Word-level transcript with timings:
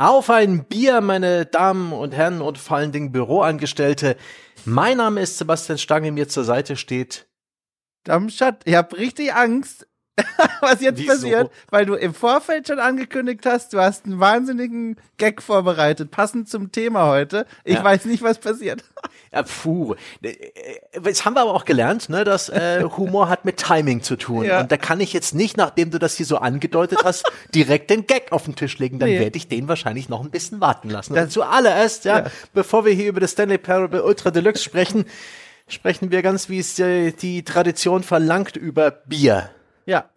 Auf 0.00 0.30
ein 0.30 0.64
Bier, 0.64 1.02
meine 1.02 1.44
Damen 1.44 1.92
und 1.92 2.14
Herren 2.14 2.40
und 2.40 2.56
vor 2.56 2.78
allen 2.78 2.90
Dingen 2.90 3.12
Büroangestellte. 3.12 4.16
Mein 4.64 4.96
Name 4.96 5.20
ist 5.20 5.36
Sebastian 5.36 5.76
Stange, 5.76 6.10
mir 6.10 6.26
zur 6.26 6.44
Seite 6.44 6.76
steht. 6.76 7.28
Darmstadt, 8.04 8.62
ich 8.64 8.76
hab 8.76 8.96
richtig 8.96 9.34
Angst. 9.34 9.86
was 10.60 10.80
jetzt 10.80 10.98
Wieso? 10.98 11.12
passiert, 11.12 11.50
weil 11.70 11.86
du 11.86 11.94
im 11.94 12.14
Vorfeld 12.14 12.68
schon 12.68 12.78
angekündigt 12.78 13.44
hast, 13.46 13.72
du 13.72 13.80
hast 13.80 14.06
einen 14.06 14.20
wahnsinnigen 14.20 14.96
Gag 15.16 15.42
vorbereitet, 15.42 16.10
passend 16.10 16.48
zum 16.48 16.72
Thema 16.72 17.06
heute. 17.06 17.46
Ich 17.64 17.76
ja. 17.76 17.84
weiß 17.84 18.06
nicht, 18.06 18.22
was 18.22 18.38
passiert. 18.38 18.84
Ja, 19.32 19.42
puh. 19.42 19.94
Jetzt 20.22 21.24
haben 21.24 21.34
wir 21.34 21.42
aber 21.42 21.54
auch 21.54 21.64
gelernt, 21.64 22.08
ne, 22.08 22.24
dass 22.24 22.48
äh, 22.48 22.84
Humor 22.96 23.28
hat 23.28 23.44
mit 23.44 23.58
Timing 23.58 24.02
zu 24.02 24.16
tun. 24.16 24.44
Ja. 24.44 24.60
Und 24.60 24.72
da 24.72 24.76
kann 24.76 25.00
ich 25.00 25.12
jetzt 25.12 25.34
nicht, 25.34 25.56
nachdem 25.56 25.90
du 25.90 25.98
das 25.98 26.16
hier 26.16 26.26
so 26.26 26.38
angedeutet 26.38 27.00
hast, 27.04 27.30
direkt 27.54 27.90
den 27.90 28.06
Gag 28.06 28.32
auf 28.32 28.44
den 28.44 28.56
Tisch 28.56 28.78
legen. 28.78 28.98
Dann 28.98 29.08
nee. 29.08 29.20
werde 29.20 29.36
ich 29.36 29.46
den 29.46 29.68
wahrscheinlich 29.68 30.08
noch 30.08 30.24
ein 30.24 30.30
bisschen 30.30 30.60
warten 30.60 30.90
lassen. 30.90 31.14
Das, 31.14 31.24
und 31.24 31.30
zuallererst, 31.30 32.04
ja, 32.04 32.20
ja, 32.20 32.30
bevor 32.52 32.84
wir 32.84 32.92
hier 32.92 33.08
über 33.08 33.20
das 33.20 33.32
Stanley 33.32 33.58
Parable 33.58 34.02
Ultra 34.02 34.30
Deluxe 34.30 34.64
sprechen, 34.64 35.04
sprechen 35.68 36.10
wir 36.10 36.22
ganz, 36.22 36.48
wie 36.48 36.58
es 36.58 36.78
äh, 36.78 37.12
die 37.12 37.44
Tradition 37.44 38.02
verlangt, 38.02 38.56
über 38.56 38.90
Bier. 38.90 39.50
Ja. 39.86 40.10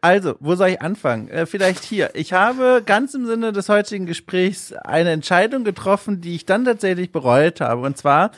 Also, 0.00 0.36
wo 0.38 0.54
soll 0.54 0.68
ich 0.68 0.80
anfangen? 0.80 1.28
Äh, 1.28 1.46
vielleicht 1.46 1.82
hier. 1.82 2.10
Ich 2.14 2.32
habe 2.32 2.82
ganz 2.86 3.14
im 3.14 3.26
Sinne 3.26 3.52
des 3.52 3.68
heutigen 3.68 4.06
Gesprächs 4.06 4.72
eine 4.72 5.10
Entscheidung 5.10 5.64
getroffen, 5.64 6.20
die 6.20 6.36
ich 6.36 6.46
dann 6.46 6.64
tatsächlich 6.64 7.10
bereut 7.10 7.60
habe. 7.60 7.82
Und 7.82 7.96
zwar 7.96 8.30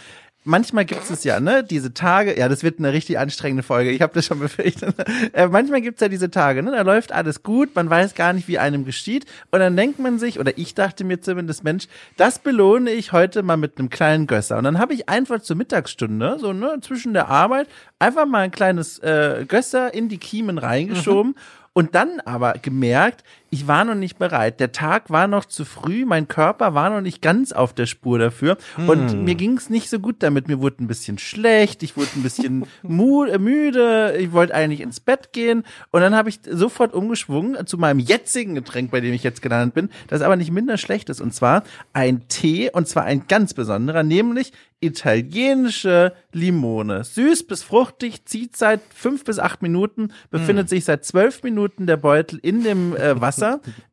manchmal 0.44 0.84
gibt 0.84 1.10
es 1.10 1.24
ja, 1.24 1.40
ne, 1.40 1.62
diese 1.62 1.92
Tage, 1.92 2.38
ja, 2.38 2.48
das 2.48 2.62
wird 2.62 2.78
eine 2.78 2.92
richtig 2.92 3.18
anstrengende 3.18 3.62
Folge, 3.62 3.90
ich 3.90 4.02
habe 4.02 4.14
das 4.14 4.26
schon 4.26 4.38
befürchtet. 4.38 4.94
Äh, 5.32 5.48
manchmal 5.48 5.80
gibt 5.80 5.96
es 5.96 6.00
ja 6.00 6.08
diese 6.08 6.30
Tage, 6.30 6.62
ne, 6.62 6.72
da 6.72 6.82
läuft 6.82 7.12
alles 7.12 7.42
gut, 7.42 7.74
man 7.74 7.88
weiß 7.88 8.14
gar 8.14 8.32
nicht, 8.32 8.48
wie 8.48 8.58
einem 8.58 8.84
geschieht 8.84 9.26
und 9.50 9.60
dann 9.60 9.76
denkt 9.76 9.98
man 9.98 10.18
sich, 10.18 10.40
oder 10.40 10.56
ich 10.56 10.74
dachte 10.74 11.04
mir 11.04 11.20
zumindest, 11.20 11.62
Mensch, 11.62 11.86
das 12.16 12.38
belohne 12.38 12.90
ich 12.90 13.12
heute 13.12 13.42
mal 13.42 13.56
mit 13.56 13.78
einem 13.78 13.90
kleinen 13.90 14.26
Gösser. 14.26 14.58
Und 14.58 14.64
dann 14.64 14.78
habe 14.78 14.94
ich 14.94 15.08
einfach 15.08 15.40
zur 15.40 15.56
Mittagsstunde, 15.56 16.38
so 16.40 16.52
ne, 16.52 16.78
zwischen 16.80 17.12
der 17.12 17.28
Arbeit, 17.28 17.68
einfach 17.98 18.26
mal 18.26 18.40
ein 18.40 18.50
kleines 18.50 18.98
äh, 19.00 19.44
Gösser 19.46 19.92
in 19.92 20.08
die 20.08 20.18
Kiemen 20.18 20.58
reingeschoben 20.58 21.32
mhm. 21.32 21.36
Und 21.72 21.94
dann 21.94 22.20
aber 22.24 22.54
gemerkt, 22.54 23.22
ich 23.50 23.66
war 23.66 23.84
noch 23.84 23.96
nicht 23.96 24.18
bereit. 24.18 24.60
Der 24.60 24.70
Tag 24.70 25.10
war 25.10 25.26
noch 25.26 25.44
zu 25.44 25.64
früh, 25.64 26.04
mein 26.04 26.28
Körper 26.28 26.72
war 26.74 26.88
noch 26.90 27.00
nicht 27.00 27.20
ganz 27.20 27.50
auf 27.52 27.72
der 27.72 27.86
Spur 27.86 28.18
dafür. 28.18 28.56
Hm. 28.76 28.88
Und 28.88 29.24
mir 29.24 29.34
ging 29.34 29.56
es 29.56 29.68
nicht 29.68 29.90
so 29.90 29.98
gut 29.98 30.16
damit. 30.20 30.46
Mir 30.46 30.60
wurde 30.60 30.82
ein 30.82 30.86
bisschen 30.86 31.18
schlecht, 31.18 31.82
ich 31.82 31.96
wurde 31.96 32.10
ein 32.14 32.22
bisschen 32.22 32.62
äh, 32.84 33.38
müde, 33.38 34.16
ich 34.18 34.32
wollte 34.32 34.54
eigentlich 34.54 34.80
ins 34.80 35.00
Bett 35.00 35.32
gehen. 35.32 35.64
Und 35.90 36.00
dann 36.00 36.14
habe 36.14 36.28
ich 36.28 36.40
sofort 36.48 36.94
umgeschwungen 36.94 37.66
zu 37.66 37.76
meinem 37.76 37.98
jetzigen 37.98 38.54
Getränk, 38.54 38.92
bei 38.92 39.00
dem 39.00 39.12
ich 39.12 39.24
jetzt 39.24 39.42
gelandet 39.42 39.74
bin, 39.74 39.90
das 40.06 40.22
aber 40.22 40.36
nicht 40.36 40.52
minder 40.52 40.78
schlecht 40.78 41.10
ist. 41.10 41.20
Und 41.20 41.34
zwar 41.34 41.64
ein 41.92 42.28
Tee, 42.28 42.70
und 42.70 42.86
zwar 42.86 43.04
ein 43.04 43.24
ganz 43.26 43.52
besonderer, 43.52 44.04
nämlich 44.04 44.52
italienische 44.80 46.14
Limone. 46.32 47.04
Süß 47.04 47.46
bis 47.46 47.62
fruchtig, 47.62 48.24
zieht 48.24 48.56
seit 48.56 48.80
fünf 48.94 49.24
bis 49.24 49.38
acht 49.38 49.60
Minuten, 49.62 50.12
befindet 50.30 50.66
mm. 50.66 50.68
sich 50.68 50.84
seit 50.86 51.04
zwölf 51.04 51.42
Minuten 51.42 51.86
der 51.86 51.98
Beutel 51.98 52.38
in 52.42 52.64
dem 52.64 52.96
äh, 52.96 53.20
Wasser. 53.20 53.39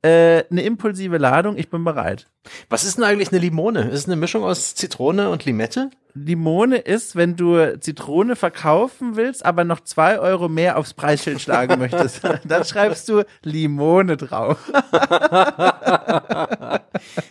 Äh, 0.01 0.43
eine 0.49 0.61
impulsive 0.63 1.17
Ladung, 1.17 1.57
ich 1.57 1.69
bin 1.69 1.83
bereit. 1.83 2.27
Was 2.69 2.83
ist 2.83 2.97
denn 2.97 3.03
eigentlich 3.03 3.31
eine 3.31 3.39
Limone? 3.39 3.89
Ist 3.89 3.99
es 3.99 4.05
eine 4.05 4.15
Mischung 4.15 4.43
aus 4.43 4.75
Zitrone 4.75 5.29
und 5.29 5.45
Limette? 5.45 5.89
Limone 6.25 6.77
ist, 6.77 7.15
wenn 7.15 7.35
du 7.35 7.79
Zitrone 7.79 8.35
verkaufen 8.35 9.15
willst, 9.15 9.45
aber 9.45 9.63
noch 9.63 9.81
zwei 9.81 10.19
Euro 10.19 10.49
mehr 10.49 10.77
aufs 10.77 10.93
Preisschild 10.93 11.41
schlagen 11.41 11.79
möchtest. 11.79 12.21
Dann 12.43 12.63
schreibst 12.65 13.07
du 13.09 13.23
Limone 13.43 14.17
drauf. 14.17 14.57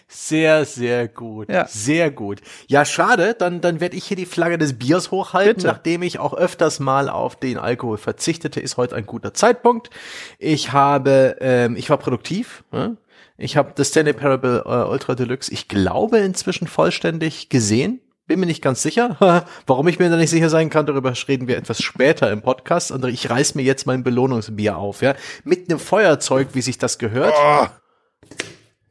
sehr, 0.08 0.64
sehr 0.64 1.08
gut. 1.08 1.48
Ja. 1.50 1.66
Sehr 1.66 2.10
gut. 2.10 2.40
Ja, 2.68 2.84
schade. 2.84 3.34
Dann, 3.38 3.60
dann 3.60 3.80
werde 3.80 3.96
ich 3.96 4.04
hier 4.04 4.16
die 4.16 4.26
Flagge 4.26 4.58
des 4.58 4.78
Biers 4.78 5.10
hochhalten, 5.10 5.56
Bitte. 5.56 5.66
nachdem 5.66 6.02
ich 6.02 6.18
auch 6.18 6.34
öfters 6.34 6.80
mal 6.80 7.08
auf 7.08 7.36
den 7.36 7.58
Alkohol 7.58 7.98
verzichtete, 7.98 8.60
ist 8.60 8.76
heute 8.76 8.96
ein 8.96 9.06
guter 9.06 9.34
Zeitpunkt. 9.34 9.90
Ich 10.38 10.72
habe, 10.72 11.36
ähm, 11.40 11.76
ich 11.76 11.90
war 11.90 11.98
produktiv. 11.98 12.64
Ne? 12.72 12.96
Ich 13.38 13.56
habe 13.56 13.72
das 13.74 13.88
Stanley 13.88 14.14
Parable 14.14 14.62
äh, 14.64 14.90
Ultra 14.90 15.14
Deluxe, 15.14 15.52
ich 15.52 15.68
glaube, 15.68 16.18
inzwischen 16.18 16.66
vollständig 16.66 17.48
gesehen. 17.48 18.00
Bin 18.26 18.40
mir 18.40 18.46
nicht 18.46 18.62
ganz 18.62 18.82
sicher. 18.82 19.16
Warum 19.66 19.86
ich 19.86 19.98
mir 19.98 20.10
da 20.10 20.16
nicht 20.16 20.30
sicher 20.30 20.50
sein 20.50 20.68
kann, 20.68 20.86
darüber 20.86 21.12
reden 21.28 21.46
wir 21.46 21.56
etwas 21.56 21.80
später 21.80 22.30
im 22.32 22.42
Podcast. 22.42 22.90
Und 22.90 23.04
ich 23.04 23.30
reiß 23.30 23.54
mir 23.54 23.62
jetzt 23.62 23.86
mein 23.86 24.02
Belohnungsbier 24.02 24.76
auf, 24.76 25.00
ja. 25.00 25.14
Mit 25.44 25.70
einem 25.70 25.78
Feuerzeug, 25.78 26.48
wie 26.52 26.62
sich 26.62 26.78
das 26.78 26.98
gehört. 26.98 27.34
Oh. 27.36 27.66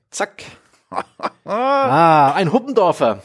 Zack. 0.09 0.44
ah, 1.46 2.31
ein 2.34 2.53
Huppendorfer. 2.53 3.22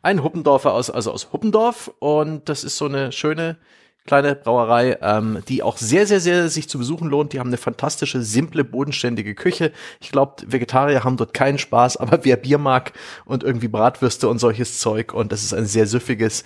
Ein 0.00 0.24
Huppendorfer 0.24 0.72
aus, 0.72 0.88
also 0.88 1.12
aus 1.12 1.32
Huppendorf. 1.32 1.92
Und 1.98 2.48
das 2.48 2.64
ist 2.64 2.78
so 2.78 2.86
eine 2.86 3.12
schöne, 3.12 3.58
kleine 4.06 4.34
Brauerei, 4.34 4.98
ähm, 5.00 5.42
die 5.48 5.62
auch 5.62 5.76
sehr, 5.76 6.06
sehr, 6.06 6.20
sehr 6.20 6.48
sich 6.48 6.68
zu 6.68 6.78
besuchen 6.78 7.08
lohnt. 7.08 7.32
Die 7.32 7.38
haben 7.38 7.48
eine 7.48 7.56
fantastische, 7.56 8.22
simple, 8.22 8.64
bodenständige 8.64 9.34
Küche. 9.34 9.72
Ich 10.00 10.10
glaube, 10.10 10.42
Vegetarier 10.46 11.04
haben 11.04 11.16
dort 11.16 11.34
keinen 11.34 11.58
Spaß, 11.58 11.96
aber 11.98 12.24
wer 12.24 12.36
Bier 12.36 12.58
mag 12.58 12.92
und 13.24 13.44
irgendwie 13.44 13.68
Bratwürste 13.68 14.28
und 14.28 14.38
solches 14.38 14.80
Zeug 14.80 15.12
und 15.14 15.30
das 15.30 15.42
ist 15.42 15.54
ein 15.54 15.66
sehr 15.66 15.86
süffiges, 15.86 16.44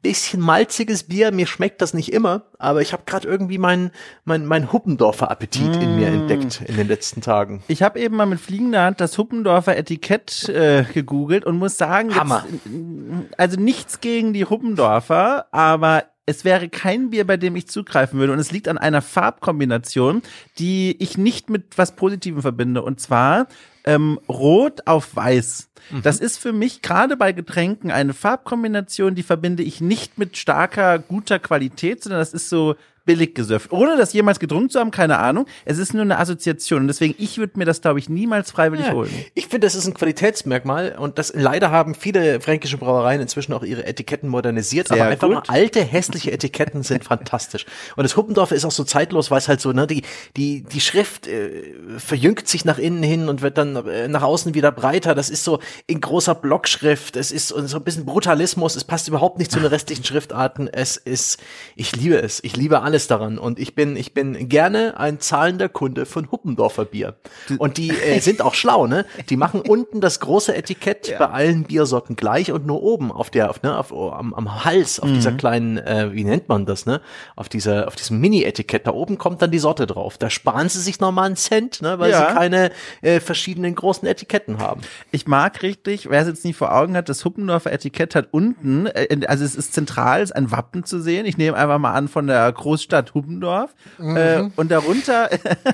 bisschen 0.00 0.40
malziges 0.40 1.02
Bier. 1.04 1.32
Mir 1.32 1.46
schmeckt 1.46 1.82
das 1.82 1.92
nicht 1.92 2.12
immer, 2.12 2.42
aber 2.58 2.80
ich 2.80 2.92
habe 2.92 3.02
gerade 3.04 3.26
irgendwie 3.26 3.58
meinen 3.58 3.90
mein, 4.24 4.46
mein 4.46 4.72
Huppendorfer 4.72 5.30
Appetit 5.30 5.76
mm. 5.76 5.82
in 5.82 5.96
mir 5.96 6.10
mm. 6.10 6.14
entdeckt 6.14 6.62
in 6.66 6.76
den 6.76 6.88
letzten 6.88 7.20
Tagen. 7.20 7.62
Ich 7.68 7.82
habe 7.82 7.98
eben 8.00 8.16
mal 8.16 8.26
mit 8.26 8.40
fliegender 8.40 8.84
Hand 8.84 9.00
das 9.00 9.18
Huppendorfer 9.18 9.76
Etikett 9.76 10.48
äh, 10.48 10.84
gegoogelt 10.94 11.44
und 11.44 11.58
muss 11.58 11.76
sagen, 11.76 12.14
Hammer. 12.14 12.44
Jetzt, 12.48 13.38
also 13.38 13.60
nichts 13.60 14.00
gegen 14.00 14.32
die 14.32 14.44
Huppendorfer, 14.44 15.46
aber 15.52 16.04
es 16.26 16.44
wäre 16.44 16.68
kein 16.68 17.10
Bier, 17.10 17.26
bei 17.26 17.36
dem 17.36 17.56
ich 17.56 17.68
zugreifen 17.68 18.18
würde. 18.18 18.32
Und 18.32 18.38
es 18.38 18.52
liegt 18.52 18.68
an 18.68 18.78
einer 18.78 19.02
Farbkombination, 19.02 20.22
die 20.58 20.96
ich 21.00 21.18
nicht 21.18 21.50
mit 21.50 21.76
was 21.76 21.96
Positivem 21.96 22.42
verbinde. 22.42 22.82
Und 22.82 23.00
zwar 23.00 23.48
ähm, 23.84 24.18
Rot 24.28 24.86
auf 24.86 25.14
Weiß. 25.16 25.68
Mhm. 25.90 26.02
Das 26.02 26.20
ist 26.20 26.38
für 26.38 26.52
mich 26.52 26.82
gerade 26.82 27.16
bei 27.16 27.32
Getränken 27.32 27.90
eine 27.90 28.14
Farbkombination, 28.14 29.14
die 29.14 29.22
verbinde 29.22 29.62
ich 29.62 29.80
nicht 29.80 30.18
mit 30.18 30.36
starker, 30.36 30.98
guter 30.98 31.38
Qualität, 31.38 32.02
sondern 32.02 32.20
das 32.20 32.32
ist 32.32 32.48
so 32.48 32.76
billig 33.04 33.34
gesöfft. 33.34 33.72
Ohne 33.72 33.96
das 33.96 34.12
jemals 34.12 34.38
getrunken 34.38 34.70
zu 34.70 34.80
haben, 34.80 34.90
keine 34.90 35.18
Ahnung. 35.18 35.46
Es 35.64 35.78
ist 35.78 35.94
nur 35.94 36.02
eine 36.02 36.18
Assoziation. 36.18 36.82
Und 36.82 36.88
deswegen, 36.88 37.14
ich 37.18 37.38
würde 37.38 37.58
mir 37.58 37.64
das, 37.64 37.80
glaube 37.80 37.98
ich, 37.98 38.08
niemals 38.08 38.50
freiwillig 38.50 38.86
ja, 38.86 38.92
holen. 38.92 39.10
Ich 39.34 39.44
finde, 39.44 39.66
das 39.66 39.74
ist 39.74 39.86
ein 39.86 39.94
Qualitätsmerkmal. 39.94 40.96
Und 40.98 41.18
das 41.18 41.32
leider 41.34 41.70
haben 41.70 41.94
viele 41.94 42.40
fränkische 42.40 42.78
Brauereien 42.78 43.20
inzwischen 43.20 43.52
auch 43.52 43.62
ihre 43.62 43.86
Etiketten 43.86 44.28
modernisiert. 44.28 44.88
Sehr 44.88 45.00
aber 45.00 45.10
einfach 45.10 45.28
gut. 45.28 45.48
mal 45.48 45.54
alte, 45.54 45.82
hässliche 45.82 46.32
Etiketten 46.32 46.82
sind 46.82 47.04
fantastisch. 47.12 47.66
Und 47.96 48.04
das 48.04 48.16
Huppendorf 48.16 48.52
ist 48.52 48.64
auch 48.64 48.70
so 48.70 48.84
zeitlos, 48.84 49.30
weil 49.30 49.38
es 49.38 49.48
halt 49.48 49.60
so, 49.60 49.72
ne, 49.72 49.86
die, 49.86 50.02
die, 50.36 50.62
die 50.62 50.80
Schrift 50.80 51.26
äh, 51.26 51.74
verjüngt 51.98 52.48
sich 52.48 52.64
nach 52.64 52.78
innen 52.78 53.02
hin 53.02 53.28
und 53.28 53.42
wird 53.42 53.58
dann 53.58 53.71
äh, 53.76 54.08
nach 54.08 54.22
außen 54.22 54.54
wieder 54.54 54.70
breiter. 54.70 55.14
Das 55.14 55.28
ist 55.28 55.42
so 55.42 55.58
in 55.86 56.00
großer 56.00 56.36
Blockschrift. 56.36 57.16
Es 57.16 57.32
ist 57.32 57.48
so 57.48 57.76
ein 57.76 57.84
bisschen 57.84 58.04
Brutalismus. 58.04 58.76
Es 58.76 58.84
passt 58.84 59.08
überhaupt 59.08 59.38
nicht 59.38 59.50
zu 59.50 59.58
den 59.58 59.68
restlichen 59.68 60.04
Schriftarten. 60.12 60.68
Es 60.68 60.96
ist, 60.96 61.40
ich 61.74 61.96
liebe 61.96 62.16
es. 62.16 62.42
Ich 62.44 62.56
liebe 62.56 62.80
alle 62.80 62.92
alles 62.92 63.06
daran. 63.06 63.38
Und 63.38 63.58
ich 63.58 63.74
bin, 63.74 63.96
ich 63.96 64.12
bin 64.12 64.50
gerne 64.50 64.98
ein 64.98 65.18
zahlender 65.18 65.70
Kunde 65.70 66.04
von 66.04 66.30
Huppendorfer 66.30 66.84
Bier. 66.84 67.16
Und 67.56 67.78
die 67.78 67.88
äh, 67.88 68.18
sind 68.20 68.42
auch 68.42 68.52
schlau, 68.52 68.86
ne? 68.86 69.06
Die 69.30 69.36
machen 69.38 69.62
unten 69.62 70.02
das 70.02 70.20
große 70.20 70.54
Etikett 70.54 71.08
ja. 71.08 71.18
bei 71.18 71.28
allen 71.28 71.64
Biersorten 71.64 72.14
gleich 72.14 72.52
und 72.52 72.66
nur 72.66 72.82
oben 72.82 73.10
auf 73.10 73.30
der, 73.30 73.48
auf, 73.48 73.62
ne, 73.62 73.78
auf, 73.78 73.94
am, 73.94 74.34
am 74.34 74.64
Hals, 74.66 75.00
auf 75.00 75.08
mhm. 75.08 75.14
dieser 75.14 75.32
kleinen, 75.32 75.78
äh, 75.78 76.10
wie 76.12 76.24
nennt 76.24 76.50
man 76.50 76.66
das, 76.66 76.84
ne? 76.84 77.00
Auf 77.34 77.48
dieser, 77.48 77.88
auf 77.88 77.96
diesem 77.96 78.20
Mini-Etikett, 78.20 78.86
da 78.86 78.90
oben 78.92 79.16
kommt 79.16 79.40
dann 79.40 79.50
die 79.50 79.58
Sorte 79.58 79.86
drauf. 79.86 80.18
Da 80.18 80.28
sparen 80.28 80.68
sie 80.68 80.80
sich 80.80 81.00
nochmal 81.00 81.24
einen 81.24 81.36
Cent, 81.36 81.80
ne? 81.80 81.98
Weil 81.98 82.10
ja. 82.10 82.28
sie 82.28 82.34
keine 82.34 82.72
äh, 83.00 83.20
verschiedenen 83.20 83.61
großen 83.70 84.06
Etiketten 84.06 84.58
haben. 84.58 84.82
Ich 85.10 85.26
mag 85.26 85.62
richtig, 85.62 86.10
wer 86.10 86.20
es 86.20 86.28
jetzt 86.28 86.44
nicht 86.44 86.56
vor 86.56 86.74
Augen 86.74 86.96
hat, 86.96 87.08
das 87.08 87.24
Huppendorfer 87.24 87.72
Etikett 87.72 88.14
hat 88.14 88.28
unten, 88.32 88.86
äh, 88.86 89.20
also 89.26 89.44
es 89.44 89.54
ist 89.54 89.72
zentral, 89.72 90.22
ist 90.22 90.34
ein 90.34 90.50
Wappen 90.50 90.84
zu 90.84 91.00
sehen. 91.00 91.26
Ich 91.26 91.38
nehme 91.38 91.56
einfach 91.56 91.78
mal 91.78 91.92
an 91.92 92.08
von 92.08 92.26
der 92.26 92.50
Groß 92.52 92.72
Großstadt 92.72 93.14
Huppendorf. 93.14 93.74
Mhm. 93.98 94.16
Äh, 94.16 94.50
und 94.56 94.70
darunter, 94.70 95.28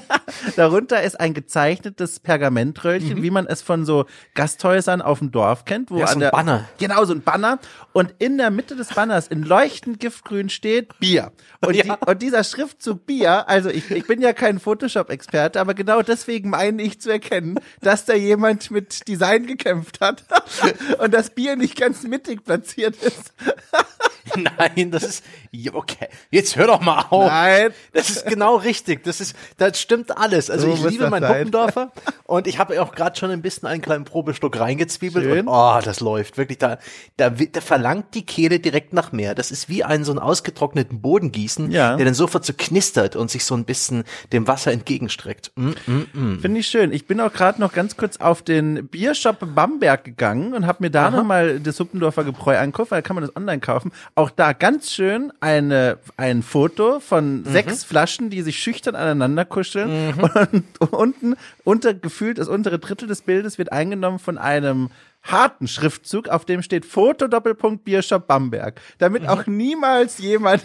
darunter 0.57 1.03
ist 1.03 1.19
ein 1.21 1.33
gezeichnetes 1.33 2.19
Pergamentröllchen, 2.19 3.19
mhm. 3.19 3.23
wie 3.23 3.31
man 3.31 3.47
es 3.47 3.63
von 3.63 3.85
so 3.85 4.07
Gasthäusern 4.35 5.01
auf 5.01 5.21
dem 5.21 5.31
Dorf 5.31 5.65
kennt. 5.65 5.91
Wo 5.91 5.99
ja, 5.99 6.09
so 6.09 6.15
ein 6.15 6.21
der, 6.21 6.31
Banner. 6.31 6.69
Genau, 6.79 7.05
so 7.05 7.15
ein 7.15 7.23
Banner. 7.23 7.59
Und 7.93 8.15
in 8.19 8.37
der 8.37 8.51
Mitte 8.51 8.75
des 8.75 8.89
Banners 8.89 9.29
in 9.29 9.43
leuchtend 9.43 10.01
giftgrün 10.01 10.49
steht 10.49 10.99
Bier. 10.99 11.33
Und, 11.65 11.77
ja. 11.77 11.85
die, 11.85 12.11
und 12.11 12.21
dieser 12.21 12.43
Schriftzug 12.43 13.07
Bier, 13.07 13.49
also 13.49 13.71
ich, 13.71 13.91
ich 13.91 14.07
bin 14.07 14.21
ja 14.21 14.33
kein 14.33 14.59
Photoshop-Experte, 14.59 15.61
aber 15.61 15.75
genau 15.75 16.03
deswegen 16.03 16.51
meine 16.51 16.83
ich 16.83 17.01
zu 17.01 17.11
erkennen, 17.11 17.59
dass 17.81 18.05
da 18.05 18.15
jemand 18.15 18.71
mit 18.71 19.07
Design 19.09 19.47
gekämpft 19.47 20.01
hat 20.01 20.25
und 20.99 21.13
das 21.13 21.31
Bier 21.31 21.57
nicht 21.57 21.77
ganz 21.77 22.03
mittig 22.03 22.45
platziert 22.45 22.97
ist. 23.03 23.33
Nein, 24.59 24.91
das 24.91 25.03
ist 25.03 25.25
okay. 25.73 26.09
Jetzt 26.31 26.57
hör 26.57 26.67
doch 26.67 26.81
mal 26.81 27.07
auf. 27.11 27.31
Nein, 27.31 27.71
das 27.93 28.11
ist 28.11 28.27
genau 28.27 28.57
richtig. 28.57 29.05
Das 29.05 29.21
ist, 29.21 29.37
das 29.57 29.81
stimmt 29.81 30.17
alles. 30.17 30.51
Also 30.51 30.75
so 30.75 30.87
ich 30.87 30.91
liebe 30.93 31.11
meinen 31.11 31.29
Huppendorfer 31.29 31.93
und 32.25 32.47
ich 32.47 32.59
habe 32.59 32.81
auch 32.83 32.95
gerade 32.95 33.19
schon 33.19 33.31
ein 33.31 33.43
bisschen 33.43 33.69
einen 33.69 33.83
kleinen 33.83 34.05
Probestock 34.05 34.59
reingezwiebelt 34.59 35.25
Schön. 35.25 35.41
und 35.41 35.49
oh, 35.49 35.81
das 35.83 36.01
läuft 36.01 36.39
wirklich. 36.39 36.59
Da, 36.59 36.79
da, 37.17 37.31
da 37.31 37.61
verlangt 37.61 38.15
die 38.15 38.25
Kehle 38.25 38.61
direkt 38.61 38.93
nach 38.93 39.13
mehr. 39.13 39.35
Das 39.35 39.51
ist 39.51 39.69
wie 39.69 39.85
ein 39.85 40.05
so 40.05 40.13
einen 40.13 40.19
ausgetrockneten 40.19 41.01
Boden 41.01 41.33
gießen, 41.33 41.71
ja. 41.71 41.97
der 41.97 42.05
dann 42.05 42.15
sofort 42.15 42.45
so 42.45 42.53
knistert 42.57 43.17
und 43.17 43.31
sich 43.31 43.45
so 43.45 43.55
ein 43.55 43.65
bisschen 43.65 44.05
dem 44.33 44.47
Wasser 44.47 44.73
entgegenstreckt. 44.73 45.53
Mm, 45.57 45.71
mm, 45.87 46.07
mm. 46.13 46.41
Finde 46.41 46.61
ich 46.61 46.67
schön. 46.67 46.93
Ich 46.93 47.07
bin 47.07 47.21
auch 47.21 47.33
gerade 47.33 47.61
noch 47.61 47.73
ganz 47.73 47.97
kurz 47.97 48.19
auf 48.19 48.43
den 48.43 48.89
Biershop 48.89 49.39
Bamberg 49.55 50.05
gegangen 50.05 50.55
und 50.55 50.67
habe 50.67 50.85
mir 50.85 50.91
da 50.91 51.11
nochmal 51.11 51.61
das 51.61 51.79
Huppendorfer 51.81 52.25
Gebräu 52.25 52.59
angeguckt, 52.59 52.91
weil 52.91 52.99
da 52.99 53.07
kann 53.07 53.15
man 53.17 53.25
das 53.25 53.35
online 53.37 53.61
kaufen. 53.61 53.93
Auch 54.19 54.31
da 54.31 54.53
ganz 54.53 54.91
schön 54.91 55.33
eine, 55.39 56.01
ein 56.17 56.43
Foto 56.43 56.99
von 56.99 57.43
mhm. 57.43 57.45
sechs 57.45 57.85
Flaschen, 57.85 58.31
die 58.31 58.43
sich 58.43 58.59
schüchtern 58.59 58.97
aneinander 58.97 59.45
kuscheln. 59.45 60.09
Mhm. 60.09 60.25
Und 60.81 60.93
unten, 60.93 61.37
unter, 61.63 61.95
gefühlt 61.95 62.39
das 62.39 62.49
untere 62.49 62.81
Drittel 62.81 63.07
des 63.07 63.23
Bildes 63.23 63.59
wird 63.59 63.71
eingenommen 63.71 64.19
von 64.19 64.37
einem 64.37 64.91
harten 65.23 65.69
Schriftzug, 65.69 66.29
auf 66.31 66.45
dem 66.45 66.65
steht 66.65 66.85
Foto 66.85 67.29
Doppelpunkt 67.29 67.85
Biershop 67.85 68.27
Bamberg, 68.27 68.81
damit 68.99 69.23
mhm. 69.23 69.29
auch 69.29 69.47
niemals 69.47 70.19
jemand 70.19 70.65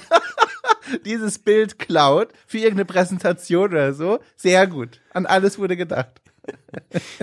dieses 1.05 1.37
Bild 1.37 1.77
klaut 1.77 2.29
für 2.47 2.57
irgendeine 2.57 2.85
Präsentation 2.85 3.69
oder 3.69 3.93
so. 3.93 4.19
Sehr 4.35 4.65
gut. 4.65 4.99
An 5.13 5.27
alles 5.27 5.59
wurde 5.59 5.77
gedacht. 5.77 6.23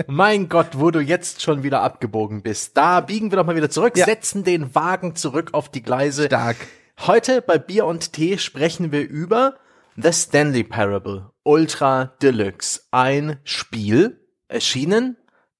Mein 0.07 0.49
Gott, 0.49 0.79
wo 0.79 0.91
du 0.91 0.99
jetzt 0.99 1.41
schon 1.41 1.63
wieder 1.63 1.81
abgebogen 1.81 2.41
bist. 2.41 2.77
Da 2.77 3.01
biegen 3.01 3.31
wir 3.31 3.37
doch 3.37 3.45
mal 3.45 3.55
wieder 3.55 3.69
zurück, 3.69 3.97
ja. 3.97 4.05
setzen 4.05 4.43
den 4.43 4.73
Wagen 4.75 5.15
zurück 5.15 5.49
auf 5.53 5.69
die 5.69 5.81
Gleise. 5.81 6.25
Stark. 6.25 6.57
Heute 6.99 7.41
bei 7.41 7.57
Bier 7.57 7.85
und 7.85 8.13
Tee 8.13 8.37
sprechen 8.37 8.91
wir 8.91 9.07
über 9.07 9.55
The 9.95 10.13
Stanley 10.13 10.63
Parable 10.63 11.31
Ultra 11.43 12.13
Deluxe. 12.21 12.81
Ein 12.91 13.39
Spiel, 13.43 14.21
erschienen 14.47 15.17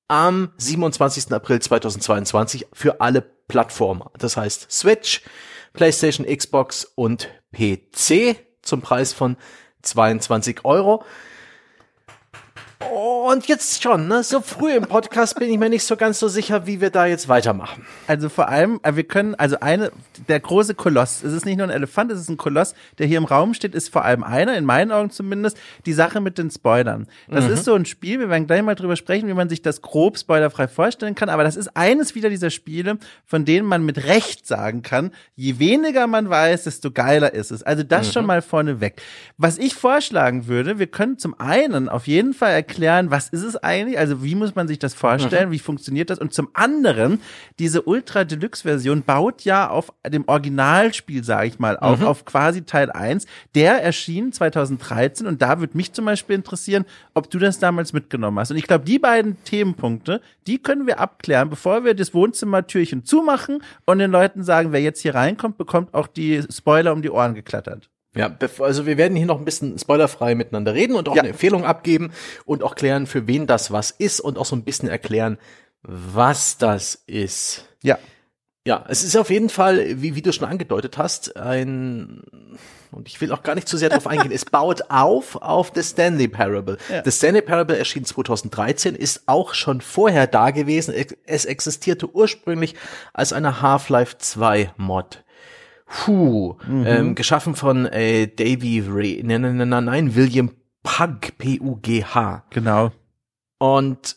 am 0.07 0.51
27. 0.57 1.31
April 1.31 1.61
2022 1.61 2.67
für 2.73 3.01
alle 3.01 3.21
Plattformen. 3.21 4.03
Das 4.17 4.37
heißt 4.37 4.71
Switch, 4.71 5.21
PlayStation, 5.73 6.25
Xbox 6.25 6.85
und 6.95 7.29
PC 7.53 8.35
zum 8.61 8.81
Preis 8.81 9.13
von 9.13 9.37
22 9.81 10.63
Euro. 10.65 11.03
Und 12.89 13.47
jetzt 13.47 13.83
schon, 13.83 14.07
ne? 14.07 14.23
So 14.23 14.41
früh 14.41 14.73
im 14.73 14.83
Podcast 14.83 15.37
bin 15.37 15.49
ich 15.49 15.57
mir 15.57 15.69
nicht 15.69 15.83
so 15.83 15.95
ganz 15.95 16.19
so 16.19 16.27
sicher, 16.27 16.65
wie 16.65 16.81
wir 16.81 16.89
da 16.89 17.05
jetzt 17.05 17.29
weitermachen. 17.29 17.85
Also 18.07 18.29
vor 18.29 18.49
allem, 18.49 18.79
äh, 18.83 18.95
wir 18.95 19.03
können, 19.03 19.35
also 19.35 19.59
eine, 19.59 19.91
der 20.27 20.39
große 20.39 20.73
Koloss, 20.73 21.23
es 21.23 21.31
ist 21.31 21.45
nicht 21.45 21.57
nur 21.57 21.67
ein 21.67 21.71
Elefant, 21.71 22.11
es 22.11 22.19
ist 22.19 22.29
ein 22.29 22.37
Koloss, 22.37 22.73
der 22.97 23.07
hier 23.07 23.17
im 23.17 23.25
Raum 23.25 23.53
steht, 23.53 23.75
ist 23.75 23.89
vor 23.89 24.03
allem 24.03 24.23
einer, 24.23 24.57
in 24.57 24.65
meinen 24.65 24.91
Augen 24.91 25.11
zumindest, 25.11 25.57
die 25.85 25.93
Sache 25.93 26.19
mit 26.19 26.37
den 26.37 26.49
Spoilern. 26.49 27.07
Das 27.29 27.45
mhm. 27.45 27.53
ist 27.53 27.65
so 27.65 27.75
ein 27.75 27.85
Spiel, 27.85 28.19
wir 28.19 28.29
werden 28.29 28.47
gleich 28.47 28.63
mal 28.63 28.75
drüber 28.75 28.95
sprechen, 28.95 29.27
wie 29.27 29.33
man 29.33 29.49
sich 29.49 29.61
das 29.61 29.81
grob 29.81 30.17
spoilerfrei 30.17 30.67
vorstellen 30.67 31.15
kann, 31.15 31.29
aber 31.29 31.43
das 31.43 31.55
ist 31.55 31.75
eines 31.75 32.15
wieder 32.15 32.29
dieser 32.29 32.49
Spiele, 32.49 32.97
von 33.25 33.45
denen 33.45 33.67
man 33.67 33.85
mit 33.85 34.05
Recht 34.05 34.47
sagen 34.47 34.81
kann, 34.81 35.11
je 35.35 35.59
weniger 35.59 36.07
man 36.07 36.29
weiß, 36.29 36.63
desto 36.63 36.91
geiler 36.91 37.33
ist 37.33 37.51
es. 37.51 37.63
Also 37.63 37.83
das 37.83 38.07
mhm. 38.07 38.11
schon 38.11 38.25
mal 38.25 38.41
vorneweg. 38.41 39.01
Was 39.37 39.57
ich 39.57 39.75
vorschlagen 39.75 40.47
würde, 40.47 40.79
wir 40.79 40.87
können 40.87 41.17
zum 41.17 41.39
einen 41.39 41.87
auf 41.87 42.07
jeden 42.07 42.33
Fall 42.33 42.51
erklären, 42.51 42.70
erklären, 42.71 43.11
was 43.11 43.29
ist 43.29 43.43
es 43.43 43.57
eigentlich? 43.57 43.99
Also 43.99 44.23
wie 44.23 44.35
muss 44.35 44.55
man 44.55 44.67
sich 44.67 44.79
das 44.79 44.93
vorstellen? 44.93 45.49
Mhm. 45.49 45.53
Wie 45.53 45.59
funktioniert 45.59 46.09
das? 46.09 46.19
Und 46.19 46.33
zum 46.33 46.49
anderen, 46.53 47.21
diese 47.59 47.81
Ultra 47.81 48.23
Deluxe 48.23 48.63
Version 48.63 49.03
baut 49.03 49.43
ja 49.43 49.69
auf 49.69 49.91
dem 50.07 50.23
Originalspiel, 50.27 51.23
sage 51.23 51.47
ich 51.47 51.59
mal, 51.59 51.77
auf, 51.77 51.99
mhm. 51.99 52.05
auf 52.05 52.25
quasi 52.25 52.63
Teil 52.63 52.91
1. 52.91 53.25
Der 53.55 53.83
erschien 53.83 54.31
2013 54.31 55.27
und 55.27 55.41
da 55.41 55.59
würde 55.59 55.75
mich 55.75 55.91
zum 55.93 56.05
Beispiel 56.05 56.35
interessieren, 56.35 56.85
ob 57.13 57.29
du 57.29 57.39
das 57.39 57.59
damals 57.59 57.93
mitgenommen 57.93 58.39
hast. 58.39 58.51
Und 58.51 58.57
ich 58.57 58.67
glaube, 58.67 58.85
die 58.85 58.99
beiden 58.99 59.43
Themenpunkte, 59.43 60.21
die 60.47 60.57
können 60.57 60.87
wir 60.87 60.99
abklären, 60.99 61.49
bevor 61.49 61.83
wir 61.83 61.93
das 61.93 62.13
Wohnzimmertürchen 62.13 63.03
zumachen 63.03 63.61
und 63.85 63.99
den 63.99 64.11
Leuten 64.11 64.43
sagen, 64.43 64.71
wer 64.71 64.81
jetzt 64.81 65.01
hier 65.01 65.15
reinkommt, 65.15 65.57
bekommt 65.57 65.93
auch 65.93 66.07
die 66.07 66.41
Spoiler 66.49 66.93
um 66.93 67.01
die 67.01 67.09
Ohren 67.09 67.35
geklattert. 67.35 67.90
Ja, 68.13 68.35
also 68.59 68.85
wir 68.85 68.97
werden 68.97 69.15
hier 69.15 69.25
noch 69.25 69.39
ein 69.39 69.45
bisschen 69.45 69.79
spoilerfrei 69.79 70.35
miteinander 70.35 70.73
reden 70.73 70.95
und 70.95 71.07
auch 71.07 71.15
ja. 71.15 71.21
eine 71.21 71.29
Empfehlung 71.29 71.63
abgeben 71.63 72.11
und 72.45 72.61
auch 72.61 72.75
klären, 72.75 73.07
für 73.07 73.25
wen 73.27 73.47
das 73.47 73.71
was 73.71 73.91
ist 73.91 74.19
und 74.19 74.37
auch 74.37 74.45
so 74.45 74.55
ein 74.55 74.63
bisschen 74.63 74.89
erklären, 74.89 75.37
was 75.81 76.57
das 76.57 76.95
ist. 77.07 77.69
Ja. 77.81 77.97
Ja, 78.63 78.85
es 78.89 79.03
ist 79.03 79.17
auf 79.17 79.31
jeden 79.31 79.49
Fall, 79.49 80.01
wie, 80.03 80.13
wie 80.13 80.21
du 80.21 80.31
schon 80.31 80.47
angedeutet 80.47 80.99
hast, 80.99 81.35
ein, 81.35 82.21
und 82.91 83.07
ich 83.07 83.19
will 83.19 83.31
auch 83.31 83.41
gar 83.41 83.55
nicht 83.55 83.67
zu 83.67 83.75
sehr 83.75 83.89
darauf 83.89 84.05
eingehen, 84.05 84.31
es 84.31 84.45
baut 84.45 84.83
auf 84.89 85.35
auf 85.37 85.71
The 85.73 85.81
Stanley 85.81 86.27
Parable. 86.27 86.77
Ja. 86.87 87.03
The 87.03 87.09
Stanley 87.09 87.41
Parable 87.41 87.75
erschien 87.75 88.05
2013, 88.05 88.93
ist 88.93 89.23
auch 89.25 89.55
schon 89.55 89.81
vorher 89.81 90.27
da 90.27 90.51
gewesen. 90.51 90.93
Es 91.25 91.45
existierte 91.45 92.13
ursprünglich 92.13 92.75
als 93.13 93.33
eine 93.33 93.63
Half-Life 93.63 94.19
2 94.19 94.73
Mod. 94.77 95.23
Puh, 95.91 96.55
mhm. 96.65 96.85
ähm, 96.87 97.15
geschaffen 97.15 97.53
von 97.53 97.85
äh, 97.85 98.27
Davy 98.27 98.81
Ray, 98.87 99.21
nein, 99.25 99.41
nein, 99.41 99.67
nein, 99.67 99.85
nein, 99.85 100.15
William 100.15 100.51
Pug, 100.83 101.37
P-U-G-H. 101.37 102.45
Genau. 102.49 102.91
Und 103.59 104.15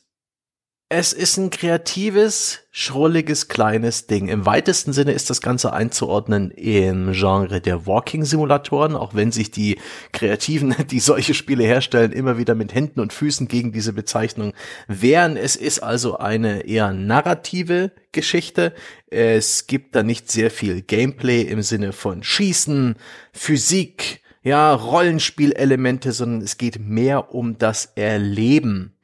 es 0.97 1.13
ist 1.13 1.39
ein 1.39 1.51
kreatives, 1.51 2.61
schrulliges, 2.71 3.49
kleines 3.49 4.07
Ding. 4.07 4.29
Im 4.29 4.47
weitesten 4.47 4.93
Sinne 4.93 5.11
ist 5.11 5.29
das 5.29 5.41
Ganze 5.41 5.73
einzuordnen 5.73 6.53
im 6.53 7.11
Genre 7.11 7.61
der 7.61 7.85
Walking-Simulatoren, 7.85 8.95
auch 8.95 9.13
wenn 9.13 9.33
sich 9.33 9.51
die 9.51 9.81
Kreativen, 10.13 10.73
die 10.91 11.01
solche 11.01 11.35
Spiele 11.35 11.65
herstellen, 11.65 12.13
immer 12.13 12.39
wieder 12.39 12.55
mit 12.55 12.75
Händen 12.75 13.01
und 13.01 13.13
Füßen 13.13 13.49
gegen 13.49 13.73
diese 13.73 13.93
Bezeichnung 13.93 14.53
wehren. 14.87 15.37
Es 15.37 15.57
ist 15.57 15.81
also 15.81 16.19
eine 16.19 16.61
eher 16.61 16.93
narrative 16.93 17.91
Geschichte. 18.13 18.73
Es 19.09 19.67
gibt 19.67 19.97
da 19.97 20.05
nicht 20.05 20.31
sehr 20.31 20.53
viel 20.53 20.81
Gameplay 20.81 21.43
im 21.43 21.63
Sinne 21.63 21.93
von 21.93 22.23
Schießen, 22.23 22.95
Physik, 23.33 24.23
ja, 24.45 24.73
Rollenspielelemente, 24.73 26.13
sondern 26.13 26.41
es 26.41 26.57
geht 26.57 26.79
mehr 26.79 27.35
um 27.35 27.59
das 27.59 27.87
Erleben. 27.97 28.97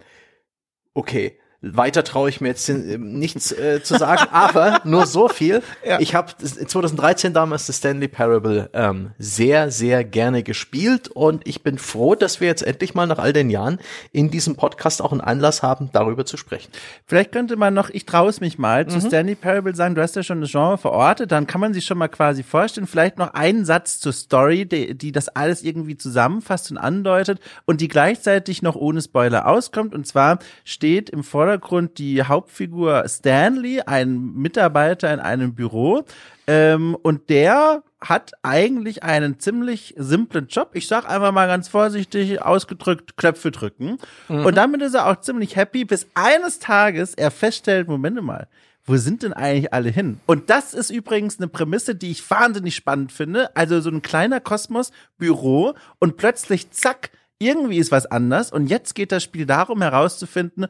Okay, 0.95 1.40
weiter 1.63 2.05
traue 2.05 2.31
ich 2.31 2.41
mir 2.41 2.49
jetzt 2.49 2.69
äh, 2.71 2.97
nichts 2.97 3.53
äh, 3.53 3.83
zu 3.83 3.99
sagen, 3.99 4.29
aber 4.33 4.81
nur 4.85 5.07
so 5.07 5.29
viel. 5.29 5.63
Ja. 5.87 6.01
Ich 6.01 6.15
habe 6.15 6.33
2013 6.37 7.35
damals 7.35 7.67
das 7.67 7.77
Stanley 7.77 8.09
Parable 8.09 8.71
ähm, 8.73 9.11
sehr, 9.19 9.71
sehr 9.71 10.05
gerne 10.05 10.43
gespielt 10.43 11.09
und 11.09 11.47
ich 11.47 11.63
bin 11.63 11.77
froh, 11.79 12.15
dass 12.15 12.41
wir 12.41 12.49
jetzt 12.49 12.63
endlich 12.63 12.95
mal 12.95 13.07
nach 13.07 13.19
all 13.19 13.35
den 13.35 13.51
Jahren 13.51 13.79
in 14.13 14.31
diesem 14.31 14.57
Podcast 14.57 15.03
auch 15.03 15.13
einen 15.13 15.21
Anlass 15.21 15.63
haben, 15.63 15.91
darüber 15.93 16.25
zu 16.25 16.39
sprechen. 16.39 16.71
Vielleicht 17.07 17.33
könnte 17.33 17.57
man 17.57 17.75
noch, 17.75 17.91
ich 17.91 18.07
traue 18.07 18.31
es 18.31 18.41
mich 18.41 18.59
mal, 18.59 18.85
mhm. 18.85 18.89
zu 18.89 19.01
Stanley 19.01 19.35
Parable 19.35 19.75
sagen, 19.75 19.95
du 19.95 20.03
hast 20.03 20.17
ja 20.17 20.23
schon 20.23 20.41
das 20.41 20.51
Genre 20.51 20.79
verortet, 20.79 21.31
dann 21.31 21.47
kann 21.47 21.61
man 21.61 21.75
sich 21.75 21.85
schon 21.85 21.99
mal 21.99 22.09
quasi 22.09 22.43
vorstellen, 22.43 22.87
vielleicht 22.87 23.19
noch 23.19 23.35
einen 23.35 23.67
Satz 23.67 24.01
zur 24.01 24.15
Story, 24.15 24.65
die, 24.65 24.97
die 24.97 25.13
das 25.13 25.29
alles 25.29 25.63
irgendwie 25.63 25.99
zusammenfasst 25.99 26.71
und 26.71 26.79
andeutet 26.79 27.39
und 27.67 27.83
die 27.83 27.89
gleichzeitig 27.89 28.63
noch 28.63 28.77
ohne 28.77 29.03
Spoiler 29.03 29.47
auskommt. 29.47 29.95
Und 29.95 30.07
zwar 30.07 30.39
steht 30.65 31.11
im 31.11 31.23
Vordergrund 31.23 31.50
Vordergrund 31.51 31.99
die 31.99 32.23
Hauptfigur 32.23 33.05
Stanley, 33.09 33.81
ein 33.81 34.35
Mitarbeiter 34.35 35.13
in 35.13 35.19
einem 35.19 35.55
Büro. 35.55 36.05
Ähm, 36.47 36.97
und 37.03 37.29
der 37.29 37.83
hat 38.01 38.33
eigentlich 38.43 39.03
einen 39.03 39.41
ziemlich 39.41 39.95
simplen 39.99 40.47
Job. 40.47 40.71
Ich 40.75 40.87
sag 40.87 41.11
einfach 41.11 41.33
mal 41.33 41.49
ganz 41.49 41.67
vorsichtig 41.67 42.41
ausgedrückt, 42.41 43.17
Knöpfe 43.17 43.51
drücken. 43.51 43.99
Mhm. 44.29 44.47
Und 44.47 44.55
damit 44.57 44.81
ist 44.83 44.95
er 44.95 45.09
auch 45.09 45.21
ziemlich 45.21 45.57
happy, 45.57 45.85
bis 45.85 46.07
eines 46.15 46.61
Tages 46.61 47.15
er 47.15 47.33
feststellt, 47.33 47.89
Moment 47.89 48.23
mal, 48.23 48.47
wo 48.85 48.97
sind 48.97 49.25
denn 49.25 49.33
eigentlich 49.33 49.73
alle 49.73 49.91
hin? 49.91 50.21
Und 50.27 50.51
das 50.51 50.73
ist 50.73 50.91
übrigens 50.91 51.39
eine 51.39 51.49
Prämisse, 51.49 51.97
die 51.97 52.13
ich 52.13 52.31
wahnsinnig 52.31 52.77
spannend 52.77 53.11
finde. 53.11 53.55
Also 53.57 53.81
so 53.81 53.91
ein 53.91 54.03
kleiner 54.03 54.39
Kosmos, 54.39 54.93
Büro 55.19 55.75
und 55.99 56.17
plötzlich 56.17 56.71
zack, 56.71 57.11
irgendwie 57.41 57.79
ist 57.79 57.91
was 57.91 58.07
anders. 58.07 58.53
Und 58.53 58.69
jetzt 58.69 58.95
geht 58.95 59.11
das 59.11 59.25
Spiel 59.25 59.47
darum 59.47 59.83
herauszufinden, 59.83 60.67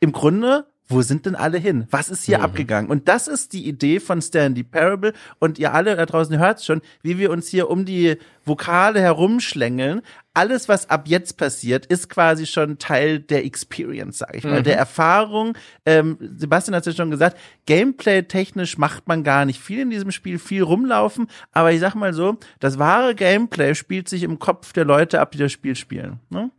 im 0.00 0.12
Grunde, 0.12 0.66
wo 0.90 1.02
sind 1.02 1.24
denn 1.24 1.36
alle 1.36 1.58
hin? 1.58 1.86
Was 1.90 2.08
ist 2.08 2.24
hier 2.24 2.38
mhm. 2.38 2.44
abgegangen? 2.44 2.90
Und 2.90 3.06
das 3.06 3.28
ist 3.28 3.52
die 3.52 3.68
Idee 3.68 4.00
von 4.00 4.20
Stanley 4.20 4.64
Parable. 4.64 5.12
Und 5.38 5.58
ihr 5.58 5.72
alle 5.72 5.94
da 5.94 6.04
draußen 6.04 6.36
hört 6.36 6.64
schon, 6.64 6.82
wie 7.02 7.16
wir 7.16 7.30
uns 7.30 7.46
hier 7.46 7.70
um 7.70 7.84
die 7.84 8.16
Vokale 8.44 9.00
herumschlängeln. 9.00 10.02
Alles, 10.34 10.68
was 10.68 10.90
ab 10.90 11.06
jetzt 11.06 11.36
passiert, 11.36 11.86
ist 11.86 12.08
quasi 12.08 12.44
schon 12.44 12.78
Teil 12.78 13.20
der 13.20 13.44
Experience, 13.44 14.18
sage 14.18 14.38
ich 14.38 14.44
mal, 14.44 14.60
mhm. 14.60 14.64
der 14.64 14.78
Erfahrung. 14.78 15.56
Ähm, 15.86 16.18
Sebastian 16.36 16.74
hat 16.74 16.86
es 16.86 16.94
ja 16.94 16.96
schon 16.96 17.10
gesagt, 17.12 17.38
Gameplay-technisch 17.66 18.76
macht 18.76 19.06
man 19.06 19.22
gar 19.22 19.44
nicht 19.44 19.60
viel 19.60 19.80
in 19.80 19.90
diesem 19.90 20.10
Spiel, 20.10 20.40
viel 20.40 20.62
rumlaufen. 20.62 21.28
Aber 21.52 21.70
ich 21.70 21.78
sag 21.78 21.94
mal 21.94 22.12
so, 22.12 22.36
das 22.58 22.80
wahre 22.80 23.14
Gameplay 23.14 23.76
spielt 23.76 24.08
sich 24.08 24.24
im 24.24 24.40
Kopf 24.40 24.72
der 24.72 24.84
Leute 24.84 25.20
ab, 25.20 25.30
die 25.30 25.38
das 25.38 25.52
Spiel 25.52 25.76
spielen. 25.76 26.18
Ne? 26.30 26.50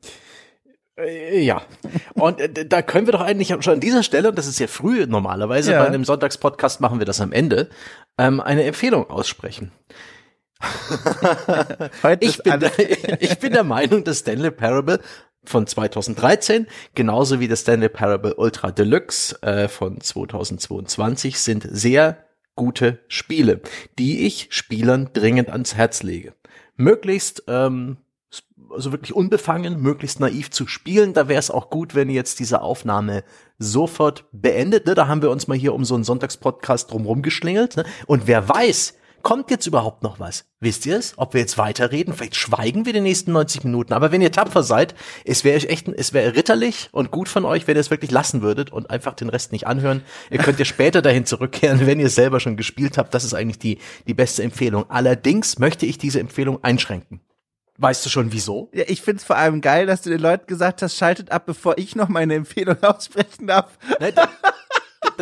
Äh, 1.03 1.41
ja. 1.41 1.62
Und 2.13 2.39
äh, 2.39 2.65
da 2.65 2.81
können 2.81 3.08
wir 3.08 3.13
doch 3.13 3.22
eigentlich 3.22 3.50
schon 3.63 3.74
an 3.74 3.79
dieser 3.79 4.03
Stelle, 4.03 4.29
und 4.29 4.38
das 4.38 4.48
ist 4.48 4.60
ja 4.60 4.67
früh 4.67 5.05
normalerweise, 5.05 5.74
ja. 5.74 5.81
bei 5.81 5.88
einem 5.88 6.05
Sonntagspodcast 6.05 6.81
machen 6.81 7.00
wir 7.00 7.05
das 7.05 7.22
am 7.22 7.31
Ende, 7.31 7.70
ähm, 8.17 8.39
eine 8.39 8.63
Empfehlung 8.63 9.10
aussprechen. 9.10 9.72
ich, 12.20 12.38
bin 12.43 12.60
der, 12.60 12.72
ich 13.22 13.39
bin 13.39 13.53
der 13.53 13.63
Meinung, 13.63 14.03
dass 14.03 14.20
Stanley 14.20 14.51
Parable 14.51 15.00
von 15.43 15.65
2013, 15.65 16.67
genauso 16.93 17.39
wie 17.39 17.48
das 17.48 17.62
Stanley 17.62 17.89
Parable 17.89 18.36
Ultra 18.36 18.72
Deluxe 18.72 19.41
äh, 19.41 19.67
von 19.67 20.00
2022 20.00 21.39
sind 21.39 21.67
sehr 21.70 22.25
gute 22.55 23.00
Spiele, 23.08 23.62
die 23.98 24.27
ich 24.27 24.48
Spielern 24.51 25.10
dringend 25.13 25.50
ans 25.50 25.75
Herz 25.75 26.03
lege. 26.03 26.36
Möglichst 26.75 27.43
ähm, 27.48 27.98
also 28.74 28.92
wirklich 28.92 29.13
unbefangen, 29.13 29.82
möglichst 29.82 30.20
naiv 30.20 30.51
zu 30.51 30.68
spielen. 30.68 31.13
Da 31.13 31.28
wäre 31.28 31.40
es 31.40 31.51
auch 31.51 31.70
gut, 31.70 31.96
wenn 31.96 32.10
ihr 32.10 32.16
jetzt 32.16 32.40
diese 32.40 32.62
Aufnahme 32.62 33.24
sofort 33.58 34.25
beendet. 34.32 34.86
Ne? 34.86 34.96
Da 34.96 35.08
haben 35.08 35.22
wir 35.22 35.32
uns 35.32 35.48
mal 35.48 35.58
hier 35.58 35.74
um 35.74 35.86
so 35.86 35.96
einen 35.96 36.04
Sonntagspodcast 36.04 36.92
drumherum 36.92 37.22
geschlingelt. 37.22 37.78
Ne? 37.78 37.86
Und 38.08 38.28
wer 38.28 38.48
weiß, 38.48 38.96
kommt 39.22 39.51
jetzt 39.51 39.68
überhaupt 39.68 40.04
noch 40.04 40.20
was? 40.20 40.46
Wisst 40.60 40.86
ihr 40.86 40.98
es? 40.98 41.13
Ob 41.18 41.34
wir 41.34 41.42
jetzt 41.42 41.58
weiterreden? 41.58 42.13
Vielleicht 42.13 42.36
schweigen 42.36 42.86
wir 42.86 42.94
die 42.94 43.01
nächsten 43.01 43.32
90 43.32 43.63
Minuten. 43.63 43.94
Aber 43.94 44.12
wenn 44.12 44.22
ihr 44.22 44.32
tapfer 44.32 44.63
seid, 44.63 44.96
es 45.25 45.44
wäre 45.44 45.68
echt, 45.68 45.88
es 45.88 46.13
wäre 46.13 46.36
ritterlich 46.36 46.90
und 46.92 47.12
gut 47.12 47.30
von 47.30 47.46
euch, 47.46 47.68
wenn 47.68 47.78
ihr 47.78 47.82
es 47.82 47.92
wirklich 47.92 48.12
lassen 48.12 48.42
würdet 48.42 48.72
und 48.72 48.90
einfach 48.90 49.13
den 49.13 49.30
Rest 49.30 49.51
nicht 49.51 49.68
anhören. 49.68 50.04
Ihr 50.30 50.40
könnt 50.40 50.60
ja 50.60 50.66
später 50.66 51.01
dahin 51.01 51.25
zurückkehren, 51.25 51.86
wenn 51.86 52.00
ihr 52.00 52.10
selber 52.10 52.40
schon 52.40 52.58
gespielt 52.58 52.98
habt. 52.98 53.13
Das 53.13 53.24
ist 53.24 53.34
eigentlich 53.34 53.60
die, 53.60 53.80
die 54.08 54.13
beste 54.13 54.44
Empfehlung. 54.44 54.90
Allerdings 54.90 55.60
möchte 55.60 55.86
ich 55.86 55.98
diese 55.98 56.20
Empfehlung 56.20 56.63
einschränken. 56.63 57.22
Weißt 57.82 58.06
du 58.06 58.12
schon 58.12 58.32
wieso? 58.32 58.70
Ja, 58.74 58.84
ich 58.88 59.02
find's 59.02 59.24
vor 59.24 59.38
allem 59.38 59.60
geil, 59.60 59.88
dass 59.88 60.04
du 60.04 60.12
den 60.12 60.22
Leuten 60.22 60.46
gesagt 60.46 60.84
hast, 60.84 60.96
schaltet 60.96 61.32
ab, 61.32 61.48
bevor 61.48 61.80
ich 61.80 61.96
noch 61.96 62.10
meine 62.10 62.36
Empfehlung 62.36 62.78
aussprechen 62.84 63.48
darf. 63.48 63.76
Ne, 64.00 64.12
da, 64.12 64.30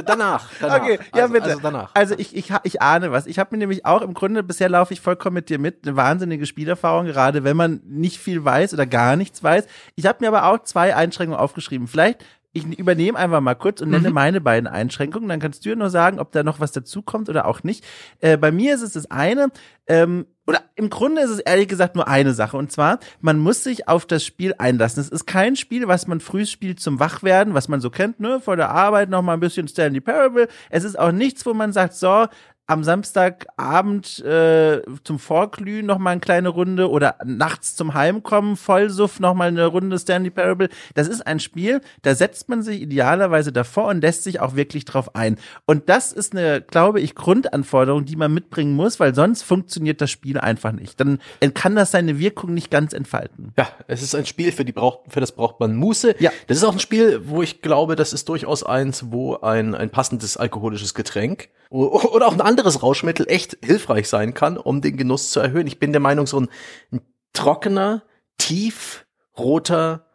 danach, 0.02 0.50
danach. 0.60 0.82
Okay, 0.82 1.00
ja 1.16 1.24
also, 1.24 1.34
bitte. 1.34 1.46
Also, 1.46 1.60
danach. 1.62 1.92
also 1.94 2.16
ich, 2.18 2.36
ich, 2.36 2.52
ich 2.64 2.82
ahne 2.82 3.14
was. 3.14 3.28
Ich 3.28 3.40
habe 3.40 3.56
mir 3.56 3.60
nämlich 3.60 3.86
auch 3.86 4.02
im 4.02 4.14
Grunde, 4.14 4.44
bisher 4.44 4.68
laufe 4.68 4.92
ich 4.92 5.00
vollkommen 5.00 5.36
mit 5.36 5.48
dir 5.48 5.58
mit, 5.58 5.88
eine 5.88 5.96
wahnsinnige 5.96 6.46
Spielerfahrung, 6.46 7.06
gerade 7.06 7.46
wenn 7.46 7.56
man 7.56 7.80
nicht 7.86 8.18
viel 8.18 8.44
weiß 8.44 8.74
oder 8.74 8.86
gar 8.86 9.16
nichts 9.16 9.42
weiß. 9.42 9.66
Ich 9.96 10.06
habe 10.06 10.18
mir 10.20 10.28
aber 10.28 10.52
auch 10.52 10.62
zwei 10.64 10.94
Einschränkungen 10.94 11.40
aufgeschrieben. 11.40 11.88
Vielleicht 11.88 12.26
ich 12.52 12.66
übernehme 12.80 13.18
einfach 13.18 13.42
mal 13.42 13.56
kurz 13.56 13.82
und 13.82 13.90
nenne 13.90 14.10
mhm. 14.10 14.16
meine 14.16 14.42
beiden 14.42 14.68
Einschränkungen. 14.68 15.30
Dann 15.30 15.40
kannst 15.40 15.66
du 15.66 15.70
ja 15.70 15.76
nur 15.76 15.90
sagen, 15.90 16.20
ob 16.20 16.32
da 16.32 16.44
noch 16.44 16.60
was 16.60 16.72
dazukommt 16.72 17.30
oder 17.30 17.46
auch 17.46 17.64
nicht. 17.64 17.86
Äh, 18.20 18.38
bei 18.38 18.52
mir 18.52 18.74
ist 18.74 18.82
es 18.82 18.94
das 18.94 19.12
eine, 19.12 19.50
ähm, 19.88 20.26
oder 20.48 20.64
im 20.74 20.90
Grunde 20.90 21.22
ist 21.22 21.30
es 21.30 21.40
ehrlich 21.40 21.68
gesagt 21.68 21.96
nur 21.96 22.08
eine 22.08 22.34
Sache. 22.34 22.58
Und 22.58 22.72
zwar, 22.72 23.00
man 23.22 23.38
muss 23.38 23.64
sich 23.64 23.88
auf 23.88 24.08
das 24.08 24.26
Spiel 24.26 24.56
einlassen. 24.58 25.00
Es 25.00 25.10
ist 25.10 25.28
kein 25.28 25.56
Spiel, 25.56 25.88
was 25.88 26.08
man 26.08 26.20
früh 26.22 26.46
spielt 26.48 26.80
zum 26.80 27.00
Wachwerden, 27.00 27.54
was 27.54 27.68
man 27.68 27.82
so 27.82 27.92
kennt, 27.92 28.20
ne? 28.20 28.40
Vor 28.40 28.56
der 28.56 28.72
Arbeit 28.72 29.10
noch 29.10 29.22
mal 29.22 29.34
ein 29.34 29.40
bisschen 29.40 29.68
Stanley 29.68 30.02
Parable. 30.02 30.48
Es 30.72 30.84
ist 30.84 30.98
auch 30.98 31.12
nichts, 31.12 31.46
wo 31.46 31.54
man 31.54 31.72
sagt, 31.72 31.94
so, 31.94 32.26
am 32.70 32.84
Samstagabend 32.84 34.20
äh, 34.20 34.82
zum 35.04 35.18
Vorglühen 35.18 35.88
noch 35.88 35.98
mal 35.98 36.12
eine 36.12 36.20
kleine 36.20 36.50
Runde 36.50 36.92
oder 36.92 37.16
nachts 37.26 37.76
zum 37.76 37.96
Heimkommen 37.96 38.56
Vollsuff 38.58 39.20
noch 39.20 39.34
mal 39.34 39.48
eine 39.48 39.66
Runde 39.66 39.98
Stanley 39.98 40.30
Parable. 40.30 40.70
Das 40.94 41.08
ist 41.08 41.26
ein 41.26 41.40
Spiel, 41.40 41.82
da 42.04 42.14
setzt 42.14 42.48
man 42.48 42.62
sich 42.62 42.80
idealerweise 42.80 43.52
davor 43.52 43.88
und 43.88 44.02
lässt 44.02 44.24
sich 44.24 44.40
auch 44.40 44.56
wirklich 44.56 44.86
drauf 44.86 45.16
ein. 45.16 45.40
Und 45.66 45.90
das 45.90 46.14
ist 46.14 46.36
eine, 46.36 46.62
glaube 46.62 47.02
ich, 47.02 47.16
Grundanforderung, 47.16 48.06
die 48.06 48.16
man 48.16 48.32
mitbringen 48.32 48.76
muss, 48.76 49.00
weil 49.00 49.16
sonst 49.16 49.42
funktioniert 49.42 50.00
das 50.00 50.12
Spiel 50.12 50.38
einfach 50.38 50.72
nicht. 50.72 51.00
Dann 51.00 51.20
kann 51.56 51.76
das 51.76 51.90
seine 51.90 52.20
Wirkung 52.20 52.54
nicht 52.54 52.70
ganz 52.70 52.94
entfalten. 52.94 53.52
Ja, 53.58 53.68
es 53.88 54.04
ist 54.04 54.14
ein 54.14 54.28
Spiel, 54.28 54.52
für 54.52 54.64
die 54.64 54.74
braucht, 54.74 55.12
für 55.12 55.22
das 55.22 55.32
braucht 55.32 55.60
man 55.60 55.76
Muße. 55.76 56.18
Ja. 56.20 56.30
Das 56.46 56.58
ist 56.58 56.64
auch 56.64 56.74
ein 56.74 56.80
Spiel, 56.80 57.22
wo 57.26 57.42
ich 57.42 57.64
glaube, 57.64 57.96
das 57.96 58.14
ist 58.14 58.30
durchaus 58.30 58.64
eins, 58.64 59.06
wo 59.10 59.38
ein, 59.38 59.74
ein 59.74 59.90
passendes 59.90 60.38
alkoholisches 60.38 60.94
Getränk 60.94 61.50
oder 61.70 62.28
auch 62.28 62.34
ein 62.34 62.42
anderes 62.42 62.82
Rauschmittel 62.82 63.28
echt 63.30 63.58
hilfreich 63.64 64.10
sein 64.10 64.34
kann, 64.34 64.58
um 64.58 64.82
den 64.82 64.98
Genuss 64.98 65.32
zu 65.32 65.40
erhöhen. 65.40 65.68
Ich 65.68 65.80
bin 65.80 65.92
der 65.92 66.02
Meinung, 66.02 66.26
so 66.26 66.40
ein, 66.40 66.50
ein 66.92 67.02
trockener, 67.34 68.04
tief 68.38 69.06
roter 69.38 70.06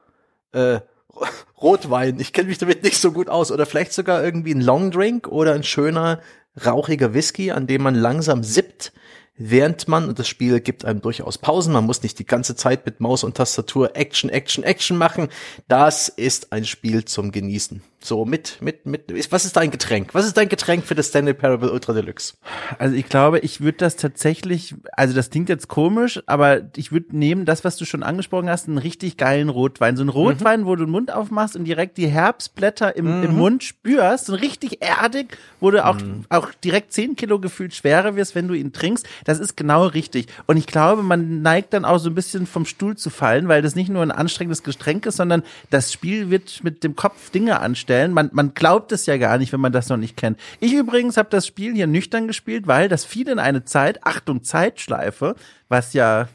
äh, 0.53 0.81
Rotwein, 1.61 2.21
ich 2.21 2.33
kenne 2.33 2.49
mich 2.49 2.59
damit 2.59 2.83
nicht 2.83 3.01
so 3.01 3.13
gut 3.13 3.29
aus, 3.29 3.53
oder 3.53 3.67
vielleicht 3.67 3.93
sogar 3.93 4.23
irgendwie 4.23 4.55
ein 4.55 4.61
Long 4.61 4.91
Drink 4.91 5.29
oder 5.29 5.55
ein 5.55 5.63
schöner, 5.63 6.21
rauchiger 6.65 7.15
Whisky, 7.15 7.51
an 7.51 7.67
dem 7.67 7.83
man 7.83 7.95
langsam 7.95 8.43
sippt, 8.43 8.93
während 9.37 9.89
man, 9.89 10.09
und 10.09 10.19
das 10.19 10.29
Spiel 10.29 10.61
gibt 10.61 10.85
einem 10.85 11.01
durchaus 11.01 11.39
Pausen, 11.39 11.73
man 11.73 11.85
muss 11.85 12.03
nicht 12.03 12.19
die 12.19 12.27
ganze 12.27 12.55
Zeit 12.55 12.87
mit 12.87 13.01
Maus 13.01 13.25
und 13.25 13.37
Tastatur 13.37 13.97
Action, 13.97 14.31
Action, 14.31 14.63
Action 14.63 14.97
machen. 14.97 15.29
Das 15.67 16.09
ist 16.09 16.53
ein 16.53 16.65
Spiel 16.65 17.05
zum 17.05 17.33
Genießen. 17.33 17.83
So 18.05 18.27
mit, 18.27 18.59
mit, 18.61 18.85
mit, 18.85 19.33
was 19.33 19.47
ist 19.47 19.57
dein 19.57 19.71
Getränk? 19.71 20.11
Was 20.13 20.27
ist 20.27 20.37
dein 20.37 20.51
Getränk 20.51 20.85
für 20.85 20.95
das 20.95 21.09
Stanley 21.09 21.33
Parable 21.33 21.73
Ultra 21.73 21.95
Deluxe? 21.95 22.35
Also 22.79 22.95
ich 22.95 23.09
glaube, 23.09 23.39
ich 23.39 23.63
würde 23.63 23.79
das 23.79 23.97
tatsächlich, 23.97 24.75
also 24.93 25.15
das 25.15 25.31
klingt 25.31 25.49
jetzt 25.49 25.69
komisch, 25.69 26.23
aber 26.27 26.69
ich 26.77 26.93
würde 26.93 27.17
nehmen 27.17 27.47
das, 27.47 27.65
was 27.65 27.77
du 27.77 27.87
schon 27.87 28.03
angesprochen 28.03 28.51
hast, 28.51 28.69
einen 28.69 28.77
richtig 28.77 29.17
geilen 29.17 29.49
Rotwein. 29.49 29.97
So 29.97 30.05
ein 30.05 30.11
Rotwein, 30.11 30.61
mhm. 30.61 30.67
wo 30.67 30.77
du 30.77 30.85
den 30.85 30.91
Mund 30.91 31.15
aufmachst 31.15 31.57
und 31.57 31.65
direkt 31.65 31.97
die 31.97 32.07
Herbstblätter 32.07 32.95
im, 32.95 33.21
mhm. 33.21 33.25
im 33.25 33.37
Mund 33.39 33.65
spürst, 33.65 34.27
so 34.27 34.35
richtig 34.35 34.83
erdig, 34.83 35.39
wo 35.59 35.71
du 35.71 35.83
auch, 35.83 35.99
mhm. 35.99 36.27
auch 36.29 36.53
direkt 36.63 36.93
zehn 36.93 37.17
Kilo 37.17 37.39
gefühlt 37.39 37.75
schwerer 37.75 38.17
wirst, 38.17 38.35
wenn 38.35 38.49
du 38.49 38.53
ihn 38.53 38.75
trinkst. 38.75 39.07
Das 39.25 39.39
ist 39.39 39.57
genau 39.57 39.87
richtig. 39.87 40.27
Und 40.45 40.59
ich 40.59 40.67
glaube, 40.67 41.03
man 41.03 41.41
neigt 41.41 41.73
dann 41.73 41.87
auch 41.87 41.97
so 41.97 42.11
ein 42.11 42.15
bisschen 42.15 42.47
vom 42.47 42.67
Stuhl 42.67 42.99
zu 42.99 43.09
fallen, 43.09 43.49
weil 43.49 43.63
das 43.63 43.75
nicht 43.75 43.89
nur 43.89 44.03
ein 44.03 44.13
anstrengendes 44.13 44.63
Getränk 44.63 45.07
ist, 45.07 45.17
sondern 45.17 45.43
das 45.71 45.91
Spiel 45.91 46.29
wird 46.29 46.63
mit 46.63 46.85
dem 46.85 46.97
Kopf 46.97 47.31
Dinge 47.31 47.61
anstellen 47.61 47.94
stellen. 47.95 48.13
Man, 48.13 48.31
man 48.33 48.55
glaubt 48.55 48.93
es 48.93 49.07
ja 49.07 49.17
gar 49.17 49.39
nicht, 49.39 49.53
wenn 49.53 49.61
man 49.61 49.73
das 49.73 49.89
noch 49.89 49.97
nicht 49.97 50.17
kennt. 50.17 50.39
Ich 50.61 50.73
übrigens 50.73 51.17
habe 51.17 51.29
das 51.31 51.47
Spiel 51.47 51.75
hier 51.75 51.87
nüchtern 51.87 52.27
gespielt, 52.27 52.67
weil 52.67 52.89
das 52.89 53.05
fiel 53.05 53.29
in 53.29 53.39
eine 53.39 53.65
Zeit, 53.65 54.05
Achtung, 54.05 54.43
Zeitschleife, 54.43 55.37
was 55.69 55.93
ja 55.93 56.29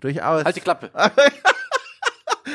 durchaus. 0.00 0.44
Halt 0.44 0.56
die 0.56 0.60
Klappe. 0.60 0.90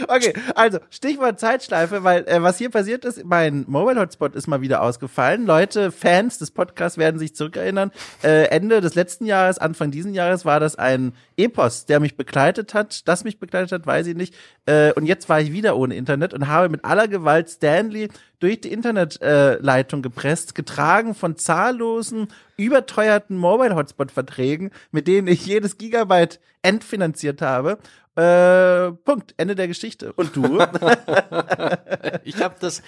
Okay, 0.08 0.34
also 0.56 0.80
Stichwort 0.90 1.40
Zeitschleife, 1.40 2.04
weil 2.04 2.28
äh, 2.28 2.42
was 2.42 2.58
hier 2.58 2.70
passiert 2.70 3.06
ist, 3.06 3.24
mein 3.26 3.66
Mobile 3.68 4.00
Hotspot 4.00 4.36
ist 4.36 4.48
mal 4.48 4.62
wieder 4.62 4.82
ausgefallen. 4.82 5.46
Leute, 5.46 5.92
Fans 5.92 6.38
des 6.38 6.52
Podcasts 6.52 6.98
werden 6.98 7.20
sich 7.20 7.36
zurückerinnern. 7.36 7.92
Äh, 8.24 8.46
Ende 8.46 8.82
des 8.82 8.96
letzten 8.96 9.26
Jahres, 9.26 9.60
Anfang 9.60 9.92
diesen 9.92 10.14
Jahres 10.14 10.46
war 10.46 10.60
das 10.60 10.76
ein 10.78 11.14
Epos, 11.44 11.86
der 11.86 12.00
mich 12.00 12.16
begleitet 12.16 12.74
hat. 12.74 13.08
Das 13.08 13.24
mich 13.24 13.40
begleitet 13.40 13.72
hat, 13.72 13.86
weiß 13.86 14.08
ich 14.08 14.16
nicht. 14.16 14.36
Äh, 14.66 14.94
und 14.94 15.06
jetzt 15.06 15.30
war 15.30 15.42
ich 15.42 15.52
wieder 15.52 15.76
ohne 15.78 15.96
Internet 15.96 16.34
und 16.34 16.48
habe 16.48 16.70
mit 16.70 16.86
aller 16.86 17.08
Gewalt 17.08 17.50
Stanley 17.50 18.10
durch 18.40 18.62
die 18.62 18.72
Internetleitung 18.72 20.00
äh, 20.00 20.04
gepresst, 20.04 20.56
getragen 20.56 21.16
von 21.16 21.38
zahllosen, 21.38 22.28
überteuerten 22.58 23.38
Mobile-Hotspot-Verträgen, 23.38 24.72
mit 24.92 25.08
denen 25.08 25.28
ich 25.28 25.46
jedes 25.46 25.78
Gigabyte 25.78 26.40
entfinanziert 26.62 27.42
habe. 27.42 27.78
Äh, 28.14 28.92
Punkt. 28.92 29.34
Ende 29.38 29.56
der 29.56 29.70
Geschichte. 29.70 30.12
Und 30.14 30.36
du? 30.36 30.44
ich 32.26 32.42
habe 32.42 32.56
das, 32.60 32.82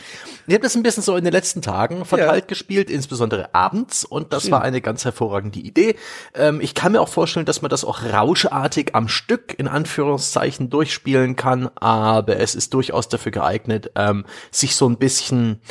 ich 0.45 0.53
habe 0.53 0.63
das 0.63 0.75
ein 0.75 0.83
bisschen 0.83 1.01
so 1.01 1.15
in 1.15 1.23
den 1.23 1.31
letzten 1.31 1.61
Tagen 1.61 2.03
verteilt 2.03 2.43
ja. 2.43 2.47
gespielt, 2.47 2.89
insbesondere 2.89 3.55
abends. 3.55 4.03
Und 4.03 4.33
das 4.33 4.43
Schön. 4.43 4.51
war 4.51 4.61
eine 4.63 4.81
ganz 4.81 5.05
hervorragende 5.05 5.59
Idee. 5.59 5.95
Ähm, 6.33 6.59
ich 6.59 6.75
kann 6.75 6.91
mir 6.91 6.99
auch 6.99 7.07
vorstellen, 7.07 7.45
dass 7.45 7.61
man 7.61 7.69
das 7.69 7.85
auch 7.85 8.03
rauschartig 8.43 8.95
am 8.95 9.07
Stück 9.07 9.57
in 9.57 9.67
Anführungszeichen 9.67 10.69
durchspielen 10.69 11.35
kann. 11.35 11.69
Aber 11.75 12.37
es 12.37 12.55
ist 12.55 12.73
durchaus 12.73 13.09
dafür 13.09 13.31
geeignet, 13.31 13.91
ähm, 13.95 14.25
sich 14.51 14.75
so 14.75 14.87
ein 14.87 14.97
bisschen 14.97 15.61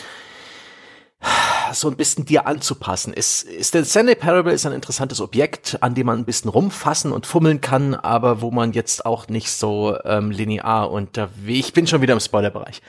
so 1.72 1.88
ein 1.88 1.96
bisschen 1.96 2.24
dir 2.26 2.48
anzupassen. 2.48 3.14
Es 3.14 3.44
ist 3.44 3.74
der 3.74 3.84
Stanley 3.84 4.16
Parable 4.16 4.52
ist 4.52 4.66
ein 4.66 4.72
interessantes 4.72 5.20
Objekt, 5.20 5.78
an 5.80 5.94
dem 5.94 6.06
man 6.06 6.18
ein 6.18 6.24
bisschen 6.24 6.50
rumfassen 6.50 7.12
und 7.12 7.26
fummeln 7.26 7.60
kann, 7.60 7.94
aber 7.94 8.40
wo 8.40 8.50
man 8.50 8.72
jetzt 8.72 9.06
auch 9.06 9.28
nicht 9.28 9.48
so 9.48 9.96
ähm, 10.04 10.32
linear 10.32 10.90
unterwegs. 10.90 11.68
Ich 11.68 11.72
bin 11.72 11.86
schon 11.86 12.02
wieder 12.02 12.12
im 12.12 12.20
Spoilerbereich. 12.20 12.82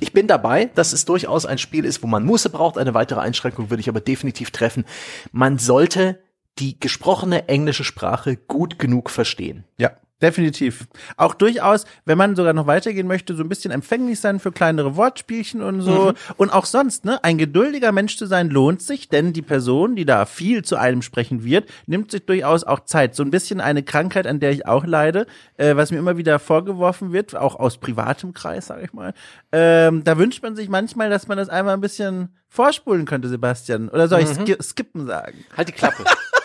Ich 0.00 0.12
bin 0.12 0.26
dabei, 0.26 0.66
dass 0.66 0.92
es 0.92 1.06
durchaus 1.06 1.46
ein 1.46 1.56
Spiel 1.56 1.86
ist, 1.86 2.02
wo 2.02 2.06
man 2.06 2.24
Muße 2.24 2.50
braucht. 2.50 2.76
Eine 2.76 2.92
weitere 2.92 3.20
Einschränkung 3.20 3.70
würde 3.70 3.80
ich 3.80 3.88
aber 3.88 4.00
definitiv 4.00 4.50
treffen. 4.50 4.84
Man 5.32 5.58
sollte 5.58 6.18
die 6.58 6.78
gesprochene 6.78 7.48
englische 7.48 7.84
Sprache 7.84 8.36
gut 8.36 8.78
genug 8.78 9.10
verstehen. 9.10 9.64
Ja. 9.78 9.92
Definitiv. 10.20 10.88
Auch 11.16 11.32
durchaus, 11.32 11.84
wenn 12.04 12.18
man 12.18 12.34
sogar 12.34 12.52
noch 12.52 12.66
weitergehen 12.66 13.06
möchte, 13.06 13.36
so 13.36 13.44
ein 13.44 13.48
bisschen 13.48 13.70
empfänglich 13.70 14.18
sein 14.18 14.40
für 14.40 14.50
kleinere 14.50 14.96
Wortspielchen 14.96 15.62
und 15.62 15.80
so. 15.80 16.06
Mhm. 16.06 16.34
Und 16.36 16.50
auch 16.50 16.64
sonst, 16.64 17.04
ne, 17.04 17.22
ein 17.22 17.38
geduldiger 17.38 17.92
Mensch 17.92 18.16
zu 18.16 18.26
sein 18.26 18.50
lohnt 18.50 18.82
sich, 18.82 19.08
denn 19.08 19.32
die 19.32 19.42
Person, 19.42 19.94
die 19.94 20.04
da 20.04 20.26
viel 20.26 20.64
zu 20.64 20.74
einem 20.74 21.02
sprechen 21.02 21.44
wird, 21.44 21.68
nimmt 21.86 22.10
sich 22.10 22.26
durchaus 22.26 22.64
auch 22.64 22.80
Zeit. 22.80 23.14
So 23.14 23.22
ein 23.22 23.30
bisschen 23.30 23.60
eine 23.60 23.84
Krankheit, 23.84 24.26
an 24.26 24.40
der 24.40 24.50
ich 24.50 24.66
auch 24.66 24.84
leide, 24.84 25.26
äh, 25.56 25.76
was 25.76 25.92
mir 25.92 25.98
immer 25.98 26.16
wieder 26.16 26.40
vorgeworfen 26.40 27.12
wird, 27.12 27.36
auch 27.36 27.54
aus 27.54 27.78
privatem 27.78 28.34
Kreis, 28.34 28.66
sage 28.66 28.82
ich 28.86 28.92
mal. 28.92 29.14
Ähm, 29.52 30.02
da 30.02 30.18
wünscht 30.18 30.42
man 30.42 30.56
sich 30.56 30.68
manchmal, 30.68 31.10
dass 31.10 31.28
man 31.28 31.38
das 31.38 31.48
einmal 31.48 31.74
ein 31.74 31.80
bisschen 31.80 32.34
vorspulen 32.48 33.04
könnte, 33.04 33.28
Sebastian. 33.28 33.88
Oder 33.88 34.08
soll 34.08 34.20
ich 34.22 34.36
mhm. 34.36 34.60
skippen 34.60 35.06
sagen? 35.06 35.44
Halt 35.56 35.68
die 35.68 35.72
Klappe. 35.72 36.02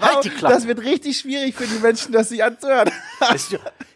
Halt 0.00 0.24
die 0.24 0.30
Klappe. 0.30 0.54
Das 0.54 0.66
wird 0.66 0.80
richtig 0.80 1.18
schwierig 1.18 1.54
für 1.54 1.66
die 1.66 1.78
Menschen, 1.78 2.12
das 2.12 2.28
sich 2.28 2.42
anzuhören. 2.42 2.90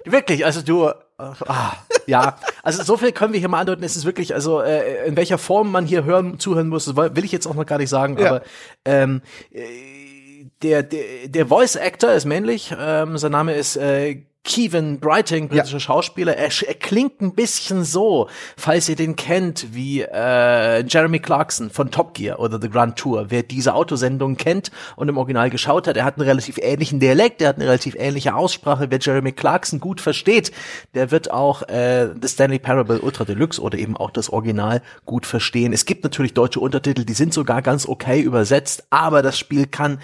wirklich, 0.05 0.45
also 0.45 0.63
du. 0.63 0.91
Ah. 1.19 1.73
Ja, 2.07 2.39
also 2.63 2.83
so 2.85 2.97
viel 2.97 3.13
können 3.13 3.33
wir 3.33 3.41
hier 3.41 3.49
mal 3.49 3.61
andeuten. 3.61 3.83
Es 3.83 3.97
ist 3.97 4.05
wirklich, 4.05 4.35
also 4.35 4.61
äh, 4.61 5.07
in 5.07 5.17
welcher 5.17 5.37
Form 5.37 5.73
man 5.73 5.85
hier 5.85 6.05
hören, 6.05 6.39
zuhören 6.39 6.69
muss, 6.69 6.97
will 6.97 7.25
ich 7.25 7.33
jetzt 7.33 7.47
auch 7.47 7.55
noch 7.55 7.67
gar 7.67 7.79
nicht 7.79 7.91
sagen, 7.91 8.17
ja. 8.19 8.27
aber 8.29 8.43
ähm, 8.85 9.21
äh, 9.51 9.65
der, 10.63 10.83
der, 10.83 11.27
der 11.27 11.47
Voice 11.47 11.77
Actor 11.77 12.13
ist 12.13 12.25
männlich, 12.25 12.75
ähm, 12.79 13.19
sein 13.19 13.33
Name 13.33 13.55
ist 13.55 13.77
äh, 13.77 14.23
Kevin 14.49 14.99
Brighting, 14.99 15.49
britischer 15.49 15.75
ja. 15.75 15.81
Schauspieler, 15.81 16.35
er, 16.35 16.49
er, 16.67 16.75
klingt 16.75 17.21
ein 17.21 17.35
bisschen 17.35 17.85
so, 17.85 18.31
falls 18.57 18.89
ihr 18.89 18.97
den 18.97 19.15
kennt, 19.15 19.75
wie 19.75 20.01
äh, 20.01 20.83
Jeremy 20.87 21.19
Clarkson 21.19 21.69
von 21.69 21.91
Top 21.91 22.15
Gear 22.15 22.41
oder 22.41 22.59
The 22.59 22.71
Grand 22.71 22.97
Tour. 22.97 23.27
Wer 23.29 23.43
diese 23.43 23.75
Autosendung 23.75 24.39
kennt 24.39 24.71
und 24.97 25.11
im 25.11 25.19
Original 25.19 25.51
geschaut 25.51 25.87
hat, 25.87 25.99
er 25.99 26.07
hat 26.07 26.17
einen 26.17 26.27
relativ 26.27 26.57
ähnlichen 26.63 26.99
Dialekt, 26.99 27.43
er 27.43 27.51
hat 27.51 27.57
eine 27.57 27.67
relativ 27.67 27.95
ähnliche 27.99 28.35
Aussprache. 28.35 28.87
Wer 28.91 28.99
Jeremy 28.99 29.33
Clarkson 29.33 29.81
gut 29.81 30.01
versteht, 30.01 30.51
der 30.95 31.11
wird 31.11 31.31
auch 31.31 31.69
äh, 31.69 32.09
The 32.19 32.29
Stanley 32.29 32.59
Parable 32.59 33.03
Ultra 33.03 33.27
Deluxe 33.27 33.61
oder 33.61 33.77
eben 33.77 33.99
auch 33.99 34.11
das 34.11 34.31
Original 34.31 34.81
gut 35.05 35.27
verstehen. 35.27 35.75
Es 35.75 35.85
gibt 35.85 36.05
natürlich 36.05 36.33
deutsche 36.33 36.61
Untertitel, 36.61 37.05
die 37.05 37.13
sind 37.13 37.35
sogar 37.35 37.61
ganz 37.61 37.87
okay 37.87 38.23
übersetzt, 38.23 38.85
aber 38.89 39.21
das 39.21 39.39
Spiel 39.39 39.67
kann 39.67 39.99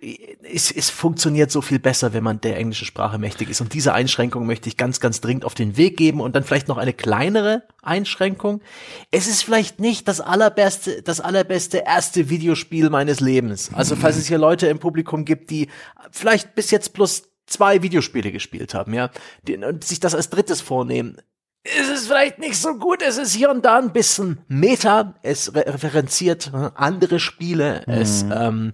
es, 0.00 0.70
es 0.70 0.90
funktioniert 0.90 1.50
so 1.50 1.60
viel 1.60 1.78
besser, 1.78 2.12
wenn 2.12 2.24
man 2.24 2.40
der 2.40 2.56
englischen 2.56 2.86
Sprache 2.86 3.18
mächtig 3.18 3.50
ist. 3.50 3.60
Und 3.60 3.74
diese 3.74 3.92
Einschränkung 3.92 4.46
möchte 4.46 4.68
ich 4.68 4.76
ganz, 4.76 5.00
ganz 5.00 5.20
dringend 5.20 5.44
auf 5.44 5.54
den 5.54 5.76
Weg 5.76 5.96
geben. 5.96 6.20
Und 6.20 6.34
dann 6.34 6.44
vielleicht 6.44 6.68
noch 6.68 6.78
eine 6.78 6.92
kleinere 6.92 7.62
Einschränkung. 7.82 8.62
Es 9.10 9.26
ist 9.26 9.42
vielleicht 9.42 9.78
nicht 9.78 10.08
das 10.08 10.20
allerbeste, 10.20 11.02
das 11.02 11.20
allerbeste 11.20 11.78
erste 11.86 12.30
Videospiel 12.30 12.88
meines 12.90 13.20
Lebens. 13.20 13.70
Also 13.74 13.96
falls 13.96 14.16
es 14.16 14.26
hier 14.26 14.38
Leute 14.38 14.68
im 14.68 14.78
Publikum 14.78 15.24
gibt, 15.24 15.50
die 15.50 15.68
vielleicht 16.10 16.54
bis 16.54 16.70
jetzt 16.70 16.94
plus 16.94 17.24
zwei 17.46 17.82
Videospiele 17.82 18.32
gespielt 18.32 18.74
haben, 18.74 18.94
ja, 18.94 19.10
und 19.46 19.84
sich 19.84 20.00
das 20.00 20.14
als 20.14 20.30
drittes 20.30 20.60
vornehmen. 20.60 21.16
Es 21.62 21.88
ist 21.90 22.06
vielleicht 22.06 22.38
nicht 22.38 22.56
so 22.56 22.76
gut, 22.76 23.02
es 23.02 23.18
ist 23.18 23.34
hier 23.34 23.50
und 23.50 23.64
da 23.66 23.78
ein 23.78 23.92
bisschen 23.92 24.38
Meta, 24.48 25.14
es 25.22 25.54
referenziert 25.54 26.52
andere 26.54 27.20
Spiele, 27.20 27.82
mhm. 27.86 27.92
es 27.92 28.24
ähm, 28.32 28.72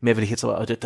Mehr 0.00 0.16
will 0.16 0.24
ich 0.24 0.30
jetzt 0.30 0.44
aber. 0.44 0.64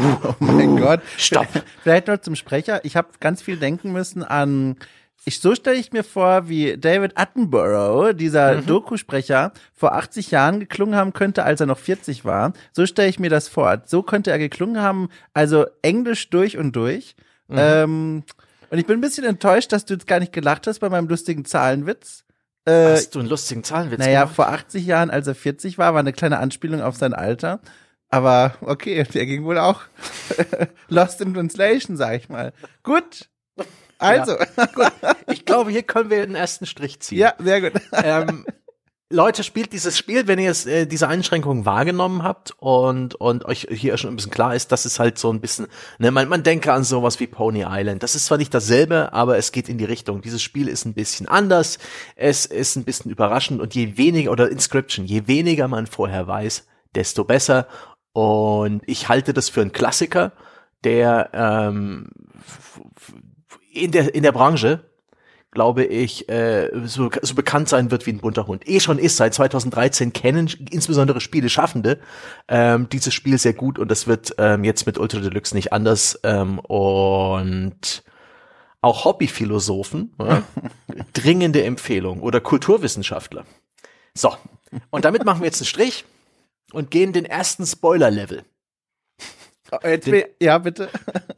Oh 0.00 0.34
mein 0.38 0.76
Gott. 0.76 1.00
Stopp. 1.16 1.48
Vielleicht 1.82 2.06
noch 2.06 2.18
zum 2.18 2.36
Sprecher. 2.36 2.84
Ich 2.84 2.96
habe 2.96 3.08
ganz 3.18 3.42
viel 3.42 3.56
denken 3.56 3.92
müssen 3.92 4.22
an. 4.22 4.76
Ich, 5.24 5.40
so 5.40 5.54
stelle 5.56 5.76
ich 5.76 5.92
mir 5.92 6.04
vor, 6.04 6.48
wie 6.48 6.78
David 6.78 7.18
Attenborough, 7.18 8.14
dieser 8.14 8.54
mhm. 8.54 8.66
Doku-Sprecher, 8.66 9.52
vor 9.74 9.94
80 9.94 10.30
Jahren 10.30 10.60
geklungen 10.60 10.94
haben 10.94 11.12
könnte, 11.12 11.42
als 11.42 11.60
er 11.60 11.66
noch 11.66 11.78
40 11.78 12.24
war. 12.24 12.52
So 12.72 12.86
stelle 12.86 13.08
ich 13.08 13.18
mir 13.18 13.28
das 13.28 13.48
vor. 13.48 13.82
So 13.84 14.02
könnte 14.02 14.30
er 14.30 14.38
geklungen 14.38 14.80
haben, 14.80 15.08
also 15.34 15.66
Englisch 15.82 16.30
durch 16.30 16.56
und 16.56 16.76
durch. 16.76 17.16
Mhm. 17.48 17.56
Ähm, 17.58 18.22
und 18.70 18.78
ich 18.78 18.86
bin 18.86 18.98
ein 18.98 19.02
bisschen 19.02 19.24
enttäuscht, 19.24 19.72
dass 19.72 19.84
du 19.84 19.94
jetzt 19.94 20.06
gar 20.06 20.20
nicht 20.20 20.32
gelacht 20.32 20.66
hast 20.66 20.78
bei 20.78 20.88
meinem 20.88 21.08
lustigen 21.08 21.44
Zahlenwitz. 21.44 22.24
Äh, 22.64 22.92
hast 22.92 23.14
du 23.14 23.20
einen 23.20 23.28
lustigen 23.28 23.64
Zahlenwitz 23.64 23.98
Naja, 23.98 24.20
gemacht? 24.22 24.36
vor 24.36 24.48
80 24.48 24.86
Jahren, 24.86 25.10
als 25.10 25.26
er 25.26 25.34
40 25.34 25.78
war, 25.78 25.94
war 25.94 26.00
eine 26.00 26.12
kleine 26.12 26.38
Anspielung 26.38 26.82
auf 26.82 26.96
sein 26.96 27.14
Alter. 27.14 27.60
Aber 28.10 28.54
okay, 28.62 29.02
der 29.04 29.26
ging 29.26 29.44
wohl 29.44 29.58
auch 29.58 29.82
Lost 30.88 31.20
in 31.20 31.34
Translation, 31.34 31.96
sag 31.96 32.16
ich 32.16 32.28
mal. 32.28 32.52
Gut. 32.82 33.28
Also. 33.98 34.36
Ja, 34.38 34.66
gut. 34.66 34.92
Ich 35.30 35.44
glaube, 35.44 35.70
hier 35.70 35.82
können 35.82 36.08
wir 36.08 36.24
den 36.24 36.34
ersten 36.34 36.64
Strich 36.64 37.00
ziehen. 37.00 37.18
Ja, 37.18 37.34
sehr 37.38 37.60
gut. 37.60 37.80
Ähm, 37.92 38.46
Leute, 39.10 39.42
spielt 39.42 39.72
dieses 39.72 39.96
Spiel, 39.96 40.26
wenn 40.26 40.38
ihr 40.38 40.50
es, 40.50 40.66
äh, 40.66 40.86
diese 40.86 41.08
Einschränkungen 41.08 41.64
wahrgenommen 41.64 42.22
habt 42.22 42.52
und, 42.58 43.14
und 43.14 43.46
euch 43.46 43.66
hier 43.70 43.96
schon 43.96 44.10
ein 44.10 44.16
bisschen 44.16 44.30
klar 44.30 44.54
ist, 44.54 44.70
dass 44.70 44.84
es 44.84 44.98
halt 44.98 45.18
so 45.18 45.32
ein 45.32 45.40
bisschen, 45.40 45.66
ne, 45.98 46.10
man, 46.10 46.28
man 46.28 46.42
denke 46.42 46.72
an 46.74 46.84
sowas 46.84 47.18
wie 47.18 47.26
Pony 47.26 47.64
Island. 47.66 48.02
Das 48.02 48.14
ist 48.14 48.26
zwar 48.26 48.36
nicht 48.36 48.52
dasselbe, 48.52 49.12
aber 49.14 49.38
es 49.38 49.50
geht 49.50 49.70
in 49.70 49.78
die 49.78 49.86
Richtung. 49.86 50.20
Dieses 50.20 50.42
Spiel 50.42 50.68
ist 50.68 50.84
ein 50.84 50.92
bisschen 50.92 51.26
anders, 51.26 51.78
es 52.16 52.44
ist 52.44 52.76
ein 52.76 52.84
bisschen 52.84 53.10
überraschend 53.10 53.62
und 53.62 53.74
je 53.74 53.96
weniger, 53.96 54.30
oder 54.30 54.50
Inscription, 54.50 55.06
je 55.06 55.26
weniger 55.26 55.68
man 55.68 55.86
vorher 55.86 56.26
weiß, 56.26 56.66
desto 56.94 57.24
besser. 57.24 57.66
Und 58.12 58.82
ich 58.86 59.08
halte 59.08 59.32
das 59.32 59.48
für 59.48 59.60
einen 59.60 59.72
Klassiker, 59.72 60.32
der 60.84 61.30
ähm, 61.32 62.10
in 63.72 63.92
der 63.92 64.14
in 64.14 64.22
der 64.22 64.32
Branche 64.32 64.88
glaube 65.50 65.84
ich, 65.84 66.28
äh, 66.28 66.70
so, 66.84 67.10
so 67.22 67.34
bekannt 67.34 67.68
sein 67.68 67.90
wird 67.90 68.06
wie 68.06 68.12
ein 68.12 68.20
bunter 68.20 68.46
Hund. 68.46 68.68
Eh 68.68 68.80
schon 68.80 68.98
ist, 68.98 69.16
seit 69.16 69.34
2013 69.34 70.12
kennen 70.12 70.48
insbesondere 70.70 71.20
Spieleschaffende 71.20 71.98
ähm, 72.48 72.88
dieses 72.90 73.14
Spiel 73.14 73.38
sehr 73.38 73.54
gut 73.54 73.78
und 73.78 73.90
das 73.90 74.06
wird 74.06 74.34
ähm, 74.38 74.64
jetzt 74.64 74.86
mit 74.86 74.98
Ultra 74.98 75.20
Deluxe 75.20 75.54
nicht 75.54 75.72
anders. 75.72 76.20
Ähm, 76.22 76.58
und 76.58 78.04
auch 78.80 79.04
Hobbyphilosophen, 79.04 80.14
ja, 80.20 80.42
dringende 81.14 81.64
Empfehlung 81.64 82.20
oder 82.20 82.40
Kulturwissenschaftler. 82.40 83.44
So, 84.14 84.34
und 84.90 85.04
damit 85.04 85.24
machen 85.24 85.40
wir 85.40 85.46
jetzt 85.46 85.60
einen 85.60 85.66
Strich 85.66 86.04
und 86.72 86.90
gehen 86.90 87.12
den 87.12 87.24
ersten 87.24 87.66
Spoiler-Level. 87.66 88.44
Jetzt 89.84 90.06
den, 90.06 90.24
ja, 90.40 90.58
bitte. 90.58 90.88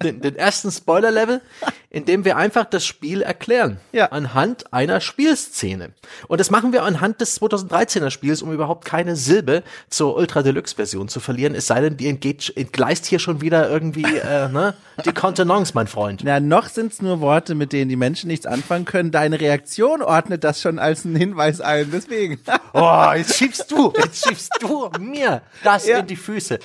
Den, 0.03 0.21
den 0.21 0.37
ersten 0.37 0.71
Spoiler-Level, 0.71 1.43
in 1.91 2.05
dem 2.05 2.25
wir 2.25 2.37
einfach 2.37 2.65
das 2.65 2.87
Spiel 2.87 3.21
erklären. 3.21 3.79
Ja. 3.91 4.07
Anhand 4.07 4.73
einer 4.73 5.01
Spielszene. 5.01 5.91
Und 6.29 6.39
das 6.39 6.51
machen 6.51 6.73
wir 6.73 6.85
anhand 6.85 7.21
des 7.21 7.41
2013er 7.41 8.11
Spiels, 8.11 8.43
um 8.43 8.53
überhaupt 8.53 8.85
keine 8.85 9.17
Silbe 9.17 9.65
zur 9.89 10.17
Ultra 10.17 10.43
Deluxe-Version 10.43 11.09
zu 11.09 11.19
verlieren. 11.19 11.57
Es 11.57 11.67
sei 11.67 11.81
denn, 11.81 11.97
die 11.97 12.09
entgeht, 12.09 12.53
entgleist 12.57 13.07
hier 13.07 13.19
schon 13.19 13.41
wieder 13.41 13.69
irgendwie 13.69 14.05
äh, 14.05 14.49
ne, 14.49 14.75
die 15.05 15.13
Kontenance, 15.13 15.73
mein 15.75 15.89
Freund. 15.89 16.23
Na, 16.25 16.39
noch 16.39 16.69
sind's 16.69 17.03
nur 17.03 17.21
Worte, 17.21 17.57
mit 17.57 17.73
denen 17.73 17.89
die 17.89 17.97
Menschen 17.97 18.29
nichts 18.29 18.47
anfangen 18.47 18.85
können. 18.85 19.11
Deine 19.11 19.41
Reaktion 19.41 20.01
ordnet 20.01 20.45
das 20.45 20.61
schon 20.61 20.79
als 20.79 21.05
einen 21.05 21.17
Hinweis 21.17 21.61
ein. 21.61 21.91
Deswegen. 21.93 22.39
oh, 22.73 23.11
jetzt 23.17 23.35
schiebst 23.37 23.69
du, 23.69 23.93
jetzt 23.97 24.29
schiebst 24.29 24.53
du 24.61 24.91
mir 25.01 25.43
das 25.65 25.89
ja. 25.89 25.99
in 25.99 26.07
die 26.07 26.17
Füße. 26.17 26.61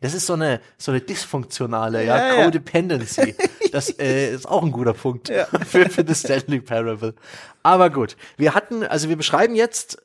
Das 0.00 0.12
ist 0.12 0.26
so 0.26 0.32
eine, 0.32 0.60
so 0.76 0.90
eine 0.90 1.00
dysfunktionale, 1.00 2.04
ja, 2.04 2.16
ja, 2.16 2.34
ja. 2.34 2.44
Codependency. 2.44 3.36
Das 3.72 3.90
äh, 3.98 4.34
ist 4.34 4.48
auch 4.48 4.55
ein 4.62 4.72
guter 4.72 4.94
Punkt 4.94 5.28
ja. 5.28 5.46
für, 5.66 5.88
für 5.88 6.04
das 6.04 6.20
Stanley 6.20 6.60
Parable. 6.60 7.14
Aber 7.62 7.90
gut, 7.90 8.16
wir 8.36 8.54
hatten, 8.54 8.82
also 8.82 9.08
wir 9.08 9.16
beschreiben 9.16 9.54
jetzt 9.54 10.02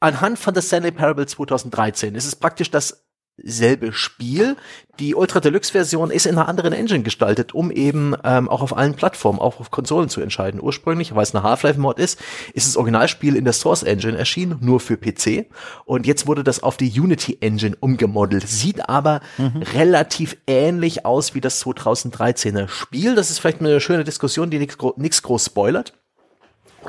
anhand 0.00 0.38
von 0.38 0.54
The 0.54 0.62
Stanley 0.62 0.92
Parable 0.92 1.26
2013. 1.26 2.14
Es 2.14 2.26
ist 2.26 2.36
praktisch 2.36 2.70
das 2.70 3.03
selbe 3.36 3.92
Spiel. 3.92 4.56
Die 5.00 5.14
Ultra 5.16 5.40
Deluxe 5.40 5.72
Version 5.72 6.10
ist 6.10 6.24
in 6.24 6.38
einer 6.38 6.48
anderen 6.48 6.72
Engine 6.72 7.02
gestaltet, 7.02 7.52
um 7.52 7.72
eben 7.72 8.14
ähm, 8.22 8.48
auch 8.48 8.62
auf 8.62 8.76
allen 8.76 8.94
Plattformen, 8.94 9.40
auch 9.40 9.58
auf 9.58 9.72
Konsolen 9.72 10.08
zu 10.08 10.20
entscheiden. 10.20 10.60
Ursprünglich, 10.62 11.14
weil 11.14 11.24
es 11.24 11.34
eine 11.34 11.42
Half-Life 11.42 11.80
Mod 11.80 11.98
ist, 11.98 12.20
ist 12.52 12.68
das 12.68 12.76
Originalspiel 12.76 13.34
in 13.34 13.44
der 13.44 13.52
Source 13.52 13.82
Engine 13.82 14.16
erschienen, 14.16 14.58
nur 14.60 14.78
für 14.78 14.96
PC. 14.96 15.46
Und 15.84 16.06
jetzt 16.06 16.28
wurde 16.28 16.44
das 16.44 16.62
auf 16.62 16.76
die 16.76 16.88
Unity 16.88 17.38
Engine 17.40 17.76
umgemodelt. 17.80 18.46
Sieht 18.46 18.88
aber 18.88 19.20
mhm. 19.36 19.62
relativ 19.74 20.36
ähnlich 20.46 21.04
aus 21.04 21.34
wie 21.34 21.40
das 21.40 21.64
2013er 21.64 22.68
Spiel. 22.68 23.16
Das 23.16 23.30
ist 23.30 23.40
vielleicht 23.40 23.60
eine 23.60 23.80
schöne 23.80 24.04
Diskussion, 24.04 24.50
die 24.50 24.58
nichts 24.58 24.78
gro 24.78 24.94
groß 24.94 25.46
spoilert. 25.46 25.92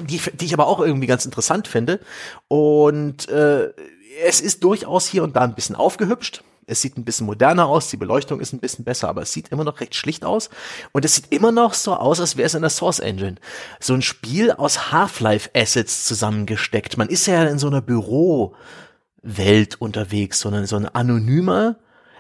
Die, 0.01 0.19
die 0.33 0.45
ich 0.45 0.53
aber 0.53 0.67
auch 0.67 0.81
irgendwie 0.81 1.07
ganz 1.07 1.25
interessant 1.25 1.69
finde. 1.69 2.01
Und 2.49 3.29
äh, 3.29 3.69
es 4.23 4.41
ist 4.41 4.63
durchaus 4.63 5.07
hier 5.07 5.23
und 5.23 5.35
da 5.35 5.41
ein 5.41 5.55
bisschen 5.55 5.75
aufgehübscht. 5.75 6.43
Es 6.67 6.81
sieht 6.81 6.97
ein 6.97 7.05
bisschen 7.05 7.27
moderner 7.27 7.67
aus, 7.67 7.89
die 7.89 7.97
Beleuchtung 7.97 8.39
ist 8.39 8.51
ein 8.51 8.59
bisschen 8.59 8.85
besser, 8.85 9.07
aber 9.07 9.21
es 9.21 9.31
sieht 9.31 9.49
immer 9.49 9.63
noch 9.63 9.79
recht 9.81 9.93
schlicht 9.93 10.25
aus. 10.25 10.49
Und 10.93 11.05
es 11.05 11.15
sieht 11.15 11.31
immer 11.31 11.51
noch 11.51 11.75
so 11.75 11.93
aus, 11.93 12.19
als 12.19 12.37
wäre 12.37 12.47
es 12.47 12.55
in 12.55 12.61
der 12.61 12.71
Source 12.71 12.99
Engine. 12.99 13.35
So 13.79 13.93
ein 13.93 14.01
Spiel 14.01 14.51
aus 14.51 14.91
Half-Life 14.91 15.51
Assets 15.53 16.05
zusammengesteckt. 16.05 16.97
Man 16.97 17.09
ist 17.09 17.27
ja 17.27 17.43
in 17.43 17.59
so 17.59 17.67
einer 17.67 17.81
Bürowelt 17.81 18.55
unterwegs, 19.79 20.39
sondern 20.39 20.65
so 20.65 20.75
ein 20.75 20.87
anonymer, 20.87 21.75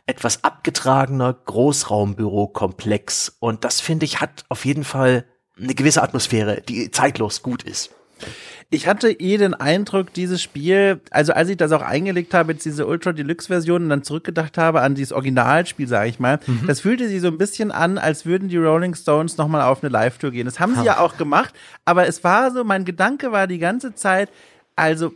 etwas 0.05 0.43
abgetragener 0.43 1.33
Großraumbürokomplex. 1.33 3.37
Und 3.39 3.63
das 3.63 3.81
finde 3.81 4.05
ich 4.05 4.21
hat 4.21 4.45
auf 4.49 4.65
jeden 4.65 4.83
Fall 4.83 5.25
eine 5.59 5.73
gewisse 5.73 6.03
Atmosphäre, 6.03 6.61
die 6.61 6.91
zeitlos 6.91 7.41
gut 7.41 7.63
ist. 7.63 7.89
Ich 8.69 8.87
hatte 8.87 9.11
eh 9.11 9.37
den 9.37 9.53
Eindruck, 9.53 10.13
dieses 10.13 10.41
Spiel, 10.41 10.99
also 11.11 11.33
als 11.33 11.49
ich 11.49 11.57
das 11.57 11.71
auch 11.71 11.81
eingelegt 11.81 12.33
habe, 12.33 12.53
jetzt 12.53 12.65
diese 12.65 12.87
Ultra 12.87 13.13
Deluxe 13.13 13.47
Version 13.47 13.83
und 13.83 13.89
dann 13.89 14.03
zurückgedacht 14.03 14.57
habe 14.57 14.81
an 14.81 14.95
dieses 14.95 15.13
Originalspiel, 15.13 15.87
sage 15.87 16.09
ich 16.09 16.19
mal, 16.19 16.39
mhm. 16.45 16.65
das 16.65 16.79
fühlte 16.79 17.07
sich 17.07 17.21
so 17.21 17.27
ein 17.27 17.37
bisschen 17.37 17.71
an, 17.71 17.97
als 17.97 18.25
würden 18.25 18.49
die 18.49 18.57
Rolling 18.57 18.95
Stones 18.95 19.37
nochmal 19.37 19.61
auf 19.61 19.83
eine 19.83 19.91
Live-Tour 19.91 20.31
gehen. 20.31 20.45
Das 20.45 20.59
haben 20.59 20.75
sie 20.75 20.83
ja 20.83 20.99
auch 20.99 21.17
gemacht, 21.17 21.53
aber 21.85 22.07
es 22.07 22.23
war 22.23 22.51
so, 22.51 22.63
mein 22.63 22.85
Gedanke 22.85 23.31
war 23.31 23.47
die 23.47 23.59
ganze 23.59 23.93
Zeit, 23.93 24.29
also 24.75 25.13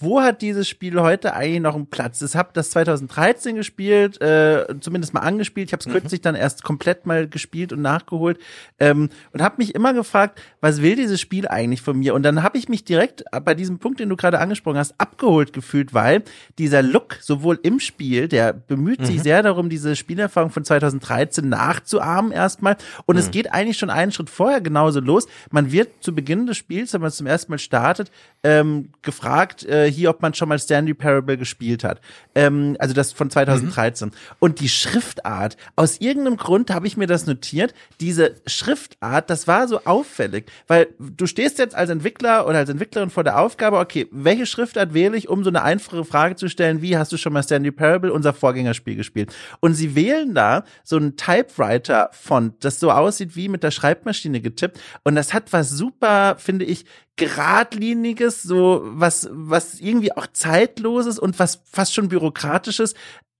wo 0.00 0.20
hat 0.20 0.42
dieses 0.42 0.68
Spiel 0.68 1.00
heute 1.00 1.34
eigentlich 1.34 1.60
noch 1.60 1.74
einen 1.74 1.86
Platz? 1.86 2.22
Ich 2.22 2.36
habe 2.36 2.50
das 2.52 2.70
2013 2.70 3.56
gespielt, 3.56 4.20
äh, 4.20 4.66
zumindest 4.80 5.14
mal 5.14 5.20
angespielt. 5.20 5.68
Ich 5.68 5.72
habe 5.72 5.80
es 5.80 5.86
mhm. 5.86 5.92
kürzlich 5.92 6.20
dann 6.20 6.34
erst 6.34 6.62
komplett 6.62 7.06
mal 7.06 7.28
gespielt 7.28 7.72
und 7.72 7.82
nachgeholt 7.82 8.38
ähm, 8.78 9.08
und 9.32 9.42
habe 9.42 9.56
mich 9.58 9.74
immer 9.74 9.92
gefragt, 9.94 10.40
was 10.60 10.82
will 10.82 10.96
dieses 10.96 11.20
Spiel 11.20 11.48
eigentlich 11.48 11.82
von 11.82 11.98
mir? 11.98 12.14
Und 12.14 12.22
dann 12.22 12.42
habe 12.42 12.58
ich 12.58 12.68
mich 12.68 12.84
direkt 12.84 13.24
bei 13.44 13.54
diesem 13.54 13.78
Punkt, 13.78 13.98
den 14.00 14.08
du 14.08 14.16
gerade 14.16 14.38
angesprochen 14.38 14.78
hast, 14.78 14.94
abgeholt 14.98 15.52
gefühlt, 15.52 15.92
weil 15.92 16.22
dieser 16.58 16.82
Look 16.82 17.18
sowohl 17.20 17.58
im 17.62 17.80
Spiel, 17.80 18.28
der 18.28 18.52
bemüht 18.52 19.00
mhm. 19.00 19.06
sich 19.06 19.22
sehr 19.22 19.42
darum, 19.42 19.68
diese 19.68 19.96
Spielerfahrung 19.96 20.50
von 20.50 20.64
2013 20.64 21.48
nachzuahmen 21.48 22.30
erstmal. 22.30 22.76
Und 23.06 23.16
mhm. 23.16 23.20
es 23.20 23.30
geht 23.30 23.52
eigentlich 23.52 23.78
schon 23.78 23.90
einen 23.90 24.12
Schritt 24.12 24.30
vorher 24.30 24.60
genauso 24.60 25.00
los. 25.00 25.26
Man 25.50 25.72
wird 25.72 25.90
zu 26.00 26.14
Beginn 26.14 26.46
des 26.46 26.56
Spiels, 26.56 26.92
wenn 26.92 27.00
man 27.00 27.10
zum 27.10 27.26
ersten 27.26 27.50
Mal 27.50 27.58
startet, 27.58 28.10
ähm, 28.44 28.90
gefragt, 29.02 29.64
äh, 29.72 29.90
hier, 29.90 30.10
ob 30.10 30.22
man 30.22 30.34
schon 30.34 30.48
mal 30.48 30.58
Stanley 30.58 30.94
Parable 30.94 31.38
gespielt 31.38 31.82
hat. 31.82 32.00
Ähm, 32.34 32.76
also 32.78 32.94
das 32.94 33.12
von 33.12 33.30
2013. 33.30 34.08
Mhm. 34.08 34.12
Und 34.38 34.60
die 34.60 34.68
Schriftart, 34.68 35.56
aus 35.76 36.00
irgendeinem 36.00 36.36
Grund 36.36 36.70
habe 36.70 36.86
ich 36.86 36.96
mir 36.96 37.06
das 37.06 37.26
notiert, 37.26 37.74
diese 38.00 38.36
Schriftart, 38.46 39.30
das 39.30 39.48
war 39.48 39.66
so 39.66 39.80
auffällig, 39.84 40.50
weil 40.68 40.88
du 40.98 41.26
stehst 41.26 41.58
jetzt 41.58 41.74
als 41.74 41.90
Entwickler 41.90 42.46
oder 42.46 42.58
als 42.58 42.68
Entwicklerin 42.68 43.10
vor 43.10 43.24
der 43.24 43.38
Aufgabe, 43.38 43.78
okay, 43.78 44.06
welche 44.10 44.46
Schriftart 44.46 44.94
wähle 44.94 45.16
ich, 45.16 45.28
um 45.28 45.42
so 45.42 45.50
eine 45.50 45.62
einfache 45.62 46.04
Frage 46.04 46.36
zu 46.36 46.48
stellen, 46.48 46.82
wie 46.82 46.96
hast 46.96 47.12
du 47.12 47.16
schon 47.16 47.32
mal 47.32 47.42
Stanley 47.42 47.70
Parable, 47.70 48.12
unser 48.12 48.34
Vorgängerspiel 48.34 48.96
gespielt? 48.96 49.34
Und 49.60 49.74
sie 49.74 49.94
wählen 49.94 50.34
da 50.34 50.64
so 50.84 50.96
einen 50.96 51.16
Typewriter-Font, 51.16 52.64
das 52.64 52.78
so 52.78 52.90
aussieht 52.90 53.36
wie 53.36 53.48
mit 53.48 53.62
der 53.62 53.70
Schreibmaschine 53.70 54.40
getippt. 54.40 54.78
Und 55.02 55.14
das 55.14 55.32
hat 55.32 55.52
was 55.52 55.70
super, 55.70 56.36
finde 56.38 56.64
ich, 56.64 56.84
geradliniges, 57.22 58.42
so 58.42 58.82
was, 58.84 59.28
was 59.30 59.80
irgendwie 59.80 60.12
auch 60.12 60.26
zeitloses 60.32 61.18
und 61.18 61.38
was 61.38 61.62
fast 61.70 61.94
schon 61.94 62.08
bürokratisches. 62.08 62.94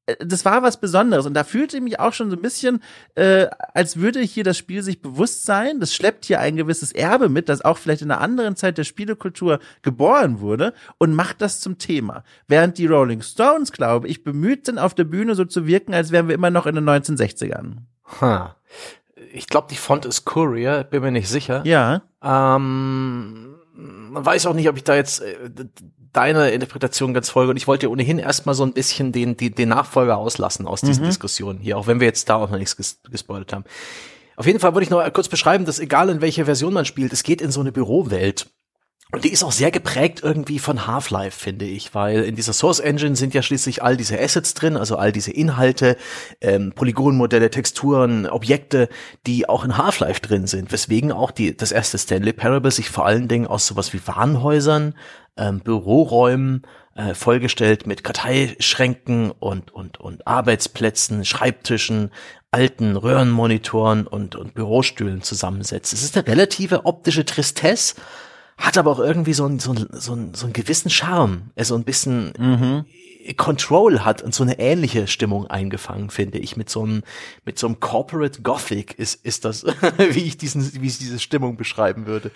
Äh, 0.06 0.16
das 0.24 0.44
war 0.44 0.62
was 0.62 0.78
Besonderes 0.78 1.26
und 1.26 1.34
da 1.34 1.42
fühlte 1.42 1.78
ich 1.78 1.82
mich 1.82 1.98
auch 1.98 2.12
schon 2.12 2.30
so 2.30 2.36
ein 2.36 2.42
bisschen, 2.42 2.80
äh, 3.16 3.48
als 3.74 3.96
würde 3.96 4.20
hier 4.20 4.44
das 4.44 4.56
Spiel 4.56 4.82
sich 4.82 5.02
bewusst 5.02 5.44
sein. 5.44 5.80
Das 5.80 5.92
schleppt 5.94 6.26
hier 6.26 6.38
ein 6.38 6.56
gewisses 6.56 6.92
Erbe 6.92 7.28
mit, 7.28 7.48
das 7.48 7.64
auch 7.64 7.76
vielleicht 7.76 8.02
in 8.02 8.10
einer 8.12 8.20
anderen 8.20 8.54
Zeit 8.54 8.78
der 8.78 8.84
Spielekultur 8.84 9.58
geboren 9.82 10.38
wurde 10.38 10.74
und 10.98 11.14
macht 11.14 11.40
das 11.40 11.60
zum 11.60 11.78
Thema. 11.78 12.22
Während 12.46 12.78
die 12.78 12.86
Rolling 12.86 13.22
Stones, 13.22 13.72
glaube 13.72 14.06
ich, 14.06 14.22
bemüht 14.22 14.66
sind, 14.66 14.78
auf 14.78 14.94
der 14.94 15.04
Bühne 15.04 15.34
so 15.34 15.44
zu 15.44 15.66
wirken, 15.66 15.92
als 15.92 16.12
wären 16.12 16.28
wir 16.28 16.36
immer 16.36 16.50
noch 16.50 16.66
in 16.66 16.76
den 16.76 16.88
1960ern. 16.88 17.78
Ha. 18.20 18.56
Ich 19.32 19.48
glaube, 19.48 19.66
die 19.70 19.76
Font 19.76 20.04
ist 20.04 20.24
Courier, 20.24 20.84
bin 20.84 21.02
mir 21.02 21.10
nicht 21.10 21.28
sicher. 21.28 21.62
Ja. 21.64 22.02
Ähm 22.22 23.51
weiß 24.14 24.46
auch 24.46 24.54
nicht, 24.54 24.68
ob 24.68 24.76
ich 24.76 24.84
da 24.84 24.94
jetzt 24.94 25.20
äh, 25.20 25.36
deine 26.12 26.50
Interpretation 26.50 27.14
ganz 27.14 27.30
folge. 27.30 27.50
Und 27.50 27.56
ich 27.56 27.66
wollte 27.66 27.90
ohnehin 27.90 28.18
erstmal 28.18 28.54
so 28.54 28.64
ein 28.64 28.72
bisschen 28.72 29.12
den, 29.12 29.36
den, 29.36 29.54
den 29.54 29.68
Nachfolger 29.68 30.16
auslassen 30.16 30.66
aus 30.66 30.80
diesen 30.80 31.04
mhm. 31.04 31.08
Diskussionen 31.08 31.58
hier, 31.58 31.78
auch 31.78 31.86
wenn 31.86 32.00
wir 32.00 32.06
jetzt 32.06 32.28
da 32.28 32.36
auch 32.36 32.50
noch 32.50 32.58
nichts 32.58 32.76
ges 32.76 33.00
gespoilert 33.10 33.52
haben. 33.52 33.64
Auf 34.36 34.46
jeden 34.46 34.60
Fall 34.60 34.74
wollte 34.74 34.84
ich 34.84 34.90
noch 34.90 35.12
kurz 35.12 35.28
beschreiben, 35.28 35.64
dass 35.64 35.78
egal 35.78 36.08
in 36.08 36.20
welcher 36.20 36.46
Version 36.46 36.72
man 36.72 36.84
spielt, 36.84 37.12
es 37.12 37.22
geht 37.22 37.40
in 37.40 37.50
so 37.50 37.60
eine 37.60 37.72
Bürowelt. 37.72 38.48
Und 39.12 39.24
die 39.24 39.32
ist 39.32 39.44
auch 39.44 39.52
sehr 39.52 39.70
geprägt 39.70 40.20
irgendwie 40.22 40.58
von 40.58 40.86
Half-Life, 40.86 41.38
finde 41.38 41.66
ich, 41.66 41.94
weil 41.94 42.22
in 42.22 42.34
dieser 42.34 42.54
Source 42.54 42.80
Engine 42.80 43.14
sind 43.14 43.34
ja 43.34 43.42
schließlich 43.42 43.82
all 43.82 43.98
diese 43.98 44.18
Assets 44.18 44.54
drin, 44.54 44.74
also 44.74 44.96
all 44.96 45.12
diese 45.12 45.30
Inhalte, 45.30 45.98
ähm, 46.40 46.72
Polygonmodelle, 46.74 47.50
Texturen, 47.50 48.26
Objekte, 48.26 48.88
die 49.26 49.46
auch 49.50 49.64
in 49.64 49.76
Half-Life 49.76 50.22
drin 50.22 50.46
sind, 50.46 50.72
weswegen 50.72 51.12
auch 51.12 51.30
die, 51.30 51.54
das 51.54 51.72
erste 51.72 51.98
Stanley 51.98 52.32
Parable 52.32 52.70
sich 52.70 52.88
vor 52.88 53.04
allen 53.04 53.28
Dingen 53.28 53.46
aus 53.46 53.66
sowas 53.66 53.92
wie 53.92 54.00
Warenhäusern, 54.06 54.94
ähm, 55.36 55.60
Büroräumen, 55.60 56.62
äh, 56.94 57.12
vollgestellt 57.12 57.86
mit 57.86 58.04
Karteischränken 58.04 59.30
und, 59.30 59.72
und, 59.72 60.00
und 60.00 60.26
Arbeitsplätzen, 60.26 61.26
Schreibtischen, 61.26 62.12
alten 62.50 62.96
Röhrenmonitoren 62.96 64.06
und, 64.06 64.36
und 64.36 64.54
Bürostühlen 64.54 65.20
zusammensetzt. 65.22 65.92
Es 65.92 66.02
ist 66.02 66.16
eine 66.16 66.26
relative 66.26 66.86
optische 66.86 67.26
Tristesse, 67.26 67.96
hat 68.56 68.78
aber 68.78 68.90
auch 68.90 68.98
irgendwie 68.98 69.32
so, 69.32 69.46
ein, 69.46 69.58
so, 69.58 69.72
ein, 69.72 69.88
so, 69.92 70.14
ein, 70.14 70.34
so 70.34 70.46
einen 70.46 70.52
gewissen 70.52 70.90
Charme, 70.90 71.50
er 71.54 71.64
so 71.64 71.74
ein 71.74 71.84
bisschen 71.84 72.32
mhm. 72.38 72.84
Control 73.36 74.04
hat 74.04 74.22
und 74.22 74.34
so 74.34 74.42
eine 74.42 74.58
ähnliche 74.58 75.06
Stimmung 75.06 75.46
eingefangen, 75.46 76.10
finde 76.10 76.38
ich, 76.38 76.56
mit 76.56 76.68
so 76.68 76.82
einem, 76.82 77.02
mit 77.44 77.58
so 77.58 77.66
einem 77.66 77.80
Corporate 77.80 78.42
Gothic 78.42 78.98
ist, 78.98 79.24
ist 79.24 79.44
das, 79.44 79.64
wie 79.98 80.24
ich 80.24 80.36
diesen, 80.36 80.82
wie 80.82 80.86
ich 80.86 80.98
diese 80.98 81.18
Stimmung 81.18 81.56
beschreiben 81.56 82.06
würde. 82.06 82.30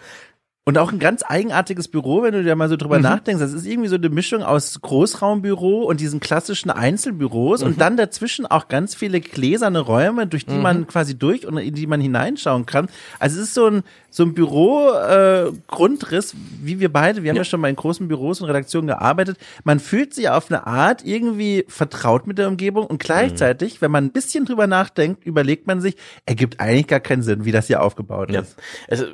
Und 0.68 0.78
auch 0.78 0.90
ein 0.90 0.98
ganz 0.98 1.22
eigenartiges 1.24 1.86
Büro, 1.86 2.24
wenn 2.24 2.32
du 2.32 2.42
dir 2.42 2.56
mal 2.56 2.68
so 2.68 2.76
drüber 2.76 2.96
mhm. 2.96 3.04
nachdenkst. 3.04 3.40
Das 3.40 3.52
ist 3.52 3.66
irgendwie 3.66 3.88
so 3.88 3.94
eine 3.94 4.08
Mischung 4.08 4.42
aus 4.42 4.80
Großraumbüro 4.80 5.84
und 5.84 6.00
diesen 6.00 6.18
klassischen 6.18 6.70
Einzelbüros 6.70 7.60
mhm. 7.60 7.68
und 7.68 7.80
dann 7.80 7.96
dazwischen 7.96 8.46
auch 8.46 8.66
ganz 8.66 8.96
viele 8.96 9.20
gläserne 9.20 9.78
Räume, 9.78 10.26
durch 10.26 10.44
die 10.44 10.54
mhm. 10.54 10.62
man 10.62 10.86
quasi 10.88 11.16
durch 11.16 11.46
und 11.46 11.56
in 11.58 11.72
die 11.72 11.86
man 11.86 12.00
hineinschauen 12.00 12.66
kann. 12.66 12.88
Also 13.20 13.36
es 13.36 13.44
ist 13.44 13.54
so 13.54 13.68
ein, 13.68 13.84
so 14.10 14.24
ein 14.24 14.34
Büro-Grundriss, 14.34 16.34
äh, 16.34 16.36
wie 16.64 16.80
wir 16.80 16.92
beide, 16.92 17.22
wir 17.22 17.30
haben 17.30 17.36
ja. 17.36 17.42
ja 17.42 17.44
schon 17.44 17.60
mal 17.60 17.68
in 17.68 17.76
großen 17.76 18.08
Büros 18.08 18.40
und 18.40 18.48
Redaktionen 18.48 18.88
gearbeitet. 18.88 19.38
Man 19.62 19.78
fühlt 19.78 20.14
sich 20.14 20.30
auf 20.30 20.50
eine 20.50 20.66
Art 20.66 21.04
irgendwie 21.04 21.64
vertraut 21.68 22.26
mit 22.26 22.38
der 22.38 22.48
Umgebung 22.48 22.88
und 22.88 22.98
gleichzeitig, 22.98 23.82
wenn 23.82 23.92
man 23.92 24.06
ein 24.06 24.10
bisschen 24.10 24.46
drüber 24.46 24.66
nachdenkt, 24.66 25.24
überlegt 25.24 25.68
man 25.68 25.80
sich, 25.80 25.94
ergibt 26.24 26.58
eigentlich 26.58 26.88
gar 26.88 26.98
keinen 26.98 27.22
Sinn, 27.22 27.44
wie 27.44 27.52
das 27.52 27.68
hier 27.68 27.84
aufgebaut 27.84 28.32
ja. 28.32 28.40
ist. 28.40 28.56
Also 28.90 29.04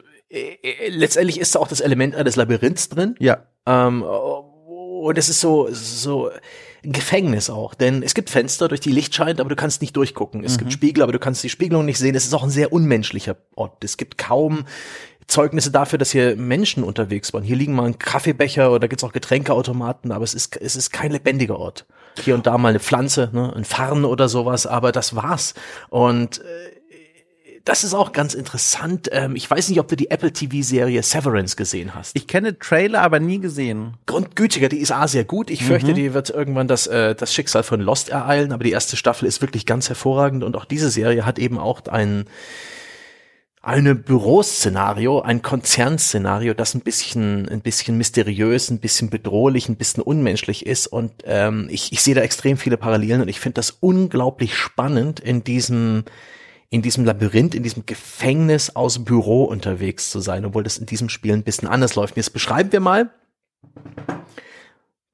letztendlich 0.88 1.38
ist 1.38 1.54
da 1.54 1.58
auch 1.58 1.68
das 1.68 1.80
Element 1.80 2.14
eines 2.14 2.36
Labyrinths 2.36 2.88
drin. 2.88 3.14
Ja. 3.18 3.46
Ähm, 3.66 4.02
und 4.02 5.18
es 5.18 5.28
ist 5.28 5.40
so, 5.40 5.68
so 5.70 6.30
ein 6.84 6.92
Gefängnis 6.92 7.50
auch, 7.50 7.74
denn 7.74 8.02
es 8.02 8.14
gibt 8.14 8.30
Fenster, 8.30 8.68
durch 8.68 8.80
die 8.80 8.92
Licht 8.92 9.14
scheint, 9.14 9.40
aber 9.40 9.48
du 9.48 9.56
kannst 9.56 9.80
nicht 9.80 9.96
durchgucken. 9.96 10.44
Es 10.44 10.54
mhm. 10.54 10.58
gibt 10.58 10.72
Spiegel, 10.72 11.02
aber 11.02 11.12
du 11.12 11.18
kannst 11.18 11.42
die 11.44 11.48
Spiegelung 11.48 11.84
nicht 11.84 11.98
sehen. 11.98 12.14
Es 12.14 12.24
ist 12.24 12.34
auch 12.34 12.42
ein 12.42 12.50
sehr 12.50 12.72
unmenschlicher 12.72 13.36
Ort. 13.54 13.84
Es 13.84 13.96
gibt 13.96 14.18
kaum 14.18 14.64
Zeugnisse 15.26 15.70
dafür, 15.70 15.98
dass 15.98 16.10
hier 16.10 16.36
Menschen 16.36 16.82
unterwegs 16.82 17.32
waren. 17.32 17.42
Hier 17.42 17.56
liegen 17.56 17.74
mal 17.74 17.86
ein 17.86 17.98
Kaffeebecher 17.98 18.72
oder 18.72 18.88
gibt's 18.88 19.04
auch 19.04 19.12
Getränkeautomaten, 19.12 20.12
aber 20.12 20.24
es 20.24 20.34
ist, 20.34 20.56
es 20.56 20.76
ist 20.76 20.92
kein 20.92 21.12
lebendiger 21.12 21.58
Ort. 21.58 21.86
Hier 22.20 22.34
und 22.34 22.46
da 22.46 22.58
mal 22.58 22.68
eine 22.68 22.80
Pflanze, 22.80 23.30
ne, 23.32 23.52
ein 23.56 23.64
Farn 23.64 24.04
oder 24.04 24.28
sowas, 24.28 24.66
aber 24.66 24.92
das 24.92 25.16
war's. 25.16 25.54
Und 25.88 26.40
äh, 26.40 26.42
das 27.64 27.84
ist 27.84 27.94
auch 27.94 28.12
ganz 28.12 28.34
interessant. 28.34 29.08
Ähm, 29.12 29.36
ich 29.36 29.48
weiß 29.48 29.68
nicht, 29.68 29.78
ob 29.78 29.88
du 29.88 29.96
die 29.96 30.10
Apple 30.10 30.32
TV-Serie 30.32 31.02
Severance 31.02 31.56
gesehen 31.56 31.94
hast. 31.94 32.16
Ich 32.16 32.26
kenne 32.26 32.58
Trailer, 32.58 33.02
aber 33.02 33.20
nie 33.20 33.38
gesehen. 33.38 33.94
Grundgütiger, 34.06 34.68
die 34.68 34.78
ist 34.78 34.90
A 34.90 35.06
sehr 35.06 35.24
gut. 35.24 35.50
Ich 35.50 35.64
fürchte, 35.64 35.92
mhm. 35.92 35.94
die 35.94 36.14
wird 36.14 36.30
irgendwann 36.30 36.66
das, 36.66 36.86
äh, 36.86 37.14
das 37.14 37.32
Schicksal 37.32 37.62
von 37.62 37.80
Lost 37.80 38.08
ereilen, 38.08 38.52
aber 38.52 38.64
die 38.64 38.72
erste 38.72 38.96
Staffel 38.96 39.26
ist 39.26 39.40
wirklich 39.42 39.66
ganz 39.66 39.88
hervorragend 39.88 40.42
und 40.42 40.56
auch 40.56 40.64
diese 40.64 40.90
Serie 40.90 41.24
hat 41.24 41.38
eben 41.38 41.58
auch 41.58 41.86
ein 41.86 42.24
eine 43.64 43.94
Büroszenario, 43.94 45.20
ein 45.20 45.40
Konzernszenario, 45.40 46.52
das 46.52 46.74
ein 46.74 46.80
bisschen, 46.80 47.48
ein 47.48 47.60
bisschen 47.60 47.96
mysteriös, 47.96 48.70
ein 48.70 48.80
bisschen 48.80 49.08
bedrohlich, 49.08 49.68
ein 49.68 49.76
bisschen 49.76 50.02
unmenschlich 50.02 50.66
ist. 50.66 50.88
Und 50.88 51.12
ähm, 51.24 51.68
ich, 51.70 51.92
ich 51.92 52.02
sehe 52.02 52.16
da 52.16 52.22
extrem 52.22 52.56
viele 52.56 52.76
Parallelen 52.76 53.22
und 53.22 53.28
ich 53.28 53.38
finde 53.38 53.54
das 53.54 53.70
unglaublich 53.70 54.56
spannend 54.56 55.20
in 55.20 55.44
diesem 55.44 56.02
in 56.72 56.80
diesem 56.80 57.04
Labyrinth, 57.04 57.54
in 57.54 57.62
diesem 57.62 57.84
Gefängnis 57.84 58.74
aus 58.74 59.04
Büro 59.04 59.44
unterwegs 59.44 60.10
zu 60.10 60.20
sein, 60.20 60.46
obwohl 60.46 60.62
das 60.62 60.78
in 60.78 60.86
diesem 60.86 61.10
Spiel 61.10 61.34
ein 61.34 61.44
bisschen 61.44 61.68
anders 61.68 61.94
läuft. 61.96 62.16
Jetzt 62.16 62.32
beschreiben 62.32 62.72
wir 62.72 62.80
mal 62.80 63.10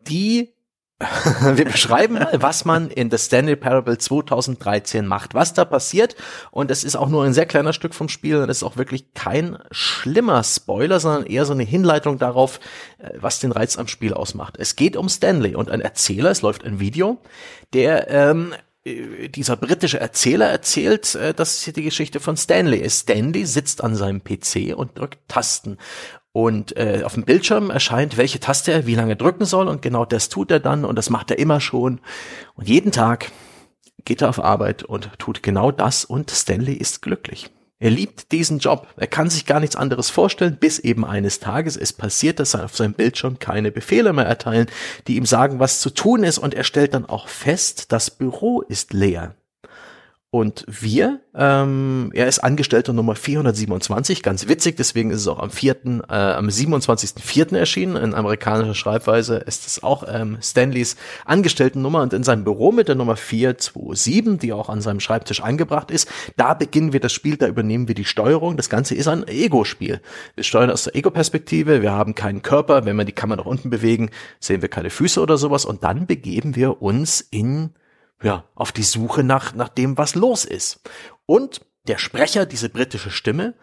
die 0.07 0.55
wir 1.55 1.64
beschreiben 1.64 2.14
mal, 2.14 2.33
was 2.40 2.64
man 2.64 2.90
in 2.90 3.09
The 3.09 3.18
Stanley 3.18 3.55
Parable 3.55 3.99
2013 3.99 5.07
macht, 5.07 5.35
was 5.35 5.55
da 5.55 5.64
passiert. 5.64 6.16
Und 6.51 6.73
es 6.73 6.83
ist 6.83 6.97
auch 6.97 7.09
nur 7.09 7.25
ein 7.25 7.33
sehr 7.33 7.47
kleiner 7.47 7.73
Stück 7.73 7.94
vom 7.94 8.09
Spiel 8.09 8.37
und 8.37 8.51
es 8.51 8.59
ist 8.59 8.62
auch 8.64 8.77
wirklich 8.77 9.14
kein 9.14 9.59
schlimmer 9.71 10.42
Spoiler, 10.42 10.99
sondern 10.99 11.27
eher 11.27 11.44
so 11.44 11.53
eine 11.53 11.62
Hinleitung 11.62 12.18
darauf, 12.18 12.59
äh, 12.99 13.11
was 13.16 13.38
den 13.38 13.53
Reiz 13.53 13.79
am 13.79 13.87
Spiel 13.87 14.12
ausmacht. 14.12 14.57
Es 14.59 14.75
geht 14.75 14.97
um 14.97 15.09
Stanley 15.09 15.55
und 15.55 15.71
ein 15.71 15.81
Erzähler, 15.81 16.31
es 16.31 16.42
läuft 16.42 16.64
ein 16.64 16.81
Video, 16.81 17.18
der 17.73 18.11
ähm, 18.11 18.53
äh, 18.53 18.57
dieser 18.84 19.56
britische 19.56 20.00
Erzähler 20.00 20.46
erzählt, 20.46 21.14
äh, 21.14 21.34
dass 21.34 21.62
hier 21.62 21.72
die 21.72 21.82
Geschichte 21.82 22.20
von 22.20 22.36
Stanley 22.36 22.78
ist. 22.78 23.00
Stanley 23.00 23.46
sitzt 23.46 23.82
an 23.82 23.96
seinem 23.96 24.22
PC 24.22 24.74
und 24.76 24.98
drückt 24.98 25.18
Tasten. 25.28 25.78
Und 26.32 26.76
äh, 26.76 27.02
auf 27.04 27.14
dem 27.14 27.24
Bildschirm 27.24 27.70
erscheint, 27.70 28.16
welche 28.16 28.38
Taste 28.38 28.72
er 28.72 28.86
wie 28.86 28.94
lange 28.94 29.16
drücken 29.16 29.44
soll. 29.44 29.68
Und 29.68 29.82
genau 29.82 30.04
das 30.04 30.28
tut 30.28 30.50
er 30.50 30.60
dann. 30.60 30.84
Und 30.84 30.96
das 30.96 31.10
macht 31.10 31.30
er 31.30 31.38
immer 31.38 31.60
schon. 31.60 32.00
Und 32.54 32.68
jeden 32.68 32.92
Tag 32.92 33.32
geht 34.04 34.22
er 34.22 34.28
auf 34.28 34.42
Arbeit 34.42 34.84
und 34.84 35.10
tut 35.18 35.42
genau 35.42 35.70
das. 35.72 36.04
Und 36.04 36.30
Stanley 36.30 36.74
ist 36.74 37.02
glücklich. 37.02 37.50
Er 37.80 37.90
liebt 37.90 38.32
diesen 38.32 38.58
Job. 38.58 38.88
Er 38.96 39.06
kann 39.06 39.30
sich 39.30 39.46
gar 39.46 39.60
nichts 39.60 39.76
anderes 39.76 40.10
vorstellen, 40.10 40.56
bis 40.58 40.80
eben 40.80 41.04
eines 41.04 41.38
Tages 41.38 41.76
es 41.76 41.92
passiert, 41.92 42.40
dass 42.40 42.54
er 42.54 42.64
auf 42.64 42.76
seinem 42.76 42.94
Bildschirm 42.94 43.38
keine 43.38 43.70
Befehle 43.70 44.12
mehr 44.12 44.26
erteilen, 44.26 44.66
die 45.06 45.16
ihm 45.16 45.26
sagen, 45.26 45.60
was 45.60 45.80
zu 45.80 45.90
tun 45.90 46.24
ist. 46.24 46.38
Und 46.38 46.54
er 46.54 46.64
stellt 46.64 46.94
dann 46.94 47.06
auch 47.06 47.28
fest, 47.28 47.92
das 47.92 48.10
Büro 48.10 48.62
ist 48.62 48.92
leer. 48.92 49.34
Und 50.30 50.66
wir, 50.68 51.20
ähm, 51.34 52.10
er 52.12 52.28
ist 52.28 52.40
Angestellter 52.40 52.92
Nummer 52.92 53.14
427, 53.14 54.22
ganz 54.22 54.46
witzig, 54.46 54.76
deswegen 54.76 55.10
ist 55.10 55.22
es 55.22 55.28
auch 55.28 55.38
am 55.38 55.50
4., 55.50 55.76
äh, 56.06 56.12
am 56.12 56.48
27.04. 56.48 57.56
erschienen, 57.56 57.96
in 57.96 58.12
amerikanischer 58.12 58.74
Schreibweise 58.74 59.36
ist 59.36 59.66
es 59.66 59.82
auch 59.82 60.04
ähm, 60.06 60.36
Stanleys 60.42 60.96
Angestelltennummer 61.24 62.02
und 62.02 62.12
in 62.12 62.24
seinem 62.24 62.44
Büro 62.44 62.72
mit 62.72 62.88
der 62.88 62.94
Nummer 62.94 63.16
427, 63.16 64.38
die 64.38 64.52
auch 64.52 64.68
an 64.68 64.82
seinem 64.82 65.00
Schreibtisch 65.00 65.40
angebracht 65.40 65.90
ist, 65.90 66.10
da 66.36 66.52
beginnen 66.52 66.92
wir 66.92 67.00
das 67.00 67.14
Spiel, 67.14 67.38
da 67.38 67.46
übernehmen 67.46 67.88
wir 67.88 67.94
die 67.94 68.04
Steuerung. 68.04 68.58
Das 68.58 68.68
Ganze 68.68 68.96
ist 68.96 69.08
ein 69.08 69.26
Ego-Spiel. 69.26 70.02
Wir 70.34 70.44
steuern 70.44 70.70
aus 70.70 70.84
der 70.84 70.94
Ego-Perspektive, 70.94 71.80
wir 71.80 71.92
haben 71.92 72.14
keinen 72.14 72.42
Körper, 72.42 72.84
wenn 72.84 72.96
wir 72.96 73.06
die 73.06 73.12
Kamera 73.12 73.38
nach 73.38 73.46
unten 73.46 73.70
bewegen, 73.70 74.10
sehen 74.40 74.60
wir 74.60 74.68
keine 74.68 74.90
Füße 74.90 75.22
oder 75.22 75.38
sowas 75.38 75.64
und 75.64 75.84
dann 75.84 76.06
begeben 76.06 76.54
wir 76.54 76.82
uns 76.82 77.22
in 77.22 77.70
ja, 78.22 78.44
auf 78.54 78.72
die 78.72 78.83
Suche 78.83 79.22
nach, 79.22 79.54
nach 79.54 79.68
dem, 79.68 79.96
was 79.96 80.14
los 80.14 80.44
ist. 80.44 80.81
Und 81.26 81.61
der 81.87 81.98
Sprecher, 81.98 82.46
diese 82.46 82.68
britische 82.68 83.11
Stimme, 83.11 83.54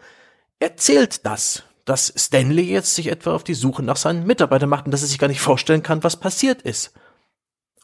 erzählt 0.58 1.26
das, 1.26 1.64
dass 1.84 2.12
Stanley 2.16 2.64
jetzt 2.64 2.94
sich 2.94 3.08
etwa 3.08 3.34
auf 3.34 3.44
die 3.44 3.54
Suche 3.54 3.82
nach 3.82 3.96
seinen 3.96 4.26
Mitarbeitern 4.26 4.68
macht 4.68 4.86
und 4.86 4.90
dass 4.90 5.02
er 5.02 5.08
sich 5.08 5.18
gar 5.18 5.28
nicht 5.28 5.40
vorstellen 5.40 5.82
kann, 5.82 6.02
was 6.02 6.18
passiert 6.18 6.62
ist. 6.62 6.92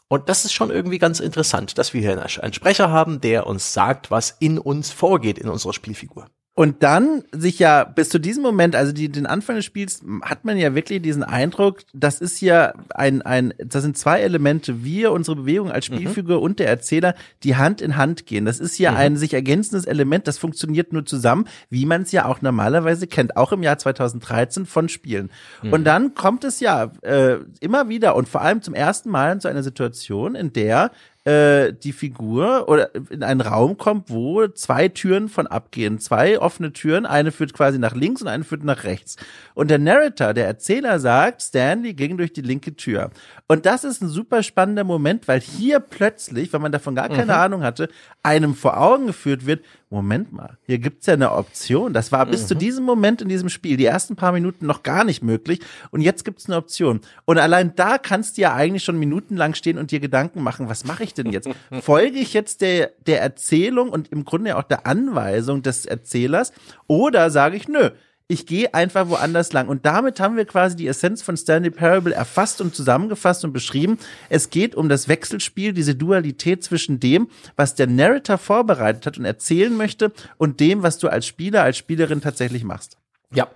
Und 0.09 0.29
das 0.29 0.45
ist 0.45 0.53
schon 0.53 0.69
irgendwie 0.69 0.99
ganz 0.99 1.19
interessant, 1.19 1.77
dass 1.77 1.93
wir 1.93 2.01
hier 2.01 2.43
einen 2.43 2.53
Sprecher 2.53 2.91
haben, 2.91 3.21
der 3.21 3.47
uns 3.47 3.73
sagt, 3.73 4.11
was 4.11 4.35
in 4.39 4.59
uns 4.59 4.91
vorgeht, 4.91 5.39
in 5.39 5.49
unserer 5.49 5.73
Spielfigur. 5.73 6.27
Und 6.55 6.83
dann 6.83 7.23
sich 7.31 7.57
ja 7.57 7.83
bis 7.83 8.09
zu 8.09 8.19
diesem 8.19 8.43
Moment, 8.43 8.75
also 8.75 8.91
die, 8.91 9.09
den 9.09 9.25
Anfang 9.25 9.55
des 9.55 9.65
Spiels, 9.65 10.03
hat 10.21 10.45
man 10.45 10.55
ja 10.55 10.75
wirklich 10.75 11.01
diesen 11.01 11.23
Eindruck, 11.23 11.79
das 11.93 12.21
ist 12.21 12.41
ja 12.41 12.73
ein, 12.93 13.23
ein, 13.23 13.55
das 13.57 13.81
sind 13.81 13.97
zwei 13.97 14.19
Elemente, 14.19 14.83
wir, 14.83 15.13
unsere 15.13 15.37
Bewegung 15.37 15.71
als 15.71 15.89
mhm. 15.89 15.95
Spielfigur 15.95 16.37
mhm. 16.37 16.43
und 16.43 16.59
der 16.59 16.67
Erzähler, 16.67 17.15
die 17.41 17.55
Hand 17.55 17.81
in 17.81 17.97
Hand 17.97 18.27
gehen. 18.27 18.45
Das 18.45 18.59
ist 18.59 18.77
ja 18.77 18.91
mhm. 18.91 18.97
ein 18.97 19.17
sich 19.17 19.33
ergänzendes 19.33 19.85
Element, 19.85 20.27
das 20.27 20.37
funktioniert 20.37 20.93
nur 20.93 21.07
zusammen, 21.07 21.47
wie 21.71 21.87
man 21.87 22.03
es 22.03 22.11
ja 22.11 22.25
auch 22.25 22.43
normalerweise 22.43 23.07
kennt, 23.07 23.35
auch 23.35 23.51
im 23.51 23.63
Jahr 23.63 23.79
2013 23.79 24.67
von 24.67 24.89
Spielen. 24.89 25.31
Mhm. 25.63 25.73
Und 25.73 25.85
dann 25.85 26.13
kommt 26.13 26.43
es 26.43 26.59
ja 26.59 26.91
äh, 27.01 27.37
immer 27.61 27.89
wieder 27.89 28.15
und 28.15 28.29
vor 28.29 28.41
allem 28.41 28.61
zum 28.61 28.75
ersten 28.75 29.09
Mal 29.09 29.41
zu 29.41 29.47
einer 29.47 29.63
Situation, 29.63 30.35
in 30.35 30.53
der 30.53 30.91
äh, 31.25 31.73
die 31.73 31.93
Figur 31.93 32.67
oder 32.67 32.93
in 33.09 33.23
einen 33.23 33.41
Raum 33.41 33.77
kommt, 33.77 34.09
wo 34.09 34.47
zwei 34.47 34.89
Türen 34.89 35.29
von 35.29 35.47
abgehen. 35.47 35.99
Zwei 35.99 36.39
offene 36.39 36.73
Türen, 36.73 37.05
eine 37.05 37.31
führt 37.31 37.53
quasi 37.53 37.79
nach 37.79 37.95
links 37.95 38.21
und 38.21 38.27
eine 38.27 38.43
führt 38.43 38.63
nach 38.63 38.83
rechts. 38.83 39.15
Und 39.53 39.69
der 39.69 39.79
Narrator, 39.79 40.33
der 40.33 40.47
Erzähler 40.47 40.99
sagt, 40.99 41.41
Stanley 41.41 41.93
ging 41.93 42.17
durch 42.17 42.33
die 42.33 42.41
linke 42.41 42.75
Tür. 42.75 43.11
Und 43.47 43.65
das 43.65 43.83
ist 43.83 44.01
ein 44.01 44.09
super 44.09 44.43
spannender 44.43 44.83
Moment, 44.83 45.27
weil 45.27 45.39
hier 45.39 45.79
plötzlich, 45.79 46.51
wenn 46.51 46.61
man 46.61 46.71
davon 46.71 46.95
gar 46.95 47.07
keine 47.07 47.25
mhm. 47.25 47.39
Ahnung 47.39 47.63
hatte, 47.63 47.87
einem 48.21 48.53
vor 48.53 48.77
Augen 48.77 49.07
geführt 49.07 49.45
wird, 49.45 49.63
Moment 49.93 50.33
mal, 50.33 50.57
hier 50.65 50.79
gibt's 50.79 51.05
ja 51.05 51.13
eine 51.13 51.31
Option. 51.31 51.93
Das 51.93 52.11
war 52.11 52.25
bis 52.25 52.43
mhm. 52.43 52.47
zu 52.47 52.55
diesem 52.55 52.83
Moment 52.83 53.21
in 53.21 53.29
diesem 53.29 53.49
Spiel, 53.49 53.77
die 53.77 53.85
ersten 53.85 54.15
paar 54.15 54.31
Minuten 54.31 54.65
noch 54.65 54.83
gar 54.83 55.03
nicht 55.03 55.23
möglich. 55.23 55.59
Und 55.91 56.01
jetzt 56.01 56.25
gibt's 56.25 56.47
eine 56.47 56.57
Option. 56.57 57.01
Und 57.25 57.37
allein 57.37 57.75
da 57.75 57.97
kannst 57.97 58.37
du 58.37 58.41
ja 58.41 58.53
eigentlich 58.53 58.83
schon 58.83 58.97
minutenlang 58.97 59.53
stehen 59.53 59.77
und 59.77 59.91
dir 59.91 59.99
Gedanken 59.99 60.41
machen, 60.41 60.67
was 60.69 60.85
mache 60.85 61.03
ich 61.03 61.13
denn 61.13 61.31
jetzt? 61.31 61.47
Folge 61.81 62.19
ich 62.19 62.33
jetzt 62.33 62.61
der, 62.61 62.91
der 63.05 63.21
Erzählung 63.21 63.89
und 63.89 64.11
im 64.11 64.25
Grunde 64.25 64.57
auch 64.57 64.63
der 64.63 64.87
Anweisung 64.87 65.61
des 65.61 65.85
Erzählers? 65.85 66.53
Oder 66.87 67.29
sage 67.29 67.55
ich, 67.55 67.67
nö, 67.67 67.91
ich 68.27 68.45
gehe 68.45 68.73
einfach 68.73 69.09
woanders 69.09 69.53
lang. 69.53 69.67
Und 69.67 69.85
damit 69.85 70.19
haben 70.19 70.37
wir 70.37 70.45
quasi 70.45 70.75
die 70.75 70.87
Essenz 70.87 71.21
von 71.21 71.35
Stanley 71.37 71.69
Parable 71.69 72.13
erfasst 72.13 72.61
und 72.61 72.75
zusammengefasst 72.75 73.43
und 73.43 73.53
beschrieben. 73.53 73.99
Es 74.29 74.49
geht 74.49 74.75
um 74.75 74.89
das 74.89 75.07
Wechselspiel, 75.07 75.73
diese 75.73 75.95
Dualität 75.95 76.63
zwischen 76.63 76.99
dem, 76.99 77.27
was 77.55 77.75
der 77.75 77.87
Narrator 77.87 78.37
vorbereitet 78.37 79.05
hat 79.05 79.17
und 79.17 79.25
erzählen 79.25 79.75
möchte 79.75 80.11
und 80.37 80.59
dem, 80.59 80.83
was 80.83 80.97
du 80.97 81.09
als 81.09 81.27
Spieler, 81.27 81.63
als 81.63 81.77
Spielerin 81.77 82.21
tatsächlich 82.21 82.63
machst. 82.63 82.97
Ja, 83.33 83.47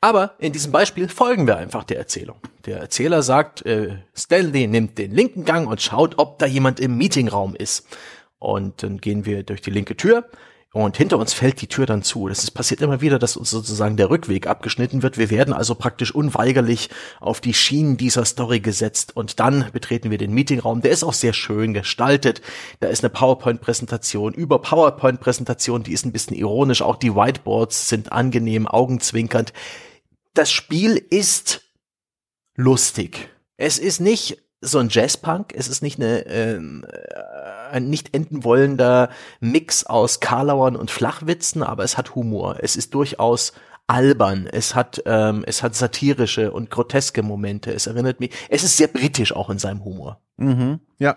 aber 0.00 0.34
in 0.38 0.52
diesem 0.52 0.72
Beispiel 0.72 1.08
folgen 1.08 1.46
wir 1.46 1.56
einfach 1.56 1.84
der 1.84 1.98
Erzählung. 1.98 2.36
Der 2.66 2.78
Erzähler 2.78 3.22
sagt, 3.22 3.64
äh, 3.64 3.98
Stanley 4.14 4.66
nimmt 4.66 4.98
den 4.98 5.12
linken 5.12 5.44
Gang 5.44 5.68
und 5.68 5.80
schaut, 5.80 6.18
ob 6.18 6.40
da 6.40 6.46
jemand 6.46 6.80
im 6.80 6.98
Meetingraum 6.98 7.54
ist. 7.54 7.86
Und 8.40 8.82
dann 8.82 8.98
gehen 8.98 9.26
wir 9.26 9.44
durch 9.44 9.60
die 9.60 9.70
linke 9.70 9.96
Tür 9.96 10.28
und 10.72 10.96
hinter 10.96 11.18
uns 11.18 11.32
fällt 11.32 11.60
die 11.60 11.66
Tür 11.66 11.84
dann 11.84 12.04
zu. 12.04 12.28
Das 12.28 12.44
ist, 12.44 12.52
passiert 12.52 12.80
immer 12.80 13.00
wieder, 13.00 13.18
dass 13.18 13.36
uns 13.36 13.50
sozusagen 13.50 13.96
der 13.96 14.08
Rückweg 14.08 14.46
abgeschnitten 14.46 15.02
wird. 15.02 15.18
Wir 15.18 15.28
werden 15.28 15.52
also 15.52 15.74
praktisch 15.74 16.14
unweigerlich 16.14 16.90
auf 17.18 17.40
die 17.40 17.54
Schienen 17.54 17.96
dieser 17.96 18.24
Story 18.24 18.60
gesetzt 18.60 19.16
und 19.16 19.40
dann 19.40 19.66
betreten 19.72 20.12
wir 20.12 20.18
den 20.18 20.32
Meetingraum. 20.32 20.80
Der 20.80 20.92
ist 20.92 21.02
auch 21.02 21.12
sehr 21.12 21.32
schön 21.32 21.74
gestaltet. 21.74 22.40
Da 22.78 22.86
ist 22.86 23.02
eine 23.02 23.10
PowerPoint-Präsentation 23.10 24.32
über 24.32 24.60
PowerPoint-Präsentation, 24.60 25.82
die 25.82 25.92
ist 25.92 26.06
ein 26.06 26.12
bisschen 26.12 26.36
ironisch. 26.36 26.82
Auch 26.82 26.96
die 26.96 27.16
Whiteboards 27.16 27.88
sind 27.88 28.12
angenehm, 28.12 28.68
augenzwinkernd. 28.68 29.52
Das 30.34 30.52
Spiel 30.52 31.04
ist 31.10 31.62
lustig. 32.54 33.28
Es 33.56 33.80
ist 33.80 34.00
nicht 34.00 34.38
so 34.60 34.78
ein 34.78 34.88
Jazzpunk. 34.88 35.52
Es 35.54 35.68
ist 35.68 35.82
nicht 35.82 35.98
eine, 35.98 36.26
äh, 36.26 36.60
ein 37.70 37.88
nicht 37.88 38.14
enden 38.14 38.44
wollender 38.44 39.10
Mix 39.40 39.84
aus 39.84 40.20
Karlauern 40.20 40.76
und 40.76 40.90
Flachwitzen, 40.90 41.62
aber 41.62 41.84
es 41.84 41.96
hat 41.96 42.14
Humor. 42.14 42.56
Es 42.60 42.76
ist 42.76 42.94
durchaus 42.94 43.52
albern. 43.86 44.46
Es 44.46 44.74
hat, 44.74 45.02
ähm, 45.06 45.42
es 45.46 45.62
hat 45.62 45.74
satirische 45.74 46.52
und 46.52 46.70
groteske 46.70 47.22
Momente. 47.22 47.72
Es 47.72 47.86
erinnert 47.86 48.20
mich, 48.20 48.30
es 48.48 48.62
ist 48.62 48.76
sehr 48.76 48.88
britisch 48.88 49.34
auch 49.34 49.50
in 49.50 49.58
seinem 49.58 49.84
Humor. 49.84 50.20
Mhm, 50.36 50.80
ja. 50.98 51.16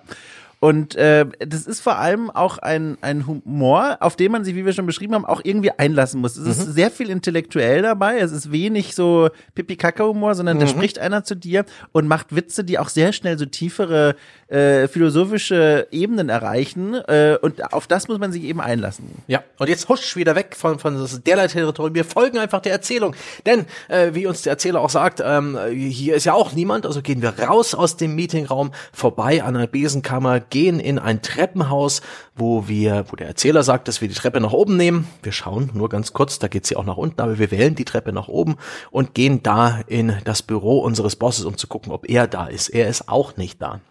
Und 0.64 0.96
äh, 0.96 1.26
das 1.40 1.68
ist 1.68 1.82
vor 1.82 1.98
allem 1.98 2.30
auch 2.30 2.58
ein, 2.58 2.98
ein 3.02 3.28
Humor, 3.28 3.98
auf 4.00 4.16
den 4.16 4.32
man 4.32 4.46
sich, 4.46 4.56
wie 4.56 4.66
wir 4.66 4.72
schon 4.72 4.86
beschrieben 4.86 5.14
haben, 5.14 5.26
auch 5.26 5.42
irgendwie 5.44 5.72
einlassen 5.72 6.22
muss. 6.22 6.38
Es 6.38 6.46
mhm. 6.46 6.52
ist 6.52 6.74
sehr 6.76 6.90
viel 6.90 7.10
intellektuell 7.10 7.82
dabei. 7.82 8.20
Es 8.20 8.32
ist 8.32 8.50
wenig 8.50 8.96
so 8.96 9.30
Pipi-Kaka-Humor, 9.56 10.36
sondern 10.36 10.56
mhm. 10.56 10.62
da 10.62 10.68
spricht 10.68 11.00
einer 11.00 11.26
zu 11.26 11.36
dir 11.36 11.66
und 11.92 12.08
macht 12.08 12.34
Witze, 12.34 12.64
die 12.64 12.80
auch 12.80 12.88
sehr 12.88 13.12
schnell 13.12 13.38
so 13.38 13.46
tiefere 13.46 14.16
äh, 14.48 14.88
philosophische 14.88 15.86
Ebenen 15.92 16.30
erreichen. 16.30 16.94
Äh, 16.94 17.38
und 17.42 17.74
auf 17.74 17.86
das 17.88 18.08
muss 18.08 18.20
man 18.20 18.32
sich 18.32 18.44
eben 18.44 18.62
einlassen. 18.62 19.10
Ja, 19.28 19.44
und 19.60 19.68
jetzt 19.68 19.90
husch 19.90 20.16
wieder 20.16 20.34
weg 20.38 20.56
von, 20.56 20.80
von 20.80 21.06
derlei 21.26 21.48
Territorium. 21.48 21.94
Wir 21.94 22.06
folgen 22.06 22.38
einfach 22.38 22.62
der 22.62 22.72
Erzählung. 22.72 23.18
Denn, 23.46 23.66
äh, 23.90 24.12
wie 24.14 24.28
uns 24.28 24.44
der 24.44 24.52
Erzähler 24.52 24.80
auch 24.80 24.90
sagt, 24.90 25.22
ähm, 25.26 25.60
hier 25.70 26.16
ist 26.16 26.24
ja 26.24 26.32
auch 26.32 26.54
niemand, 26.54 26.86
also 26.86 27.02
gehen 27.02 27.22
wir 27.22 27.38
raus 27.38 27.76
aus 27.76 27.98
dem 27.98 28.16
Meetingraum, 28.16 28.72
vorbei 28.94 29.44
an 29.44 29.58
einer 29.58 29.68
Besenkammer, 29.68 30.40
gehen 30.54 30.80
in 30.80 31.00
ein 31.00 31.24
Treppenhaus, 31.24 32.02
wo 32.36 32.68
wir, 32.68 33.06
wo 33.10 33.16
der 33.16 33.28
Erzähler 33.28 33.64
sagt, 33.64 33.88
dass 33.88 34.02
wir 34.02 34.08
die 34.08 34.14
Treppe 34.14 34.40
nach 34.40 34.54
oben 34.54 34.78
nehmen. 34.78 35.08
Wir 35.24 35.32
schauen 35.32 35.72
nur 35.74 35.90
ganz 35.90 36.14
kurz, 36.14 36.38
da 36.38 36.48
geht 36.48 36.68
sie 36.68 36.76
auch 36.76 36.86
nach 36.86 36.96
unten, 36.96 37.20
aber 37.20 37.40
wir 37.40 37.50
wählen 37.50 37.74
die 37.74 37.86
Treppe 37.86 38.14
nach 38.14 38.28
oben 38.28 38.58
und 38.92 39.16
gehen 39.16 39.42
da 39.42 39.82
in 39.88 40.16
das 40.26 40.44
Büro 40.44 40.78
unseres 40.80 41.16
Bosses, 41.16 41.46
um 41.46 41.58
zu 41.58 41.66
gucken, 41.66 41.92
ob 41.92 42.08
er 42.08 42.28
da 42.28 42.46
ist. 42.46 42.70
Er 42.70 42.88
ist 42.88 43.10
auch 43.10 43.36
nicht 43.36 43.62
da. 43.64 43.82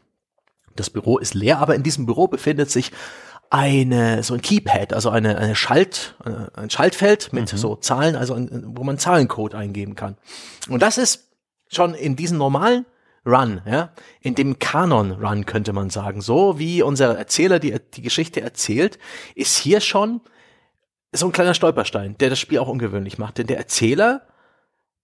Das 0.76 0.88
Büro 0.88 1.18
ist 1.18 1.34
leer, 1.34 1.58
aber 1.58 1.74
in 1.74 1.82
diesem 1.82 2.06
Büro 2.06 2.28
befindet 2.28 2.70
sich 2.70 2.92
eine 3.50 4.22
so 4.22 4.34
ein 4.34 4.40
Keypad, 4.40 4.94
also 4.94 5.10
eine, 5.10 5.36
eine 5.36 5.56
Schalt, 5.56 6.14
äh, 6.24 6.58
ein 6.58 6.70
Schaltfeld 6.70 7.32
mit 7.32 7.52
mhm. 7.52 7.56
so 7.58 7.74
Zahlen, 7.74 8.14
also 8.14 8.34
ein, 8.34 8.62
wo 8.76 8.84
man 8.84 8.98
Zahlencode 8.98 9.56
eingeben 9.56 9.96
kann. 9.96 10.16
Und 10.68 10.80
das 10.80 10.96
ist 10.96 11.28
schon 11.68 11.94
in 11.94 12.14
diesem 12.14 12.38
normalen 12.38 12.86
Run, 13.24 13.62
ja, 13.66 13.92
in 14.20 14.34
dem 14.34 14.58
Kanon 14.58 15.12
Run 15.12 15.46
könnte 15.46 15.72
man 15.72 15.90
sagen, 15.90 16.20
so 16.20 16.58
wie 16.58 16.82
unser 16.82 17.16
Erzähler 17.16 17.60
die, 17.60 17.78
die 17.94 18.02
Geschichte 18.02 18.40
erzählt, 18.40 18.98
ist 19.34 19.58
hier 19.58 19.80
schon 19.80 20.20
so 21.12 21.26
ein 21.26 21.32
kleiner 21.32 21.54
Stolperstein, 21.54 22.18
der 22.18 22.30
das 22.30 22.40
Spiel 22.40 22.58
auch 22.58 22.68
ungewöhnlich 22.68 23.18
macht, 23.18 23.38
denn 23.38 23.46
der 23.46 23.58
Erzähler 23.58 24.26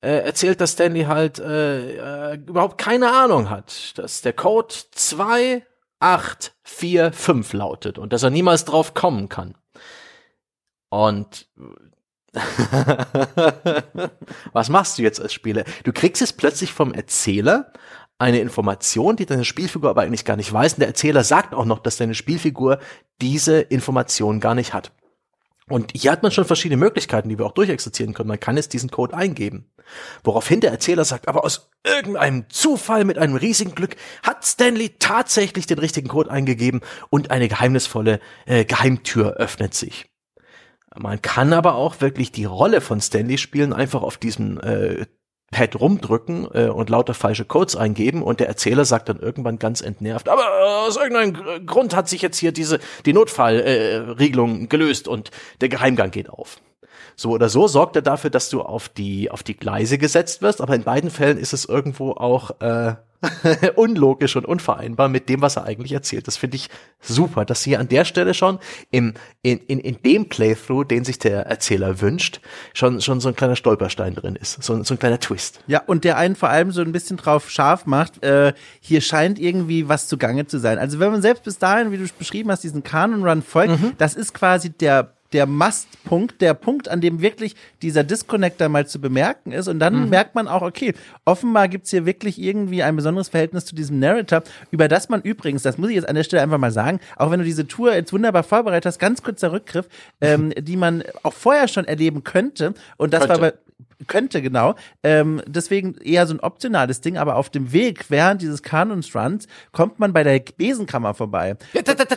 äh, 0.01 0.25
erzählt, 0.25 0.61
dass 0.61 0.73
Stanley 0.73 1.05
halt 1.05 1.39
äh, 1.39 2.33
äh, 2.33 2.35
überhaupt 2.37 2.79
keine 2.79 3.13
Ahnung 3.13 3.51
hat, 3.51 3.97
dass 3.99 4.23
der 4.23 4.33
Code 4.33 4.75
2845 4.93 7.53
lautet 7.53 7.99
und 7.99 8.13
dass 8.13 8.23
er 8.23 8.31
niemals 8.31 8.65
drauf 8.65 8.95
kommen 8.95 9.29
kann. 9.29 9.57
Und 10.89 11.49
was 14.53 14.69
machst 14.69 14.99
du 14.99 15.03
jetzt 15.03 15.21
als 15.21 15.33
Spieler? 15.33 15.65
Du 15.85 15.93
kriegst 15.93 16.23
es 16.23 16.33
plötzlich 16.33 16.73
vom 16.73 16.95
Erzähler 16.95 17.73
eine 18.19 18.41
Information, 18.41 19.17
die 19.17 19.27
deine 19.27 19.45
Spielfigur 19.45 19.91
aber 19.91 20.03
eigentlich 20.03 20.25
gar 20.25 20.37
nicht 20.37 20.53
weiß. 20.53 20.75
Und 20.75 20.81
der 20.81 20.89
Erzähler 20.89 21.25
sagt 21.25 21.55
auch 21.55 21.65
noch, 21.65 21.79
dass 21.79 21.97
deine 21.97 22.15
Spielfigur 22.15 22.81
diese 23.21 23.61
Information 23.61 24.41
gar 24.41 24.55
nicht 24.55 24.75
hat. 24.75 24.93
Und 25.69 25.93
hier 25.95 26.13
hat 26.13 26.23
man 26.23 26.33
schon 26.33 26.47
verschiedene 26.47 26.79
Möglichkeiten, 26.79 27.29
die 27.29 27.39
wir 27.39 27.47
auch 27.47 27.53
durchexerzieren 27.53 28.15
können. 28.15 28.29
Man 28.29 28.41
kann 28.41 28.57
jetzt 28.57 28.73
diesen 28.73 28.91
Code 28.91 29.15
eingeben. 29.15 29.71
Woraufhin 30.25 30.61
der 30.61 30.71
Erzähler 30.71 31.05
sagt, 31.05 31.29
aber 31.29 31.45
aus 31.45 31.71
irgendeinem 31.85 32.49
Zufall 32.49 33.05
mit 33.05 33.19
einem 33.19 33.37
riesigen 33.37 33.75
Glück 33.75 33.97
hat 34.23 34.45
Stanley 34.45 34.95
tatsächlich 34.99 35.67
den 35.67 35.79
richtigen 35.79 36.09
Code 36.09 36.31
eingegeben 36.31 36.81
und 37.11 37.31
eine 37.31 37.49
geheimnisvolle 37.49 38.21
äh, 38.47 38.65
Geheimtür 38.65 39.35
öffnet 39.35 39.75
sich. 39.75 40.11
Man 40.97 41.23
kann 41.23 41.53
aber 41.53 41.75
auch 41.75 42.01
wirklich 42.01 42.33
die 42.33 42.47
Rolle 42.47 42.81
von 42.81 43.01
Stanley 43.01 43.39
spielen, 43.39 43.73
einfach 43.73 44.03
auf 44.03 44.17
diesem 44.17 44.59
äh, 44.61 45.07
Pad 45.51 45.81
rumdrücken 45.81 46.47
äh, 46.53 46.69
und 46.69 46.91
lauter 46.91 47.15
falsche 47.15 47.45
Codes 47.45 47.75
eingeben 47.75 48.23
und 48.23 48.41
der 48.41 48.49
Erzähler 48.49 48.85
sagt 48.85 49.09
dann 49.09 49.19
irgendwann 49.19 49.59
ganz 49.59 49.81
entnervt, 49.81 50.29
aber 50.29 50.85
aus 50.87 50.97
irgendeinem 50.97 51.67
Grund 51.67 51.97
hat 51.97 52.09
sich 52.09 52.23
jetzt 52.23 52.39
hier 52.39 52.53
diese 52.53 52.81
die 53.07 53.13
Notfallregelung 53.13 54.63
äh, 54.63 54.67
gelöst 54.67 55.09
und 55.09 55.31
der 55.61 55.69
Geheimgang 55.69 56.11
geht 56.11 56.29
auf. 56.29 56.59
So 57.19 57.31
oder 57.33 57.49
so 57.49 57.67
sorgt 57.67 57.97
er 57.97 58.03
dafür, 58.03 58.31
dass 58.31 58.49
du 58.49 58.63
auf 58.63 58.89
die 58.89 59.29
auf 59.29 59.43
die 59.43 59.57
Gleise 59.57 59.99
gesetzt 59.99 60.41
wirst, 60.41 60.61
aber 60.61 60.77
in 60.77 60.85
beiden 60.85 61.11
Fällen 61.11 61.37
ist 61.37 61.53
es 61.53 61.65
irgendwo 61.65 62.13
auch 62.13 62.61
äh, 62.61 62.95
unlogisch 63.75 64.37
und 64.37 64.47
unvereinbar 64.47 65.09
mit 65.09 65.29
dem, 65.29 65.43
was 65.43 65.57
er 65.57 65.65
eigentlich 65.65 65.91
erzählt. 65.91 66.29
Das 66.29 66.37
finde 66.37 66.55
ich 66.55 66.69
super, 67.01 67.45
dass 67.45 67.65
hier 67.65 67.81
an 67.81 67.89
der 67.89 68.05
Stelle 68.05 68.35
schon 68.35 68.61
im, 68.93 69.15
in, 69.43 69.59
in, 69.59 69.81
in 69.81 70.01
dem 70.03 70.29
Playthrough, 70.29 70.87
den 70.87 71.05
sich 71.05 71.19
der 71.19 71.47
Erzähler 71.47 72.01
wünscht, 72.01 72.41
schon, 72.73 73.01
schon 73.01 73.19
so 73.19 73.29
ein 73.29 73.35
kleiner 73.35 73.57
Stolperstein 73.57 74.15
drin 74.15 74.37
ist. 74.37 74.63
So, 74.63 74.81
so 74.85 74.95
ein 74.95 74.99
kleiner 75.01 75.19
Twist. 75.19 75.61
Ja, 75.67 75.83
und 75.85 76.05
der 76.05 76.17
einen 76.19 76.37
vor 76.37 76.51
allem 76.51 76.71
so 76.71 76.83
ein 76.83 76.93
bisschen 76.93 77.17
drauf 77.17 77.51
scharf 77.51 77.87
macht, 77.87 78.23
äh, 78.23 78.53
hier 78.79 79.01
scheint 79.01 79.41
irgendwie 79.41 79.89
was 79.89 80.07
zugange 80.07 80.47
zu 80.47 80.61
sein. 80.61 80.79
Also 80.79 81.01
wenn 81.01 81.11
man 81.11 81.21
selbst 81.21 81.43
bis 81.43 81.59
dahin, 81.59 81.91
wie 81.91 81.99
du 81.99 82.07
beschrieben 82.17 82.53
hast, 82.53 82.63
diesen 82.63 82.85
Canon 82.85 83.25
Run 83.27 83.43
folgt, 83.43 83.81
mhm. 83.83 83.95
das 83.99 84.15
ist 84.15 84.33
quasi 84.35 84.71
der 84.71 85.18
der 85.33 85.47
Mastpunkt, 85.47 86.41
der 86.41 86.55
Punkt, 86.55 86.89
an 86.89 87.01
dem 87.01 87.21
wirklich 87.21 87.55
dieser 87.83 88.05
Disconnector 88.05 88.69
mal 88.69 88.87
zu 88.87 89.01
bemerken 89.01 89.53
ist. 89.53 89.69
Und 89.69 89.79
dann 89.79 90.05
mhm. 90.05 90.09
merkt 90.09 90.35
man 90.35 90.49
auch, 90.49 90.63
okay, 90.63 90.95
offenbar 91.25 91.69
gibt's 91.69 91.91
hier 91.91 92.07
wirklich 92.07 92.41
irgendwie 92.41 92.83
ein 92.83 92.97
besonderes 92.97 93.29
Verhältnis 93.29 93.67
zu 93.67 93.75
diesem 93.75 93.99
Narrator, 93.99 94.43
über 94.71 94.89
das 94.89 95.09
man 95.09 95.21
übrigens, 95.23 95.63
das 95.63 95.79
muss 95.79 95.91
ich 95.91 95.97
jetzt 95.97 96.09
an 96.09 96.15
der 96.15 96.25
Stelle 96.25 96.43
einfach 96.43 96.59
mal 96.59 96.73
sagen, 96.73 97.01
auch 97.17 97.31
wenn 97.31 97.41
du 97.41 97.45
diese 97.45 97.67
Tour 97.67 97.95
jetzt 97.95 98.13
wunderbar 98.13 98.43
vorbereitet 98.43 98.87
hast, 98.87 98.99
ganz 98.99 99.23
kurzer 99.23 99.53
Rückgriff, 99.53 99.89
ähm, 100.21 100.53
die 100.59 100.77
man 100.77 101.03
auch 101.23 101.35
vorher 101.35 101.69
schon 101.69 101.85
erleben 101.85 102.25
könnte. 102.25 102.75
Und 102.97 103.13
das 103.13 103.27
könnte. 103.27 103.43
war 103.43 103.51
bei 103.51 103.59
könnte, 104.07 104.41
genau. 104.43 104.75
Ähm, 105.03 105.43
deswegen 105.47 105.97
eher 105.97 106.27
so 106.27 106.35
ein 106.35 106.41
optionales 106.41 107.01
Ding, 107.01 107.17
aber 107.17 107.37
auf 107.37 107.51
dem 107.51 107.73
Weg 107.73 108.11
während 108.11 108.43
dieses 108.43 108.63
Kanonstruns 108.63 109.49
kommt 109.73 109.99
man 109.99 110.13
bei 110.13 110.23
der 110.23 110.39
Besenkammer 110.39 111.15
vorbei. 111.15 111.57
Ja, 111.73 111.83
da, 111.83 111.95
da, 111.95 112.05
da, 112.05 112.17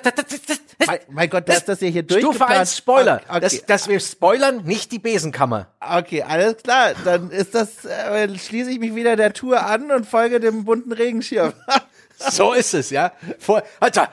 mein, 0.88 1.00
mein 1.10 1.30
Gott, 1.30 1.48
das, 1.48 1.66
das 1.66 1.80
hier 1.80 2.04
durchgeplant. 2.04 2.36
Stufe 2.36 2.48
1 2.48 2.78
Spoiler. 2.78 3.22
Okay. 3.28 3.40
Dass, 3.40 3.66
dass 3.66 3.88
wir 3.88 4.00
spoilern, 4.00 4.64
nicht 4.64 4.92
die 4.92 5.00
Besenkammer. 5.00 5.68
Okay, 5.80 6.24
alles 6.24 6.58
klar. 6.58 6.92
Dann 7.04 7.32
ist 7.32 7.56
das, 7.56 7.86
äh, 7.86 8.38
schließe 8.38 8.72
ich 8.72 8.80
mich 8.80 8.96
wieder 8.96 9.16
der 9.16 9.34
Tour 9.34 9.66
an 9.66 9.92
und 9.92 10.06
folge 10.06 10.40
dem 10.40 10.66
bunten 10.66 10.92
Regenschirm. 10.92 11.54
So 12.30 12.54
ist 12.54 12.74
es, 12.74 12.90
ja. 12.90 13.14
Vor, 13.40 13.64
okay, 13.80 14.08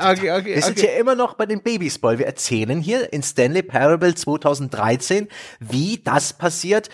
okay, 0.00 0.54
Wir 0.56 0.62
sind 0.62 0.80
hier 0.80 0.96
immer 0.96 1.14
noch 1.14 1.34
bei 1.34 1.46
den 1.46 1.62
Babyspoil. 1.62 2.18
Wir 2.18 2.26
erzählen 2.26 2.80
hier 2.80 3.12
in 3.12 3.22
Stanley 3.22 3.62
Parable 3.62 4.14
2013, 4.14 5.28
wie 5.60 6.00
das 6.02 6.32
passiert, 6.32 6.88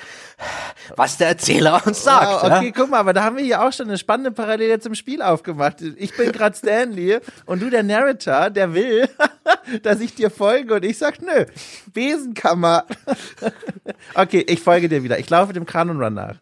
was 0.97 1.17
der 1.17 1.29
Erzähler 1.29 1.83
uns 1.87 2.03
sagt. 2.03 2.27
Wow, 2.27 2.43
okay, 2.45 2.67
ja? 2.67 2.73
guck 2.75 2.91
mal, 2.91 2.99
aber 2.99 3.13
da 3.13 3.25
haben 3.25 3.37
wir 3.37 3.45
hier 3.45 3.63
auch 3.63 3.73
schon 3.73 3.89
eine 3.89 3.99
spannende 3.99 4.31
Parallele 4.31 4.81
zum 4.81 4.95
Spiel 4.95 5.23
aufgemacht. 5.23 5.81
Ich 5.81 6.17
bin 6.17 6.33
gerade 6.33 6.57
Stanley 6.57 7.19
und 7.47 7.63
du 7.63 7.71
der 7.71 7.83
Narrator, 7.83 8.51
der 8.51 8.75
will, 8.75 9.09
dass 9.83 10.01
ich 10.01 10.15
dir 10.15 10.31
folge 10.31 10.75
und 10.75 10.85
ich 10.85 10.99
sag, 10.99 11.23
nö, 11.23 11.47
Besenkammer. 11.93 12.85
okay, 14.15 14.45
ich 14.47 14.61
folge 14.61 14.89
dir 14.89 15.03
wieder. 15.03 15.19
Ich 15.19 15.31
laufe 15.31 15.53
dem 15.53 15.67
Kanon 15.67 16.03
Run 16.03 16.15
nach. 16.15 16.37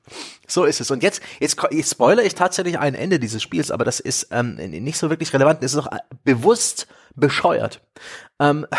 So 0.46 0.64
ist 0.64 0.80
es. 0.80 0.90
Und 0.90 1.02
jetzt, 1.02 1.22
jetzt, 1.40 1.58
spoilere 1.90 2.24
ich 2.24 2.34
tatsächlich 2.34 2.78
ein 2.78 2.94
Ende 2.94 3.18
dieses 3.18 3.42
Spiels, 3.42 3.70
aber 3.70 3.84
das 3.84 4.00
ist 4.00 4.28
ähm, 4.30 4.56
nicht 4.56 4.98
so 4.98 5.08
wirklich 5.10 5.32
relevant. 5.32 5.62
Es 5.62 5.72
ist 5.72 5.78
auch 5.78 5.88
bewusst 6.24 6.86
bescheuert. 7.14 7.80
Ähm, 8.38 8.66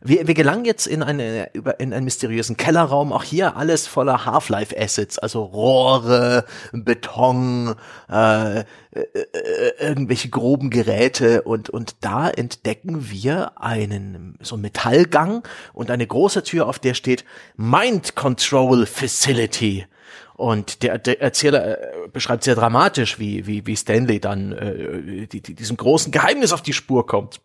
wir, 0.00 0.26
wir 0.26 0.34
gelangen 0.34 0.64
jetzt 0.64 0.86
in, 0.86 1.02
eine, 1.02 1.50
in 1.78 1.92
einen 1.92 2.04
mysteriösen 2.04 2.56
Kellerraum, 2.56 3.12
auch 3.12 3.24
hier 3.24 3.56
alles 3.56 3.86
voller 3.86 4.24
Half-Life-Assets, 4.24 5.18
also 5.18 5.44
Rohre, 5.44 6.44
Beton, 6.72 7.74
äh, 8.10 8.60
äh, 8.60 8.64
äh, 8.92 9.72
irgendwelche 9.78 10.28
groben 10.28 10.70
Geräte 10.70 11.42
und, 11.42 11.68
und 11.70 11.96
da 12.00 12.30
entdecken 12.30 13.10
wir 13.10 13.60
einen, 13.60 14.38
so 14.40 14.54
einen 14.54 14.62
Metallgang 14.62 15.46
und 15.72 15.90
eine 15.90 16.06
große 16.06 16.42
Tür, 16.42 16.66
auf 16.66 16.78
der 16.78 16.94
steht 16.94 17.24
Mind 17.56 18.14
Control 18.14 18.86
Facility. 18.86 19.86
Und 20.34 20.82
der, 20.82 20.98
der 20.98 21.20
Erzähler 21.20 21.78
äh, 21.78 22.08
beschreibt 22.12 22.44
sehr 22.44 22.54
dramatisch, 22.54 23.18
wie, 23.18 23.46
wie, 23.46 23.66
wie 23.66 23.76
Stanley 23.76 24.20
dann 24.20 24.52
äh, 24.52 25.26
die, 25.26 25.40
die, 25.40 25.54
diesem 25.54 25.78
großen 25.78 26.12
Geheimnis 26.12 26.52
auf 26.52 26.62
die 26.62 26.74
Spur 26.74 27.06
kommt. 27.06 27.40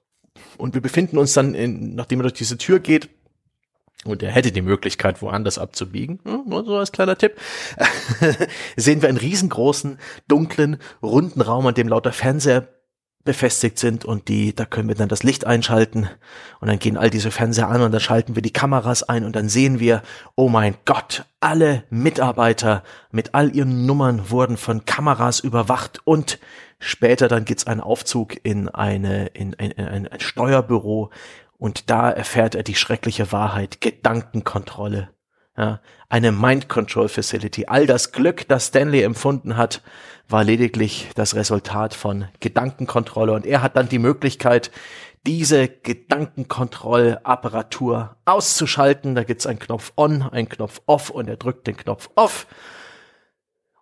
Und 0.61 0.75
wir 0.75 0.81
befinden 0.81 1.17
uns 1.17 1.33
dann, 1.33 1.55
in, 1.55 1.95
nachdem 1.95 2.19
er 2.19 2.23
durch 2.23 2.33
diese 2.33 2.57
Tür 2.57 2.79
geht, 2.79 3.09
und 4.03 4.23
er 4.23 4.31
hätte 4.31 4.51
die 4.51 4.61
Möglichkeit, 4.61 5.21
woanders 5.21 5.59
abzubiegen, 5.59 6.19
hm, 6.23 6.43
nur 6.47 6.65
so 6.65 6.77
als 6.77 6.91
kleiner 6.91 7.17
Tipp, 7.17 7.35
sehen 8.75 9.01
wir 9.01 9.09
einen 9.09 9.17
riesengroßen, 9.17 9.99
dunklen, 10.27 10.77
runden 11.03 11.41
Raum, 11.41 11.67
an 11.67 11.75
dem 11.75 11.87
lauter 11.87 12.11
Fernseher 12.11 12.67
befestigt 13.23 13.77
sind 13.77 14.05
und 14.05 14.27
die, 14.27 14.55
da 14.55 14.65
können 14.65 14.87
wir 14.87 14.95
dann 14.95 15.09
das 15.09 15.21
Licht 15.21 15.45
einschalten 15.45 16.09
und 16.59 16.67
dann 16.67 16.79
gehen 16.79 16.97
all 16.97 17.11
diese 17.11 17.29
Fernseher 17.29 17.67
an 17.67 17.81
und 17.81 17.91
dann 17.91 18.01
schalten 18.01 18.35
wir 18.35 18.41
die 18.41 18.53
Kameras 18.53 19.03
ein 19.03 19.25
und 19.25 19.35
dann 19.35 19.49
sehen 19.49 19.79
wir, 19.79 20.01
oh 20.35 20.49
mein 20.49 20.75
Gott, 20.85 21.25
alle 21.39 21.83
Mitarbeiter 21.91 22.83
mit 23.11 23.35
all 23.35 23.55
ihren 23.55 23.85
Nummern 23.85 24.31
wurden 24.31 24.57
von 24.57 24.85
Kameras 24.85 25.39
überwacht 25.39 26.01
und 26.03 26.39
später 26.81 27.29
dann 27.29 27.45
geht's 27.45 27.67
einen 27.67 27.79
Aufzug 27.79 28.35
in 28.43 28.67
eine, 28.67 29.27
in, 29.27 29.53
in, 29.53 29.71
in 29.71 29.85
ein, 29.85 30.07
ein 30.07 30.19
Steuerbüro 30.19 31.11
und 31.57 31.89
da 31.89 32.09
erfährt 32.09 32.55
er 32.55 32.63
die 32.63 32.75
schreckliche 32.75 33.31
Wahrheit, 33.31 33.79
Gedankenkontrolle. 33.81 35.09
Ja, 35.57 35.81
eine 36.09 36.31
Mind 36.31 36.69
Control 36.69 37.09
Facility. 37.09 37.65
All 37.67 37.85
das 37.85 38.13
Glück, 38.13 38.47
das 38.47 38.67
Stanley 38.67 39.03
empfunden 39.03 39.57
hat, 39.57 39.81
war 40.27 40.43
lediglich 40.43 41.09
das 41.15 41.35
Resultat 41.35 41.93
von 41.93 42.25
Gedankenkontrolle 42.39 43.33
und 43.33 43.45
er 43.45 43.61
hat 43.61 43.75
dann 43.75 43.89
die 43.89 43.99
Möglichkeit, 43.99 44.71
diese 45.27 45.67
Gedankenkontrollapparatur 45.67 48.15
auszuschalten. 48.25 49.13
Da 49.13 49.23
gibt's 49.23 49.45
einen 49.45 49.59
Knopf 49.59 49.93
on, 49.97 50.23
einen 50.23 50.49
Knopf 50.49 50.81
off 50.87 51.11
und 51.11 51.27
er 51.27 51.37
drückt 51.37 51.67
den 51.67 51.77
Knopf 51.77 52.09
off. 52.15 52.47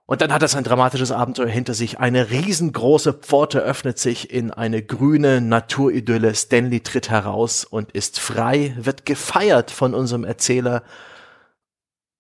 Und 0.10 0.22
dann 0.22 0.34
hat 0.34 0.42
er 0.42 0.48
sein 0.48 0.64
dramatisches 0.64 1.12
Abenteuer 1.12 1.48
hinter 1.48 1.76
sich. 1.76 2.00
Eine 2.00 2.32
riesengroße 2.32 3.14
Pforte 3.14 3.60
öffnet 3.60 4.00
sich 4.00 4.32
in 4.34 4.50
eine 4.50 4.82
grüne 4.82 5.40
Naturidylle. 5.40 6.34
Stanley 6.34 6.80
tritt 6.80 7.12
heraus 7.12 7.64
und 7.64 7.92
ist 7.92 8.20
frei, 8.20 8.76
wird 8.80 9.06
gefeiert 9.06 9.70
von 9.70 9.94
unserem 9.94 10.24
Erzähler. 10.24 10.82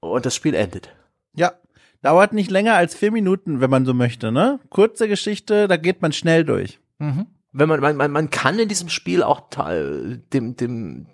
Und 0.01 0.27
das 0.27 0.35
Spiel 0.35 0.53
endet. 0.53 0.89
Ja, 1.33 1.53
Dauert 2.01 2.31
nicht 2.31 2.49
länger 2.49 2.75
als 2.75 2.95
vier 2.95 3.11
Minuten, 3.11 3.59
wenn 3.59 3.69
man 3.69 3.85
so 3.85 3.93
möchte, 3.93 4.31
ne? 4.31 4.59
Kurze 4.69 5.07
Geschichte, 5.09 5.67
da 5.67 5.75
geht 5.75 6.01
man 6.01 6.13
schnell 6.13 6.45
durch. 6.45 6.79
Mhm. 6.99 7.27
Wenn 7.51 7.67
man, 7.67 7.81
man, 7.81 8.11
man 8.11 8.29
kann 8.29 8.57
in 8.57 8.69
diesem 8.69 8.89
Spiel 8.89 9.21
auch 9.21 9.49
dem, 9.49 10.55
dem, 10.55 11.07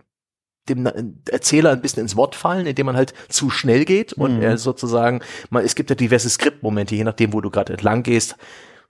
dem 0.70 0.90
Erzähler 1.30 1.72
ein 1.72 1.82
bisschen 1.82 2.02
ins 2.02 2.16
Wort 2.16 2.36
fallen, 2.36 2.66
indem 2.66 2.88
man 2.88 2.96
halt 2.96 3.14
zu 3.30 3.50
schnell 3.50 3.86
geht 3.86 4.14
und 4.14 4.38
mhm. 4.38 4.42
er 4.42 4.58
sozusagen, 4.58 5.22
man, 5.50 5.64
es 5.64 5.76
gibt 5.76 5.90
ja 5.90 5.96
diverse 5.96 6.30
Skriptmomente, 6.30 6.96
je 6.96 7.04
nachdem, 7.04 7.34
wo 7.34 7.42
du 7.42 7.50
gerade 7.50 7.74
entlang 7.74 8.04
gehst, 8.04 8.36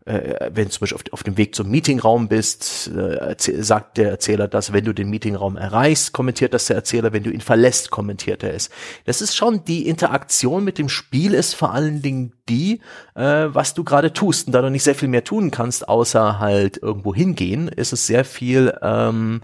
äh, 0.05 0.51
wenn 0.53 0.65
du 0.65 0.69
zum 0.69 0.81
Beispiel 0.81 0.95
auf, 0.95 1.03
auf, 1.11 1.23
dem 1.23 1.38
Weg 1.38 1.55
zum 1.55 1.69
Meetingraum 1.69 2.27
bist, 2.27 2.91
äh, 2.95 3.35
sagt 3.38 3.97
der 3.97 4.11
Erzähler 4.11 4.47
das, 4.47 4.71
wenn 4.71 4.85
du 4.85 4.93
den 4.93 5.09
Meetingraum 5.09 5.57
erreichst, 5.57 6.13
kommentiert 6.13 6.53
das 6.53 6.67
der 6.67 6.75
Erzähler, 6.75 7.11
wenn 7.11 7.23
du 7.23 7.31
ihn 7.31 7.41
verlässt, 7.41 7.89
kommentiert 7.89 8.43
er 8.43 8.53
es. 8.53 8.69
Das 9.05 9.21
ist 9.21 9.35
schon, 9.35 9.65
die 9.65 9.88
Interaktion 9.88 10.63
mit 10.63 10.77
dem 10.77 10.89
Spiel 10.89 11.33
ist 11.33 11.55
vor 11.55 11.73
allen 11.73 12.01
Dingen 12.01 12.33
die, 12.47 12.81
äh, 13.15 13.47
was 13.47 13.73
du 13.73 13.83
gerade 13.83 14.13
tust. 14.13 14.47
Und 14.47 14.53
da 14.53 14.61
du 14.61 14.69
nicht 14.69 14.83
sehr 14.83 14.95
viel 14.95 15.09
mehr 15.09 15.23
tun 15.23 15.49
kannst, 15.49 15.89
außer 15.89 16.39
halt 16.39 16.77
irgendwo 16.77 17.13
hingehen, 17.15 17.67
ist 17.67 17.91
es 17.91 18.05
sehr 18.05 18.25
viel, 18.25 18.77
ähm, 18.83 19.41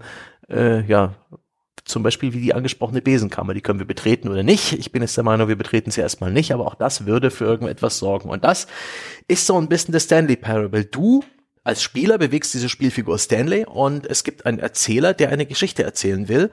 äh, 0.48 0.82
ja, 0.86 1.14
zum 1.84 2.02
Beispiel 2.02 2.32
wie 2.32 2.40
die 2.40 2.54
angesprochene 2.54 3.02
Besenkammer, 3.02 3.54
die 3.54 3.60
können 3.60 3.78
wir 3.78 3.86
betreten 3.86 4.28
oder 4.28 4.42
nicht. 4.42 4.72
Ich 4.72 4.92
bin 4.92 5.02
jetzt 5.02 5.16
der 5.16 5.24
Meinung, 5.24 5.48
wir 5.48 5.56
betreten 5.56 5.90
sie 5.90 6.00
erstmal 6.00 6.32
nicht, 6.32 6.52
aber 6.52 6.66
auch 6.66 6.74
das 6.74 7.06
würde 7.06 7.30
für 7.30 7.44
irgendetwas 7.44 7.98
sorgen. 7.98 8.28
Und 8.28 8.44
das 8.44 8.66
ist 9.28 9.46
so 9.46 9.58
ein 9.58 9.68
bisschen 9.68 9.92
der 9.92 10.00
Stanley 10.00 10.36
Parable. 10.36 10.84
Du 10.84 11.24
als 11.64 11.82
Spieler 11.82 12.18
bewegst 12.18 12.54
diese 12.54 12.68
Spielfigur 12.68 13.18
Stanley 13.18 13.64
und 13.66 14.06
es 14.06 14.24
gibt 14.24 14.46
einen 14.46 14.58
Erzähler, 14.58 15.14
der 15.14 15.30
eine 15.30 15.46
Geschichte 15.46 15.82
erzählen 15.82 16.28
will, 16.28 16.50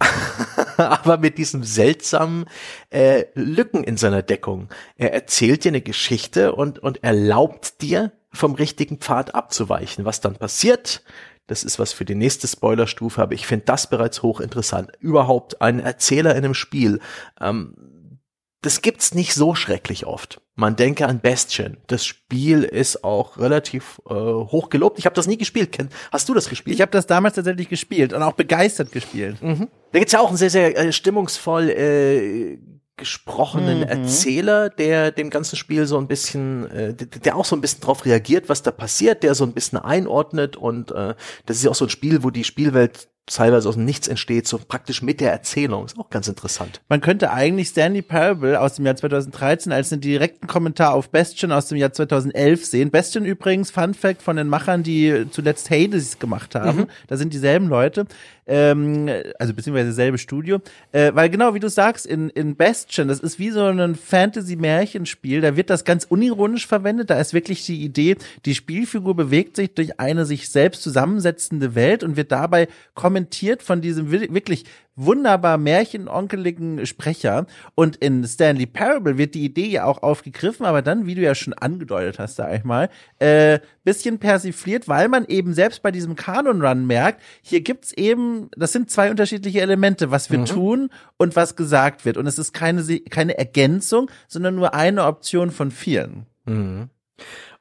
aber 0.76 1.18
mit 1.18 1.38
diesem 1.38 1.62
seltsamen 1.62 2.46
äh, 2.90 3.26
Lücken 3.34 3.84
in 3.84 3.96
seiner 3.96 4.22
Deckung. 4.22 4.68
Er 4.96 5.12
erzählt 5.12 5.64
dir 5.64 5.70
eine 5.70 5.82
Geschichte 5.82 6.54
und, 6.54 6.78
und 6.78 7.04
erlaubt 7.04 7.82
dir, 7.82 8.12
vom 8.32 8.54
richtigen 8.54 8.98
Pfad 8.98 9.34
abzuweichen. 9.34 10.04
Was 10.04 10.20
dann 10.20 10.36
passiert, 10.36 11.02
das 11.50 11.64
ist 11.64 11.80
was 11.80 11.92
für 11.92 12.04
die 12.04 12.14
nächste 12.14 12.46
Spoilerstufe, 12.46 13.20
aber 13.20 13.34
ich 13.34 13.44
finde 13.44 13.64
das 13.64 13.90
bereits 13.90 14.22
hochinteressant. 14.22 14.92
Überhaupt 15.00 15.60
ein 15.60 15.80
Erzähler 15.80 16.30
in 16.36 16.44
einem 16.44 16.54
Spiel. 16.54 17.00
Ähm, 17.40 18.20
das 18.62 18.82
gibt's 18.82 19.14
nicht 19.14 19.34
so 19.34 19.56
schrecklich 19.56 20.06
oft. 20.06 20.40
Man 20.54 20.76
denke 20.76 21.08
an 21.08 21.18
Bastion. 21.18 21.78
Das 21.88 22.06
Spiel 22.06 22.62
ist 22.62 23.02
auch 23.02 23.36
relativ 23.38 24.00
äh, 24.08 24.12
hoch 24.14 24.68
gelobt. 24.68 25.00
Ich 25.00 25.06
habe 25.06 25.16
das 25.16 25.26
nie 25.26 25.38
gespielt. 25.38 25.76
Hast 26.12 26.28
du 26.28 26.34
das 26.34 26.48
gespielt? 26.48 26.76
Ich 26.76 26.82
habe 26.82 26.92
das 26.92 27.08
damals 27.08 27.34
tatsächlich 27.34 27.68
gespielt 27.68 28.12
und 28.12 28.22
auch 28.22 28.34
begeistert 28.34 28.92
gespielt. 28.92 29.42
Mhm. 29.42 29.68
Da 29.90 29.98
gibt's 29.98 30.12
ja 30.12 30.20
auch 30.20 30.30
ein 30.30 30.36
sehr, 30.36 30.50
sehr 30.50 30.78
äh, 30.78 30.92
stimmungsvoll 30.92 31.70
äh, 31.70 32.58
gesprochenen 33.00 33.78
mhm. 33.78 33.84
Erzähler, 33.84 34.70
der 34.70 35.10
dem 35.10 35.30
ganzen 35.30 35.56
Spiel 35.56 35.86
so 35.86 35.98
ein 35.98 36.06
bisschen, 36.06 36.70
äh, 36.70 36.94
der 36.94 37.34
auch 37.34 37.44
so 37.44 37.56
ein 37.56 37.60
bisschen 37.60 37.80
drauf 37.80 38.04
reagiert, 38.04 38.48
was 38.48 38.62
da 38.62 38.70
passiert, 38.70 39.24
der 39.24 39.34
so 39.34 39.44
ein 39.44 39.52
bisschen 39.52 39.78
einordnet 39.78 40.56
und 40.56 40.92
äh, 40.92 41.14
das 41.46 41.56
ist 41.56 41.64
ja 41.64 41.70
auch 41.70 41.74
so 41.74 41.86
ein 41.86 41.90
Spiel, 41.90 42.22
wo 42.22 42.30
die 42.30 42.44
Spielwelt 42.44 43.08
teilweise 43.26 43.68
aus 43.68 43.76
dem 43.76 43.84
Nichts 43.84 44.08
entsteht, 44.08 44.46
so 44.46 44.58
praktisch 44.58 45.02
mit 45.02 45.20
der 45.20 45.30
Erzählung. 45.30 45.84
Ist 45.84 45.98
auch 45.98 46.10
ganz 46.10 46.26
interessant. 46.28 46.80
Man 46.88 47.00
könnte 47.00 47.30
eigentlich 47.32 47.68
Stanley 47.68 48.02
Parable 48.02 48.60
aus 48.60 48.74
dem 48.74 48.86
Jahr 48.86 48.96
2013 48.96 49.72
als 49.72 49.92
einen 49.92 50.00
direkten 50.00 50.46
Kommentar 50.46 50.94
auf 50.94 51.10
Bastion 51.10 51.52
aus 51.52 51.68
dem 51.68 51.78
Jahr 51.78 51.92
2011 51.92 52.64
sehen. 52.64 52.90
Bastion 52.90 53.24
übrigens, 53.24 53.70
Fun 53.70 53.94
Fact 53.94 54.22
von 54.22 54.36
den 54.36 54.48
Machern, 54.48 54.82
die 54.82 55.26
zuletzt 55.30 55.70
Hades 55.70 56.18
gemacht 56.18 56.54
haben. 56.54 56.80
Mhm. 56.80 56.86
Da 57.06 57.16
sind 57.16 57.32
dieselben 57.32 57.68
Leute 57.68 58.06
ähm, 58.50 59.08
also 59.38 59.54
beziehungsweise 59.54 59.92
selbe 59.92 60.18
Studio, 60.18 60.58
äh, 60.90 61.12
weil 61.14 61.30
genau 61.30 61.54
wie 61.54 61.60
du 61.60 61.70
sagst, 61.70 62.04
in, 62.04 62.30
in 62.30 62.56
Bastion, 62.56 63.06
das 63.06 63.20
ist 63.20 63.38
wie 63.38 63.50
so 63.50 63.64
ein 63.64 63.94
Fantasy-Märchenspiel, 63.94 65.40
da 65.40 65.56
wird 65.56 65.70
das 65.70 65.84
ganz 65.84 66.04
unironisch 66.04 66.66
verwendet, 66.66 67.10
da 67.10 67.20
ist 67.20 67.32
wirklich 67.32 67.64
die 67.64 67.82
Idee, 67.82 68.16
die 68.44 68.56
Spielfigur 68.56 69.14
bewegt 69.14 69.54
sich 69.54 69.72
durch 69.74 70.00
eine 70.00 70.26
sich 70.26 70.48
selbst 70.48 70.82
zusammensetzende 70.82 71.76
Welt 71.76 72.02
und 72.02 72.16
wird 72.16 72.32
dabei 72.32 72.66
kommentiert 73.10 73.64
von 73.64 73.80
diesem 73.80 74.12
wirklich 74.12 74.66
wunderbar 74.94 75.58
märchenonkeligen 75.58 76.86
Sprecher. 76.86 77.46
Und 77.74 77.96
in 77.96 78.24
Stanley 78.24 78.66
Parable 78.66 79.18
wird 79.18 79.34
die 79.34 79.44
Idee 79.44 79.66
ja 79.66 79.84
auch 79.84 80.04
aufgegriffen, 80.04 80.64
aber 80.64 80.80
dann, 80.80 81.06
wie 81.06 81.16
du 81.16 81.22
ja 81.22 81.34
schon 81.34 81.52
angedeutet 81.52 82.20
hast, 82.20 82.36
sag 82.36 82.54
ich 82.54 82.62
mal, 82.62 82.88
äh, 83.18 83.58
bisschen 83.82 84.20
persifliert, 84.20 84.86
weil 84.86 85.08
man 85.08 85.24
eben 85.26 85.54
selbst 85.54 85.82
bei 85.82 85.90
diesem 85.90 86.14
Canon 86.14 86.62
Run 86.64 86.86
merkt, 86.86 87.20
hier 87.42 87.62
gibt's 87.62 87.92
eben, 87.92 88.48
das 88.56 88.70
sind 88.70 88.90
zwei 88.90 89.10
unterschiedliche 89.10 89.60
Elemente, 89.60 90.12
was 90.12 90.30
wir 90.30 90.38
mhm. 90.38 90.44
tun 90.44 90.90
und 91.16 91.34
was 91.34 91.56
gesagt 91.56 92.04
wird. 92.04 92.16
Und 92.16 92.28
es 92.28 92.38
ist 92.38 92.52
keine, 92.52 92.84
keine 93.10 93.36
Ergänzung, 93.36 94.08
sondern 94.28 94.54
nur 94.54 94.74
eine 94.74 95.04
Option 95.06 95.50
von 95.50 95.72
vielen. 95.72 96.26
Mhm. 96.44 96.90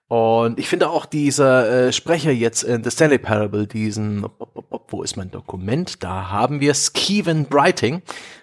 Und 0.10 0.58
ich 0.58 0.68
finde 0.68 0.90
auch 0.90 1.06
dieser 1.06 1.88
äh, 1.88 1.94
Sprecher 1.94 2.32
jetzt 2.32 2.64
in 2.64 2.84
The 2.84 2.90
Stanley 2.90 3.20
Parable, 3.20 3.68
diesen, 3.68 4.26
wo 4.88 5.04
ist 5.04 5.18
mein 5.18 5.30
Dokument? 5.30 6.04
Da 6.04 6.30
haben 6.32 6.60
wir 6.62 6.74
Skeven 6.74 7.46
Brighting. 7.46 8.02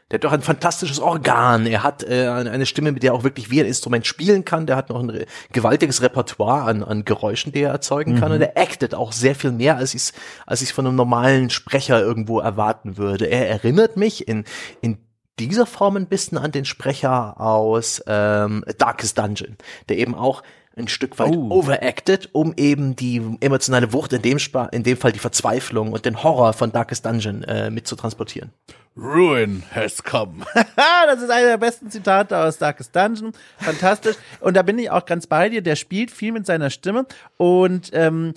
Der 0.08 0.18
hat 0.18 0.24
doch 0.24 0.30
ein 0.30 0.42
fantastisches 0.42 1.00
Organ. 1.00 1.66
Er 1.66 1.82
hat 1.82 2.04
äh, 2.04 2.28
eine 2.28 2.66
Stimme, 2.66 2.92
mit 2.92 3.02
der 3.02 3.10
er 3.10 3.14
auch 3.14 3.24
wirklich 3.24 3.50
wie 3.50 3.60
ein 3.60 3.66
Instrument 3.66 4.06
spielen 4.06 4.44
kann. 4.44 4.66
Der 4.66 4.76
hat 4.76 4.90
noch 4.90 5.00
ein 5.00 5.10
re 5.10 5.26
gewaltiges 5.50 6.02
Repertoire 6.02 6.62
an, 6.62 6.84
an 6.84 7.04
Geräuschen, 7.04 7.50
die 7.50 7.62
er 7.62 7.72
erzeugen 7.72 8.20
kann. 8.20 8.28
Mhm. 8.28 8.36
Und 8.36 8.42
er 8.42 8.56
actet 8.56 8.94
auch 8.94 9.10
sehr 9.10 9.34
viel 9.34 9.50
mehr, 9.50 9.76
als 9.76 9.94
ich 9.94 10.02
es 10.02 10.12
als 10.46 10.62
ich's 10.62 10.70
von 10.70 10.86
einem 10.86 10.94
normalen 10.94 11.50
Sprecher 11.50 12.00
irgendwo 12.00 12.38
erwarten 12.38 12.96
würde. 12.96 13.26
Er 13.26 13.50
erinnert 13.50 13.96
mich 13.96 14.28
in, 14.28 14.44
in 14.82 14.98
dieser 15.40 15.66
Form 15.66 15.96
ein 15.96 16.06
bisschen 16.06 16.38
an 16.38 16.52
den 16.52 16.64
Sprecher 16.64 17.40
aus 17.40 18.04
ähm, 18.06 18.64
Darkest 18.78 19.18
Dungeon, 19.18 19.56
der 19.88 19.98
eben 19.98 20.14
auch 20.14 20.44
ein 20.76 20.88
Stück 20.88 21.18
weit 21.18 21.34
oh. 21.34 21.50
overacted, 21.50 22.28
um 22.32 22.52
eben 22.56 22.94
die 22.96 23.22
emotionale 23.40 23.92
Wucht, 23.92 24.12
in 24.12 24.22
dem, 24.22 24.36
Sp 24.38 24.68
in 24.72 24.82
dem 24.82 24.96
Fall 24.96 25.12
die 25.12 25.18
Verzweiflung 25.18 25.92
und 25.92 26.04
den 26.04 26.22
Horror 26.22 26.52
von 26.52 26.70
Darkest 26.70 27.06
Dungeon 27.06 27.42
äh, 27.44 27.70
mit 27.70 27.86
zu 27.86 27.96
transportieren. 27.96 28.52
Ruin 28.96 29.62
has 29.74 30.02
come. 30.02 30.46
das 30.76 31.20
ist 31.20 31.30
einer 31.30 31.48
der 31.48 31.58
besten 31.58 31.90
Zitate 31.90 32.36
aus 32.36 32.56
Darkest 32.56 32.96
Dungeon. 32.96 33.32
Fantastisch. 33.58 34.16
Und 34.40 34.56
da 34.56 34.62
bin 34.62 34.78
ich 34.78 34.90
auch 34.90 35.04
ganz 35.04 35.26
bei 35.26 35.50
dir. 35.50 35.60
Der 35.60 35.76
spielt 35.76 36.10
viel 36.10 36.32
mit 36.32 36.46
seiner 36.46 36.70
Stimme. 36.70 37.04
Und 37.36 37.90
ähm, 37.92 38.32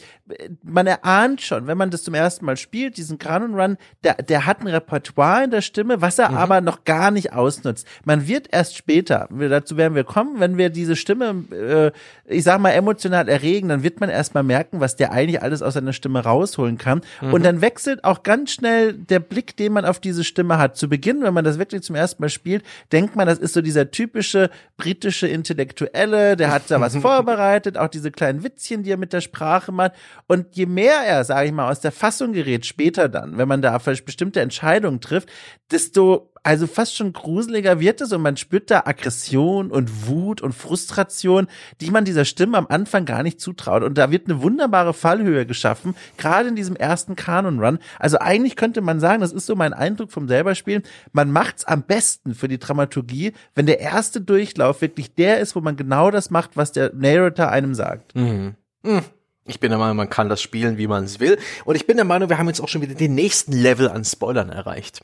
man 0.63 0.85
erahnt 0.85 1.41
schon, 1.41 1.67
wenn 1.67 1.77
man 1.77 1.91
das 1.91 2.03
zum 2.03 2.13
ersten 2.13 2.45
Mal 2.45 2.57
spielt, 2.57 2.97
diesen 2.97 3.17
Canon 3.17 3.59
Run, 3.59 3.77
der, 4.03 4.15
der 4.15 4.45
hat 4.45 4.59
ein 4.61 4.67
Repertoire 4.67 5.45
in 5.45 5.51
der 5.51 5.61
Stimme, 5.61 6.01
was 6.01 6.19
er 6.19 6.31
mhm. 6.31 6.37
aber 6.37 6.61
noch 6.61 6.83
gar 6.83 7.09
nicht 7.11 7.33
ausnutzt. 7.33 7.87
Man 8.03 8.27
wird 8.27 8.47
erst 8.51 8.75
später, 8.75 9.29
dazu 9.31 9.77
werden 9.77 9.95
wir 9.95 10.03
kommen, 10.03 10.39
wenn 10.39 10.57
wir 10.57 10.69
diese 10.69 10.95
Stimme, 10.95 11.45
äh, 11.51 11.91
ich 12.25 12.43
sag 12.43 12.59
mal, 12.59 12.71
emotional 12.71 13.29
erregen, 13.29 13.69
dann 13.69 13.83
wird 13.83 14.01
man 14.01 14.09
erstmal 14.09 14.43
merken, 14.43 14.79
was 14.79 14.97
der 14.97 15.11
eigentlich 15.11 15.41
alles 15.41 15.61
aus 15.61 15.73
seiner 15.73 15.93
Stimme 15.93 16.19
rausholen 16.19 16.77
kann. 16.77 17.01
Mhm. 17.21 17.33
Und 17.33 17.45
dann 17.45 17.61
wechselt 17.61 18.03
auch 18.03 18.23
ganz 18.23 18.51
schnell 18.51 18.93
der 18.93 19.19
Blick, 19.19 19.55
den 19.55 19.73
man 19.73 19.85
auf 19.85 19.99
diese 19.99 20.23
Stimme 20.23 20.48
hat. 20.57 20.77
Zu 20.77 20.89
Beginn, 20.89 21.21
wenn 21.21 21.33
man 21.33 21.45
das 21.45 21.59
wirklich 21.59 21.83
zum 21.83 21.95
ersten 21.95 22.21
Mal 22.21 22.29
spielt, 22.29 22.63
denkt 22.91 23.15
man, 23.15 23.27
das 23.27 23.37
ist 23.39 23.53
so 23.53 23.61
dieser 23.61 23.91
typische 23.91 24.49
britische 24.77 25.27
Intellektuelle, 25.27 26.35
der 26.35 26.51
hat 26.51 26.63
da 26.69 26.81
was 26.81 26.95
vorbereitet, 26.97 27.77
auch 27.77 27.89
diese 27.89 28.11
kleinen 28.11 28.43
Witzchen, 28.43 28.83
die 28.83 28.91
er 28.91 28.97
mit 28.97 29.13
der 29.13 29.21
Sprache 29.21 29.71
macht. 29.71 29.93
Und 30.27 30.55
je 30.55 30.65
mehr 30.65 31.01
er, 31.05 31.23
sage 31.23 31.47
ich 31.47 31.53
mal, 31.53 31.69
aus 31.69 31.79
der 31.79 31.91
Fassung 31.91 32.33
gerät, 32.33 32.65
später 32.65 33.09
dann, 33.09 33.37
wenn 33.37 33.47
man 33.47 33.61
da 33.61 33.77
vielleicht 33.79 34.05
bestimmte 34.05 34.41
Entscheidungen 34.41 35.01
trifft, 35.01 35.29
desto 35.71 36.28
also 36.43 36.67
fast 36.67 36.95
schon 36.95 37.13
gruseliger 37.13 37.79
wird 37.79 38.01
es 38.01 38.11
und 38.11 38.21
man 38.21 38.37
spürt 38.37 38.71
da 38.71 38.83
Aggression 38.85 39.71
und 39.71 40.07
Wut 40.07 40.41
und 40.41 40.53
Frustration, 40.53 41.47
die 41.81 41.91
man 41.91 42.05
dieser 42.05 42.25
Stimme 42.25 42.57
am 42.57 42.67
Anfang 42.67 43.05
gar 43.05 43.23
nicht 43.23 43.39
zutraut. 43.39 43.83
Und 43.83 43.97
da 43.97 44.11
wird 44.11 44.29
eine 44.29 44.41
wunderbare 44.41 44.93
Fallhöhe 44.93 45.45
geschaffen, 45.45 45.95
gerade 46.17 46.49
in 46.49 46.55
diesem 46.55 46.75
ersten 46.75 47.15
Kanon-Run. 47.15 47.79
Also 47.97 48.19
eigentlich 48.19 48.55
könnte 48.55 48.81
man 48.81 48.99
sagen, 48.99 49.21
das 49.21 49.31
ist 49.31 49.45
so 49.45 49.55
mein 49.55 49.73
Eindruck 49.73 50.11
vom 50.11 50.27
selberspielen, 50.27 50.83
man 51.11 51.31
macht's 51.31 51.65
am 51.65 51.83
besten 51.83 52.33
für 52.35 52.47
die 52.47 52.59
Dramaturgie, 52.59 53.33
wenn 53.55 53.65
der 53.65 53.79
erste 53.79 54.21
Durchlauf 54.21 54.81
wirklich 54.81 55.15
der 55.15 55.39
ist, 55.39 55.55
wo 55.55 55.61
man 55.61 55.75
genau 55.75 56.11
das 56.11 56.29
macht, 56.29 56.57
was 56.57 56.71
der 56.71 56.93
Narrator 56.93 57.49
einem 57.49 57.73
sagt. 57.75 58.15
Mhm. 58.15 58.55
Mhm. 58.83 59.03
Ich 59.45 59.59
bin 59.59 59.71
der 59.71 59.79
Meinung, 59.79 59.97
man 59.97 60.09
kann 60.09 60.29
das 60.29 60.41
spielen, 60.41 60.77
wie 60.77 60.85
man 60.85 61.03
es 61.03 61.19
will. 61.19 61.39
Und 61.65 61.75
ich 61.75 61.87
bin 61.87 61.97
der 61.97 62.05
Meinung, 62.05 62.29
wir 62.29 62.37
haben 62.37 62.47
jetzt 62.47 62.61
auch 62.61 62.67
schon 62.67 62.83
wieder 62.83 62.93
den 62.93 63.15
nächsten 63.15 63.51
Level 63.51 63.89
an 63.89 64.05
Spoilern 64.05 64.49
erreicht. 64.49 65.01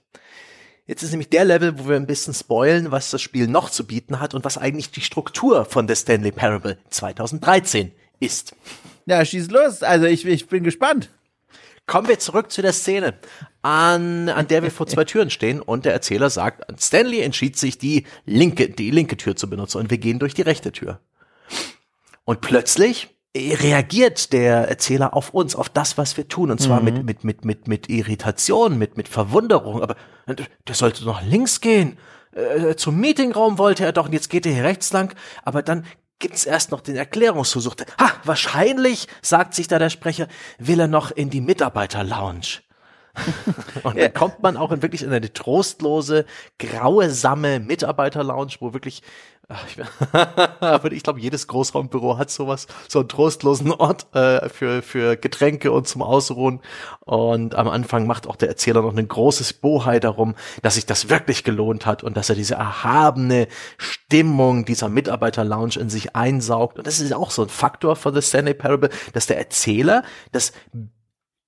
Jetzt 0.88 1.01
ist 1.01 1.11
nämlich 1.11 1.29
der 1.29 1.45
Level, 1.45 1.79
wo 1.79 1.89
wir 1.89 1.95
ein 1.95 2.05
bisschen 2.05 2.33
spoilen, 2.36 2.91
was 2.91 3.09
das 3.09 3.21
Spiel 3.21 3.47
noch 3.47 3.71
zu 3.71 3.88
bieten 3.88 4.19
hat 4.19 4.36
und 4.36 4.45
was 4.45 4.59
eigentlich 4.59 4.91
die 4.91 5.01
Struktur 5.01 5.65
von 5.65 5.88
The 5.88 5.95
Stanley 5.95 6.31
Parable 6.31 6.77
2013 6.91 7.91
ist. 8.19 8.55
Ja, 9.07 9.25
schieß 9.25 9.49
los. 9.49 9.81
Also 9.81 10.05
ich, 10.05 10.25
ich 10.25 10.47
bin 10.47 10.63
gespannt. 10.63 11.09
Kommen 11.88 12.07
wir 12.07 12.19
zurück 12.19 12.51
zu 12.51 12.61
der 12.61 12.73
Szene, 12.73 13.15
an, 13.61 14.29
an 14.29 14.47
der 14.47 14.63
wir 14.63 14.71
vor 14.71 14.88
zwei 14.88 15.05
Türen 15.05 15.29
stehen 15.29 15.61
und 15.61 15.86
der 15.86 15.93
Erzähler 15.93 16.29
sagt, 16.29 16.63
Stanley 16.81 17.21
entschied 17.21 17.57
sich, 17.57 17.77
die 17.77 18.05
linke, 18.25 18.69
die 18.69 18.89
linke 18.89 19.17
Tür 19.17 19.36
zu 19.36 19.49
benutzen 19.49 19.79
und 19.79 19.91
wir 19.91 19.99
gehen 19.99 20.17
durch 20.19 20.33
die 20.33 20.41
rechte 20.41 20.71
Tür. 20.71 20.99
Und 22.25 22.41
plötzlich 22.41 23.14
reagiert 23.36 24.31
der 24.31 24.69
Erzähler 24.69 25.13
auf 25.13 25.31
uns, 25.31 25.55
auf 25.55 25.69
das, 25.69 25.97
was 25.97 26.15
wir 26.15 26.27
tun, 26.27 26.51
und 26.51 26.61
zwar 26.61 26.79
mhm. 26.79 26.86
mit, 26.86 27.03
mit, 27.03 27.23
mit, 27.23 27.45
mit, 27.45 27.67
mit 27.67 27.89
Irritation, 27.89 28.77
mit, 28.77 28.97
mit 28.97 29.07
Verwunderung, 29.07 29.81
aber 29.81 29.95
der 30.25 30.75
sollte 30.75 31.05
noch 31.05 31.21
links 31.21 31.59
gehen. 31.59 31.97
Äh, 32.31 32.75
zum 32.75 32.99
Meetingraum 32.99 33.57
wollte 33.57 33.86
er 33.86 33.91
doch, 33.91 34.05
und 34.05 34.13
jetzt 34.13 34.29
geht 34.29 34.45
er 34.45 34.53
hier 34.53 34.63
rechts 34.63 34.91
lang, 34.93 35.13
aber 35.43 35.61
dann 35.61 35.86
gibt's 36.19 36.45
erst 36.45 36.71
noch 36.71 36.81
den 36.81 36.95
Erklärungsversuch. 36.95 37.75
Ha, 37.99 38.11
wahrscheinlich, 38.23 39.07
sagt 39.21 39.53
sich 39.53 39.67
da 39.67 39.79
der 39.79 39.89
Sprecher, 39.89 40.27
will 40.57 40.79
er 40.79 40.88
noch 40.88 41.11
in 41.11 41.29
die 41.29 41.41
Mitarbeiterlounge. 41.41 42.61
und 43.83 43.97
dann 43.97 44.13
kommt 44.13 44.43
man 44.43 44.57
auch 44.57 44.71
in 44.71 44.81
wirklich 44.81 45.03
in 45.03 45.11
eine 45.11 45.31
trostlose, 45.31 46.25
grauesame 46.59 47.59
Mitarbeiterlounge, 47.59 48.55
wo 48.59 48.73
wirklich 48.73 49.03
aber 50.60 50.91
ich 50.91 51.04
glaube, 51.04 51.20
jedes 51.20 51.48
Großraumbüro 51.48 52.18
hat 52.18 52.32
sowas, 52.32 52.66
so 52.88 53.00
einen 53.00 53.10
trostlosen 53.10 53.72
Ort 53.72 54.08
äh, 54.16 54.50
für, 54.50 54.82
für 54.82 55.18
Getränke 55.18 55.72
und 55.72 55.88
zum 55.88 56.02
Ausruhen. 56.02 56.62
Und 57.02 57.54
am 57.54 57.68
Anfang 57.68 58.08
macht 58.08 58.28
auch 58.28 58.36
der 58.36 58.50
Erzähler 58.50 58.82
noch 58.82 58.96
ein 58.96 59.08
großes 59.08 59.54
Bohai 59.54 60.00
darum, 60.00 60.36
dass 60.64 60.76
sich 60.76 60.86
das 60.86 61.10
wirklich 61.10 61.43
gelohnt 61.43 61.86
hat 61.86 62.04
und 62.04 62.18
dass 62.18 62.30
er 62.30 62.36
diese 62.36 62.56
erhabene 62.56 63.48
Stimmung 63.78 64.66
dieser 64.66 64.89
Mitarbeiter-Lounge 64.89 65.78
in 65.80 65.89
sich 65.89 66.16
einsaugt. 66.16 66.80
Und 66.80 66.88
das 66.88 67.00
ist 67.00 67.14
auch 67.14 67.30
so 67.30 67.43
ein 67.43 67.50
Faktor 67.50 67.96
von 67.96 68.16
The 68.16 68.22
Stanley 68.22 68.56
Parable, 68.56 68.89
dass 69.14 69.28
der 69.28 69.38
Erzähler 69.38 70.04
das 70.32 70.54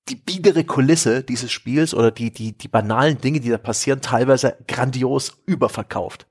die 0.10 0.16
biedere 0.16 0.64
Kulisse 0.64 1.24
dieses 1.24 1.52
Spiels 1.52 1.94
oder 1.94 2.12
die, 2.12 2.32
die, 2.32 2.58
die 2.58 2.68
banalen 2.70 3.20
Dinge, 3.20 3.42
die 3.42 3.50
da 3.50 3.58
passieren, 3.58 4.02
teilweise 4.02 4.56
grandios 4.66 5.38
überverkauft. 5.46 6.28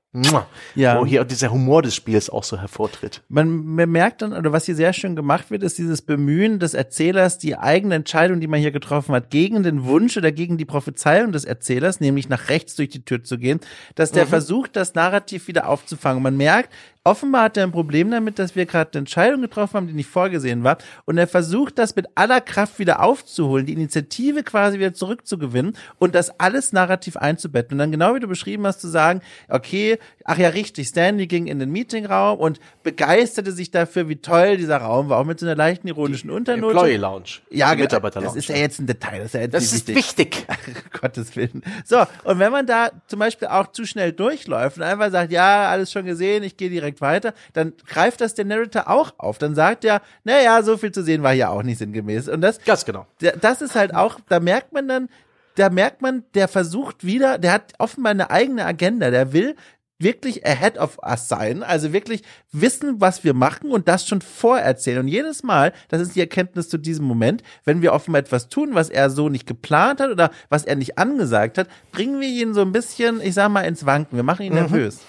Ja. 0.75 0.99
Wo 0.99 1.05
hier 1.05 1.23
dieser 1.25 1.51
Humor 1.51 1.81
des 1.81 1.93
Spiels 1.93 2.29
auch 2.29 2.43
so 2.43 2.59
hervortritt. 2.59 3.21
Man, 3.27 3.65
man 3.65 3.89
merkt 3.89 4.21
dann, 4.21 4.33
oder 4.33 4.51
was 4.51 4.65
hier 4.65 4.75
sehr 4.75 4.93
schön 4.93 5.15
gemacht 5.15 5.51
wird, 5.51 5.63
ist 5.63 5.77
dieses 5.77 6.01
Bemühen 6.01 6.59
des 6.59 6.73
Erzählers, 6.73 7.37
die 7.37 7.57
eigene 7.57 7.95
Entscheidung, 7.95 8.39
die 8.39 8.47
man 8.47 8.59
hier 8.59 8.71
getroffen 8.71 9.13
hat, 9.13 9.29
gegen 9.29 9.63
den 9.63 9.83
Wunsch 9.83 10.17
oder 10.17 10.31
gegen 10.31 10.57
die 10.57 10.65
Prophezeiung 10.65 11.31
des 11.31 11.45
Erzählers, 11.45 11.99
nämlich 11.99 12.29
nach 12.29 12.49
rechts 12.49 12.75
durch 12.75 12.89
die 12.89 13.03
Tür 13.03 13.23
zu 13.23 13.37
gehen, 13.37 13.59
dass 13.95 14.11
der 14.11 14.25
mhm. 14.25 14.29
versucht, 14.29 14.75
das 14.75 14.95
Narrativ 14.95 15.47
wieder 15.47 15.67
aufzufangen. 15.67 16.23
Man 16.23 16.37
merkt, 16.37 16.71
offenbar 17.07 17.43
hat 17.43 17.57
er 17.57 17.63
ein 17.63 17.71
Problem 17.71 18.11
damit, 18.11 18.37
dass 18.37 18.55
wir 18.55 18.65
gerade 18.65 18.91
eine 18.91 18.99
Entscheidung 18.99 19.41
getroffen 19.41 19.75
haben, 19.75 19.87
die 19.87 19.93
nicht 19.93 20.09
vorgesehen 20.09 20.63
war. 20.63 20.77
Und 21.05 21.17
er 21.17 21.27
versucht, 21.27 21.79
das 21.79 21.95
mit 21.95 22.07
aller 22.15 22.41
Kraft 22.41 22.79
wieder 22.79 23.01
aufzuholen, 23.01 23.65
die 23.65 23.73
Initiative 23.73 24.43
quasi 24.43 24.77
wieder 24.77 24.93
zurückzugewinnen 24.93 25.75
und 25.99 26.15
das 26.15 26.39
alles 26.39 26.73
narrativ 26.73 27.17
einzubetten. 27.17 27.75
Und 27.75 27.79
dann 27.79 27.91
genau 27.91 28.15
wie 28.15 28.19
du 28.19 28.27
beschrieben 28.27 28.67
hast, 28.67 28.81
zu 28.81 28.89
sagen, 28.89 29.21
okay, 29.47 29.96
Beispiel, 29.97 30.21
ach 30.23 30.37
ja, 30.37 30.49
richtig, 30.49 30.87
Stanley 30.87 31.27
ging 31.27 31.47
in 31.47 31.59
den 31.59 31.71
Meetingraum 31.71 32.39
und 32.39 32.59
begeisterte 32.83 33.51
sich 33.51 33.71
dafür, 33.71 34.09
wie 34.09 34.17
toll 34.17 34.57
dieser 34.57 34.77
Raum 34.77 35.09
war, 35.09 35.19
auch 35.19 35.25
mit 35.25 35.39
so 35.39 35.45
einer 35.45 35.55
leichten 35.55 35.87
ironischen 35.87 36.29
Unternote. 36.29 36.73
Employee 36.73 36.97
Lounge. 36.97 37.41
Ja, 37.49 37.75
Mitarbeiter 37.75 38.21
Das 38.21 38.35
ist 38.35 38.49
ja 38.49 38.55
jetzt 38.55 38.79
ein 38.79 38.87
Detail, 38.87 39.19
das 39.19 39.27
ist 39.27 39.33
ja 39.33 39.41
jetzt 39.41 39.53
Das 39.53 39.73
ist 39.73 39.87
wichtig. 39.87 40.45
Gottes 41.01 41.35
Willen. 41.35 41.63
So, 41.85 41.99
und 42.23 42.39
wenn 42.39 42.51
man 42.51 42.65
da 42.65 42.91
zum 43.07 43.19
Beispiel 43.19 43.47
auch 43.47 43.71
zu 43.71 43.85
schnell 43.85 44.11
durchläuft 44.11 44.77
und 44.77 44.83
einfach 44.83 45.11
sagt, 45.11 45.31
ja, 45.31 45.69
alles 45.69 45.91
schon 45.91 46.05
gesehen, 46.05 46.43
ich 46.43 46.57
gehe 46.57 46.69
direkt 46.69 47.01
weiter, 47.01 47.33
dann 47.53 47.73
greift 47.85 48.21
das 48.21 48.33
der 48.33 48.45
Narrator 48.45 48.89
auch 48.89 49.13
auf. 49.17 49.37
Dann 49.37 49.55
sagt 49.55 49.85
er, 49.85 50.01
naja, 50.23 50.61
so 50.63 50.77
viel 50.77 50.91
zu 50.91 51.03
sehen 51.03 51.23
war 51.23 51.33
hier 51.33 51.49
auch 51.51 51.63
nicht 51.63 51.77
sinngemäß. 51.77 52.27
Und 52.29 52.41
das, 52.41 52.63
Ganz 52.63 52.85
genau. 52.85 53.05
das 53.19 53.61
ist 53.61 53.75
halt 53.75 53.93
auch, 53.93 54.19
da 54.27 54.39
merkt 54.39 54.73
man 54.73 54.87
dann, 54.87 55.09
da 55.57 55.69
merkt 55.71 56.01
man, 56.01 56.23
der 56.35 56.47
versucht 56.47 57.03
wieder, 57.03 57.39
der 57.39 57.51
hat 57.51 57.73
offenbar 57.79 58.11
eine 58.11 58.29
eigene 58.29 58.65
Agenda, 58.65 59.09
der 59.09 59.33
will 59.33 59.55
wirklich 59.99 60.45
ahead 60.45 60.77
of 60.77 60.99
us 61.03 61.27
sein, 61.27 61.63
also 61.63 61.93
wirklich 61.93 62.23
wissen, 62.51 63.01
was 63.01 63.23
wir 63.23 63.33
machen 63.33 63.71
und 63.71 63.87
das 63.87 64.07
schon 64.07 64.21
vorerzählen. 64.21 64.99
Und 64.99 65.07
jedes 65.07 65.43
Mal, 65.43 65.73
das 65.89 66.01
ist 66.01 66.15
die 66.15 66.19
Erkenntnis 66.19 66.69
zu 66.69 66.77
diesem 66.77 67.05
Moment, 67.05 67.43
wenn 67.65 67.81
wir 67.81 67.93
offenbar 67.93 68.21
etwas 68.21 68.49
tun, 68.49 68.75
was 68.75 68.89
er 68.89 69.09
so 69.09 69.29
nicht 69.29 69.47
geplant 69.47 69.99
hat 69.99 70.11
oder 70.11 70.31
was 70.49 70.65
er 70.65 70.75
nicht 70.75 70.97
angesagt 70.97 71.57
hat, 71.57 71.67
bringen 71.91 72.19
wir 72.19 72.27
ihn 72.27 72.53
so 72.53 72.61
ein 72.61 72.71
bisschen, 72.71 73.21
ich 73.21 73.33
sag 73.33 73.49
mal, 73.49 73.61
ins 73.61 73.85
Wanken. 73.85 74.17
Wir 74.17 74.23
machen 74.23 74.43
ihn 74.43 74.53
mhm. 74.53 74.59
nervös. 74.59 74.99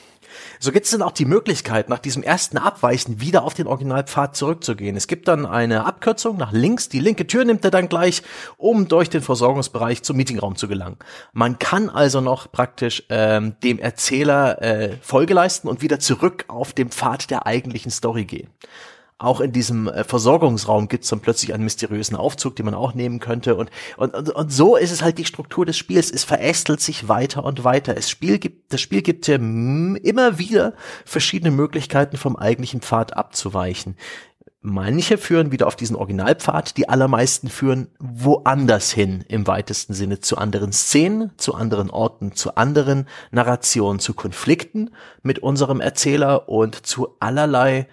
So 0.60 0.72
gibt 0.72 0.86
es 0.86 0.92
dann 0.92 1.02
auch 1.02 1.12
die 1.12 1.24
Möglichkeit, 1.24 1.88
nach 1.88 1.98
diesem 1.98 2.22
ersten 2.22 2.58
Abweichen 2.58 3.20
wieder 3.20 3.44
auf 3.44 3.54
den 3.54 3.66
Originalpfad 3.66 4.36
zurückzugehen. 4.36 4.96
Es 4.96 5.06
gibt 5.06 5.28
dann 5.28 5.46
eine 5.46 5.84
Abkürzung 5.84 6.36
nach 6.36 6.52
links. 6.52 6.88
Die 6.88 7.00
linke 7.00 7.26
Tür 7.26 7.44
nimmt 7.44 7.64
er 7.64 7.70
dann 7.70 7.88
gleich, 7.88 8.22
um 8.56 8.88
durch 8.88 9.10
den 9.10 9.22
Versorgungsbereich 9.22 10.02
zum 10.02 10.16
Meetingraum 10.16 10.56
zu 10.56 10.68
gelangen. 10.68 10.96
Man 11.32 11.58
kann 11.58 11.90
also 11.90 12.20
noch 12.20 12.50
praktisch 12.50 13.04
ähm, 13.08 13.56
dem 13.62 13.78
Erzähler 13.78 14.62
äh, 14.62 14.96
Folge 15.00 15.34
leisten 15.34 15.68
und 15.68 15.82
wieder 15.82 15.98
zurück 16.00 16.44
auf 16.48 16.72
den 16.72 16.90
Pfad 16.90 17.30
der 17.30 17.46
eigentlichen 17.46 17.90
Story 17.90 18.24
gehen 18.24 18.48
auch 19.18 19.40
in 19.40 19.50
diesem 19.50 19.88
äh, 19.88 20.04
Versorgungsraum 20.04 20.86
gibt 20.86 21.02
es 21.04 21.10
dann 21.10 21.20
plötzlich 21.20 21.52
einen 21.52 21.64
mysteriösen 21.64 22.16
Aufzug, 22.16 22.54
den 22.54 22.66
man 22.66 22.74
auch 22.74 22.94
nehmen 22.94 23.18
könnte. 23.18 23.56
Und, 23.56 23.70
und, 23.96 24.14
und, 24.14 24.30
und 24.30 24.52
so 24.52 24.76
ist 24.76 24.92
es 24.92 25.02
halt 25.02 25.18
die 25.18 25.24
Struktur 25.24 25.66
des 25.66 25.76
Spiels. 25.76 26.10
Es 26.10 26.22
verästelt 26.22 26.80
sich 26.80 27.08
weiter 27.08 27.44
und 27.44 27.64
weiter. 27.64 27.94
Das 27.94 28.08
Spiel 28.08 28.38
gibt, 28.38 28.72
das 28.72 28.80
Spiel 28.80 29.02
gibt 29.02 29.26
dir 29.26 29.34
immer 29.34 30.38
wieder 30.38 30.74
verschiedene 31.04 31.50
Möglichkeiten 31.50 32.16
vom 32.16 32.36
eigentlichen 32.36 32.80
Pfad 32.80 33.16
abzuweichen. 33.16 33.96
Manche 34.60 35.18
führen 35.18 35.50
wieder 35.50 35.66
auf 35.66 35.76
diesen 35.76 35.96
Originalpfad, 35.96 36.76
die 36.76 36.88
allermeisten 36.88 37.48
führen 37.48 37.88
woanders 37.98 38.92
hin 38.92 39.24
im 39.28 39.46
weitesten 39.46 39.94
Sinne 39.94 40.20
zu 40.20 40.36
anderen 40.36 40.72
Szenen, 40.72 41.30
zu 41.36 41.54
anderen 41.54 41.90
Orten, 41.90 42.32
zu 42.32 42.56
anderen 42.56 43.06
Narrationen, 43.30 44.00
zu 44.00 44.14
Konflikten 44.14 44.90
mit 45.22 45.38
unserem 45.40 45.80
Erzähler 45.80 46.48
und 46.48 46.86
zu 46.86 47.16
allerlei 47.20 47.88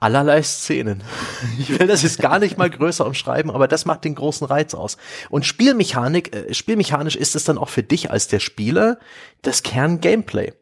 allerlei 0.00 0.42
Szenen. 0.42 1.02
Ich 1.58 1.78
will 1.78 1.86
das 1.86 2.02
jetzt 2.02 2.18
gar 2.18 2.38
nicht 2.38 2.58
mal 2.58 2.70
größer 2.70 3.06
umschreiben, 3.06 3.50
aber 3.50 3.68
das 3.68 3.84
macht 3.84 4.04
den 4.04 4.14
großen 4.14 4.46
Reiz 4.46 4.74
aus. 4.74 4.96
Und 5.30 5.46
Spielmechanik, 5.46 6.34
äh, 6.34 6.54
spielmechanisch 6.54 7.16
ist 7.16 7.36
es 7.36 7.44
dann 7.44 7.58
auch 7.58 7.68
für 7.68 7.82
dich 7.82 8.10
als 8.10 8.28
der 8.28 8.40
Spieler 8.40 8.98
das 9.42 9.62
Kern-Gameplay. 9.62 10.52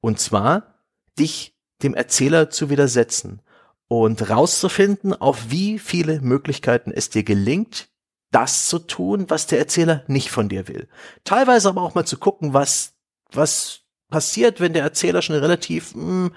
Und 0.00 0.20
zwar 0.20 0.80
dich 1.18 1.56
dem 1.82 1.94
Erzähler 1.94 2.50
zu 2.50 2.70
widersetzen 2.70 3.42
und 3.88 4.30
rauszufinden, 4.30 5.12
auf 5.14 5.50
wie 5.50 5.78
viele 5.78 6.20
Möglichkeiten 6.20 6.90
es 6.90 7.10
dir 7.10 7.22
gelingt, 7.22 7.88
das 8.30 8.68
zu 8.68 8.78
tun, 8.78 9.26
was 9.28 9.46
der 9.46 9.58
Erzähler 9.58 10.02
nicht 10.06 10.30
von 10.30 10.48
dir 10.48 10.68
will. 10.68 10.88
Teilweise 11.24 11.68
aber 11.68 11.82
auch 11.82 11.94
mal 11.94 12.06
zu 12.06 12.18
gucken, 12.18 12.54
was, 12.54 12.94
was 13.32 13.80
passiert, 14.10 14.60
wenn 14.60 14.72
der 14.72 14.82
Erzähler 14.82 15.22
schon 15.22 15.36
relativ 15.36 15.94
mh, 15.94 16.02
hm, 16.02 16.32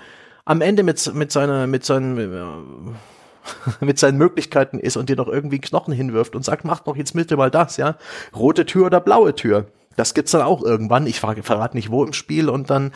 am 0.50 0.62
Ende 0.62 0.82
mit, 0.82 1.14
mit 1.14 1.32
seiner, 1.32 1.68
mit 1.68 1.86
seinen, 1.86 2.96
mit 3.82 4.00
seinen 4.00 4.18
Möglichkeiten 4.18 4.80
ist 4.80 4.98
und 4.98 5.08
dir 5.08 5.16
noch 5.16 5.28
irgendwie 5.28 5.58
einen 5.58 5.62
Knochen 5.62 5.94
hinwirft 5.94 6.36
und 6.36 6.44
sagt, 6.44 6.66
mach 6.66 6.80
doch 6.80 6.96
jetzt 6.96 7.14
bitte 7.14 7.38
mal 7.38 7.52
das, 7.52 7.78
ja. 7.78 7.98
Rote 8.36 8.66
Tür 8.66 8.88
oder 8.88 9.00
blaue 9.00 9.36
Tür. 9.36 9.68
Das 9.96 10.16
gibt's 10.16 10.32
dann 10.32 10.42
auch 10.42 10.64
irgendwann. 10.64 11.06
Ich 11.06 11.20
verrate 11.20 11.78
nicht 11.78 11.92
wo 11.92 12.04
im 12.04 12.14
Spiel 12.14 12.50
und 12.50 12.72
dann, 12.72 12.94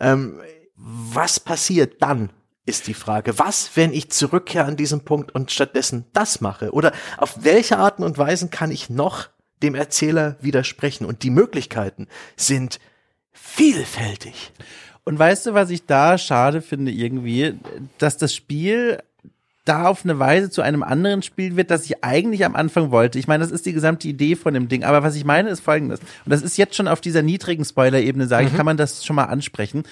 ähm, 0.00 0.40
was 0.74 1.38
passiert 1.38 2.02
dann? 2.02 2.30
Ist 2.64 2.88
die 2.88 2.94
Frage. 2.94 3.38
Was, 3.38 3.70
wenn 3.76 3.92
ich 3.92 4.10
zurückkehre 4.10 4.64
an 4.64 4.76
diesem 4.76 5.02
Punkt 5.02 5.32
und 5.32 5.52
stattdessen 5.52 6.06
das 6.12 6.40
mache? 6.40 6.72
Oder 6.72 6.90
auf 7.18 7.44
welche 7.44 7.78
Arten 7.78 8.02
und 8.02 8.18
Weisen 8.18 8.50
kann 8.50 8.72
ich 8.72 8.90
noch 8.90 9.28
dem 9.62 9.76
Erzähler 9.76 10.38
widersprechen? 10.40 11.06
Und 11.06 11.22
die 11.22 11.30
Möglichkeiten 11.30 12.08
sind 12.34 12.80
vielfältig. 13.30 14.52
Und 15.06 15.18
weißt 15.20 15.46
du, 15.46 15.54
was 15.54 15.70
ich 15.70 15.86
da 15.86 16.18
schade 16.18 16.60
finde 16.60 16.90
irgendwie, 16.90 17.54
dass 17.98 18.16
das 18.16 18.34
Spiel 18.34 18.98
da 19.64 19.86
auf 19.86 20.04
eine 20.04 20.18
Weise 20.18 20.50
zu 20.50 20.62
einem 20.62 20.82
anderen 20.82 21.22
Spiel 21.22 21.56
wird, 21.56 21.70
das 21.70 21.84
ich 21.84 22.02
eigentlich 22.02 22.44
am 22.44 22.56
Anfang 22.56 22.90
wollte. 22.90 23.18
Ich 23.18 23.28
meine, 23.28 23.42
das 23.42 23.52
ist 23.52 23.66
die 23.66 23.72
gesamte 23.72 24.08
Idee 24.08 24.34
von 24.34 24.52
dem 24.52 24.68
Ding. 24.68 24.82
Aber 24.82 25.04
was 25.04 25.14
ich 25.14 25.24
meine, 25.24 25.48
ist 25.48 25.60
folgendes. 25.60 26.00
Und 26.00 26.32
das 26.32 26.42
ist 26.42 26.58
jetzt 26.58 26.74
schon 26.74 26.88
auf 26.88 27.00
dieser 27.00 27.22
niedrigen 27.22 27.64
Spoiler-Ebene, 27.64 28.26
sage 28.26 28.46
ich, 28.46 28.52
mhm. 28.52 28.56
kann 28.56 28.66
man 28.66 28.76
das 28.76 29.04
schon 29.04 29.14
mal 29.14 29.26
ansprechen. 29.26 29.84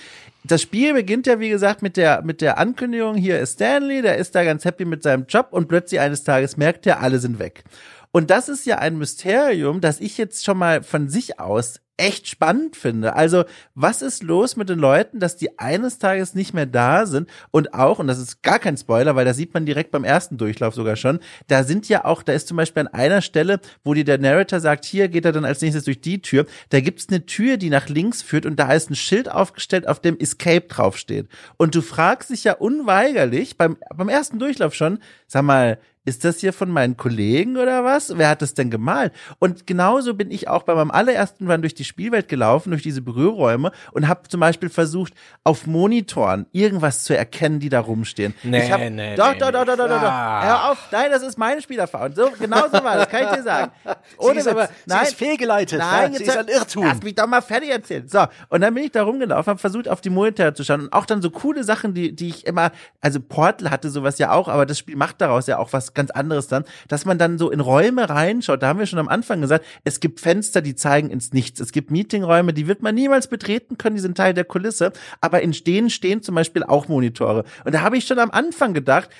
Das 0.43 0.63
Spiel 0.63 0.95
beginnt 0.95 1.29
ja, 1.29 1.39
wie 1.39 1.49
gesagt, 1.49 1.81
mit 1.81 1.97
der, 1.97 2.23
mit 2.23 2.41
der 2.41 2.59
Ankündigung, 2.59 3.15
hier 3.15 3.39
ist 3.39 3.55
Stanley, 3.55 4.03
der 4.03 4.17
ist 4.17 4.35
da 4.35 4.43
ganz 4.43 4.65
happy 4.65 4.85
mit 4.85 5.05
seinem 5.05 5.27
Job 5.29 5.49
und 5.53 5.69
plötzlich 5.69 6.01
eines 6.01 6.25
Tages 6.25 6.57
merkt 6.57 6.87
er, 6.87 7.01
alle 7.01 7.21
sind 7.21 7.39
weg. 7.39 7.63
Und 8.11 8.31
das 8.31 8.49
ist 8.49 8.67
ja 8.67 8.79
ein 8.79 8.99
Mysterium, 8.99 9.81
das 9.81 10.01
ich 10.01 10.19
jetzt 10.19 10.45
schon 10.45 10.59
mal 10.59 10.83
von 10.83 11.09
sich 11.09 11.39
aus 11.39 11.81
echt 11.97 12.27
spannend 12.27 12.77
finde. 12.77 13.15
Also, 13.15 13.45
was 13.75 14.03
ist 14.03 14.23
los 14.23 14.57
mit 14.57 14.69
den 14.69 14.79
Leuten, 14.81 15.21
dass 15.21 15.37
die 15.37 15.59
eines 15.59 15.99
Tages 15.99 16.35
nicht 16.35 16.53
mehr 16.53 16.67
da 16.67 17.07
sind 17.07 17.29
und 17.53 17.73
auch, 17.73 18.01
und 18.01 18.09
das 18.09 18.19
ist 18.19 18.43
gar 18.43 18.59
kein 18.59 18.77
Spoiler, 18.77 19.15
weil 19.15 19.25
da 19.25 19.33
sieht 19.33 19.55
man 19.55 19.65
direkt 19.65 19.93
beim 19.93 20.03
ersten 20.03 20.37
Durchlauf 20.37 20.75
sogar 20.75 20.97
schon, 20.97 21.21
da 21.47 21.63
sind 21.63 21.89
ja 21.89 22.05
auch, 22.05 22.25
da 22.25 22.33
ist 22.33 22.49
zum 22.49 22.57
Beispiel 22.57 22.81
an 22.81 22.89
einer 22.89 23.23
Stelle, 23.23 23.61
wo 23.85 23.95
dir 23.95 24.05
der 24.05 24.19
Narrator 24.19 24.59
sagt, 24.59 24.85
hier 24.85 25.09
geht 25.09 25.25
er 25.25 25.33
dann 25.33 25.45
als 25.45 25.61
nächstes 25.61 25.85
durch 25.85 26.01
die 26.01 26.21
Tür, 26.21 26.47
da 26.71 26.81
gibt's 26.81 27.09
eine 27.09 27.27
Tür, 27.27 27.59
die 27.59 27.71
nach 27.71 27.89
links 27.89 28.23
führt 28.23 28.47
und 28.47 28.57
da 28.57 28.73
ist 28.73 28.91
ein 28.91 28.97
Schild 28.97 29.31
aufgestellt, 29.31 29.87
auf 29.87 30.01
dem 30.01 30.19
Escape 30.19 30.67
draufsteht. 30.67 31.29
Und 31.59 31.77
du 31.77 31.83
fragst 31.83 32.31
dich 32.31 32.43
ja 32.43 32.55
unweigerlich, 32.55 33.57
beim, 33.57 33.77
beim 33.95 34.09
ersten 34.09 34.41
Durchlauf 34.41 34.75
schon, 34.75 34.99
sag 35.35 35.43
mal, 35.43 35.79
ist 36.07 36.25
das 36.25 36.41
hier 36.41 36.53
von 36.53 36.71
meinen 36.71 36.97
Kollegen 36.97 37.57
oder 37.57 37.83
was? 37.83 38.19
Wer 38.19 38.29
hat 38.29 38.43
das 38.43 38.53
denn 38.53 38.71
gemalt? 38.71 39.13
Und 39.39 39.67
genauso 39.67 40.15
bin 40.15 40.31
ich 40.31 40.49
auch 40.49 40.63
bei 40.65 40.75
meinem 40.75 40.91
allerersten 40.91 41.51
Run 41.51 41.63
durch 41.63 41.75
die 41.75 41.85
Spielwelt 41.85 42.29
gelaufen, 42.29 42.71
durch 42.71 42.83
diese 42.83 43.01
Berührräume 43.01 43.73
und 43.93 44.07
habe 44.07 44.29
zum 44.29 44.41
Beispiel 44.41 44.69
versucht, 44.69 45.15
auf 45.45 45.67
Monitoren 45.67 46.45
irgendwas 46.53 47.05
zu 47.05 47.17
erkennen, 47.17 47.59
die 47.59 47.71
da 47.71 47.81
rumstehen. 47.81 48.35
Nee, 48.43 48.65
ich 48.65 48.71
hab, 48.71 48.81
nee, 48.81 49.15
doch, 49.17 49.33
nee, 49.33 49.39
doch, 49.39 49.51
doch, 49.51 49.65
doch, 49.65 49.77
doch, 49.77 49.89
doch, 49.89 50.01
doch. 50.01 50.43
Hör 50.43 50.71
auf. 50.71 50.79
Nein, 50.91 51.11
das 51.11 51.23
ist 51.23 51.39
meine 51.39 51.63
Spielerfahrung. 51.63 52.15
So, 52.15 52.31
genau 52.39 52.67
so 52.67 52.85
war 52.85 52.97
das, 52.97 53.09
kann 53.09 53.25
ich 53.25 53.31
dir 53.31 53.43
sagen. 53.43 53.73
Ohne 54.19 54.35
sie 54.35 54.39
ist 54.41 54.49
aber, 54.49 54.69
nein, 54.85 54.99
sie 55.01 55.13
ist 55.13 55.17
fehlgeleitet. 55.17 55.79
Nein, 55.79 56.13
ja, 56.13 56.19
sie 56.19 56.25
ist 56.25 56.37
ein 56.37 56.49
Irrtum. 56.49 56.85
Lass 56.85 57.03
mich 57.03 57.15
doch 57.15 57.27
mal 57.27 57.41
fertig 57.41 57.71
erzählen. 57.71 58.07
So, 58.09 58.27
und 58.51 58.61
dann 58.61 58.75
bin 58.75 58.85
ich 58.85 58.93
da 58.93 59.05
rumgelaufen, 59.05 59.53
habe 59.53 59.59
versucht, 59.59 59.89
auf 59.89 60.03
die 60.03 60.11
Monitore 60.11 60.53
zu 60.53 60.65
schauen 60.65 60.83
und 60.83 60.93
auch 60.93 61.07
dann 61.07 61.23
so 61.23 61.31
coole 61.31 61.65
Sachen, 61.65 61.95
die, 61.95 62.15
die 62.15 62.29
ich 62.29 62.47
immer, 62.47 62.73
also 63.01 63.21
Portal 63.21 63.71
hatte 63.71 63.89
sowas 63.89 64.19
ja 64.19 64.33
auch, 64.33 64.49
aber 64.49 64.67
das 64.67 64.79
Spiel 64.79 64.97
macht 64.97 65.23
daraus 65.25 65.47
ja 65.47 65.59
auch 65.59 65.73
was 65.73 65.95
ganz 65.95 66.11
anderes 66.11 66.49
dann 66.49 66.65
dass 66.89 67.05
man 67.05 67.19
dann 67.19 67.39
so 67.39 67.51
in 67.51 67.61
Räume 67.61 68.09
reinschaut. 68.09 68.63
Da 68.63 68.69
haben 68.69 68.79
wir 68.79 68.87
schon 68.87 68.99
am 68.99 69.09
Anfang 69.09 69.41
gesagt, 69.41 69.65
es 69.85 70.01
gibt 70.01 70.21
Fenster, 70.21 70.63
die 70.63 70.75
zeigen 70.75 71.11
ins 71.11 71.33
Nichts. 71.33 71.61
Es 71.61 71.73
gibt 71.73 71.91
Meetingräume, 71.91 72.53
die 72.53 72.67
wird 72.67 72.83
man 72.83 72.95
niemals 72.95 73.27
betreten 73.27 73.79
können, 73.79 73.97
die 73.97 74.03
sind 74.03 74.17
Teil 74.17 74.35
der 74.35 74.45
Kulisse. 74.45 74.93
Aber 75.21 75.43
in 75.43 75.53
denen 75.53 75.91
stehen 75.91 76.23
zum 76.23 76.35
Beispiel 76.35 76.63
auch 76.63 76.89
Monitore. 76.89 77.45
Und 77.65 77.75
da 77.75 77.81
habe 77.81 77.97
ich 77.97 78.07
schon 78.07 78.19
am 78.19 78.31
Anfang 78.31 78.75
gedacht, 78.75 79.11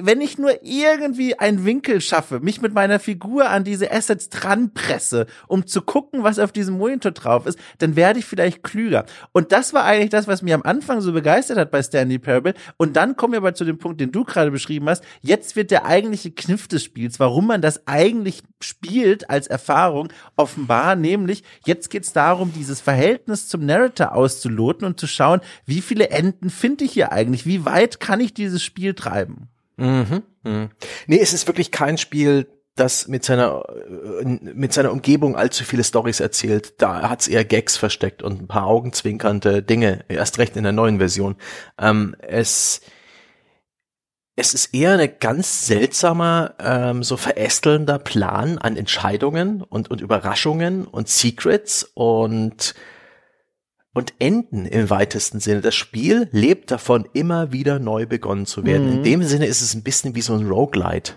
wenn 0.00 0.20
ich 0.20 0.38
nur 0.38 0.62
irgendwie 0.62 1.36
einen 1.40 1.64
Winkel 1.64 2.00
schaffe, 2.00 2.38
mich 2.38 2.60
mit 2.60 2.72
meiner 2.72 3.00
Figur 3.00 3.50
an 3.50 3.64
diese 3.64 3.90
Assets 3.90 4.28
dran 4.28 4.72
presse, 4.72 5.26
um 5.48 5.66
zu 5.66 5.82
gucken, 5.82 6.22
was 6.22 6.38
auf 6.38 6.52
diesem 6.52 6.78
Monitor 6.78 7.10
drauf 7.10 7.46
ist, 7.46 7.58
dann 7.78 7.96
werde 7.96 8.20
ich 8.20 8.24
vielleicht 8.24 8.62
klüger. 8.62 9.06
Und 9.32 9.50
das 9.50 9.74
war 9.74 9.84
eigentlich 9.84 10.10
das, 10.10 10.28
was 10.28 10.40
mich 10.42 10.54
am 10.54 10.62
Anfang 10.62 11.00
so 11.00 11.12
begeistert 11.12 11.58
hat 11.58 11.72
bei 11.72 11.82
Stanley 11.82 12.20
Parable. 12.20 12.54
Und 12.76 12.94
dann 12.94 13.16
kommen 13.16 13.32
wir 13.32 13.38
aber 13.38 13.54
zu 13.54 13.64
dem 13.64 13.78
Punkt, 13.78 14.00
den 14.00 14.12
du 14.12 14.22
gerade 14.22 14.52
beschrieben 14.52 14.88
hast. 14.88 15.02
Jetzt 15.20 15.56
wird 15.56 15.72
der 15.72 15.84
eigentliche 15.84 16.30
Kniff 16.30 16.68
des 16.68 16.84
Spiels, 16.84 17.18
warum 17.18 17.48
man 17.48 17.60
das 17.60 17.88
eigentlich 17.88 18.44
spielt 18.60 19.28
als 19.30 19.48
Erfahrung, 19.48 20.12
offenbar, 20.36 20.94
nämlich 20.94 21.42
jetzt 21.66 21.90
geht 21.90 22.04
es 22.04 22.12
darum, 22.12 22.52
dieses 22.52 22.80
Verhältnis 22.80 23.48
zum 23.48 23.66
Narrator 23.66 24.14
auszuloten 24.14 24.86
und 24.86 25.00
zu 25.00 25.08
schauen, 25.08 25.40
wie 25.66 25.80
viele 25.80 26.10
Enden 26.10 26.50
finde 26.50 26.84
ich 26.84 26.92
hier 26.92 27.10
eigentlich, 27.10 27.46
wie 27.46 27.64
weit 27.64 27.98
kann 27.98 28.20
ich 28.20 28.32
dieses 28.32 28.62
Spiel 28.62 28.94
treiben. 28.94 29.48
Mhm. 29.78 30.22
mhm. 30.42 30.70
Nee, 31.06 31.20
es 31.20 31.32
ist 31.32 31.46
wirklich 31.46 31.70
kein 31.70 31.98
Spiel, 31.98 32.46
das 32.74 33.08
mit 33.08 33.24
seiner 33.24 33.64
äh, 34.20 34.24
mit 34.24 34.72
seiner 34.72 34.92
Umgebung 34.92 35.36
allzu 35.36 35.64
viele 35.64 35.84
Stories 35.84 36.20
erzählt. 36.20 36.80
Da 36.80 37.08
hat's 37.08 37.28
eher 37.28 37.44
Gags 37.44 37.76
versteckt 37.76 38.22
und 38.22 38.42
ein 38.42 38.48
paar 38.48 38.66
augenzwinkernde 38.66 39.62
Dinge. 39.62 40.04
Erst 40.08 40.38
recht 40.38 40.56
in 40.56 40.64
der 40.64 40.72
neuen 40.72 40.98
Version. 40.98 41.36
Ähm, 41.78 42.14
es 42.20 42.80
es 44.36 44.54
ist 44.54 44.72
eher 44.72 44.92
eine 44.92 45.08
ganz 45.08 45.66
seltsamer, 45.66 46.54
ähm, 46.60 47.02
so 47.02 47.16
verästelnder 47.16 47.98
Plan 47.98 48.58
an 48.58 48.76
Entscheidungen 48.76 49.62
und, 49.62 49.90
und 49.90 50.00
Überraschungen 50.00 50.86
und 50.86 51.08
Secrets 51.08 51.90
und 51.94 52.76
und 53.98 54.14
enden 54.20 54.64
im 54.64 54.90
weitesten 54.90 55.40
Sinne. 55.40 55.60
Das 55.60 55.74
Spiel 55.74 56.28
lebt 56.30 56.70
davon, 56.70 57.08
immer 57.14 57.50
wieder 57.50 57.80
neu 57.80 58.06
begonnen 58.06 58.46
zu 58.46 58.64
werden. 58.64 58.86
Mhm. 58.86 58.92
In 58.98 59.02
dem 59.02 59.22
Sinne 59.24 59.46
ist 59.46 59.60
es 59.60 59.74
ein 59.74 59.82
bisschen 59.82 60.14
wie 60.14 60.20
so 60.20 60.34
ein 60.34 60.46
Roguelite. 60.46 61.14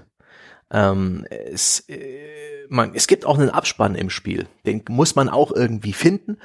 Ähm, 0.72 1.28
es, 1.30 1.88
äh, 1.88 2.66
man, 2.70 2.96
es 2.96 3.06
gibt 3.06 3.28
auch 3.28 3.38
einen 3.38 3.52
Abspann 3.52 3.94
im 3.94 4.10
Spiel. 4.10 4.48
Den 4.66 4.82
muss 4.90 5.16
man 5.16 5.30
auch 5.30 5.52
irgendwie 5.52 5.94
finden. 5.94 6.38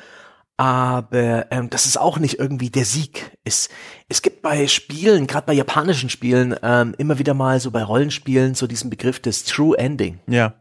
Aber 0.59 1.47
ähm, 1.51 1.71
das 1.71 1.87
ist 1.87 1.99
auch 1.99 2.19
nicht 2.19 2.39
irgendwie 2.39 2.69
der 2.69 2.85
Sieg. 2.85 3.31
Es, 3.45 3.71
es 4.09 4.21
gibt 4.21 4.43
bei 4.43 4.67
Spielen, 4.67 5.27
gerade 5.27 5.47
bei 5.47 5.55
japanischen 5.55 6.11
Spielen, 6.11 6.55
ähm, 6.63 6.95
immer 6.99 7.19
wieder 7.19 7.33
mal 7.33 7.61
so 7.61 7.71
bei 7.71 7.83
Rollenspielen 7.83 8.55
so 8.55 8.67
diesen 8.67 8.91
Begriff 8.91 9.21
des 9.21 9.45
True 9.45 9.77
Ending. 9.79 10.21
Ja 10.27 10.55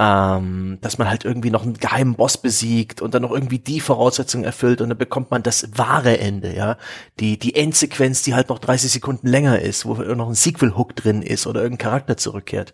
ähm, 0.00 0.78
dass 0.80 0.96
man 0.96 1.10
halt 1.10 1.26
irgendwie 1.26 1.50
noch 1.50 1.62
einen 1.62 1.74
geheimen 1.74 2.14
Boss 2.14 2.38
besiegt 2.38 3.02
und 3.02 3.12
dann 3.12 3.20
noch 3.20 3.32
irgendwie 3.32 3.58
die 3.58 3.80
Voraussetzungen 3.80 4.44
erfüllt 4.44 4.80
und 4.80 4.88
dann 4.88 4.96
bekommt 4.96 5.30
man 5.30 5.42
das 5.42 5.76
wahre 5.76 6.18
Ende, 6.18 6.56
ja. 6.56 6.78
Die, 7.20 7.38
die 7.38 7.54
Endsequenz, 7.54 8.22
die 8.22 8.32
halt 8.32 8.48
noch 8.48 8.60
30 8.60 8.90
Sekunden 8.90 9.26
länger 9.28 9.58
ist, 9.60 9.84
wo 9.84 9.94
noch 9.96 10.30
ein 10.30 10.34
Sequel-Hook 10.34 10.96
drin 10.96 11.20
ist 11.20 11.46
oder 11.46 11.60
irgendein 11.60 11.90
Charakter 11.90 12.16
zurückkehrt. 12.16 12.72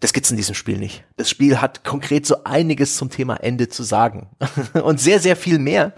Das 0.00 0.12
gibt's 0.12 0.30
in 0.30 0.36
diesem 0.36 0.54
Spiel 0.54 0.76
nicht. 0.76 1.04
Das 1.16 1.30
Spiel 1.30 1.62
hat 1.62 1.82
konkret 1.82 2.26
so 2.26 2.44
einiges 2.44 2.98
zum 2.98 3.08
Thema 3.08 3.36
Ende 3.36 3.70
zu 3.70 3.82
sagen. 3.82 4.28
und 4.74 5.00
sehr, 5.00 5.20
sehr 5.20 5.36
viel 5.36 5.58
mehr. 5.58 5.94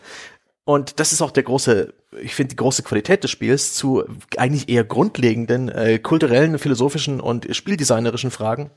Und 0.65 1.01
das 1.01 1.13
ist 1.13 1.23
auch 1.23 1.33
der 1.33 1.43
große, 1.43 1.93
ich 2.23 2.37
finde 2.37 2.51
die 2.51 2.57
große 2.57 2.85
Qualität 2.85 3.25
des 3.25 3.33
Spiels 3.33 3.75
zu 3.75 4.05
eigentlich 4.37 4.69
eher 4.69 4.85
grundlegenden 4.85 5.71
äh, 5.71 5.99
kulturellen, 5.99 6.61
philosophischen 6.61 7.21
und 7.21 7.49
spieldesignerischen 7.51 8.31
Fragen 8.31 8.71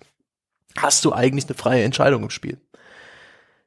hast 0.78 1.05
du 1.05 1.13
eigentlich 1.13 1.45
eine 1.47 1.55
freie 1.55 1.84
Entscheidung 1.84 2.24
im 2.24 2.30
Spiel. 2.30 2.59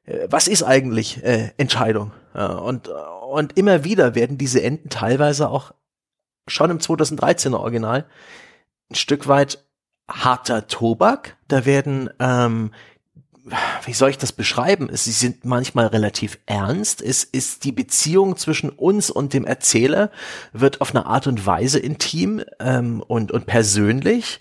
Äh, 0.05 0.27
was 0.29 0.47
ist 0.47 0.63
eigentlich 0.63 1.23
äh, 1.23 1.51
Entscheidung? 1.57 2.11
und, 2.35 2.87
und 2.87 3.55
immer 3.59 3.83
wieder 3.83 4.15
werden 4.15 4.39
diese 4.39 4.63
Enden 4.63 4.89
teilweise 4.89 5.49
auch 5.49 5.71
schon 6.47 6.71
im 6.71 6.79
2013er 6.79 7.57
Original 7.57 8.07
ein 8.89 8.95
Stück 8.95 9.27
weit 9.27 9.63
harter 10.09 10.67
Tobak. 10.67 11.37
Da 11.47 11.65
werden, 11.65 12.09
ähm, 12.19 12.71
wie 13.85 13.93
soll 13.93 14.09
ich 14.09 14.17
das 14.17 14.31
beschreiben? 14.31 14.89
Sie 14.93 15.11
sind 15.11 15.45
manchmal 15.45 15.87
relativ 15.87 16.39
ernst. 16.45 17.01
Es 17.01 17.23
ist 17.23 17.63
die 17.65 17.71
Beziehung 17.71 18.37
zwischen 18.37 18.69
uns 18.69 19.09
und 19.09 19.33
dem 19.33 19.45
Erzähler 19.45 20.11
wird 20.51 20.81
auf 20.81 20.91
eine 20.91 21.05
Art 21.05 21.27
und 21.27 21.45
Weise 21.45 21.79
intim 21.79 22.41
ähm, 22.59 23.01
und, 23.01 23.31
und 23.31 23.45
persönlich 23.45 24.39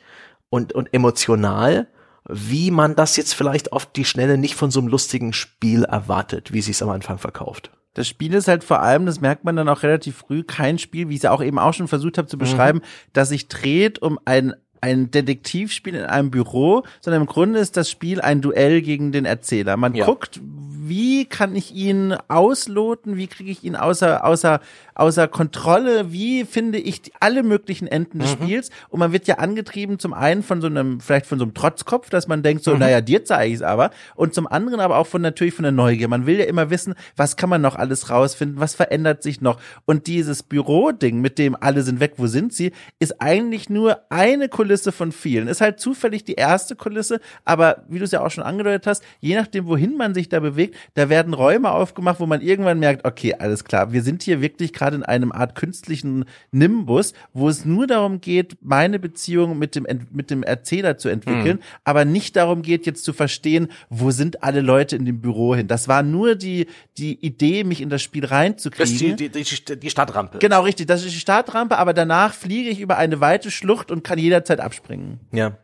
und, 0.51 0.73
und 0.73 0.93
emotional 0.95 1.89
wie 2.29 2.71
man 2.71 2.95
das 2.95 3.17
jetzt 3.17 3.35
vielleicht 3.35 3.73
auf 3.73 3.87
die 3.87 4.05
Schnelle 4.05 4.39
nicht 4.39 4.55
von 4.55 4.71
so 4.71 4.81
einem 4.81 4.89
lustigen 4.89 5.33
Spiel 5.33 5.85
erwartet, 5.85 6.53
wie 6.53 6.63
sie 6.63 6.71
es 6.71 6.83
am 6.83 6.91
Anfang 6.91 7.19
verkauft. 7.19 7.71
Das 7.95 8.09
Spiel 8.09 8.33
ist 8.33 8.49
halt 8.49 8.65
vor 8.65 8.81
allem, 8.81 9.05
das 9.05 9.21
merkt 9.21 9.45
man 9.45 9.57
dann 9.57 9.69
auch 9.69 9.83
relativ 9.83 10.17
früh, 10.17 10.43
kein 10.43 10.79
Spiel, 10.79 11.09
wie 11.09 11.15
ich 11.15 11.19
es 11.19 11.25
ja 11.25 11.31
auch 11.31 11.43
eben 11.43 11.59
auch 11.59 11.75
schon 11.75 11.89
versucht 11.89 12.17
habe 12.17 12.29
zu 12.29 12.39
beschreiben, 12.39 12.79
mhm. 12.79 13.11
das 13.13 13.29
sich 13.29 13.49
dreht 13.49 14.01
um 14.01 14.19
ein 14.25 14.55
ein 14.83 15.11
Detektivspiel 15.11 15.95
in 15.95 16.05
einem 16.05 16.31
Büro, 16.31 16.83
sondern 17.01 17.23
im 17.23 17.29
Grunde 17.29 17.61
ist 17.61 17.77
das 17.77 17.89
Spiel 17.89 18.21
ein 18.21 18.43
Duell 18.43 18.83
gegen 18.83 19.13
den 19.13 19.25
Erzähler. 19.25 19.77
Man 19.77 19.95
ja. 19.95 20.05
guckt, 20.05 20.41
wie 20.85 21.27
kann 21.27 21.55
ich 21.55 21.73
ihn 21.73 22.15
ausloten, 22.27 23.17
wie 23.17 23.29
kriege 23.29 23.51
ich 23.51 23.63
ihn 23.63 23.77
außer, 23.77 24.25
außer, 24.25 24.61
außer 24.95 25.29
Kontrolle, 25.29 26.13
wie 26.13 26.45
finde 26.45 26.79
ich 26.79 27.03
die, 27.03 27.13
alle 27.21 27.45
möglichen 27.45 27.87
Enden 27.87 28.19
des 28.19 28.37
mhm. 28.37 28.43
Spiels. 28.43 28.71
Und 28.89 28.99
man 28.99 29.13
wird 29.13 29.29
ja 29.29 29.37
angetrieben 29.37 30.01
zum 30.01 30.13
einen 30.13 30.43
von 30.43 30.61
so 30.61 30.67
einem, 30.67 31.01
vielleicht 31.01 31.27
von 31.27 31.39
so 31.39 31.45
einem 31.45 31.55
Trotzkopf, 31.55 32.11
dass 32.11 32.27
man 32.27 32.43
denkt 32.43 32.65
so, 32.65 32.73
mhm. 32.73 32.81
naja, 32.81 33.01
dir 33.01 33.25
zeige 33.25 33.51
ich 33.51 33.57
es 33.57 33.63
aber. 33.63 33.91
Und 34.17 34.35
zum 34.35 34.49
anderen 34.49 34.81
aber 34.81 34.99
auch 34.99 35.07
von 35.07 35.23
natürlich 35.23 35.55
von 35.55 35.63
der 35.63 35.73
Neugier. 35.73 36.09
Man 36.09 36.27
will 36.27 36.41
ja 36.41 36.47
immer 36.47 36.71
wissen, 36.71 36.95
was 37.17 37.37
kann 37.37 37.49
man 37.49 37.63
noch 37.63 37.77
alles 37.77 38.11
rausfinden, 38.11 38.59
was 38.59 38.75
verändert 38.75 39.23
sich 39.23 39.41
noch. 39.41 39.61
Und 39.87 40.09
dieses 40.09 40.43
Büroding, 40.43 41.21
mit 41.21 41.39
dem 41.39 41.57
alle 41.59 41.83
sind 41.83 42.01
weg, 42.01 42.15
wo 42.17 42.27
sind 42.27 42.53
sie, 42.53 42.73
ist 42.99 43.23
eigentlich 43.23 43.71
nur 43.71 44.01
eine 44.11 44.49
Kulisse 44.49 44.72
von 44.81 45.13
vielen. 45.13 45.49
Ist 45.49 45.61
halt 45.61 45.81
zufällig 45.81 46.25
die 46.25 46.35
erste 46.35 46.77
Kulisse, 46.77 47.21
aber 47.45 47.85
wie 47.89 47.99
du 47.99 48.05
es 48.05 48.13
ja 48.13 48.25
auch 48.25 48.31
schon 48.31 48.45
angedeutet 48.45 48.87
hast, 48.87 49.05
je 49.21 49.35
nachdem, 49.35 49.67
wohin 49.67 49.97
man 49.97 50.15
sich 50.15 50.29
da 50.29 50.41
bewegt, 50.41 50.77
da 50.95 51.09
werden 51.09 51.35
Räume 51.35 51.71
aufgemacht, 51.71 52.21
wo 52.21 52.27
man 52.27 52.41
irgendwann 52.41 52.79
merkt, 52.79 53.05
okay, 53.05 53.35
alles 53.39 53.65
klar, 53.65 53.93
wir 53.93 54.03
sind 54.03 54.23
hier 54.23 54.41
wirklich 54.41 54.73
gerade 54.73 54.97
in 54.97 55.03
einem 55.03 55.33
Art 55.33 55.55
künstlichen 55.55 56.25
Nimbus, 56.51 57.13
wo 57.33 57.49
es 57.49 57.65
nur 57.65 57.87
darum 57.87 58.21
geht, 58.21 58.57
meine 58.63 58.99
Beziehung 58.99 59.59
mit 59.59 59.75
dem, 59.75 59.87
mit 60.11 60.31
dem 60.31 60.43
Erzähler 60.43 60.99
zu 60.99 61.09
entwickeln, 61.09 61.59
mhm. 61.59 61.81
aber 61.85 62.05
nicht 62.05 62.37
darum 62.37 62.63
geht, 62.63 62.87
jetzt 62.87 63.05
zu 63.05 63.13
verstehen, 63.13 63.69
wo 63.91 64.11
sind 64.11 64.43
alle 64.43 64.61
Leute 64.61 64.97
in 64.97 65.05
dem 65.05 65.21
Büro 65.21 65.55
hin. 65.55 65.69
Das 65.69 65.89
war 65.89 66.03
nur 66.03 66.35
die, 66.35 66.67
die 66.97 67.25
Idee, 67.25 67.65
mich 67.65 67.81
in 67.81 67.91
das 67.91 68.03
Spiel 68.03 68.25
reinzukriegen. 68.25 68.83
Das 68.83 68.91
ist 68.91 69.21
die, 69.21 69.75
die, 69.75 69.79
die 69.81 69.91
Startrampe. 69.91 70.39
Genau, 70.39 70.63
richtig. 70.63 70.87
Das 70.87 71.05
ist 71.05 71.15
die 71.15 71.21
Startrampe, 71.21 71.79
aber 71.79 71.93
danach 71.93 72.35
fliege 72.35 72.71
ich 72.71 72.81
über 72.81 72.97
eine 72.97 73.21
weite 73.21 73.51
Schlucht 73.51 73.91
und 73.91 74.05
kann 74.05 74.19
jederzeit 74.19 74.61
abspringen. 74.63 75.21
Ja. 75.33 75.59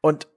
Und 0.00 0.28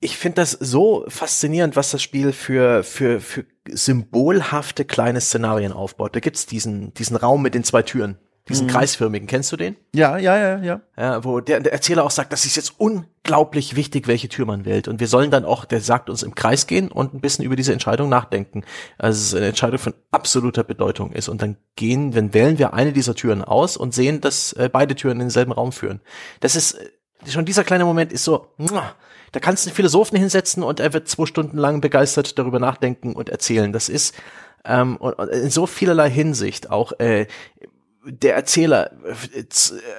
ich 0.00 0.16
finde 0.16 0.36
das 0.36 0.52
so 0.52 1.04
faszinierend, 1.08 1.76
was 1.76 1.90
das 1.90 2.02
Spiel 2.02 2.32
für, 2.32 2.82
für, 2.82 3.20
für 3.20 3.46
symbolhafte 3.68 4.84
kleine 4.84 5.20
Szenarien 5.20 5.72
aufbaut. 5.72 6.14
Da 6.14 6.20
gibt's 6.20 6.46
diesen, 6.46 6.92
diesen 6.94 7.16
Raum 7.16 7.42
mit 7.42 7.54
den 7.54 7.64
zwei 7.64 7.82
Türen. 7.82 8.18
Diesen 8.48 8.68
mhm. 8.68 8.70
kreisförmigen, 8.70 9.26
kennst 9.26 9.50
du 9.50 9.56
den? 9.56 9.74
Ja, 9.92 10.18
ja, 10.18 10.38
ja, 10.38 10.62
ja. 10.62 10.80
Ja, 10.96 11.24
wo 11.24 11.40
der, 11.40 11.58
der 11.58 11.72
Erzähler 11.72 12.04
auch 12.04 12.12
sagt, 12.12 12.32
das 12.32 12.44
ist 12.44 12.54
jetzt 12.54 12.78
unglaublich 12.78 13.74
wichtig, 13.74 14.06
welche 14.06 14.28
Tür 14.28 14.46
man 14.46 14.64
wählt. 14.64 14.86
Und 14.86 15.00
wir 15.00 15.08
sollen 15.08 15.32
dann 15.32 15.44
auch, 15.44 15.64
der 15.64 15.80
sagt 15.80 16.08
uns 16.08 16.22
im 16.22 16.36
Kreis 16.36 16.68
gehen 16.68 16.92
und 16.92 17.12
ein 17.12 17.20
bisschen 17.20 17.44
über 17.44 17.56
diese 17.56 17.72
Entscheidung 17.72 18.08
nachdenken. 18.08 18.62
Also 18.98 19.18
es 19.18 19.26
ist 19.28 19.34
eine 19.34 19.46
Entscheidung 19.46 19.80
von 19.80 19.94
absoluter 20.12 20.62
Bedeutung 20.62 21.10
ist. 21.10 21.28
Und 21.28 21.42
dann 21.42 21.56
gehen, 21.74 22.12
dann 22.12 22.34
wählen 22.34 22.58
wir 22.60 22.72
eine 22.72 22.92
dieser 22.92 23.16
Türen 23.16 23.42
aus 23.42 23.76
und 23.76 23.94
sehen, 23.94 24.20
dass 24.20 24.52
äh, 24.52 24.70
beide 24.72 24.94
Türen 24.94 25.16
in 25.16 25.26
denselben 25.26 25.50
Raum 25.50 25.72
führen. 25.72 26.00
Das 26.38 26.54
ist, 26.54 26.74
äh, 26.74 26.88
schon 27.28 27.44
dieser 27.44 27.64
kleine 27.64 27.84
Moment 27.84 28.12
ist 28.12 28.24
so, 28.24 28.48
da 29.32 29.40
kannst 29.40 29.64
du 29.64 29.70
einen 29.70 29.76
Philosophen 29.76 30.16
hinsetzen 30.18 30.62
und 30.62 30.80
er 30.80 30.92
wird 30.92 31.08
zwei 31.08 31.26
Stunden 31.26 31.58
lang 31.58 31.80
begeistert 31.80 32.38
darüber 32.38 32.58
nachdenken 32.58 33.14
und 33.14 33.28
erzählen. 33.28 33.72
Das 33.72 33.88
ist 33.88 34.14
ähm, 34.64 34.96
und, 34.96 35.14
und 35.14 35.28
in 35.28 35.50
so 35.50 35.66
vielerlei 35.66 36.10
Hinsicht 36.10 36.70
auch 36.70 36.98
äh, 36.98 37.26
der 38.06 38.36
Erzähler 38.36 38.92
äh, 39.04 39.44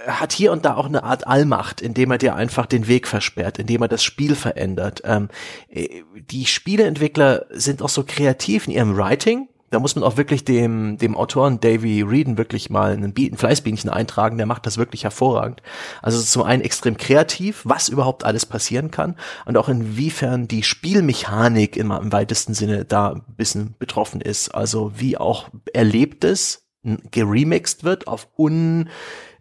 hat 0.08 0.32
hier 0.32 0.52
und 0.52 0.66
da 0.66 0.76
auch 0.76 0.86
eine 0.86 1.04
Art 1.04 1.28
Allmacht, 1.28 1.82
indem 1.82 2.12
er 2.12 2.18
dir 2.18 2.36
einfach 2.36 2.66
den 2.66 2.88
Weg 2.88 3.08
versperrt, 3.08 3.60
indem 3.60 3.82
er 3.82 3.88
das 3.88 4.04
Spiel 4.04 4.36
verändert. 4.36 5.02
Ähm, 5.04 5.30
äh, 5.70 6.04
die 6.16 6.46
Spieleentwickler 6.46 7.46
sind 7.50 7.82
auch 7.82 7.90
so 7.90 8.04
kreativ 8.04 8.68
in 8.68 8.74
ihrem 8.74 8.98
Writing, 8.98 9.50
da 9.70 9.80
muss 9.80 9.96
man 9.96 10.04
auch 10.04 10.18
wirklich 10.18 10.46
dem, 10.46 10.98
dem 10.98 11.16
Autoren 11.16 11.60
Davy 11.60 12.02
Reeden 12.02 12.38
wirklich 12.38 12.70
mal 12.70 12.94
ein, 12.94 13.04
ein 13.04 13.38
Fleißbienchen 13.38 13.90
eintragen, 13.90 14.38
der 14.38 14.46
macht 14.46 14.66
das 14.66 14.78
wirklich 14.78 15.04
hervorragend. 15.04 15.62
Also 16.02 16.22
zum 16.22 16.44
einen 16.44 16.62
extrem 16.62 16.98
kreativ, 16.98 17.62
was 17.66 17.90
überhaupt 17.90 18.24
alles 18.24 18.46
passieren 18.46 18.92
kann 18.92 19.16
und 19.46 19.58
auch 19.58 19.68
inwiefern 19.68 20.48
die 20.48 20.64
Spielmechanik 20.64 21.76
im, 21.76 21.92
im 21.92 22.12
weitesten 22.12 22.54
Sinne 22.54 22.86
da 22.86 23.14
ein 23.14 23.24
bisschen 23.36 23.76
betroffen 23.78 24.22
ist. 24.22 24.50
Also 24.56 24.94
wie 24.96 25.18
auch 25.18 25.50
Erlebtes 25.74 26.68
geremixed 27.12 27.84
wird 27.84 28.08
auf 28.08 28.30
un 28.38 28.90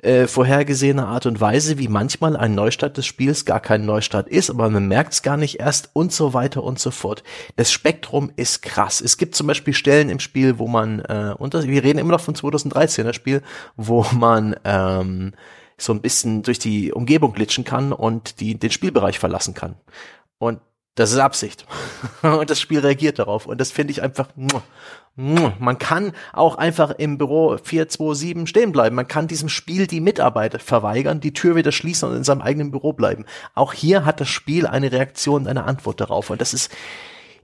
äh, 0.06 0.26
vorhergesehene 0.28 1.06
Art 1.06 1.26
und 1.26 1.40
Weise, 1.40 1.78
wie 1.78 1.88
manchmal 1.88 2.36
ein 2.36 2.54
Neustart 2.54 2.96
des 2.96 3.06
Spiels 3.06 3.44
gar 3.44 3.60
kein 3.60 3.84
Neustart 3.84 4.28
ist, 4.28 4.50
aber 4.50 4.70
man 4.70 4.86
merkt 4.86 5.14
es 5.14 5.22
gar 5.22 5.36
nicht 5.36 5.58
erst 5.58 5.90
und 5.92 6.12
so 6.12 6.32
weiter 6.32 6.62
und 6.62 6.78
so 6.78 6.90
fort. 6.90 7.24
Das 7.56 7.72
Spektrum 7.72 8.30
ist 8.36 8.62
krass. 8.62 9.00
Es 9.00 9.18
gibt 9.18 9.34
zum 9.34 9.46
Beispiel 9.46 9.74
Stellen 9.74 10.08
im 10.08 10.20
Spiel, 10.20 10.58
wo 10.58 10.68
man, 10.68 11.00
äh, 11.00 11.34
und 11.36 11.54
das, 11.54 11.66
wir 11.66 11.82
reden 11.82 11.98
immer 11.98 12.12
noch 12.12 12.20
von 12.20 12.34
2013er 12.34 13.12
Spiel, 13.12 13.42
wo 13.76 14.06
man 14.12 14.56
ähm, 14.64 15.32
so 15.76 15.92
ein 15.92 16.00
bisschen 16.00 16.42
durch 16.42 16.58
die 16.58 16.92
Umgebung 16.92 17.32
glitschen 17.32 17.64
kann 17.64 17.92
und 17.92 18.40
die, 18.40 18.58
den 18.58 18.70
Spielbereich 18.70 19.18
verlassen 19.18 19.54
kann. 19.54 19.74
Und 20.38 20.60
das 20.94 21.12
ist 21.12 21.18
Absicht. 21.18 21.66
und 22.22 22.48
das 22.48 22.60
Spiel 22.60 22.80
reagiert 22.80 23.18
darauf. 23.18 23.46
Und 23.46 23.60
das 23.60 23.70
finde 23.70 23.90
ich 23.90 24.02
einfach. 24.02 24.28
Man 25.16 25.78
kann 25.78 26.12
auch 26.34 26.56
einfach 26.56 26.90
im 26.90 27.16
Büro 27.16 27.56
427 27.56 28.46
stehen 28.46 28.70
bleiben. 28.70 28.96
Man 28.96 29.08
kann 29.08 29.28
diesem 29.28 29.48
Spiel 29.48 29.86
die 29.86 30.00
Mitarbeit 30.02 30.60
verweigern, 30.60 31.20
die 31.20 31.32
Tür 31.32 31.56
wieder 31.56 31.72
schließen 31.72 32.10
und 32.10 32.16
in 32.16 32.24
seinem 32.24 32.42
eigenen 32.42 32.70
Büro 32.70 32.92
bleiben. 32.92 33.24
Auch 33.54 33.72
hier 33.72 34.04
hat 34.04 34.20
das 34.20 34.28
Spiel 34.28 34.66
eine 34.66 34.92
Reaktion, 34.92 35.46
eine 35.46 35.64
Antwort 35.64 36.02
darauf. 36.02 36.28
Und 36.28 36.42
das 36.42 36.52
ist 36.52 36.70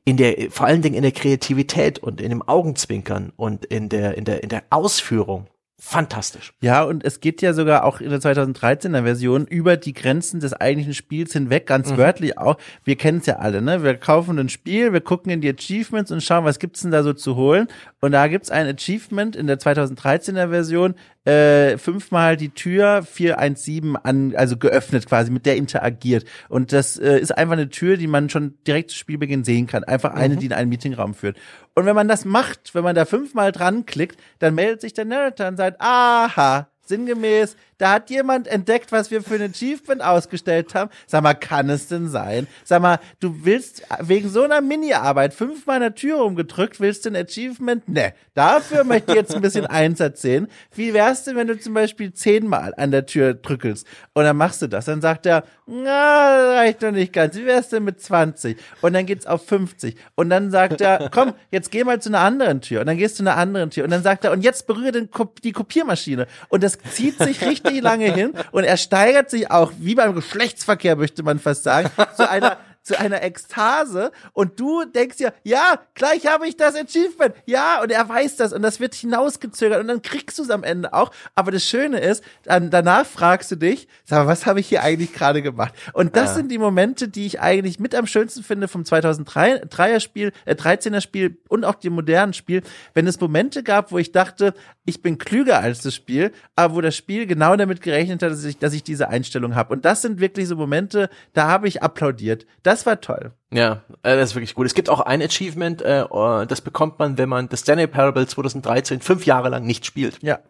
in 0.05 0.18
der, 0.18 0.51
vor 0.51 0.66
allen 0.66 0.83
Dingen 0.83 0.97
in 0.97 1.03
der 1.03 1.12
Kreativität 1.12 1.99
und 1.99 2.20
in 2.20 2.29
dem 2.29 2.43
Augenzwinkern 2.43 3.33
und 3.37 3.64
in 3.64 3.89
der, 3.89 4.18
in 4.18 4.25
der, 4.25 4.43
in 4.43 4.51
der 4.51 4.64
Ausführung 4.68 5.47
fantastisch. 5.85 6.53
Ja, 6.61 6.85
und 6.85 7.05
es 7.05 7.18
geht 7.18 7.43
ja 7.43 7.53
sogar 7.53 7.85
auch 7.85 8.01
in 8.01 8.11
der 8.11 8.20
2013er 8.20 9.03
Version 9.03 9.47
über 9.47 9.76
die 9.76 9.93
Grenzen 9.93 10.39
des 10.39 10.55
eigentlichen 10.55 10.95
Spiels 10.95 11.33
hinweg, 11.33 11.66
ganz 11.66 11.91
mhm. 11.91 11.97
wörtlich 11.97 12.39
auch. 12.39 12.57
Wir 12.85 12.95
kennen 12.95 13.18
es 13.18 13.26
ja 13.26 13.37
alle, 13.37 13.61
ne? 13.61 13.83
Wir 13.83 13.97
kaufen 13.97 14.39
ein 14.39 14.49
Spiel, 14.49 14.93
wir 14.93 15.01
gucken 15.01 15.33
in 15.33 15.41
die 15.41 15.51
Achievements 15.51 16.12
und 16.12 16.22
schauen, 16.22 16.45
was 16.45 16.61
gibt's 16.61 16.83
denn 16.83 16.93
da 16.93 17.03
so 17.03 17.12
zu 17.12 17.35
holen. 17.35 17.66
Und 18.01 18.12
da 18.12 18.28
gibt's 18.28 18.51
ein 18.51 18.68
Achievement 18.68 19.35
in 19.35 19.49
der 19.49 19.59
2013er 19.59 20.51
Version, 20.51 20.95
äh, 21.25 21.79
fünfmal 21.79 22.37
die 22.37 22.51
Tür 22.51 23.03
417 23.03 23.97
an, 23.97 24.35
also 24.37 24.57
geöffnet 24.57 25.07
quasi, 25.07 25.31
mit 25.31 25.47
der 25.47 25.57
interagiert. 25.57 26.25
Und 26.49 26.73
das 26.73 26.99
äh, 26.99 27.18
ist 27.18 27.37
einfach 27.37 27.53
eine 27.53 27.68
Tür, 27.68 27.97
die 27.97 28.07
man 28.07 28.29
schon 28.29 28.55
direkt 28.66 28.91
zu 28.91 28.97
Spielbeginn 28.97 29.45
sehen 29.45 29.66
kann. 29.66 29.85
Einfach 29.85 30.14
eine, 30.14 30.35
mhm. 30.35 30.39
die 30.41 30.47
in 30.47 30.53
einen 30.53 30.68
Meetingraum 30.68 31.14
führt. 31.14 31.37
Und 31.75 31.87
wenn 31.87 31.95
man 31.95 32.09
das 32.09 32.25
macht, 32.25 32.75
wenn 32.75 32.85
man 32.85 32.95
da 32.95 33.05
fünfmal 33.05 33.53
dran 33.53 33.87
klickt, 33.87 34.18
dann 34.41 34.55
meldet 34.55 34.81
sich 34.81 34.93
der 34.93 35.05
Narrator 35.05 35.49
und 35.49 35.57
sagt, 35.57 35.81
aha, 35.81 36.68
sinngemäß, 36.85 37.57
da 37.83 37.95
hat 37.95 38.11
jemand 38.11 38.47
entdeckt, 38.47 38.93
was 38.93 39.11
wir 39.11 39.22
für 39.24 39.35
ein 39.35 39.51
Achievement 39.51 40.05
ausgestellt 40.05 40.72
haben. 40.76 40.89
Sag 41.09 41.24
mal, 41.24 41.35
kann 41.35 41.68
es 41.68 41.89
denn 41.89 42.09
sein? 42.09 42.47
Sag 42.62 42.80
mal, 42.80 43.01
du 43.18 43.41
willst 43.43 43.83
wegen 43.99 44.28
so 44.28 44.45
einer 44.45 44.61
Mini-Arbeit 44.61 45.35
fünfmal 45.35 45.76
an 45.76 45.83
der 45.83 45.95
Tür 45.97 46.24
umgedrückt, 46.24 46.78
willst 46.78 47.05
du 47.05 47.11
ein 47.11 47.16
Achievement? 47.16 47.89
Ne, 47.89 48.14
dafür 48.35 48.85
möchte 48.85 49.11
ich 49.11 49.16
jetzt 49.16 49.35
ein 49.35 49.43
bisschen 49.43 49.66
eins 49.66 49.99
erzählen. 49.99 50.47
Wie 50.72 50.95
wär's 50.95 51.24
denn, 51.24 51.35
wenn 51.35 51.49
du 51.49 51.59
zum 51.59 51.74
Beispiel 51.74 52.12
zehnmal 52.12 52.72
an 52.76 52.93
der 52.93 53.05
Tür 53.07 53.35
drückelst 53.35 53.85
und 54.12 54.22
dann 54.22 54.37
machst 54.37 54.62
du 54.62 54.68
das? 54.68 54.85
Dann 54.85 55.01
sagt 55.01 55.26
er, 55.26 55.43
na, 55.66 56.53
reicht 56.55 56.85
doch 56.85 56.93
nicht 56.93 57.12
ganz. 57.12 57.35
Wie 57.35 57.47
wär's 57.47 57.68
denn 57.68 57.83
mit 57.83 58.01
20? 58.01 58.59
Und 58.80 58.93
dann 58.93 59.07
geht's 59.07 59.26
auf 59.26 59.45
50. 59.47 59.97
Und 60.14 60.30
dann 60.30 60.53
sagt 60.53 60.80
er, 60.80 61.09
komm, 61.12 61.33
jetzt 61.51 61.72
geh 61.72 61.83
mal 61.83 62.01
zu 62.01 62.11
einer 62.11 62.20
anderen 62.20 62.61
Tür. 62.61 62.80
Und 62.80 62.87
dann 62.87 62.97
gehst 62.97 63.18
du 63.18 63.24
zu 63.24 63.28
einer 63.28 63.39
anderen 63.39 63.70
Tür. 63.70 63.85
Und 63.85 63.91
dann 63.91 64.03
sagt 64.05 64.24
er, 64.24 64.30
und 64.30 64.43
jetzt 64.43 64.68
berühre 64.68 64.93
den, 64.93 65.09
die 65.43 65.53
Kopiermaschine. 65.53 66.26
Und 66.49 66.62
das 66.62 66.78
zieht 66.93 67.18
sich 67.18 67.45
richtig 67.47 67.72
richtig 67.73 67.83
lange 67.85 68.12
hin 68.12 68.33
und 68.51 68.64
er 68.64 68.77
steigert 68.77 69.31
sich 69.31 69.51
auch, 69.51 69.73
wie 69.79 69.95
beim 69.95 70.14
Geschlechtsverkehr 70.14 70.97
möchte 70.97 71.23
man 71.23 71.39
fast 71.39 71.64
sagen, 71.64 71.91
zu 72.16 72.29
einer 72.29 72.57
zu 72.83 72.99
einer 72.99 73.22
Ekstase 73.22 74.12
und 74.33 74.59
du 74.59 74.85
denkst 74.85 75.18
ja, 75.20 75.33
ja, 75.43 75.78
gleich 75.95 76.26
habe 76.26 76.47
ich 76.47 76.57
das 76.57 76.74
Achievement, 76.74 77.35
ja, 77.47 77.80
und 77.83 77.91
er 77.91 78.09
weiß 78.09 78.37
das 78.37 78.53
und 78.53 78.62
das 78.62 78.80
wird 78.80 78.95
hinausgezögert 78.95 79.80
und 79.80 79.89
dann 79.89 80.03
kriegst 80.03 80.39
du 80.39 80.43
es 80.43 80.51
am 80.51 80.64
Ende 80.64 80.93
auch. 80.93 81.11
Aber 81.35 81.51
das 81.51 81.64
Schöne 81.64 82.01
ist, 82.01 82.24
dann, 82.45 82.70
danach 82.70 83.07
fragst 83.07 83.51
du 83.51 83.57
dich, 83.57 83.89
sag 84.05 84.18
mal, 84.18 84.26
was 84.26 84.47
habe 84.47 84.61
ich 84.61 84.68
hier 84.68 84.83
eigentlich 84.83 85.12
gerade 85.12 85.43
gemacht? 85.43 85.74
Und 85.93 86.16
das 86.16 86.30
ja. 86.30 86.35
sind 86.35 86.51
die 86.51 86.59
Momente, 86.59 87.09
die 87.09 87.26
ich 87.26 87.41
eigentlich 87.41 87.78
mit 87.78 87.95
am 87.95 88.07
schönsten 88.07 88.43
finde 88.43 88.68
vom 88.68 88.83
2003er 88.83 90.01
Spiel, 90.01 90.33
äh, 90.45 90.55
13er 90.55 91.01
Spiel 91.01 91.39
und 91.49 91.64
auch 91.64 91.76
dem 91.76 91.95
modernen 91.95 92.33
Spiel, 92.33 92.62
wenn 92.95 93.07
es 93.07 93.20
Momente 93.20 93.62
gab, 93.62 93.93
wo 93.93 93.99
ich 93.99 94.12
dachte, 94.12 94.55
ich 94.85 95.03
bin 95.03 95.18
klüger 95.18 95.61
als 95.61 95.80
das 95.80 95.95
Spiel, 95.95 96.33
aber 96.57 96.74
wo 96.74 96.80
das 96.80 96.97
Spiel 96.97 97.26
genau 97.26 97.55
damit 97.57 97.80
gerechnet 97.83 98.22
hat, 98.22 98.33
dass 98.33 98.45
ich, 98.45 98.59
dass 98.59 98.72
ich 98.72 98.83
diese 98.83 99.09
Einstellung 99.09 99.55
habe. 99.55 99.72
Und 99.72 99.85
das 99.85 100.03
sind 100.03 100.20
wirklich 100.20 100.49
so 100.49 100.57
Momente, 100.57 101.09
da 101.33 101.47
habe 101.47 101.68
ich 101.68 101.83
applaudiert. 101.83 102.47
Das 102.62 102.72
das 102.73 102.87
war 102.87 103.01
toll. 103.01 103.33
Ja, 103.53 103.83
äh, 104.03 104.16
das 104.16 104.31
ist 104.31 104.35
wirklich 104.35 104.55
gut. 104.55 104.66
Es 104.66 104.75
gibt 104.75 104.89
auch 104.89 105.01
ein 105.01 105.23
Achievement, 105.23 105.83
äh, 105.83 106.05
oh, 106.09 106.45
das 106.47 106.61
bekommt 106.61 106.99
man, 106.99 107.18
wenn 107.18 107.29
man 107.29 107.49
das 107.49 107.61
Stanley 107.61 107.87
Parable 107.87 108.27
2013 108.27 109.01
fünf 109.01 109.27
Jahre 109.27 109.49
lang 109.49 109.64
nicht 109.64 109.87
spielt. 109.87 110.23
Ja 110.23 110.41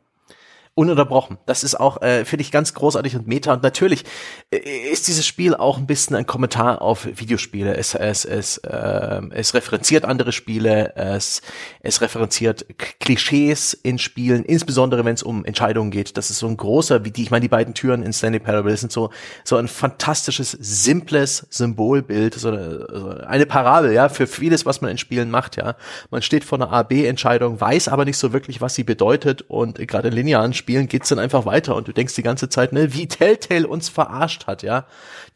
ununterbrochen. 0.74 1.36
Das 1.44 1.64
ist 1.64 1.78
auch, 1.78 2.00
äh, 2.00 2.24
finde 2.24 2.42
ich, 2.42 2.50
ganz 2.50 2.72
großartig 2.72 3.14
und 3.14 3.26
meta. 3.26 3.52
Und 3.52 3.62
natürlich 3.62 4.04
äh, 4.50 4.56
ist 4.90 5.06
dieses 5.06 5.26
Spiel 5.26 5.54
auch 5.54 5.76
ein 5.76 5.86
bisschen 5.86 6.16
ein 6.16 6.24
Kommentar 6.24 6.80
auf 6.80 7.06
Videospiele. 7.06 7.76
Es, 7.76 7.94
es, 7.94 8.24
es, 8.24 8.56
äh, 8.58 9.20
es 9.32 9.52
referenziert 9.52 10.06
andere 10.06 10.32
Spiele, 10.32 10.96
es, 10.96 11.42
es 11.80 12.00
referenziert 12.00 12.64
Klischees 13.00 13.74
in 13.74 13.98
Spielen, 13.98 14.44
insbesondere 14.44 15.04
wenn 15.04 15.12
es 15.12 15.22
um 15.22 15.44
Entscheidungen 15.44 15.90
geht. 15.90 16.16
Das 16.16 16.30
ist 16.30 16.38
so 16.38 16.46
ein 16.46 16.56
großer, 16.56 17.04
wie 17.04 17.10
die, 17.10 17.24
ich 17.24 17.30
meine, 17.30 17.42
die 17.42 17.48
beiden 17.48 17.74
Türen 17.74 18.02
in 18.02 18.14
Stanley 18.14 18.40
Parable 18.40 18.74
sind 18.74 18.92
so, 18.92 19.10
so 19.44 19.56
ein 19.56 19.68
fantastisches, 19.68 20.52
simples 20.52 21.46
Symbolbild, 21.50 22.34
so 22.34 22.48
eine, 22.48 22.86
so 22.90 23.10
eine 23.26 23.44
Parabel, 23.44 23.92
ja, 23.92 24.08
für 24.08 24.26
vieles, 24.26 24.64
was 24.64 24.80
man 24.80 24.90
in 24.90 24.98
Spielen 24.98 25.30
macht, 25.30 25.56
ja. 25.56 25.76
Man 26.10 26.22
steht 26.22 26.44
vor 26.44 26.58
einer 26.58 26.72
A-B-Entscheidung, 26.72 27.60
weiß 27.60 27.88
aber 27.88 28.06
nicht 28.06 28.16
so 28.16 28.32
wirklich, 28.32 28.62
was 28.62 28.74
sie 28.74 28.84
bedeutet 28.84 29.42
und 29.42 29.76
gerade 29.86 30.08
in 30.08 30.14
linearen 30.14 30.54
Spielen 30.62 30.86
geht's 30.86 31.08
dann 31.08 31.18
einfach 31.18 31.44
weiter 31.44 31.74
und 31.74 31.88
du 31.88 31.92
denkst 31.92 32.14
die 32.14 32.22
ganze 32.22 32.48
Zeit, 32.48 32.72
ne, 32.72 32.94
wie 32.94 33.08
Telltale 33.08 33.66
uns 33.66 33.88
verarscht 33.88 34.46
hat, 34.46 34.62
ja. 34.62 34.86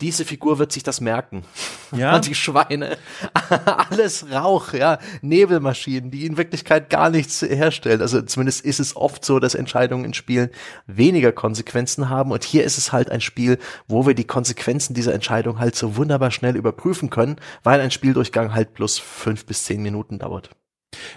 Diese 0.01 0.25
Figur 0.25 0.61
wird 0.61 0.71
sich 0.71 0.85
das 0.85 1.01
merken. 1.01 1.43
Ja. 1.91 2.17
die 2.21 2.37
Schweine. 2.37 2.97
Alles 3.91 4.31
Rauch, 4.31 4.73
ja. 4.73 4.99
Nebelmaschinen, 5.23 6.13
die 6.13 6.27
in 6.27 6.37
Wirklichkeit 6.37 6.91
gar 6.91 7.11
nichts 7.11 7.43
herstellen. 7.43 8.01
Also 8.03 8.23
zumindest 8.23 8.65
ist 8.65 8.79
es 8.79 8.95
oft 8.95 9.25
so, 9.25 9.41
dass 9.41 9.57
Entscheidungen 9.57 10.05
in 10.05 10.15
Spielen 10.15 10.51
weniger 10.87 11.33
Konsequenzen 11.33 12.09
haben. 12.09 12.31
Und 12.31 12.45
hier 12.45 12.63
ist 12.63 12.79
es 12.79 12.93
halt 12.93 13.11
ein 13.11 13.21
Spiel, 13.21 13.59
wo 13.89 14.07
wir 14.07 14.15
die 14.15 14.29
Konsequenzen 14.29 14.95
dieser 14.95 15.13
Entscheidung 15.13 15.59
halt 15.59 15.75
so 15.75 15.97
wunderbar 15.97 16.31
schnell 16.31 16.55
überprüfen 16.55 17.11
können, 17.11 17.37
weil 17.65 17.81
ein 17.81 17.91
Spieldurchgang 17.91 18.55
halt 18.55 18.75
plus 18.75 18.99
fünf 19.01 19.45
bis 19.45 19.65
zehn 19.65 19.83
Minuten 19.83 20.21
dauert. 20.21 20.51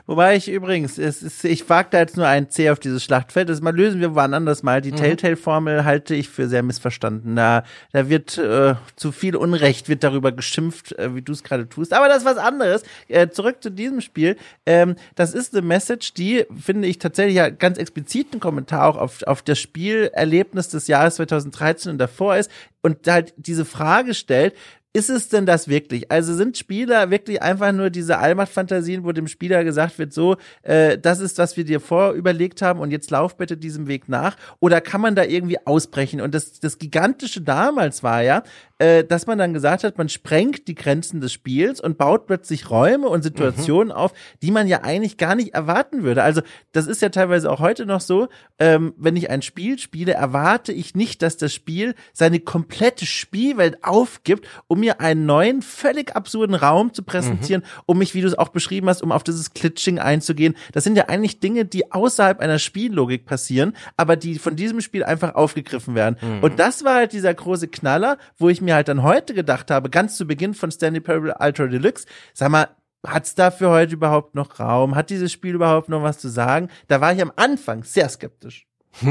Wobei 0.05 0.36
ich 0.36 0.49
übrigens, 0.49 0.97
ist, 0.97 1.43
ich 1.45 1.69
wage 1.69 1.89
da 1.91 1.99
jetzt 1.99 2.17
nur 2.17 2.27
ein 2.27 2.49
C 2.49 2.69
auf 2.69 2.80
dieses 2.80 3.03
Schlachtfeld. 3.03 3.49
Das 3.49 3.61
mal 3.61 3.75
lösen 3.75 3.99
wir 3.99 4.15
wann 4.15 4.34
anders 4.34 4.63
mal. 4.63 4.82
Die 4.82 4.91
mhm. 4.91 4.97
Telltale-Formel 4.97 5.86
halte 5.86 6.15
ich 6.15 6.30
für 6.30 6.47
sehr 6.47 6.63
missverstanden. 6.63 7.36
Da, 7.36 7.63
da 7.91 8.09
wird 8.09 8.38
äh, 8.38 8.75
zu 8.95 9.11
viel 9.11 9.36
Unrecht 9.36 9.89
wird 9.89 10.03
darüber 10.03 10.32
geschimpft, 10.32 10.97
äh, 10.97 11.15
wie 11.15 11.21
du 11.21 11.32
es 11.32 11.43
gerade 11.43 11.67
tust. 11.67 11.93
Aber 11.93 12.07
das 12.07 12.19
ist 12.19 12.25
was 12.25 12.38
anderes. 12.38 12.84
Äh, 13.07 13.30
zurück 13.30 13.57
zu 13.61 13.71
diesem 13.71 14.01
Spiel. 14.01 14.38
Ähm, 14.65 14.95
das 15.15 15.34
ist 15.34 15.53
eine 15.53 15.65
Message, 15.65 16.13
die 16.13 16.45
finde 16.59 16.88
ich 16.88 16.99
tatsächlich 16.99 17.36
ja 17.36 17.49
ganz 17.49 17.77
explizit 17.77 18.34
ein 18.34 18.39
Kommentar 18.39 18.88
auch 18.88 18.97
auf, 18.97 19.23
auf 19.23 19.41
das 19.41 19.59
Spielerlebnis 19.59 20.69
des 20.69 20.88
Jahres 20.88 21.15
2013 21.15 21.93
und 21.93 21.97
davor 21.97 22.38
ist 22.38 22.49
und 22.82 23.07
halt 23.07 23.34
diese 23.38 23.65
Frage 23.65 24.13
stellt, 24.13 24.55
ist 24.91 25.09
es 25.09 25.29
denn 25.29 25.45
das 25.45 25.67
wirklich? 25.67 26.11
Also 26.11 26.33
sind 26.33 26.57
Spieler 26.57 27.11
wirklich 27.11 27.43
einfach 27.43 27.71
nur 27.71 27.91
diese 27.91 28.17
Allmachtfantasien, 28.17 29.03
wo 29.03 29.11
dem 29.11 29.27
Spieler 29.27 29.63
gesagt 29.63 29.99
wird, 29.99 30.13
so, 30.13 30.37
äh, 30.63 30.97
das 30.97 31.19
ist, 31.19 31.37
was 31.37 31.57
wir 31.57 31.63
dir 31.63 31.79
vorüberlegt 31.79 32.63
haben 32.63 32.79
und 32.79 32.89
jetzt 32.89 33.11
lauf 33.11 33.37
bitte 33.37 33.55
diesem 33.55 33.87
Weg 33.87 34.09
nach? 34.09 34.35
Oder 34.59 34.81
kann 34.81 35.01
man 35.01 35.15
da 35.15 35.23
irgendwie 35.23 35.65
ausbrechen? 35.65 36.21
Und 36.21 36.33
das, 36.33 36.59
das 36.59 36.79
Gigantische 36.79 37.41
damals 37.41 38.01
war 38.01 38.23
ja, 38.23 38.41
äh, 38.79 39.03
dass 39.03 39.27
man 39.27 39.37
dann 39.37 39.53
gesagt 39.53 39.83
hat, 39.83 39.97
man 39.97 40.09
sprengt 40.09 40.67
die 40.67 40.75
Grenzen 40.75 41.21
des 41.21 41.33
Spiels 41.33 41.79
und 41.79 41.97
baut 41.97 42.25
plötzlich 42.25 42.71
Räume 42.71 43.09
und 43.09 43.21
Situationen 43.21 43.89
mhm. 43.89 43.99
auf, 43.99 44.13
die 44.41 44.51
man 44.51 44.67
ja 44.67 44.81
eigentlich 44.81 45.17
gar 45.17 45.35
nicht 45.35 45.53
erwarten 45.53 46.01
würde. 46.01 46.23
Also 46.23 46.41
das 46.71 46.87
ist 46.87 47.01
ja 47.01 47.09
teilweise 47.09 47.51
auch 47.51 47.59
heute 47.59 47.85
noch 47.85 48.01
so, 48.01 48.27
ähm, 48.57 48.93
wenn 48.97 49.15
ich 49.15 49.29
ein 49.29 49.41
Spiel 49.41 49.77
spiele, 49.77 50.13
erwarte 50.13 50.71
ich 50.71 50.95
nicht, 50.95 51.21
dass 51.21 51.37
das 51.37 51.53
Spiel 51.53 51.93
seine 52.13 52.39
komplette 52.39 53.05
Spielwelt 53.05 53.83
aufgibt, 53.83 54.47
um 54.67 54.78
mir 54.80 55.01
einen 55.01 55.25
neuen, 55.25 55.61
völlig 55.61 56.15
absurden 56.15 56.55
Raum 56.55 56.93
zu 56.93 57.03
präsentieren, 57.03 57.61
mhm. 57.61 57.84
um 57.86 57.97
mich, 57.97 58.13
wie 58.13 58.21
du 58.21 58.27
es 58.27 58.38
auch 58.38 58.49
beschrieben 58.49 58.89
hast, 58.89 59.01
um 59.01 59.11
auf 59.11 59.23
dieses 59.23 59.53
Glitching 59.53 59.99
einzugehen. 59.99 60.55
Das 60.71 60.84
sind 60.84 60.95
ja 60.95 61.09
eigentlich 61.09 61.39
Dinge, 61.39 61.65
die 61.65 61.91
außerhalb 61.91 62.39
einer 62.39 62.59
Spiellogik 62.59 63.25
passieren, 63.25 63.75
aber 63.97 64.15
die 64.15 64.39
von 64.39 64.55
diesem 64.55 64.82
Spiel 64.82 65.03
einfach 65.03 65.36
aufgegriffen 65.36 65.95
werden. 65.95 66.17
Mhm. 66.21 66.43
Und 66.43 66.59
das 66.59 66.84
war 66.84 66.95
halt 66.95 67.13
dieser 67.13 67.34
große 67.34 67.67
Knaller, 67.67 68.17
wo 68.38 68.49
ich 68.49 68.61
mir 68.61 68.75
halt 68.75 68.88
dann 68.88 69.03
heute 69.03 69.34
gedacht 69.34 69.71
habe, 69.71 69.89
ganz 69.89 70.17
zu 70.17 70.25
Beginn 70.25 70.53
von 70.53 70.71
Stanley 70.71 71.01
Parable 71.01 71.36
Ultra 71.39 71.67
Deluxe, 71.67 72.05
sag 72.34 72.49
mal, 72.49 72.69
hat's 73.05 73.36
da 73.36 73.51
für 73.51 73.69
heute 73.69 73.93
überhaupt 73.93 74.36
noch 74.36 74.59
Raum? 74.59 74.95
Hat 74.95 75.09
dieses 75.09 75.32
Spiel 75.32 75.55
überhaupt 75.55 75.89
noch 75.89 76.03
was 76.03 76.19
zu 76.19 76.30
sagen? 76.30 76.69
Da 76.88 77.01
war 77.01 77.13
ich 77.13 77.21
am 77.21 77.32
Anfang 77.36 77.84
sehr 77.84 78.09
skeptisch. 78.09 78.67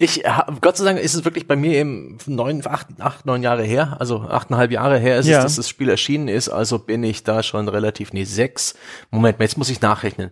Ich, 0.00 0.22
Gott 0.60 0.76
sei 0.76 0.84
Dank 0.84 1.00
ist 1.00 1.14
es 1.14 1.24
wirklich 1.24 1.48
bei 1.48 1.56
mir 1.56 1.74
eben 1.74 2.18
neun, 2.26 2.64
acht, 2.64 2.86
acht, 3.00 3.26
neun 3.26 3.42
Jahre 3.42 3.64
her, 3.64 3.96
also 3.98 4.20
achteinhalb 4.20 4.70
Jahre 4.70 4.96
her 4.98 5.18
ist 5.18 5.26
ja. 5.26 5.38
es, 5.38 5.44
dass 5.44 5.56
das 5.56 5.68
Spiel 5.68 5.88
erschienen 5.88 6.28
ist, 6.28 6.48
also 6.48 6.78
bin 6.78 7.02
ich 7.02 7.24
da 7.24 7.42
schon 7.42 7.68
relativ, 7.68 8.12
nee, 8.12 8.22
sechs, 8.22 8.76
Moment, 9.10 9.40
jetzt 9.40 9.58
muss 9.58 9.70
ich 9.70 9.80
nachrechnen. 9.80 10.30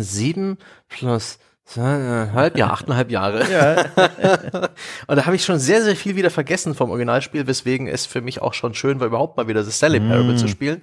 Sieben 0.00 0.56
plus 0.88 1.38
Halb, 1.74 2.56
ja, 2.56 2.70
achteinhalb 2.70 3.10
Jahre. 3.10 3.42
Ja. 3.50 3.84
und 5.08 5.16
da 5.16 5.26
habe 5.26 5.34
ich 5.34 5.44
schon 5.44 5.58
sehr, 5.58 5.82
sehr 5.82 5.96
viel 5.96 6.14
wieder 6.14 6.30
vergessen 6.30 6.74
vom 6.74 6.90
Originalspiel, 6.90 7.46
weswegen 7.48 7.88
es 7.88 8.06
für 8.06 8.20
mich 8.20 8.40
auch 8.40 8.54
schon 8.54 8.72
schön 8.72 9.00
war, 9.00 9.08
überhaupt 9.08 9.36
mal 9.36 9.48
wieder 9.48 9.64
das 9.64 9.76
Stanley 9.76 9.98
Parable 9.98 10.34
mm. 10.34 10.38
zu 10.38 10.46
spielen. 10.46 10.82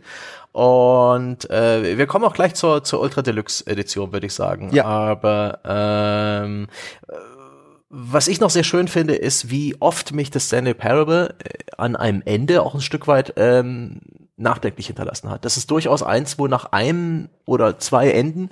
Und 0.52 1.50
äh, 1.50 1.98
wir 1.98 2.06
kommen 2.06 2.26
auch 2.26 2.34
gleich 2.34 2.54
zur, 2.56 2.84
zur 2.84 3.00
Ultra 3.00 3.22
Deluxe 3.22 3.66
Edition, 3.66 4.12
würde 4.12 4.28
ich 4.28 4.34
sagen. 4.34 4.72
Ja. 4.74 4.84
Aber 4.84 5.60
ähm, 5.64 6.68
was 7.96 8.28
ich 8.28 8.40
noch 8.40 8.50
sehr 8.50 8.64
schön 8.64 8.88
finde, 8.88 9.14
ist, 9.14 9.52
wie 9.52 9.80
oft 9.80 10.14
mich 10.14 10.32
das 10.32 10.48
Stanley 10.48 10.74
Parable 10.74 11.36
äh, 11.44 11.50
an 11.78 11.96
einem 11.96 12.24
Ende 12.26 12.64
auch 12.64 12.74
ein 12.74 12.82
Stück 12.82 13.08
weit 13.08 13.34
ähm, 13.38 14.02
nachdenklich 14.36 14.88
hinterlassen 14.88 15.30
hat. 15.30 15.46
Das 15.46 15.58
ist 15.58 15.70
durchaus 15.70 16.02
eins, 16.02 16.40
wo 16.40 16.48
nach 16.48 16.72
einem 16.72 17.30
oder 17.46 17.78
zwei 17.78 18.10
Enden 18.10 18.50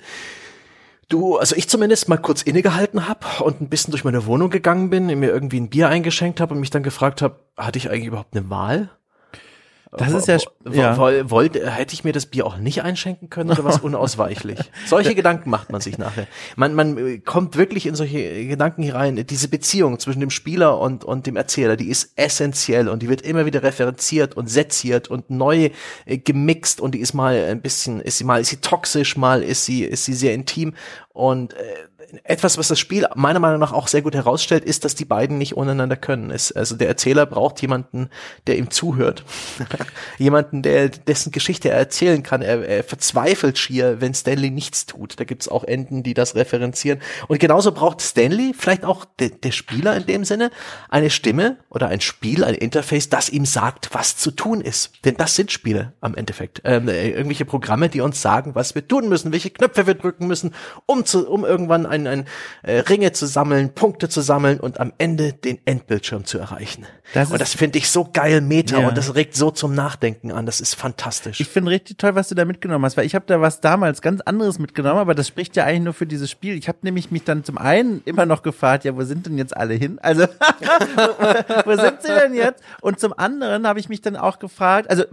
Du, 1.08 1.36
also 1.36 1.54
ich 1.56 1.68
zumindest 1.68 2.08
mal 2.08 2.16
kurz 2.16 2.40
innegehalten 2.40 3.06
habe 3.06 3.26
und 3.44 3.60
ein 3.60 3.68
bisschen 3.68 3.90
durch 3.90 4.02
meine 4.02 4.24
Wohnung 4.24 4.48
gegangen 4.48 4.88
bin, 4.88 5.06
mir 5.06 5.28
irgendwie 5.28 5.60
ein 5.60 5.68
Bier 5.68 5.90
eingeschenkt 5.90 6.40
habe 6.40 6.54
und 6.54 6.60
mich 6.60 6.70
dann 6.70 6.82
gefragt 6.82 7.20
habe, 7.20 7.36
hatte 7.54 7.76
ich 7.76 7.90
eigentlich 7.90 8.06
überhaupt 8.06 8.34
eine 8.34 8.48
Wahl? 8.48 8.88
Das 9.94 10.10
ist 10.14 10.26
ja, 10.26 10.38
ja. 10.70 10.96
Wollte, 11.30 11.70
hätte 11.70 11.92
ich 11.92 12.02
mir 12.02 12.12
das 12.12 12.24
Bier 12.24 12.46
auch 12.46 12.56
nicht 12.56 12.82
einschenken 12.82 13.28
können 13.28 13.50
oder 13.50 13.62
was 13.62 13.78
unausweichlich? 13.82 14.58
solche 14.86 15.14
Gedanken 15.14 15.50
macht 15.50 15.70
man 15.70 15.82
sich 15.82 15.98
nachher. 15.98 16.26
Man, 16.56 16.74
man 16.74 16.96
äh, 16.96 17.18
kommt 17.18 17.58
wirklich 17.58 17.84
in 17.84 17.94
solche 17.94 18.46
Gedanken 18.46 18.82
hier 18.82 18.94
rein. 18.94 19.22
Diese 19.26 19.48
Beziehung 19.48 19.98
zwischen 19.98 20.20
dem 20.20 20.30
Spieler 20.30 20.78
und, 20.78 21.04
und 21.04 21.26
dem 21.26 21.36
Erzähler, 21.36 21.76
die 21.76 21.90
ist 21.90 22.12
essentiell 22.16 22.88
und 22.88 23.02
die 23.02 23.10
wird 23.10 23.20
immer 23.20 23.44
wieder 23.44 23.62
referenziert 23.62 24.34
und 24.34 24.48
seziert 24.48 25.08
und 25.08 25.28
neu 25.28 25.68
äh, 26.06 26.16
gemixt 26.16 26.80
und 26.80 26.94
die 26.94 27.00
ist 27.00 27.12
mal 27.12 27.34
ein 27.34 27.60
bisschen, 27.60 28.00
ist 28.00 28.16
sie 28.16 28.24
mal, 28.24 28.40
ist 28.40 28.48
sie 28.48 28.62
toxisch, 28.62 29.18
mal 29.18 29.42
ist 29.42 29.66
sie, 29.66 29.84
ist 29.84 30.06
sie 30.06 30.14
sehr 30.14 30.32
intim 30.32 30.72
und 31.10 31.52
äh, 31.52 31.58
etwas, 32.24 32.58
was 32.58 32.68
das 32.68 32.78
Spiel 32.78 33.06
meiner 33.14 33.38
Meinung 33.38 33.60
nach 33.60 33.72
auch 33.72 33.88
sehr 33.88 34.02
gut 34.02 34.14
herausstellt, 34.14 34.64
ist, 34.64 34.84
dass 34.84 34.94
die 34.94 35.04
beiden 35.04 35.38
nicht 35.38 35.56
untereinander 35.56 35.96
können. 35.96 36.30
Es, 36.30 36.52
also 36.52 36.76
der 36.76 36.88
Erzähler 36.88 37.26
braucht 37.26 37.60
jemanden, 37.62 38.10
der 38.46 38.58
ihm 38.58 38.70
zuhört. 38.70 39.24
jemanden, 40.18 40.62
der 40.62 40.88
dessen 40.88 41.32
Geschichte 41.32 41.70
er 41.70 41.78
erzählen 41.78 42.22
kann. 42.22 42.42
Er, 42.42 42.66
er 42.66 42.84
verzweifelt 42.84 43.58
schier, 43.58 44.00
wenn 44.00 44.14
Stanley 44.14 44.50
nichts 44.50 44.86
tut. 44.86 45.18
Da 45.18 45.24
gibt's 45.24 45.48
auch 45.48 45.64
Enden, 45.64 46.02
die 46.02 46.14
das 46.14 46.34
referenzieren. 46.34 47.00
Und 47.28 47.40
genauso 47.40 47.72
braucht 47.72 48.00
Stanley, 48.00 48.54
vielleicht 48.56 48.84
auch 48.84 49.04
de, 49.18 49.30
der 49.30 49.52
Spieler 49.52 49.96
in 49.96 50.06
dem 50.06 50.24
Sinne, 50.24 50.50
eine 50.88 51.10
Stimme 51.10 51.56
oder 51.70 51.88
ein 51.88 52.00
Spiel, 52.00 52.44
ein 52.44 52.54
Interface, 52.54 53.08
das 53.08 53.28
ihm 53.28 53.46
sagt, 53.46 53.90
was 53.92 54.16
zu 54.16 54.30
tun 54.30 54.60
ist. 54.60 55.04
Denn 55.04 55.16
das 55.16 55.34
sind 55.34 55.50
Spiele 55.52 55.92
am 56.00 56.14
Endeffekt. 56.14 56.62
Ähm, 56.64 56.88
äh, 56.88 57.10
irgendwelche 57.10 57.44
Programme, 57.44 57.88
die 57.88 58.00
uns 58.00 58.20
sagen, 58.20 58.54
was 58.54 58.74
wir 58.74 58.86
tun 58.86 59.08
müssen, 59.08 59.32
welche 59.32 59.50
Knöpfe 59.50 59.86
wir 59.86 59.94
drücken 59.94 60.26
müssen, 60.26 60.54
um, 60.86 61.04
zu, 61.04 61.28
um 61.28 61.44
irgendwann 61.44 61.86
ein, 61.86 62.01
ein 62.06 62.26
äh, 62.62 62.78
Ringe 62.78 63.12
zu 63.12 63.26
sammeln, 63.26 63.74
Punkte 63.74 64.08
zu 64.08 64.20
sammeln 64.20 64.60
und 64.60 64.80
am 64.80 64.92
Ende 64.98 65.32
den 65.32 65.58
Endbildschirm 65.64 66.24
zu 66.24 66.38
erreichen. 66.38 66.86
Das 67.14 67.30
und 67.30 67.40
das 67.40 67.54
finde 67.54 67.78
ich 67.78 67.90
so 67.90 68.08
geil 68.10 68.40
Meta 68.40 68.80
ja. 68.80 68.88
und 68.88 68.96
das 68.96 69.14
regt 69.14 69.34
so 69.34 69.50
zum 69.50 69.74
Nachdenken 69.74 70.32
an. 70.32 70.46
Das 70.46 70.60
ist 70.60 70.74
fantastisch. 70.74 71.40
Ich 71.40 71.48
finde 71.48 71.70
richtig 71.70 71.98
toll, 71.98 72.14
was 72.14 72.28
du 72.28 72.34
da 72.34 72.44
mitgenommen 72.44 72.84
hast, 72.84 72.96
weil 72.96 73.06
ich 73.06 73.14
habe 73.14 73.24
da 73.26 73.40
was 73.40 73.60
damals 73.60 74.02
ganz 74.02 74.20
anderes 74.22 74.58
mitgenommen, 74.58 74.98
aber 74.98 75.14
das 75.14 75.28
spricht 75.28 75.56
ja 75.56 75.64
eigentlich 75.64 75.82
nur 75.82 75.94
für 75.94 76.06
dieses 76.06 76.30
Spiel. 76.30 76.56
Ich 76.56 76.68
habe 76.68 76.78
nämlich 76.82 77.10
mich 77.10 77.24
dann 77.24 77.44
zum 77.44 77.58
einen 77.58 78.02
immer 78.04 78.26
noch 78.26 78.42
gefragt, 78.42 78.84
ja, 78.84 78.96
wo 78.96 79.02
sind 79.02 79.26
denn 79.26 79.38
jetzt 79.38 79.56
alle 79.56 79.74
hin? 79.74 79.98
Also 80.00 80.22
wo 81.64 81.76
sind 81.76 82.02
sie 82.02 82.08
denn 82.08 82.34
jetzt? 82.34 82.62
Und 82.80 82.98
zum 82.98 83.12
anderen 83.16 83.66
habe 83.66 83.80
ich 83.80 83.88
mich 83.88 84.00
dann 84.00 84.16
auch 84.16 84.38
gefragt, 84.38 84.88
also 84.90 85.04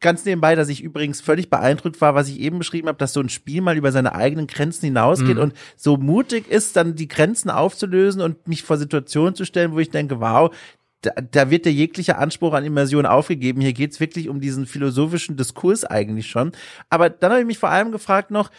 ganz 0.00 0.24
nebenbei, 0.24 0.54
dass 0.54 0.68
ich 0.68 0.82
übrigens 0.82 1.20
völlig 1.20 1.50
beeindruckt 1.50 2.00
war, 2.00 2.14
was 2.14 2.28
ich 2.28 2.40
eben 2.40 2.58
beschrieben 2.58 2.88
habe, 2.88 2.98
dass 2.98 3.12
so 3.12 3.20
ein 3.20 3.28
Spiel 3.28 3.60
mal 3.60 3.76
über 3.76 3.92
seine 3.92 4.14
eigenen 4.14 4.46
Grenzen 4.46 4.86
hinausgeht 4.86 5.36
mhm. 5.36 5.42
und 5.42 5.54
so 5.76 5.96
mutig 5.96 6.48
ist, 6.48 6.76
dann 6.76 6.94
die 6.94 7.08
Grenzen 7.08 7.50
aufzulösen 7.50 8.20
und 8.20 8.46
mich 8.48 8.62
vor 8.62 8.76
Situationen 8.76 9.34
zu 9.34 9.44
stellen, 9.44 9.72
wo 9.72 9.78
ich 9.78 9.90
denke, 9.90 10.20
wow, 10.20 10.54
da, 11.00 11.12
da 11.30 11.50
wird 11.50 11.64
der 11.64 11.72
jegliche 11.72 12.16
Anspruch 12.18 12.54
an 12.54 12.64
Immersion 12.64 13.06
aufgegeben. 13.06 13.60
Hier 13.60 13.72
geht's 13.72 14.00
wirklich 14.00 14.28
um 14.28 14.40
diesen 14.40 14.66
philosophischen 14.66 15.36
Diskurs 15.36 15.84
eigentlich 15.84 16.28
schon. 16.28 16.52
Aber 16.88 17.10
dann 17.10 17.30
habe 17.30 17.40
ich 17.40 17.46
mich 17.46 17.58
vor 17.58 17.70
allem 17.70 17.92
gefragt 17.92 18.30
noch, 18.30 18.50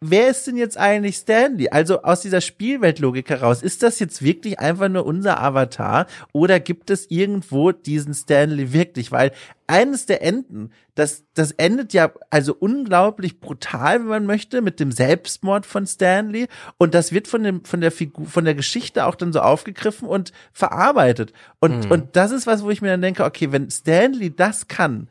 wer 0.00 0.28
ist 0.28 0.46
denn 0.46 0.56
jetzt 0.56 0.78
eigentlich 0.78 1.16
Stanley? 1.16 1.68
Also 1.70 2.02
aus 2.02 2.20
dieser 2.20 2.40
Spielweltlogik 2.40 3.28
heraus, 3.30 3.62
ist 3.62 3.82
das 3.82 3.98
jetzt 3.98 4.22
wirklich 4.22 4.58
einfach 4.58 4.88
nur 4.88 5.04
unser 5.04 5.40
Avatar 5.40 6.06
oder 6.32 6.60
gibt 6.60 6.90
es 6.90 7.10
irgendwo 7.10 7.72
diesen 7.72 8.14
Stanley 8.14 8.72
wirklich? 8.72 9.10
Weil 9.10 9.32
eines 9.66 10.06
der 10.06 10.22
Enden, 10.22 10.72
das, 10.94 11.24
das 11.34 11.52
endet 11.52 11.92
ja 11.92 12.12
also 12.30 12.54
unglaublich 12.54 13.40
brutal, 13.40 14.00
wenn 14.00 14.06
man 14.06 14.26
möchte, 14.26 14.62
mit 14.62 14.80
dem 14.80 14.92
Selbstmord 14.92 15.66
von 15.66 15.86
Stanley 15.86 16.46
und 16.78 16.94
das 16.94 17.12
wird 17.12 17.28
von 17.28 17.42
dem, 17.42 17.64
von 17.64 17.80
der 17.80 17.92
Figur, 17.92 18.26
von 18.26 18.44
der 18.44 18.54
Geschichte 18.54 19.04
auch 19.04 19.16
dann 19.16 19.32
so 19.32 19.40
aufgegriffen 19.40 20.08
und 20.08 20.32
verarbeitet. 20.52 21.32
Und, 21.60 21.86
mhm. 21.86 21.90
und 21.90 22.16
das 22.16 22.30
ist 22.30 22.46
was, 22.46 22.62
wo 22.62 22.70
ich 22.70 22.82
mir 22.82 22.88
dann 22.88 23.02
denke, 23.02 23.24
okay, 23.24 23.52
wenn 23.52 23.70
Stanley 23.70 24.34
das 24.34 24.68
kann, 24.68 25.08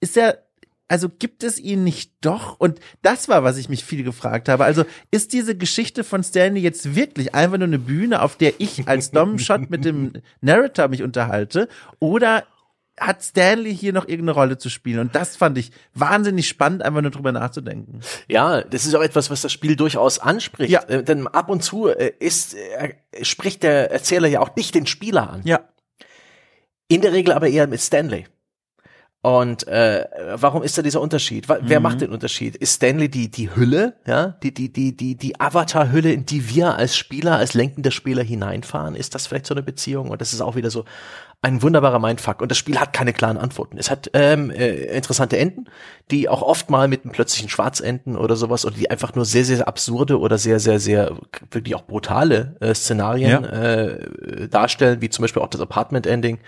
ist 0.00 0.16
er 0.16 0.43
also 0.88 1.08
gibt 1.08 1.42
es 1.42 1.58
ihn 1.58 1.82
nicht 1.82 2.12
doch? 2.20 2.58
Und 2.58 2.78
das 3.02 3.28
war, 3.28 3.42
was 3.42 3.56
ich 3.56 3.68
mich 3.68 3.84
viel 3.84 4.04
gefragt 4.04 4.48
habe. 4.48 4.64
Also 4.64 4.84
ist 5.10 5.32
diese 5.32 5.56
Geschichte 5.56 6.04
von 6.04 6.22
Stanley 6.22 6.60
jetzt 6.60 6.94
wirklich 6.94 7.34
einfach 7.34 7.56
nur 7.56 7.66
eine 7.66 7.78
Bühne, 7.78 8.20
auf 8.20 8.36
der 8.36 8.60
ich 8.60 8.86
als 8.86 9.10
Dom-Shot 9.10 9.70
mit 9.70 9.84
dem 9.84 10.12
Narrator 10.40 10.88
mich 10.88 11.02
unterhalte? 11.02 11.68
Oder 12.00 12.44
hat 13.00 13.22
Stanley 13.22 13.74
hier 13.74 13.92
noch 13.92 14.06
irgendeine 14.06 14.32
Rolle 14.32 14.58
zu 14.58 14.68
spielen? 14.68 15.00
Und 15.00 15.14
das 15.14 15.36
fand 15.36 15.56
ich 15.56 15.72
wahnsinnig 15.94 16.46
spannend, 16.46 16.82
einfach 16.82 17.00
nur 17.00 17.10
drüber 17.10 17.32
nachzudenken. 17.32 18.00
Ja, 18.28 18.60
das 18.60 18.84
ist 18.84 18.94
auch 18.94 19.02
etwas, 19.02 19.30
was 19.30 19.40
das 19.40 19.52
Spiel 19.52 19.76
durchaus 19.76 20.18
anspricht. 20.18 20.70
Ja. 20.70 20.82
Äh, 20.82 21.02
denn 21.02 21.26
ab 21.26 21.48
und 21.48 21.62
zu 21.62 21.88
äh, 21.88 22.12
ist, 22.18 22.54
äh, 22.54 22.94
spricht 23.22 23.62
der 23.62 23.90
Erzähler 23.90 24.28
ja 24.28 24.40
auch 24.40 24.54
nicht 24.54 24.74
den 24.74 24.86
Spieler 24.86 25.30
an. 25.30 25.40
Ja. 25.44 25.60
In 26.88 27.00
der 27.00 27.12
Regel 27.12 27.32
aber 27.32 27.48
eher 27.48 27.66
mit 27.66 27.80
Stanley. 27.80 28.26
Und 29.24 29.66
äh, 29.68 30.04
warum 30.34 30.62
ist 30.62 30.76
da 30.76 30.82
dieser 30.82 31.00
Unterschied? 31.00 31.48
Wer 31.48 31.80
mhm. 31.80 31.82
macht 31.82 32.02
den 32.02 32.10
Unterschied? 32.10 32.56
Ist 32.56 32.74
Stanley 32.74 33.08
die 33.08 33.30
die 33.30 33.56
Hülle, 33.56 33.94
ja, 34.06 34.36
die 34.42 34.52
die 34.52 34.70
die 34.70 34.94
die 34.94 35.14
die 35.14 35.40
Avatar-Hülle, 35.40 36.12
in 36.12 36.26
die 36.26 36.50
wir 36.50 36.76
als 36.76 36.94
Spieler, 36.94 37.38
als 37.38 37.54
lenkende 37.54 37.90
Spieler 37.90 38.22
hineinfahren? 38.22 38.94
Ist 38.94 39.14
das 39.14 39.26
vielleicht 39.26 39.46
so 39.46 39.54
eine 39.54 39.62
Beziehung? 39.62 40.10
Und 40.10 40.20
das 40.20 40.34
ist 40.34 40.42
auch 40.42 40.56
wieder 40.56 40.70
so 40.70 40.84
ein 41.40 41.62
wunderbarer 41.62 42.00
Mindfuck. 42.00 42.42
Und 42.42 42.50
das 42.50 42.58
Spiel 42.58 42.78
hat 42.78 42.92
keine 42.92 43.14
klaren 43.14 43.38
Antworten. 43.38 43.78
Es 43.78 43.90
hat 43.90 44.10
ähm, 44.12 44.50
äh, 44.50 44.94
interessante 44.94 45.38
Enden, 45.38 45.70
die 46.10 46.28
auch 46.28 46.42
oft 46.42 46.70
mal 46.70 46.88
mit 46.88 47.04
einem 47.04 47.12
plötzlichen 47.12 47.48
Schwarzenden 47.48 48.16
oder 48.16 48.36
sowas 48.36 48.66
oder 48.66 48.76
die 48.76 48.90
einfach 48.90 49.14
nur 49.14 49.24
sehr 49.24 49.44
sehr 49.44 49.66
absurde 49.66 50.18
oder 50.18 50.38
sehr 50.38 50.60
sehr 50.60 50.78
sehr 50.78 51.16
wirklich 51.50 51.74
auch 51.74 51.84
brutale 51.84 52.56
äh, 52.60 52.74
Szenarien 52.74 53.44
ja. 53.44 53.50
äh, 53.50 54.48
darstellen, 54.48 55.00
wie 55.00 55.08
zum 55.08 55.22
Beispiel 55.22 55.42
auch 55.42 55.48
das 55.48 55.60
Apartment-Ending 55.60 56.38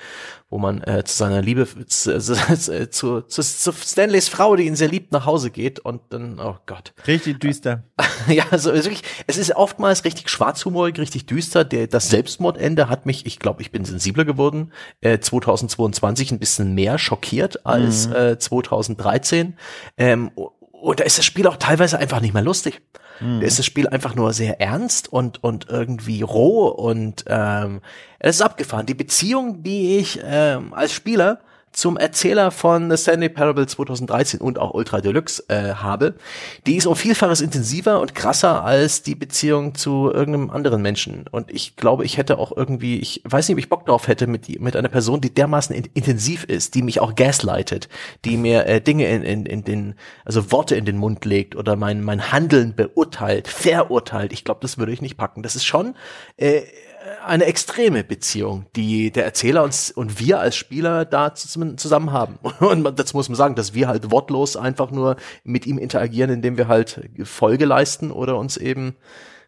wo 0.48 0.58
man 0.58 0.80
äh, 0.82 1.02
zu 1.04 1.16
seiner 1.16 1.42
Liebe 1.42 1.66
zu, 1.86 2.20
zu, 2.20 2.90
zu, 2.90 3.22
zu 3.26 3.72
Stanleys 3.72 4.28
Frau, 4.28 4.54
die 4.54 4.64
ihn 4.64 4.76
sehr 4.76 4.88
liebt, 4.88 5.10
nach 5.10 5.26
Hause 5.26 5.50
geht 5.50 5.80
und 5.80 6.00
dann, 6.10 6.38
oh 6.38 6.56
Gott. 6.66 6.92
Richtig 7.06 7.40
düster. 7.40 7.82
ja, 8.28 8.44
also 8.50 8.72
wirklich, 8.72 9.02
es 9.26 9.38
ist 9.38 9.56
oftmals 9.56 10.04
richtig 10.04 10.28
schwarzhumorig, 10.28 10.98
richtig 11.00 11.26
düster. 11.26 11.64
Der, 11.64 11.88
das 11.88 12.10
Selbstmordende 12.10 12.88
hat 12.88 13.06
mich, 13.06 13.26
ich 13.26 13.40
glaube, 13.40 13.60
ich 13.60 13.72
bin 13.72 13.84
sensibler 13.84 14.24
geworden, 14.24 14.72
äh, 15.00 15.18
2022 15.18 16.30
ein 16.30 16.38
bisschen 16.38 16.74
mehr 16.74 16.98
schockiert 16.98 17.66
als 17.66 18.08
mhm. 18.08 18.14
äh, 18.14 18.38
2013. 18.38 19.45
Ähm, 19.96 20.30
und 20.34 21.00
da 21.00 21.04
ist 21.04 21.18
das 21.18 21.24
Spiel 21.24 21.46
auch 21.46 21.56
teilweise 21.56 21.98
einfach 21.98 22.20
nicht 22.20 22.34
mehr 22.34 22.42
lustig. 22.42 22.82
Mhm. 23.20 23.40
Da 23.40 23.46
ist 23.46 23.58
das 23.58 23.66
Spiel 23.66 23.88
einfach 23.88 24.14
nur 24.14 24.32
sehr 24.32 24.60
ernst 24.60 25.12
und, 25.12 25.42
und 25.42 25.68
irgendwie 25.68 26.22
roh 26.22 26.68
und 26.68 27.24
ähm, 27.28 27.80
es 28.18 28.36
ist 28.36 28.42
abgefahren. 28.42 28.86
Die 28.86 28.94
Beziehung, 28.94 29.62
die 29.62 29.98
ich 29.98 30.20
ähm, 30.22 30.74
als 30.74 30.92
Spieler 30.92 31.40
zum 31.76 31.98
Erzähler 31.98 32.50
von 32.50 32.90
The 32.90 32.96
Stanley 32.96 33.28
Parable 33.28 33.66
2013 33.66 34.40
und 34.40 34.58
auch 34.58 34.72
Ultra 34.72 35.02
Deluxe 35.02 35.44
äh, 35.48 35.74
habe, 35.74 36.14
die 36.66 36.76
ist 36.76 36.86
um 36.86 36.96
Vielfaches 36.96 37.42
intensiver 37.42 38.00
und 38.00 38.14
krasser 38.14 38.64
als 38.64 39.02
die 39.02 39.14
Beziehung 39.14 39.74
zu 39.74 40.10
irgendeinem 40.10 40.48
anderen 40.48 40.80
Menschen. 40.80 41.26
Und 41.30 41.50
ich 41.50 41.76
glaube, 41.76 42.06
ich 42.06 42.16
hätte 42.16 42.38
auch 42.38 42.56
irgendwie, 42.56 42.98
ich 42.98 43.20
weiß 43.24 43.46
nicht, 43.46 43.56
ob 43.56 43.58
ich 43.58 43.68
Bock 43.68 43.84
drauf 43.84 44.08
hätte 44.08 44.26
mit, 44.26 44.58
mit 44.58 44.74
einer 44.74 44.88
Person, 44.88 45.20
die 45.20 45.34
dermaßen 45.34 45.76
in, 45.76 45.84
intensiv 45.92 46.44
ist, 46.44 46.74
die 46.74 46.80
mich 46.80 47.00
auch 47.00 47.14
gaslightet, 47.14 47.90
die 48.24 48.38
mir 48.38 48.64
äh, 48.64 48.80
Dinge 48.80 49.06
in, 49.08 49.22
in, 49.22 49.44
in 49.44 49.62
den, 49.62 49.96
also 50.24 50.50
Worte 50.50 50.76
in 50.76 50.86
den 50.86 50.96
Mund 50.96 51.26
legt 51.26 51.56
oder 51.56 51.76
mein, 51.76 52.02
mein 52.02 52.32
Handeln 52.32 52.74
beurteilt, 52.74 53.48
verurteilt. 53.48 54.32
Ich 54.32 54.44
glaube, 54.44 54.60
das 54.62 54.78
würde 54.78 54.92
ich 54.92 55.02
nicht 55.02 55.18
packen. 55.18 55.42
Das 55.42 55.54
ist 55.54 55.66
schon 55.66 55.94
äh, 56.38 56.62
eine 57.24 57.44
extreme 57.44 58.04
Beziehung, 58.04 58.66
die 58.74 59.10
der 59.10 59.24
Erzähler 59.24 59.62
uns 59.62 59.90
und 59.90 60.18
wir 60.20 60.40
als 60.40 60.56
Spieler 60.56 61.04
da 61.04 61.34
zusammen 61.34 62.12
haben. 62.12 62.38
Und 62.60 62.98
dazu 62.98 63.16
muss 63.16 63.28
man 63.28 63.36
sagen, 63.36 63.54
dass 63.54 63.74
wir 63.74 63.88
halt 63.88 64.10
wortlos 64.10 64.56
einfach 64.56 64.90
nur 64.90 65.16
mit 65.44 65.66
ihm 65.66 65.78
interagieren, 65.78 66.30
indem 66.30 66.56
wir 66.56 66.68
halt 66.68 67.00
Folge 67.24 67.64
leisten 67.64 68.10
oder 68.10 68.38
uns 68.38 68.56
eben 68.56 68.96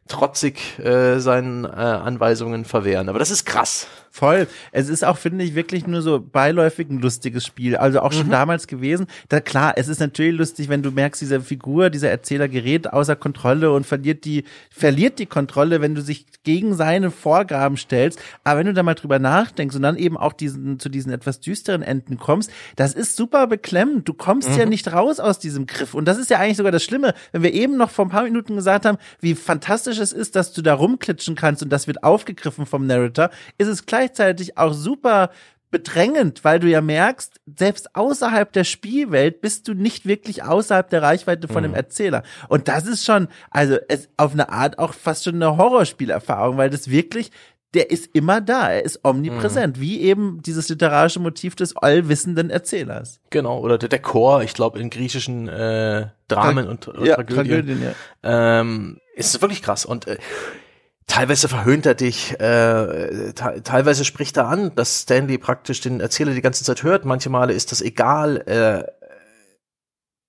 trotzig 0.08 0.78
äh, 0.78 1.20
seinen 1.20 1.64
äh, 1.64 1.68
Anweisungen 1.68 2.64
verwehren. 2.64 3.08
Aber 3.08 3.18
das 3.18 3.30
ist 3.30 3.44
krass. 3.44 3.86
Voll. 4.10 4.48
Es 4.72 4.88
ist 4.88 5.04
auch, 5.04 5.16
finde 5.16 5.44
ich, 5.44 5.54
wirklich 5.54 5.86
nur 5.86 6.02
so 6.02 6.18
beiläufig 6.18 6.88
ein 6.88 6.98
lustiges 6.98 7.46
Spiel. 7.46 7.76
Also 7.76 8.00
auch 8.00 8.12
schon 8.12 8.26
mhm. 8.26 8.32
damals 8.32 8.66
gewesen. 8.66 9.06
Da 9.28 9.40
klar, 9.40 9.74
es 9.76 9.86
ist 9.86 10.00
natürlich 10.00 10.36
lustig, 10.36 10.68
wenn 10.68 10.82
du 10.82 10.90
merkst, 10.90 11.20
diese 11.20 11.40
Figur, 11.40 11.90
dieser 11.90 12.10
Erzähler 12.10 12.48
gerät 12.48 12.92
außer 12.92 13.16
Kontrolle 13.16 13.70
und 13.70 13.86
verliert 13.86 14.24
die, 14.24 14.44
verliert 14.70 15.18
die 15.18 15.26
Kontrolle, 15.26 15.80
wenn 15.80 15.94
du 15.94 16.00
sich 16.00 16.26
gegen 16.42 16.74
seine 16.74 17.10
Vorgaben 17.10 17.76
stellst. 17.76 18.18
Aber 18.42 18.58
wenn 18.58 18.66
du 18.66 18.74
da 18.74 18.82
mal 18.82 18.94
drüber 18.94 19.18
nachdenkst 19.18 19.76
und 19.76 19.82
dann 19.82 19.96
eben 19.96 20.16
auch 20.16 20.32
diesen, 20.32 20.80
zu 20.80 20.88
diesen 20.88 21.12
etwas 21.12 21.40
düsteren 21.40 21.82
Enden 21.82 22.18
kommst, 22.18 22.50
das 22.76 22.94
ist 22.94 23.14
super 23.14 23.46
beklemmend. 23.46 24.08
Du 24.08 24.14
kommst 24.14 24.50
mhm. 24.50 24.58
ja 24.58 24.66
nicht 24.66 24.92
raus 24.92 25.20
aus 25.20 25.38
diesem 25.38 25.66
Griff. 25.66 25.94
Und 25.94 26.06
das 26.06 26.18
ist 26.18 26.30
ja 26.30 26.38
eigentlich 26.38 26.56
sogar 26.56 26.72
das 26.72 26.82
Schlimme. 26.82 27.14
Wenn 27.32 27.42
wir 27.42 27.52
eben 27.52 27.76
noch 27.76 27.90
vor 27.90 28.06
ein 28.06 28.10
paar 28.10 28.24
Minuten 28.24 28.56
gesagt 28.56 28.84
haben, 28.84 28.98
wie 29.20 29.34
fantastisch 29.34 29.97
es 30.00 30.12
ist, 30.12 30.34
dass 30.34 30.52
du 30.52 30.62
da 30.62 30.74
rumklitschen 30.74 31.34
kannst 31.36 31.62
und 31.62 31.70
das 31.70 31.86
wird 31.86 32.02
aufgegriffen 32.02 32.66
vom 32.66 32.86
Narrator, 32.86 33.30
ist 33.58 33.68
es 33.68 33.86
gleich 33.86 34.08
gleichzeitig 34.08 34.56
auch 34.56 34.72
super 34.72 35.30
bedrängend, 35.70 36.44
weil 36.44 36.60
du 36.60 36.68
ja 36.68 36.80
merkst, 36.80 37.40
selbst 37.58 37.94
außerhalb 37.94 38.50
der 38.52 38.64
Spielwelt 38.64 39.42
bist 39.42 39.68
du 39.68 39.74
nicht 39.74 40.06
wirklich 40.06 40.42
außerhalb 40.42 40.88
der 40.88 41.02
Reichweite 41.02 41.46
von 41.46 41.58
mhm. 41.62 41.68
dem 41.68 41.74
Erzähler. 41.74 42.22
Und 42.48 42.68
das 42.68 42.86
ist 42.86 43.04
schon, 43.04 43.28
also 43.50 43.76
es 43.88 44.08
auf 44.16 44.32
eine 44.32 44.48
Art 44.48 44.78
auch 44.78 44.94
fast 44.94 45.24
schon 45.24 45.34
eine 45.34 45.58
Horrorspielerfahrung, 45.58 46.56
weil 46.56 46.70
das 46.70 46.90
wirklich 46.90 47.30
der 47.74 47.90
ist 47.90 48.10
immer 48.14 48.40
da, 48.40 48.70
er 48.70 48.84
ist 48.84 49.04
omnipräsent, 49.04 49.76
mhm. 49.76 49.80
wie 49.80 50.00
eben 50.00 50.40
dieses 50.42 50.68
literarische 50.68 51.20
Motiv 51.20 51.54
des 51.54 51.76
allwissenden 51.76 52.50
Erzählers. 52.50 53.20
Genau, 53.30 53.60
oder 53.60 53.76
der, 53.76 53.90
der 53.90 54.00
Chor, 54.00 54.42
ich 54.42 54.54
glaube 54.54 54.78
in 54.78 54.88
griechischen 54.90 55.48
äh, 55.48 56.06
Dramen 56.28 56.64
Tra 56.64 56.70
und, 56.70 56.88
und 56.88 57.06
ja, 57.06 57.16
Tragödien, 57.16 57.46
Tragödien 57.46 57.82
ja. 58.22 58.60
ähm, 58.60 59.00
ist 59.14 59.40
wirklich 59.42 59.62
krass. 59.62 59.84
Und 59.84 60.06
äh, 60.06 60.16
teilweise 61.06 61.48
verhöhnt 61.48 61.84
er 61.84 61.94
dich, 61.94 62.38
äh, 62.40 63.32
teilweise 63.34 64.04
spricht 64.04 64.38
er 64.38 64.48
an, 64.48 64.74
dass 64.74 65.02
Stanley 65.02 65.36
praktisch 65.36 65.80
den 65.82 66.00
Erzähler 66.00 66.32
die 66.32 66.42
ganze 66.42 66.64
Zeit 66.64 66.82
hört. 66.82 67.04
Manche 67.04 67.28
Male 67.28 67.52
ist 67.52 67.72
das 67.72 67.82
egal. 67.82 68.38
Äh, 68.46 68.98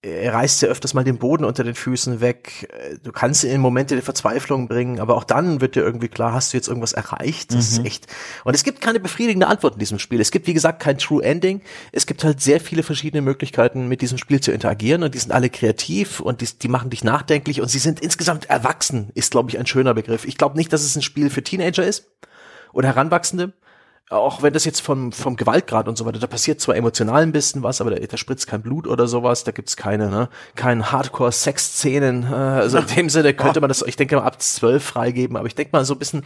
er 0.01 0.33
reißt 0.33 0.61
ja 0.61 0.69
öfters 0.69 0.93
mal 0.93 1.03
den 1.03 1.17
Boden 1.17 1.43
unter 1.43 1.65
den 1.65 1.75
Füßen 1.75 2.21
weg. 2.21 2.71
Du 3.03 3.11
kannst 3.11 3.43
ihn 3.43 3.51
in 3.51 3.59
Momente 3.59 3.95
der 3.95 4.03
Verzweiflung 4.03 4.69
bringen, 4.69 5.01
aber 5.01 5.17
auch 5.17 5.25
dann 5.25 5.59
wird 5.59 5.75
dir 5.75 5.81
irgendwie 5.81 6.07
klar, 6.07 6.33
hast 6.33 6.53
du 6.53 6.57
jetzt 6.57 6.69
irgendwas 6.69 6.93
erreicht? 6.93 7.53
Das 7.53 7.71
mhm. 7.71 7.79
ist 7.79 7.85
echt. 7.85 8.07
Und 8.45 8.53
es 8.53 8.63
gibt 8.63 8.79
keine 8.79 9.01
befriedigende 9.01 9.47
Antwort 9.47 9.73
in 9.73 9.79
diesem 9.79 9.99
Spiel. 9.99 10.21
Es 10.21 10.31
gibt, 10.31 10.47
wie 10.47 10.53
gesagt, 10.53 10.81
kein 10.81 10.97
True 10.97 11.21
Ending. 11.21 11.61
Es 11.91 12.05
gibt 12.05 12.23
halt 12.23 12.39
sehr 12.39 12.61
viele 12.61 12.81
verschiedene 12.83 13.21
Möglichkeiten, 13.21 13.89
mit 13.89 14.01
diesem 14.01 14.17
Spiel 14.17 14.39
zu 14.39 14.53
interagieren 14.53 15.03
und 15.03 15.15
die 15.15 15.19
sind 15.19 15.33
alle 15.33 15.49
kreativ 15.49 16.21
und 16.21 16.39
die, 16.39 16.47
die 16.47 16.69
machen 16.69 16.89
dich 16.89 17.03
nachdenklich 17.03 17.59
und 17.59 17.67
sie 17.67 17.79
sind 17.79 17.99
insgesamt 17.99 18.49
erwachsen, 18.49 19.09
ist, 19.15 19.31
glaube 19.31 19.49
ich, 19.49 19.59
ein 19.59 19.65
schöner 19.65 19.93
Begriff. 19.93 20.23
Ich 20.23 20.37
glaube 20.37 20.55
nicht, 20.55 20.71
dass 20.71 20.83
es 20.83 20.95
ein 20.95 21.01
Spiel 21.01 21.29
für 21.29 21.43
Teenager 21.43 21.83
ist 21.83 22.05
oder 22.71 22.87
Heranwachsende 22.87 23.51
auch 24.09 24.41
wenn 24.41 24.53
das 24.53 24.65
jetzt 24.65 24.81
vom, 24.81 25.11
vom 25.11 25.35
Gewaltgrad 25.35 25.87
und 25.87 25.97
so 25.97 26.05
weiter, 26.05 26.19
da 26.19 26.27
passiert 26.27 26.59
zwar 26.59 26.75
emotional 26.75 27.21
ein 27.21 27.31
bisschen 27.31 27.61
was, 27.61 27.79
aber 27.79 27.91
da, 27.91 27.99
da 27.99 28.17
spritzt 28.17 28.47
kein 28.47 28.61
Blut 28.61 28.87
oder 28.87 29.07
sowas, 29.07 29.43
da 29.43 29.51
gibt's 29.51 29.77
keine, 29.77 30.09
ne, 30.09 30.29
keinen 30.55 30.91
Hardcore-Sex-Szenen, 30.91 32.23
äh, 32.23 32.35
also 32.35 32.79
in 32.79 32.87
dem 32.87 33.09
Sinne 33.09 33.33
könnte 33.33 33.61
man 33.61 33.67
das, 33.67 33.83
ich 33.83 33.95
denke 33.95 34.15
mal, 34.15 34.23
ab 34.23 34.41
zwölf 34.41 34.83
freigeben, 34.83 35.37
aber 35.37 35.47
ich 35.47 35.55
denke 35.55 35.71
mal, 35.73 35.85
so 35.85 35.93
ein 35.93 35.99
bisschen 35.99 36.23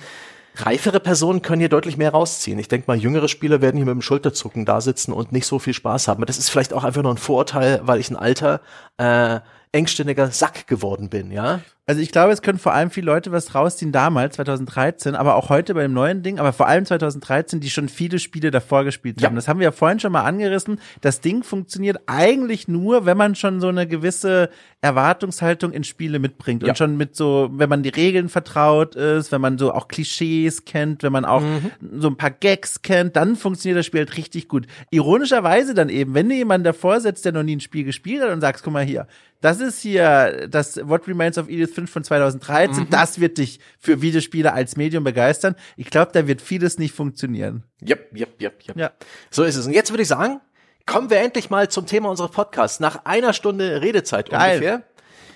reifere 0.55 0.99
Personen 0.99 1.41
können 1.41 1.59
hier 1.59 1.69
deutlich 1.69 1.97
mehr 1.97 2.11
rausziehen. 2.11 2.59
Ich 2.59 2.67
denke 2.67 2.85
mal, 2.87 2.97
jüngere 2.97 3.27
Spieler 3.27 3.61
werden 3.61 3.77
hier 3.77 3.85
mit 3.85 3.93
dem 3.93 4.01
Schulterzucken 4.01 4.65
da 4.65 4.81
sitzen 4.81 5.11
und 5.11 5.31
nicht 5.31 5.47
so 5.47 5.57
viel 5.59 5.73
Spaß 5.73 6.07
haben. 6.07 6.23
Das 6.25 6.37
ist 6.37 6.49
vielleicht 6.49 6.73
auch 6.73 6.83
einfach 6.83 7.01
nur 7.01 7.11
ein 7.11 7.17
Vorurteil, 7.17 7.81
weil 7.83 7.99
ich 7.99 8.11
ein 8.11 8.15
alter, 8.15 8.61
äh, 8.97 9.39
engständiger 9.73 10.31
Sack 10.31 10.67
geworden 10.67 11.09
bin, 11.09 11.31
ja. 11.31 11.59
Also 11.85 11.99
ich 11.99 12.13
glaube, 12.13 12.31
es 12.31 12.41
können 12.41 12.59
vor 12.59 12.73
allem 12.73 12.91
viele 12.91 13.07
Leute 13.07 13.33
was 13.33 13.55
rausziehen 13.55 13.91
damals, 13.91 14.35
2013, 14.37 15.15
aber 15.15 15.35
auch 15.35 15.49
heute 15.49 15.73
bei 15.73 15.81
dem 15.81 15.91
neuen 15.91 16.23
Ding, 16.23 16.39
aber 16.39 16.53
vor 16.53 16.65
allem 16.65 16.85
2013, 16.85 17.59
die 17.59 17.69
schon 17.69 17.89
viele 17.89 18.19
Spiele 18.19 18.51
davor 18.51 18.85
gespielt 18.85 19.17
haben. 19.17 19.33
Ja. 19.33 19.35
Das 19.35 19.49
haben 19.49 19.59
wir 19.59 19.65
ja 19.65 19.73
vorhin 19.73 19.99
schon 19.99 20.13
mal 20.13 20.23
angerissen. 20.23 20.79
Das 21.01 21.19
Ding 21.19 21.43
funktioniert 21.43 21.99
eigentlich 22.05 22.69
nur, 22.69 23.05
wenn 23.05 23.17
man 23.17 23.35
schon 23.35 23.59
so 23.59 23.67
eine 23.67 23.85
gewisse 23.85 24.49
Erwartungshaltung 24.79 25.73
in 25.73 25.83
Spiele 25.83 26.19
mitbringt 26.19 26.63
ja. 26.63 26.69
und 26.69 26.77
schon 26.77 26.95
mit 26.95 27.17
so, 27.17 27.49
wenn 27.51 27.67
man 27.67 27.83
die 27.83 27.89
Regeln 27.89 28.29
vertraut 28.29 28.95
ist, 28.95 29.33
wenn 29.33 29.41
man 29.41 29.57
so 29.57 29.73
auch 29.73 29.89
Klischees 29.89 30.63
kennt, 30.63 31.03
wenn 31.03 31.11
man 31.11 31.25
auch 31.25 31.41
mhm. 31.41 31.71
so 31.97 32.07
ein 32.07 32.15
paar 32.15 32.31
Gags 32.31 32.81
kennt, 32.81 33.17
dann 33.17 33.35
funktioniert 33.35 33.79
das 33.79 33.85
Spiel 33.85 34.01
halt 34.01 34.15
richtig 34.15 34.47
gut. 34.47 34.67
Ironischerweise 34.89 35.73
dann 35.73 35.89
eben, 35.89 36.13
wenn 36.13 36.29
du 36.29 36.35
jemanden 36.35 36.63
davor 36.63 37.01
setzt, 37.01 37.25
der 37.25 37.33
noch 37.33 37.43
nie 37.43 37.57
ein 37.57 37.61
Spiel 37.61 37.83
gespielt 37.83 38.23
hat 38.23 38.31
und 38.31 38.39
sagst, 38.39 38.63
guck 38.63 38.71
mal 38.71 38.85
hier, 38.85 39.05
das 39.43 39.59
ist 39.59 39.81
hier 39.81 40.47
das 40.49 40.77
What 40.87 41.05
Remains 41.05 41.37
of 41.37 41.49
Edith 41.49 41.73
5 41.75 41.91
von 41.91 42.03
2013. 42.05 42.85
Mhm. 42.85 42.89
Das 42.89 43.19
wird 43.19 43.37
dich 43.37 43.59
für 43.77 44.01
Videospiele 44.01 44.53
als 44.53 44.77
Medium 44.77 45.03
begeistern. 45.03 45.55
Ich 45.75 45.89
glaube, 45.89 46.11
da 46.13 46.27
wird 46.27 46.41
vieles 46.41 46.79
nicht 46.79 46.95
funktionieren. 46.95 47.65
Yep, 47.81 48.15
yep, 48.15 48.41
yep, 48.41 48.69
yep. 48.69 48.77
Ja. 48.77 48.91
So 49.31 49.43
ist 49.43 49.57
es. 49.57 49.67
Und 49.67 49.73
jetzt 49.73 49.91
würde 49.91 50.03
ich 50.03 50.07
sagen, 50.07 50.39
kommen 50.85 51.09
wir 51.09 51.19
endlich 51.19 51.49
mal 51.49 51.67
zum 51.67 51.85
Thema 51.85 52.09
unseres 52.09 52.31
Podcasts. 52.31 52.79
Nach 52.79 53.03
einer 53.03 53.33
Stunde 53.33 53.81
Redezeit 53.81 54.29
Geil. 54.29 54.55
ungefähr 54.55 54.83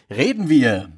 reden 0.09 0.47
wir 0.47 0.89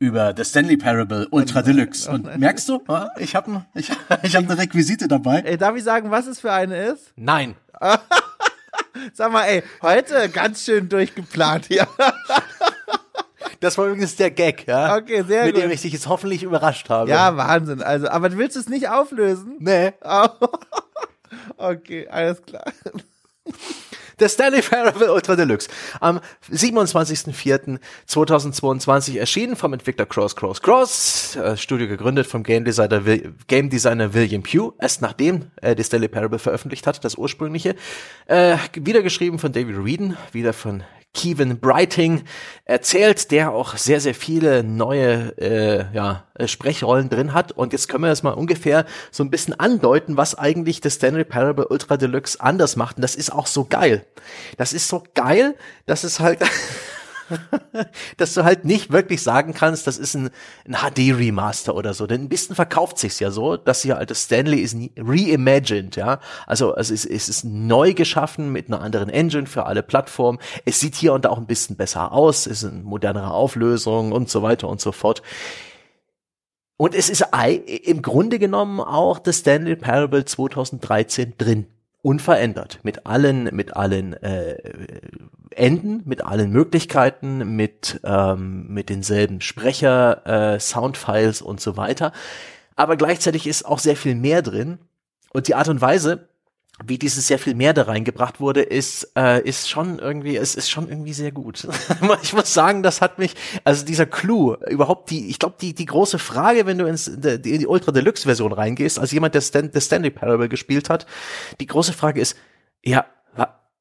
über 0.00 0.34
The 0.36 0.44
Stanley 0.44 0.76
Parable 0.76 1.28
Ultra 1.30 1.62
Deluxe. 1.62 2.10
Und 2.10 2.36
merkst 2.36 2.68
du, 2.68 2.82
ah, 2.88 3.10
ich 3.16 3.36
habe 3.36 3.64
ich, 3.74 3.90
ich 4.24 4.34
hab 4.34 4.42
eine 4.42 4.58
Requisite 4.58 5.06
dabei. 5.06 5.38
Ey, 5.42 5.56
darf 5.56 5.76
ich 5.76 5.84
sagen, 5.84 6.10
was 6.10 6.26
es 6.26 6.40
für 6.40 6.52
eine 6.52 6.76
ist? 6.86 7.12
Nein. 7.14 7.54
Sag 9.12 9.32
mal, 9.32 9.44
ey, 9.44 9.62
heute 9.82 10.28
ganz 10.28 10.64
schön 10.64 10.88
durchgeplant 10.88 11.66
hier. 11.66 11.86
Das 13.60 13.78
war 13.78 13.86
übrigens 13.86 14.16
der 14.16 14.30
Gag, 14.30 14.66
ja. 14.66 14.96
Okay, 14.96 15.22
sehr 15.22 15.44
mit 15.44 15.54
gut. 15.54 15.62
Mit 15.62 15.70
dem 15.70 15.70
ich 15.70 15.82
dich 15.82 15.92
jetzt 15.92 16.08
hoffentlich 16.08 16.42
überrascht 16.42 16.88
habe. 16.90 17.08
Ja, 17.10 17.36
Wahnsinn. 17.36 17.82
Also, 17.82 18.08
aber 18.08 18.28
du 18.28 18.38
willst 18.38 18.56
es 18.56 18.68
nicht 18.68 18.88
auflösen? 18.88 19.56
Nee. 19.58 19.92
okay, 21.56 22.08
alles 22.08 22.42
klar. 22.42 22.64
Der 24.18 24.30
Stanley 24.30 24.62
Parable 24.62 25.12
Ultra 25.12 25.36
Deluxe. 25.36 25.68
Am 26.00 26.20
27.04.2022 26.50 29.18
erschienen 29.18 29.56
vom 29.56 29.74
Entwickler 29.74 30.06
Cross 30.06 30.34
Cross 30.34 30.62
Cross, 30.62 31.36
äh, 31.36 31.54
Studio 31.58 31.86
gegründet 31.86 32.26
vom 32.26 32.42
Game 32.42 32.64
Designer, 32.64 33.02
Game 33.46 33.68
Designer 33.68 34.14
William 34.14 34.42
Pugh, 34.42 34.72
erst 34.80 35.02
nachdem 35.02 35.50
er 35.56 35.74
die 35.74 35.84
Stanley 35.84 36.08
Parable 36.08 36.38
veröffentlicht 36.38 36.86
hat, 36.86 37.04
das 37.04 37.16
ursprüngliche. 37.16 37.76
Äh, 38.24 38.56
wieder 38.72 39.02
von 39.38 39.52
David 39.52 39.76
Reeden, 39.76 40.16
wieder 40.32 40.54
von 40.54 40.82
Kevin 41.14 41.58
Brighting 41.58 42.24
erzählt, 42.66 43.30
der 43.30 43.52
auch 43.52 43.76
sehr, 43.76 44.00
sehr 44.00 44.14
viele 44.14 44.62
neue 44.62 45.36
äh, 45.38 45.86
ja, 45.94 46.24
Sprechrollen 46.44 47.08
drin 47.08 47.32
hat. 47.32 47.52
Und 47.52 47.72
jetzt 47.72 47.88
können 47.88 48.04
wir 48.04 48.10
das 48.10 48.22
mal 48.22 48.32
ungefähr 48.32 48.84
so 49.10 49.24
ein 49.24 49.30
bisschen 49.30 49.58
andeuten, 49.58 50.16
was 50.16 50.34
eigentlich 50.34 50.80
das 50.80 50.94
Stanley 50.94 51.24
Parable 51.24 51.68
Ultra 51.68 51.96
Deluxe 51.96 52.40
anders 52.40 52.76
macht. 52.76 52.96
Und 52.96 53.02
das 53.02 53.14
ist 53.14 53.32
auch 53.32 53.46
so 53.46 53.64
geil. 53.64 54.04
Das 54.58 54.72
ist 54.72 54.88
so 54.88 55.04
geil, 55.14 55.56
dass 55.86 56.04
es 56.04 56.20
halt 56.20 56.40
dass 58.16 58.34
du 58.34 58.44
halt 58.44 58.64
nicht 58.64 58.92
wirklich 58.92 59.22
sagen 59.22 59.54
kannst, 59.54 59.86
das 59.86 59.98
ist 59.98 60.14
ein, 60.14 60.30
ein 60.66 60.74
HD-Remaster 60.74 61.74
oder 61.74 61.94
so. 61.94 62.06
Denn 62.06 62.22
ein 62.22 62.28
bisschen 62.28 62.56
verkauft 62.56 62.98
sich's 62.98 63.18
ja 63.20 63.30
so, 63.30 63.56
dass 63.56 63.82
hier 63.82 63.98
altes 63.98 64.24
Stanley 64.24 64.60
ist 64.60 64.76
reimagined, 64.96 65.96
ja. 65.96 66.20
Also 66.46 66.74
es 66.76 66.90
ist, 66.90 67.04
es 67.06 67.28
ist 67.28 67.44
neu 67.44 67.94
geschaffen 67.94 68.52
mit 68.52 68.68
einer 68.68 68.80
anderen 68.80 69.08
Engine 69.08 69.46
für 69.46 69.66
alle 69.66 69.82
Plattformen. 69.82 70.38
Es 70.64 70.80
sieht 70.80 70.94
hier 70.94 71.12
und 71.12 71.24
da 71.24 71.30
auch 71.30 71.38
ein 71.38 71.46
bisschen 71.46 71.76
besser 71.76 72.12
aus, 72.12 72.46
es 72.46 72.62
ist 72.62 72.70
eine 72.72 72.82
modernere 72.82 73.30
Auflösung 73.30 74.12
und 74.12 74.28
so 74.28 74.42
weiter 74.42 74.68
und 74.68 74.80
so 74.80 74.92
fort. 74.92 75.22
Und 76.78 76.94
es 76.94 77.08
ist 77.08 77.24
im 77.84 78.02
Grunde 78.02 78.38
genommen 78.38 78.80
auch 78.80 79.18
das 79.18 79.38
Stanley 79.38 79.76
Parable 79.76 80.26
2013 80.26 81.34
drin 81.38 81.66
unverändert 82.02 82.80
mit 82.82 83.06
allen 83.06 83.44
mit 83.54 83.76
allen 83.76 84.12
äh, 84.22 84.56
Enden, 85.50 86.02
mit 86.04 86.24
allen 86.24 86.50
Möglichkeiten, 86.50 87.56
mit 87.56 88.00
ähm, 88.04 88.66
mit 88.68 88.90
denselben 88.90 89.40
Sprecher, 89.40 90.54
äh, 90.54 90.60
Soundfiles 90.60 91.42
und 91.42 91.60
so 91.60 91.76
weiter. 91.76 92.12
Aber 92.76 92.96
gleichzeitig 92.96 93.46
ist 93.46 93.64
auch 93.64 93.78
sehr 93.78 93.96
viel 93.96 94.14
mehr 94.14 94.42
drin 94.42 94.78
und 95.32 95.48
die 95.48 95.54
Art 95.54 95.68
und 95.68 95.80
Weise, 95.80 96.28
wie 96.84 96.98
dieses 96.98 97.26
sehr 97.26 97.38
viel 97.38 97.54
mehr 97.54 97.72
da 97.72 97.82
reingebracht 97.82 98.40
wurde, 98.40 98.62
ist, 98.62 99.12
äh, 99.16 99.42
ist 99.42 99.68
schon 99.68 99.98
irgendwie, 99.98 100.36
es 100.36 100.54
ist 100.54 100.70
schon 100.70 100.88
irgendwie 100.88 101.14
sehr 101.14 101.32
gut. 101.32 101.66
ich 102.22 102.32
muss 102.34 102.52
sagen, 102.52 102.82
das 102.82 103.00
hat 103.00 103.18
mich, 103.18 103.34
also 103.64 103.84
dieser 103.84 104.06
Clou, 104.06 104.54
überhaupt 104.68 105.10
die, 105.10 105.28
ich 105.28 105.38
glaube, 105.38 105.56
die, 105.60 105.74
die 105.74 105.86
große 105.86 106.18
Frage, 106.18 106.66
wenn 106.66 106.78
du 106.78 106.86
ins, 106.86 107.10
die, 107.14 107.40
die 107.40 107.66
Ultra 107.66 107.92
Deluxe 107.92 108.24
Version 108.24 108.52
reingehst, 108.52 108.98
als 108.98 109.12
jemand, 109.12 109.34
der 109.34 109.40
Stan, 109.40 109.70
der 109.70 109.80
Stanley 109.80 110.10
Parable 110.10 110.48
gespielt 110.48 110.90
hat, 110.90 111.06
die 111.60 111.66
große 111.66 111.92
Frage 111.94 112.20
ist, 112.20 112.36
ja, 112.84 113.06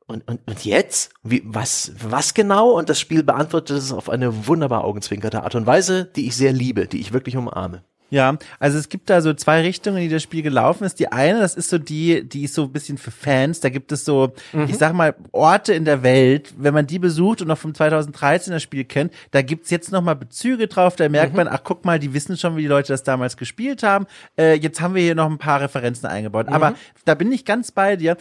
und, 0.08 0.28
und, 0.28 0.42
und 0.46 0.66
jetzt? 0.66 1.12
Wie, 1.24 1.42
was, 1.46 1.92
was 2.00 2.34
genau? 2.34 2.72
Und 2.72 2.90
das 2.90 3.00
Spiel 3.00 3.24
beantwortet 3.24 3.78
es 3.78 3.92
auf 3.92 4.10
eine 4.10 4.48
wunderbar 4.48 4.84
augenzwinkerte 4.84 5.44
Art 5.44 5.56
und 5.56 5.66
Weise, 5.66 6.06
die 6.06 6.28
ich 6.28 6.36
sehr 6.36 6.54
liebe, 6.54 6.88
die 6.88 7.00
ich 7.00 7.12
wirklich 7.12 7.36
umarme. 7.38 7.84
Ja, 8.16 8.38
also 8.60 8.78
es 8.78 8.88
gibt 8.88 9.10
da 9.10 9.20
so 9.20 9.34
zwei 9.34 9.60
Richtungen, 9.60 9.98
in 9.98 10.04
die 10.04 10.10
das 10.10 10.24
Spiel 10.24 10.42
gelaufen 10.42 10.86
ist. 10.86 11.02
Die 11.02 11.12
eine, 11.12 11.42
das 11.42 11.54
ist 11.56 11.70
so 11.70 11.78
die, 11.78 12.24
die 12.24 12.46
ist 12.46 12.54
so 12.54 12.64
ein 12.64 12.72
bisschen 12.72 12.98
für 12.98 13.12
Fans. 13.12 13.60
Da 13.60 13.68
gibt 13.68 13.92
es 13.92 14.06
so, 14.06 14.32
mhm. 14.54 14.68
ich 14.70 14.78
sag 14.78 14.94
mal, 14.94 15.16
Orte 15.34 15.74
in 15.74 15.84
der 15.84 16.02
Welt, 16.02 16.54
wenn 16.56 16.74
man 16.74 16.88
die 16.88 16.98
besucht 16.98 17.42
und 17.42 17.50
noch 17.50 17.58
vom 17.58 17.76
2013 17.76 18.54
das 18.54 18.64
Spiel 18.64 18.86
kennt, 18.86 19.12
da 19.32 19.42
gibt's 19.42 19.70
jetzt 19.70 19.92
nochmal 19.92 20.16
Bezüge 20.16 20.68
drauf. 20.68 20.96
Da 20.96 21.10
merkt 21.10 21.34
mhm. 21.34 21.40
man, 21.40 21.48
ach 21.50 21.60
guck 21.66 21.84
mal, 21.84 22.00
die 22.00 22.14
wissen 22.14 22.38
schon, 22.38 22.56
wie 22.56 22.62
die 22.62 22.68
Leute 22.68 22.94
das 22.94 23.04
damals 23.04 23.36
gespielt 23.36 23.84
haben. 23.84 24.08
Äh, 24.40 24.54
jetzt 24.60 24.80
haben 24.80 24.96
wir 24.96 25.02
hier 25.02 25.16
noch 25.16 25.30
ein 25.30 25.38
paar 25.38 25.60
Referenzen 25.60 26.08
eingebaut. 26.08 26.48
Mhm. 26.48 26.54
Aber 26.54 26.76
da 27.04 27.16
bin 27.16 27.34
ich 27.34 27.44
ganz 27.44 27.74
bei 27.74 27.98
dir 27.98 28.16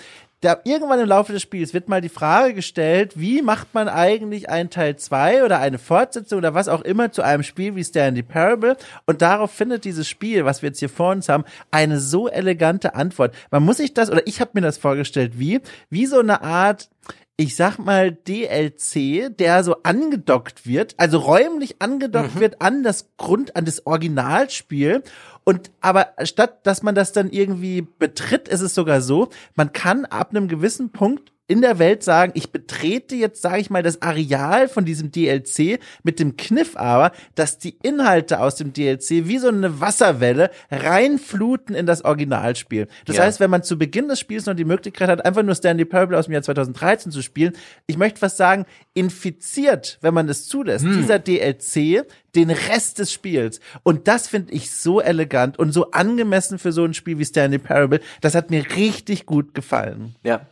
da 0.45 0.61
irgendwann 0.65 1.01
im 1.01 1.09
Laufe 1.09 1.33
des 1.33 1.43
Spiels 1.43 1.73
wird 1.73 1.89
mal 1.89 2.01
die 2.01 2.09
Frage 2.09 2.55
gestellt, 2.55 3.13
wie 3.17 3.41
macht 3.43 3.73
man 3.73 3.89
eigentlich 3.89 4.51
einen 4.51 4.71
Teil 4.71 4.97
2 4.97 5.45
oder 5.45 5.59
eine 5.59 5.79
Fortsetzung 5.79 6.39
oder 6.39 6.55
was 6.55 6.69
auch 6.69 6.83
immer 6.83 7.13
zu 7.13 7.23
einem 7.23 7.43
Spiel 7.43 7.75
wie 7.77 7.85
Stanley 7.85 8.23
Parable 8.23 8.77
und 9.07 9.23
darauf 9.23 9.51
findet 9.51 9.85
dieses 9.85 10.09
Spiel, 10.09 10.45
was 10.45 10.63
wir 10.63 10.69
jetzt 10.69 10.81
hier 10.81 10.89
vor 10.89 11.13
uns 11.13 11.29
haben, 11.29 11.45
eine 11.71 11.99
so 11.99 12.29
elegante 12.29 12.95
Antwort. 12.95 13.35
Man 13.51 13.65
muss 13.65 13.79
sich 13.79 13.95
das 13.95 14.11
oder 14.11 14.27
ich 14.27 14.41
habe 14.41 14.51
mir 14.55 14.61
das 14.61 14.77
vorgestellt 14.77 15.39
wie 15.39 15.61
wie 15.89 16.07
so 16.07 16.19
eine 16.19 16.43
Art 16.43 16.89
ich 17.37 17.57
sag 17.57 17.79
mal 17.79 18.13
DLC, 18.13 19.37
der 19.37 19.65
so 19.65 19.83
angedockt 19.83 20.69
wird, 20.69 20.95
also 20.99 21.19
räumlich 21.19 21.83
angedockt 21.83 22.37
mhm. 22.37 22.41
wird 22.41 22.63
an 22.63 22.85
das 22.85 23.09
Grund, 23.17 23.57
an 23.57 23.65
das 23.65 23.87
Originalspiel 23.87 25.03
und 25.45 25.71
aber 25.81 26.09
statt 26.25 26.67
dass 26.67 26.83
man 26.83 26.95
das 26.95 27.13
dann 27.13 27.31
irgendwie 27.31 27.83
betritt, 27.83 28.49
ist 28.49 28.63
es 28.63 28.75
sogar 28.75 29.01
so, 29.01 29.29
man 29.55 29.73
kann 29.73 30.05
ab 30.07 30.31
einem 30.31 30.49
gewissen 30.49 30.91
Punkt 30.91 31.34
in 31.47 31.61
der 31.61 31.79
Welt 31.79 32.03
sagen, 32.03 32.33
ich 32.35 32.53
betrete 32.53 33.15
jetzt, 33.15 33.43
sage 33.43 33.61
ich 33.61 33.69
mal, 33.69 33.83
das 33.83 34.01
Areal 34.01 34.69
von 34.69 34.85
diesem 34.87 35.13
DLC 35.13 35.79
mit 36.03 36.19
dem 36.19 36.37
Kniff 36.37 36.75
aber, 36.77 37.13
dass 37.35 37.59
die 37.59 37.77
Inhalte 37.83 38.41
aus 38.41 38.57
dem 38.57 38.73
DLC 38.73 39.27
wie 39.27 39.39
so 39.39 39.49
eine 39.49 39.81
Wasserwelle 39.81 40.51
reinfluten 40.71 41.75
in 41.75 41.85
das 41.85 42.05
Originalspiel. 42.05 42.89
Das 43.05 43.17
ja. 43.17 43.25
heißt, 43.25 43.41
wenn 43.41 43.51
man 43.51 43.63
zu 43.63 43.77
Beginn 43.77 44.09
des 44.09 44.21
Spiels 44.21 44.47
noch 44.47 44.55
die 44.55 44.65
Möglichkeit 44.65 45.09
hat, 45.11 45.25
einfach 45.25 45.43
nur 45.43 45.55
Stanley 45.55 45.85
Parable 45.85 46.19
aus 46.19 46.27
dem 46.27 46.33
Jahr 46.33 46.43
2013 46.43 47.13
zu 47.13 47.21
spielen, 47.21 47.53
ich 47.87 47.99
möchte 47.99 48.21
fast 48.21 48.39
sagen, 48.39 48.65
infiziert, 48.95 49.99
wenn 50.01 50.15
man 50.15 50.29
es 50.31 50.49
zulässt, 50.49 50.85
hm. 50.85 50.97
dieser 50.97 51.19
DLC 51.19 52.07
den 52.35 52.51
Rest 52.51 52.99
des 52.99 53.13
Spiels. 53.13 53.61
Und 53.83 54.09
das 54.09 54.29
finde 54.29 54.53
ich 54.53 54.71
so 54.71 55.01
elegant 55.01 55.59
und 55.59 55.73
so 55.73 55.91
angemessen 55.91 56.59
für 56.59 56.73
so 56.73 56.85
ein 56.85 56.95
Spiel 56.95 57.19
wie 57.19 57.25
Stanley 57.25 57.59
Parable. 57.59 58.01
Das 58.23 58.35
hat 58.35 58.51
mir 58.51 58.65
richtig 58.77 59.27
gut 59.27 59.55
gefallen. 59.55 60.17
Ja, 60.25 60.47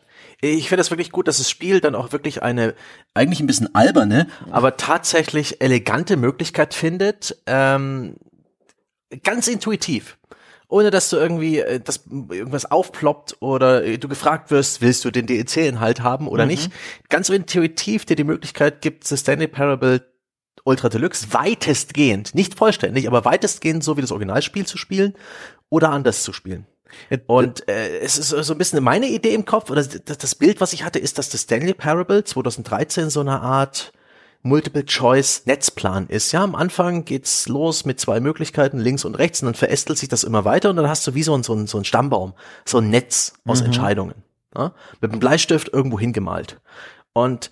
Ich 0.44 0.68
finde 0.68 0.80
das 0.80 0.90
wirklich 0.90 1.12
gut, 1.12 1.28
dass 1.28 1.38
das 1.38 1.48
Spiel 1.48 1.80
dann 1.80 1.94
auch 1.94 2.12
wirklich 2.12 2.42
eine 2.42 2.74
eigentlich 3.14 3.40
ein 3.40 3.46
bisschen 3.46 3.74
alberne, 3.74 4.26
aber 4.50 4.76
tatsächlich 4.76 5.60
elegante 5.62 6.16
Möglichkeit 6.16 6.74
findet, 6.74 7.38
ähm, 7.46 8.16
ganz 9.22 9.46
intuitiv 9.46 10.18
ohne 10.72 10.90
dass 10.90 11.10
du 11.10 11.16
irgendwie, 11.16 11.58
äh, 11.58 11.80
dass 11.80 12.06
irgendwas 12.06 12.70
aufploppt 12.70 13.36
oder 13.40 13.84
äh, 13.84 13.98
du 13.98 14.08
gefragt 14.08 14.50
wirst, 14.50 14.80
willst 14.80 15.04
du 15.04 15.10
den 15.10 15.26
DLC-Inhalt 15.26 16.02
haben 16.02 16.26
oder 16.26 16.44
mhm. 16.44 16.52
nicht, 16.52 16.72
ganz 17.10 17.28
intuitiv 17.28 18.06
dir 18.06 18.16
die 18.16 18.24
Möglichkeit 18.24 18.80
gibt, 18.80 19.06
Stanley 19.06 19.48
Parable 19.48 20.10
Ultra 20.64 20.88
Deluxe 20.88 21.32
weitestgehend, 21.32 22.34
nicht 22.34 22.56
vollständig, 22.56 23.06
aber 23.06 23.24
weitestgehend 23.24 23.84
so 23.84 23.96
wie 23.96 24.00
das 24.00 24.12
Originalspiel 24.12 24.64
zu 24.64 24.78
spielen 24.78 25.14
oder 25.68 25.90
anders 25.90 26.22
zu 26.22 26.32
spielen. 26.32 26.66
Und 27.26 27.68
äh, 27.68 27.98
es 27.98 28.18
ist 28.18 28.28
so 28.28 28.52
ein 28.52 28.58
bisschen 28.58 28.82
meine 28.82 29.08
Idee 29.08 29.34
im 29.34 29.44
Kopf, 29.44 29.70
oder 29.70 29.82
das, 29.84 30.34
Bild, 30.34 30.60
was 30.60 30.72
ich 30.72 30.84
hatte, 30.84 30.98
ist, 30.98 31.18
dass 31.18 31.28
das 31.28 31.42
Stanley 31.42 31.74
Parable 31.74 32.24
2013 32.24 33.10
so 33.10 33.20
eine 33.20 33.40
Art 33.40 33.92
Multiple-Choice-Netzplan 34.42 36.08
ist. 36.08 36.32
Ja, 36.32 36.42
am 36.42 36.54
Anfang 36.54 37.04
geht's 37.04 37.48
los 37.48 37.84
mit 37.84 38.00
zwei 38.00 38.20
Möglichkeiten, 38.20 38.78
links 38.78 39.04
und 39.04 39.14
rechts, 39.14 39.42
und 39.42 39.46
dann 39.46 39.54
verästelt 39.54 39.98
sich 39.98 40.08
das 40.08 40.24
immer 40.24 40.44
weiter 40.44 40.70
und 40.70 40.76
dann 40.76 40.88
hast 40.88 41.06
du 41.06 41.14
wie 41.14 41.22
so 41.22 41.34
ein, 41.34 41.42
so 41.42 41.54
ein, 41.54 41.66
so 41.66 41.78
ein 41.78 41.84
Stammbaum, 41.84 42.34
so 42.64 42.78
ein 42.78 42.90
Netz 42.90 43.34
aus 43.46 43.60
mhm. 43.60 43.66
Entscheidungen. 43.66 44.14
Ja, 44.54 44.74
mit 45.00 45.10
einem 45.10 45.20
Bleistift 45.20 45.72
irgendwo 45.72 45.98
hingemalt. 45.98 46.60
Und 47.14 47.50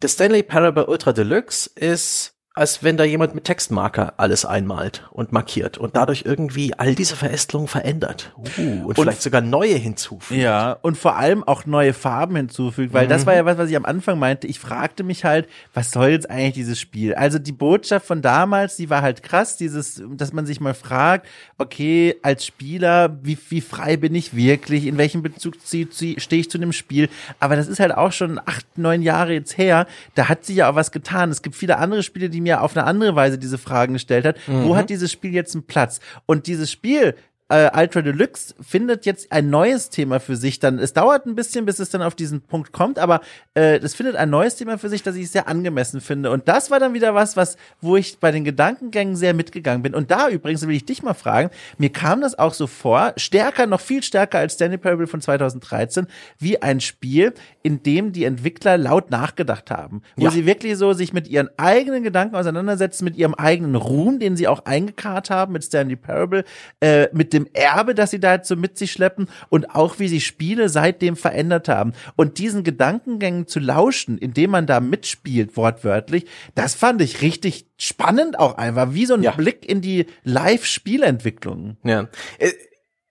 das 0.00 0.12
Stanley 0.12 0.44
Parable 0.44 0.86
Ultra 0.86 1.12
Deluxe 1.12 1.68
ist 1.74 2.37
als 2.58 2.82
wenn 2.82 2.96
da 2.96 3.04
jemand 3.04 3.36
mit 3.36 3.44
Textmarker 3.44 4.14
alles 4.16 4.44
einmalt 4.44 5.08
und 5.12 5.32
markiert 5.32 5.78
und 5.78 5.94
dadurch 5.94 6.24
irgendwie 6.26 6.74
all 6.76 6.96
diese 6.96 7.14
Verästelungen 7.14 7.68
verändert 7.68 8.32
uh, 8.36 8.42
und, 8.60 8.84
und, 8.84 8.98
vielleicht 8.98 9.22
sogar 9.22 9.40
neue 9.40 9.76
hinzufügt. 9.76 10.40
Ja, 10.40 10.72
und 10.82 10.98
vor 10.98 11.16
allem 11.16 11.44
auch 11.44 11.66
neue 11.66 11.92
Farben 11.92 12.34
hinzufügt, 12.34 12.92
weil 12.92 13.06
mhm. 13.06 13.10
das 13.10 13.26
war 13.26 13.36
ja 13.36 13.44
was, 13.44 13.58
was 13.58 13.70
ich 13.70 13.76
am 13.76 13.84
Anfang 13.84 14.18
meinte. 14.18 14.48
Ich 14.48 14.58
fragte 14.58 15.04
mich 15.04 15.24
halt, 15.24 15.48
was 15.72 15.92
soll 15.92 16.08
jetzt 16.08 16.28
eigentlich 16.28 16.54
dieses 16.54 16.80
Spiel? 16.80 17.14
Also 17.14 17.38
die 17.38 17.52
Botschaft 17.52 18.06
von 18.06 18.22
damals, 18.22 18.74
die 18.74 18.90
war 18.90 19.02
halt 19.02 19.22
krass, 19.22 19.56
dieses, 19.56 20.02
dass 20.10 20.32
man 20.32 20.44
sich 20.44 20.60
mal 20.60 20.74
fragt, 20.74 21.26
okay, 21.58 22.16
als 22.22 22.44
Spieler, 22.44 23.18
wie, 23.22 23.38
wie 23.50 23.60
frei 23.60 23.96
bin 23.96 24.16
ich 24.16 24.34
wirklich? 24.34 24.86
In 24.86 24.98
welchem 24.98 25.22
Bezug 25.22 25.54
stehe 25.64 25.86
ich 25.90 26.50
zu 26.50 26.58
dem 26.58 26.72
Spiel? 26.72 27.08
Aber 27.38 27.54
das 27.54 27.68
ist 27.68 27.78
halt 27.78 27.94
auch 27.94 28.10
schon 28.10 28.40
acht, 28.44 28.66
neun 28.76 29.02
Jahre 29.02 29.32
jetzt 29.32 29.56
her. 29.58 29.86
Da 30.16 30.28
hat 30.28 30.44
sich 30.44 30.56
ja 30.56 30.70
auch 30.70 30.74
was 30.74 30.90
getan. 30.90 31.30
Es 31.30 31.42
gibt 31.42 31.54
viele 31.54 31.78
andere 31.78 32.02
Spiele, 32.02 32.28
die 32.28 32.40
mir 32.40 32.47
mir 32.48 32.62
auf 32.62 32.76
eine 32.76 32.86
andere 32.86 33.14
Weise 33.14 33.38
diese 33.38 33.58
Fragen 33.58 33.92
gestellt 33.92 34.24
hat. 34.24 34.36
Mhm. 34.46 34.64
Wo 34.64 34.76
hat 34.76 34.90
dieses 34.90 35.12
Spiel 35.12 35.32
jetzt 35.32 35.54
einen 35.54 35.66
Platz? 35.66 36.00
Und 36.26 36.46
dieses 36.46 36.70
Spiel 36.70 37.14
äh, 37.48 37.70
Ultra 37.74 38.02
Deluxe 38.02 38.54
findet 38.60 39.06
jetzt 39.06 39.32
ein 39.32 39.50
neues 39.50 39.90
Thema 39.90 40.20
für 40.20 40.36
sich. 40.36 40.58
Dann 40.58 40.78
es 40.78 40.92
dauert 40.92 41.26
ein 41.26 41.34
bisschen, 41.34 41.64
bis 41.64 41.78
es 41.78 41.90
dann 41.90 42.02
auf 42.02 42.14
diesen 42.14 42.42
Punkt 42.42 42.72
kommt, 42.72 42.98
aber 42.98 43.20
äh, 43.54 43.78
es 43.78 43.94
findet 43.94 44.16
ein 44.16 44.30
neues 44.30 44.56
Thema 44.56 44.78
für 44.78 44.88
sich, 44.88 45.02
das 45.02 45.16
ich 45.16 45.30
sehr 45.30 45.48
angemessen 45.48 46.00
finde. 46.00 46.30
Und 46.30 46.48
das 46.48 46.70
war 46.70 46.78
dann 46.78 46.94
wieder 46.94 47.14
was, 47.14 47.36
was 47.36 47.56
wo 47.80 47.96
ich 47.96 48.18
bei 48.18 48.30
den 48.30 48.44
Gedankengängen 48.44 49.16
sehr 49.16 49.34
mitgegangen 49.34 49.82
bin. 49.82 49.94
Und 49.94 50.10
da 50.10 50.28
übrigens 50.28 50.66
will 50.66 50.74
ich 50.74 50.84
dich 50.84 51.02
mal 51.02 51.14
fragen. 51.14 51.50
Mir 51.78 51.90
kam 51.90 52.20
das 52.20 52.38
auch 52.38 52.54
so 52.54 52.66
vor, 52.66 53.14
stärker, 53.16 53.66
noch 53.66 53.80
viel 53.80 54.02
stärker 54.02 54.38
als 54.38 54.54
Stanley 54.54 54.78
Parable 54.78 55.06
von 55.06 55.20
2013, 55.20 56.06
wie 56.38 56.60
ein 56.60 56.80
Spiel, 56.80 57.32
in 57.62 57.82
dem 57.82 58.12
die 58.12 58.24
Entwickler 58.24 58.76
laut 58.76 59.10
nachgedacht 59.10 59.70
haben, 59.70 60.02
wo 60.16 60.24
ja. 60.24 60.30
sie 60.30 60.46
wirklich 60.46 60.76
so 60.76 60.92
sich 60.92 61.12
mit 61.12 61.28
ihren 61.28 61.48
eigenen 61.56 62.02
Gedanken 62.02 62.36
auseinandersetzen, 62.36 63.04
mit 63.04 63.16
ihrem 63.16 63.34
eigenen 63.34 63.74
Ruhm, 63.74 64.18
den 64.18 64.36
sie 64.36 64.48
auch 64.48 64.64
eingekarrt 64.64 65.30
haben 65.30 65.52
mit 65.52 65.64
Stanley 65.64 65.96
Parable, 65.96 66.44
äh, 66.80 67.08
mit 67.12 67.32
dem 67.32 67.37
dem 67.38 67.48
Erbe, 67.52 67.94
das 67.94 68.10
sie 68.10 68.20
da 68.20 68.34
jetzt 68.34 68.48
so 68.48 68.56
mit 68.56 68.78
sich 68.78 68.92
schleppen 68.92 69.28
und 69.48 69.74
auch 69.74 69.98
wie 69.98 70.08
sie 70.08 70.20
Spiele 70.20 70.68
seitdem 70.68 71.16
verändert 71.16 71.68
haben. 71.68 71.92
Und 72.16 72.38
diesen 72.38 72.64
Gedankengängen 72.64 73.46
zu 73.46 73.60
lauschen, 73.60 74.18
indem 74.18 74.50
man 74.50 74.66
da 74.66 74.80
mitspielt, 74.80 75.56
wortwörtlich, 75.56 76.26
das 76.54 76.74
fand 76.74 77.00
ich 77.02 77.22
richtig 77.22 77.66
spannend 77.76 78.38
auch 78.38 78.58
einfach, 78.58 78.94
wie 78.94 79.06
so 79.06 79.14
ein 79.14 79.22
ja. 79.22 79.32
Blick 79.32 79.68
in 79.68 79.80
die 79.80 80.06
Live-Spielentwicklung. 80.24 81.76
Ja. 81.84 82.08
Äh, 82.38 82.52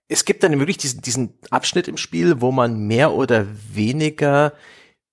es 0.08 0.24
gibt 0.24 0.42
dann 0.42 0.58
wirklich 0.58 0.78
diesen, 0.78 1.02
diesen 1.02 1.34
Abschnitt 1.50 1.86
im 1.86 1.98
Spiel, 1.98 2.40
wo 2.40 2.50
man 2.50 2.86
mehr 2.86 3.12
oder 3.12 3.46
weniger 3.72 4.54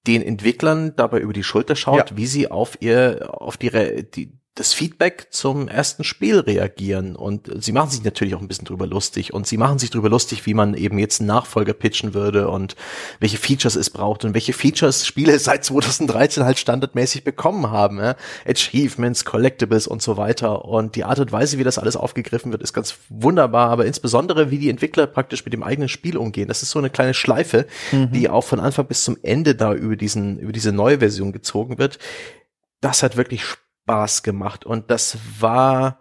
den 0.08 0.22
Entwicklern 0.22 0.94
dabei 0.96 1.20
über 1.20 1.34
die 1.34 1.44
Schulter 1.44 1.76
schaut, 1.76 2.12
ja. 2.12 2.18
wie 2.18 2.28
sie 2.28 2.50
auf 2.50 2.78
ihr, 2.82 3.28
auf 3.42 3.58
die, 3.58 4.04
die, 4.04 4.32
das 4.56 4.74
Feedback 4.74 5.28
zum 5.32 5.68
ersten 5.68 6.06
Spiel 6.06 6.40
reagieren. 6.40 7.18
Und 7.18 7.52
sie 7.62 7.74
machen 7.74 7.90
sich 7.90 8.06
natürlich 8.06 8.36
auch 8.36 8.42
ein 8.42 8.48
bisschen 8.48 8.64
drüber 8.64 8.88
lustig. 8.88 9.34
Und 9.34 9.46
sie 9.46 9.58
machen 9.58 9.80
sich 9.80 9.90
drüber 9.90 10.10
lustig, 10.10 10.46
wie 10.46 10.54
man 10.54 10.76
eben 10.76 10.98
jetzt 10.98 11.20
einen 11.20 11.28
Nachfolger 11.28 11.74
pitchen 11.74 12.14
würde 12.14 12.50
und 12.50 12.78
welche 13.20 13.36
Features 13.36 13.76
es 13.76 13.90
braucht 13.90 14.24
und 14.24 14.34
welche 14.34 14.54
Features 14.54 15.06
Spiele 15.06 15.38
seit 15.40 15.66
2013 15.66 16.46
halt 16.46 16.58
standardmäßig 16.58 17.26
bekommen 17.26 17.70
haben. 17.70 18.00
Ja? 18.00 18.16
Achievements, 18.48 19.26
Collectibles 19.26 19.88
und 19.88 20.02
so 20.02 20.16
weiter. 20.16 20.64
Und 20.64 20.96
die 20.96 21.04
Art 21.04 21.20
und 21.20 21.34
Weise, 21.34 21.58
wie 21.58 21.66
das 21.66 21.78
alles 21.78 21.98
aufgegriffen 21.98 22.54
wird, 22.54 22.64
ist 22.64 22.72
ganz 22.72 22.96
wunderbar. 23.10 23.70
Aber 23.70 23.86
insbesondere, 23.86 24.52
wie 24.52 24.58
die 24.58 24.70
Entwickler 24.70 25.06
praktisch 25.06 25.44
mit 25.44 25.54
dem 25.54 25.64
eigenen 25.64 25.90
Spiel 25.90 26.16
umgehen. 26.16 26.48
Das 26.48 26.64
ist 26.64 26.72
so 26.72 26.80
eine 26.80 26.90
kleine 26.90 27.14
Schleife, 27.14 27.68
mhm. 27.92 28.14
die 28.14 28.30
auch 28.30 28.46
von 28.46 28.62
Anfang 28.62 28.88
bis 28.88 29.04
zum 29.04 29.18
Ende 29.22 29.54
da 29.54 29.74
über 29.74 29.98
diesen, 29.98 30.40
über 30.40 30.54
diese 30.54 30.72
neue 30.72 31.00
Version 31.00 31.34
gezogen 31.34 31.78
wird. 31.78 32.00
Das 32.80 33.04
hat 33.04 33.18
wirklich 33.18 33.44
Spaß 33.44 33.65
Spaß 33.86 34.24
gemacht 34.24 34.66
und 34.66 34.90
das 34.90 35.18
war 35.40 36.00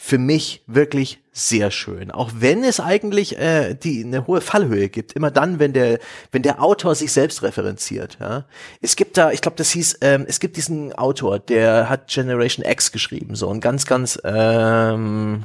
für 0.00 0.16
mich 0.16 0.62
wirklich 0.66 1.22
sehr 1.32 1.70
schön. 1.70 2.10
Auch 2.10 2.30
wenn 2.36 2.64
es 2.64 2.80
eigentlich 2.80 3.36
äh, 3.38 3.74
die 3.74 4.02
eine 4.04 4.26
hohe 4.26 4.40
Fallhöhe 4.40 4.88
gibt, 4.88 5.12
immer 5.12 5.30
dann, 5.30 5.58
wenn 5.58 5.72
der 5.72 5.98
wenn 6.32 6.42
der 6.42 6.62
Autor 6.62 6.94
sich 6.94 7.12
selbst 7.12 7.42
referenziert. 7.42 8.16
Ja, 8.20 8.46
es 8.80 8.96
gibt 8.96 9.18
da, 9.18 9.30
ich 9.30 9.42
glaube, 9.42 9.56
das 9.56 9.70
hieß, 9.70 9.98
ähm, 10.00 10.24
es 10.26 10.40
gibt 10.40 10.56
diesen 10.56 10.94
Autor, 10.94 11.38
der 11.38 11.90
hat 11.90 12.08
Generation 12.08 12.64
X 12.64 12.92
geschrieben, 12.92 13.34
so 13.34 13.50
ein 13.50 13.60
ganz 13.60 13.84
ganz. 13.86 14.18
Ähm, 14.24 15.44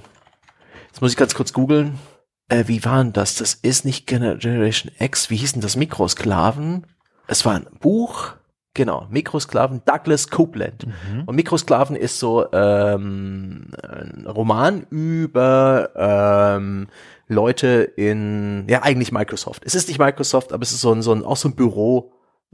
jetzt 0.87 1.01
muss 1.01 1.11
ich 1.11 1.17
ganz 1.17 1.33
kurz 1.33 1.51
googeln. 1.51 1.99
Äh, 2.47 2.65
wie 2.67 2.85
war 2.85 3.03
denn 3.03 3.13
das? 3.13 3.35
Das 3.35 3.55
ist 3.55 3.83
nicht 3.83 4.07
Generation 4.07 4.91
X. 4.99 5.29
Wie 5.29 5.37
hieß 5.37 5.53
denn 5.53 5.61
das? 5.61 5.75
Mikrosklaven. 5.75 6.85
Es 7.27 7.43
war 7.43 7.55
ein 7.55 7.67
Buch 7.79 8.35
Genau, 8.75 9.07
Mikrosklaven, 9.11 9.83
Douglas 9.85 10.29
Copeland. 10.29 10.87
Mhm. 10.87 11.23
Und 11.25 11.35
Mikrosklaven 11.35 11.95
ist 11.95 12.17
so 12.17 12.51
ähm, 12.51 13.71
ein 13.83 14.25
Roman 14.27 14.87
über 14.89 15.91
ähm, 15.95 16.87
Leute 17.27 17.83
in, 17.95 18.65
ja 18.67 18.81
eigentlich 18.81 19.11
Microsoft. 19.11 19.63
Es 19.65 19.75
ist 19.75 19.87
nicht 19.87 19.99
Microsoft, 19.99 20.51
aber 20.53 20.63
es 20.63 20.71
ist 20.71 20.81
so 20.81 20.91
ein, 20.91 21.03
so 21.03 21.13
ein 21.13 21.23
auch 21.23 21.37
so 21.37 21.49
ein 21.49 21.55
Büro, 21.55 22.13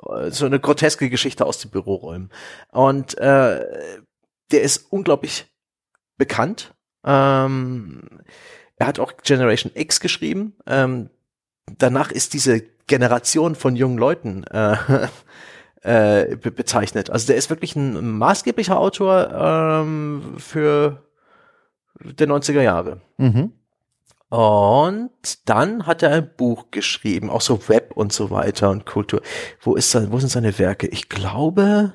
äh, 0.09 0.29
so 0.31 0.45
eine 0.45 0.59
groteske 0.59 1.09
Geschichte 1.09 1.45
aus 1.45 1.59
den 1.59 1.71
Büroräumen. 1.71 2.31
Und 2.71 3.17
äh, 3.17 3.65
der 4.51 4.61
ist 4.61 4.91
unglaublich 4.91 5.47
bekannt. 6.17 6.73
Ähm, 7.05 8.01
er 8.75 8.87
hat 8.87 8.99
auch 8.99 9.13
Generation 9.23 9.71
X 9.73 10.01
geschrieben. 10.01 10.55
Ähm, 10.65 11.09
danach 11.77 12.11
ist 12.11 12.33
diese 12.33 12.61
Generation 12.87 13.55
von 13.55 13.75
jungen 13.75 13.97
Leuten 13.97 14.43
äh, 14.45 14.75
äh, 15.81 16.35
be 16.35 16.51
bezeichnet. 16.51 17.09
Also 17.09 17.27
der 17.27 17.35
ist 17.35 17.49
wirklich 17.49 17.75
ein 17.75 18.17
maßgeblicher 18.17 18.79
Autor 18.79 19.29
ähm, 19.31 20.35
für 20.37 21.03
der 21.99 22.27
90er 22.27 22.61
Jahre. 22.61 23.01
Mhm. 23.17 23.53
Und 24.29 25.49
dann 25.49 25.87
hat 25.87 26.03
er 26.03 26.11
ein 26.11 26.29
Buch 26.37 26.69
geschrieben, 26.69 27.29
auch 27.29 27.41
so 27.41 27.67
Web 27.67 27.93
und 27.95 28.13
so 28.13 28.29
weiter 28.29 28.69
und 28.69 28.85
Kultur. 28.85 29.21
Wo 29.61 29.75
ist 29.75 29.89
sein, 29.89 30.11
wo 30.11 30.19
sind 30.19 30.29
seine 30.29 30.59
Werke? 30.59 30.87
Ich 30.87 31.09
glaube, 31.09 31.93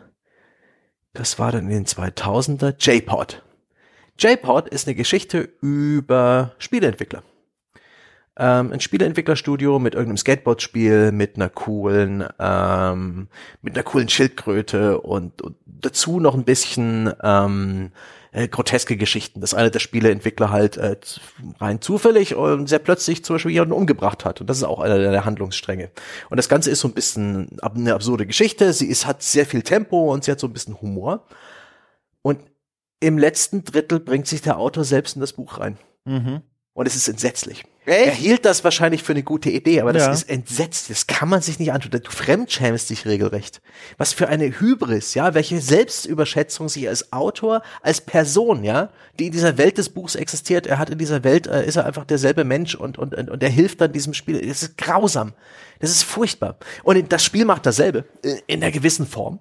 das 1.12 1.38
war 1.38 1.52
dann 1.52 1.64
in 1.64 1.84
den 1.84 1.86
2000er 1.86 2.74
JPod. 2.78 3.42
JPod 4.18 4.68
ist 4.68 4.88
eine 4.88 4.96
Geschichte 4.96 5.48
über 5.60 6.52
Spieleentwickler 6.58 7.22
ähm, 8.36 8.72
ein 8.72 8.80
Spieleentwicklerstudio 8.80 9.78
mit 9.78 9.94
irgendeinem 9.94 10.16
Skateboard-Spiel, 10.16 11.12
mit 11.12 11.36
einer 11.36 11.48
coolen, 11.48 12.24
ähm, 12.38 13.28
mit 13.62 13.74
einer 13.74 13.84
coolen 13.84 14.08
Schildkröte 14.08 15.00
und, 15.00 15.40
und 15.42 15.56
dazu 15.66 16.18
noch 16.18 16.34
ein 16.34 16.44
bisschen 16.44 17.12
ähm, 17.22 17.92
äh, 18.32 18.48
groteske 18.48 18.96
Geschichten, 18.96 19.40
dass 19.40 19.54
einer 19.54 19.70
der 19.70 19.78
Spieleentwickler 19.78 20.50
halt 20.50 20.76
äh, 20.76 20.96
rein 21.60 21.80
zufällig 21.80 22.34
und 22.34 22.68
sehr 22.68 22.80
plötzlich 22.80 23.24
zum 23.24 23.36
Beispiel 23.36 23.52
jemanden 23.52 23.74
umgebracht 23.74 24.24
hat. 24.24 24.40
Und 24.40 24.50
das 24.50 24.56
ist 24.56 24.64
auch 24.64 24.80
einer 24.80 24.98
der 24.98 25.24
Handlungsstränge. 25.24 25.90
Und 26.28 26.36
das 26.36 26.48
Ganze 26.48 26.70
ist 26.70 26.80
so 26.80 26.88
ein 26.88 26.94
bisschen 26.94 27.56
eine 27.60 27.94
absurde 27.94 28.26
Geschichte. 28.26 28.72
Sie 28.72 28.88
ist, 28.88 29.06
hat 29.06 29.22
sehr 29.22 29.46
viel 29.46 29.62
Tempo 29.62 30.12
und 30.12 30.24
sie 30.24 30.32
hat 30.32 30.40
so 30.40 30.48
ein 30.48 30.52
bisschen 30.52 30.80
Humor. 30.80 31.24
Und 32.22 32.40
im 32.98 33.18
letzten 33.18 33.62
Drittel 33.62 34.00
bringt 34.00 34.26
sich 34.26 34.42
der 34.42 34.58
Autor 34.58 34.82
selbst 34.82 35.14
in 35.14 35.20
das 35.20 35.34
Buch 35.34 35.60
rein. 35.60 35.78
Mhm. 36.04 36.42
Und 36.74 36.86
es 36.86 36.96
ist 36.96 37.06
entsetzlich. 37.06 37.64
Echt? 37.86 38.06
Er 38.06 38.12
hielt 38.12 38.44
das 38.44 38.64
wahrscheinlich 38.64 39.04
für 39.04 39.12
eine 39.12 39.22
gute 39.22 39.48
Idee, 39.48 39.80
aber 39.80 39.92
das 39.92 40.06
ja. 40.06 40.12
ist 40.12 40.28
entsetzt. 40.28 40.90
Das 40.90 41.06
kann 41.06 41.28
man 41.28 41.40
sich 41.40 41.60
nicht 41.60 41.72
antun. 41.72 41.92
Du 41.92 42.10
fremdschämst 42.10 42.90
dich 42.90 43.06
regelrecht. 43.06 43.62
Was 43.96 44.12
für 44.12 44.28
eine 44.28 44.58
Hybris, 44.58 45.14
ja? 45.14 45.34
Welche 45.34 45.60
Selbstüberschätzung 45.60 46.68
sich 46.68 46.88
als 46.88 47.12
Autor, 47.12 47.62
als 47.80 48.00
Person, 48.00 48.64
ja, 48.64 48.90
die 49.20 49.26
in 49.26 49.32
dieser 49.32 49.56
Welt 49.56 49.78
des 49.78 49.90
Buchs 49.90 50.16
existiert. 50.16 50.66
Er 50.66 50.78
hat 50.78 50.90
in 50.90 50.98
dieser 50.98 51.22
Welt, 51.22 51.46
äh, 51.46 51.64
ist 51.64 51.76
er 51.76 51.86
einfach 51.86 52.04
derselbe 52.04 52.42
Mensch 52.42 52.74
und, 52.74 52.98
und, 52.98 53.14
und 53.14 53.42
er 53.42 53.50
hilft 53.50 53.80
dann 53.80 53.92
diesem 53.92 54.12
Spiel. 54.12 54.40
Das 54.44 54.64
ist 54.64 54.76
grausam. 54.76 55.32
Das 55.78 55.90
ist 55.90 56.02
furchtbar. 56.02 56.56
Und 56.82 57.12
das 57.12 57.22
Spiel 57.22 57.44
macht 57.44 57.66
dasselbe. 57.66 58.04
Äh, 58.24 58.38
in 58.48 58.62
einer 58.62 58.72
gewissen 58.72 59.06
Form 59.06 59.38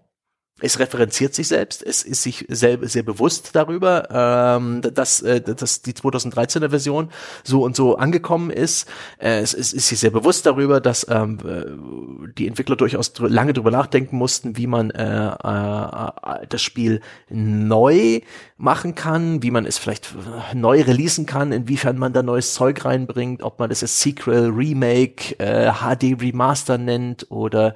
es 0.61 0.79
referenziert 0.79 1.33
sich 1.33 1.47
selbst, 1.47 1.81
es 1.81 2.03
ist 2.03 2.21
sich 2.21 2.45
selber 2.47 2.87
sehr 2.87 3.01
bewusst 3.01 3.49
darüber, 3.53 4.07
ähm, 4.11 4.81
dass, 4.81 5.21
äh, 5.21 5.41
dass 5.41 5.81
die 5.81 5.93
2013er 5.93 6.69
Version 6.69 7.09
so 7.43 7.63
und 7.63 7.75
so 7.75 7.97
angekommen 7.97 8.51
ist. 8.51 8.87
Äh, 9.17 9.39
es, 9.39 9.55
es 9.55 9.73
ist 9.73 9.87
sich 9.87 9.99
sehr 9.99 10.11
bewusst 10.11 10.45
darüber, 10.45 10.79
dass 10.79 11.07
ähm, 11.09 11.39
äh, 11.43 12.31
die 12.37 12.47
Entwickler 12.47 12.75
durchaus 12.75 13.11
lange 13.17 13.53
darüber 13.53 13.71
nachdenken 13.71 14.15
mussten, 14.15 14.55
wie 14.55 14.67
man 14.67 14.91
äh, 14.91 15.27
äh, 15.27 16.47
das 16.47 16.61
Spiel 16.61 17.01
neu 17.29 18.21
machen 18.55 18.93
kann, 18.93 19.41
wie 19.41 19.51
man 19.51 19.65
es 19.65 19.79
vielleicht 19.79 20.13
neu 20.53 20.81
releasen 20.81 21.25
kann, 21.25 21.51
inwiefern 21.51 21.97
man 21.97 22.13
da 22.13 22.21
neues 22.21 22.53
Zeug 22.53 22.85
reinbringt, 22.85 23.41
ob 23.41 23.57
man 23.57 23.69
das 23.69 23.81
als 23.81 23.99
Sequel, 24.01 24.51
Remake, 24.51 25.37
äh, 25.39 25.71
HD 25.73 26.21
Remaster 26.21 26.77
nennt 26.77 27.29
oder 27.31 27.73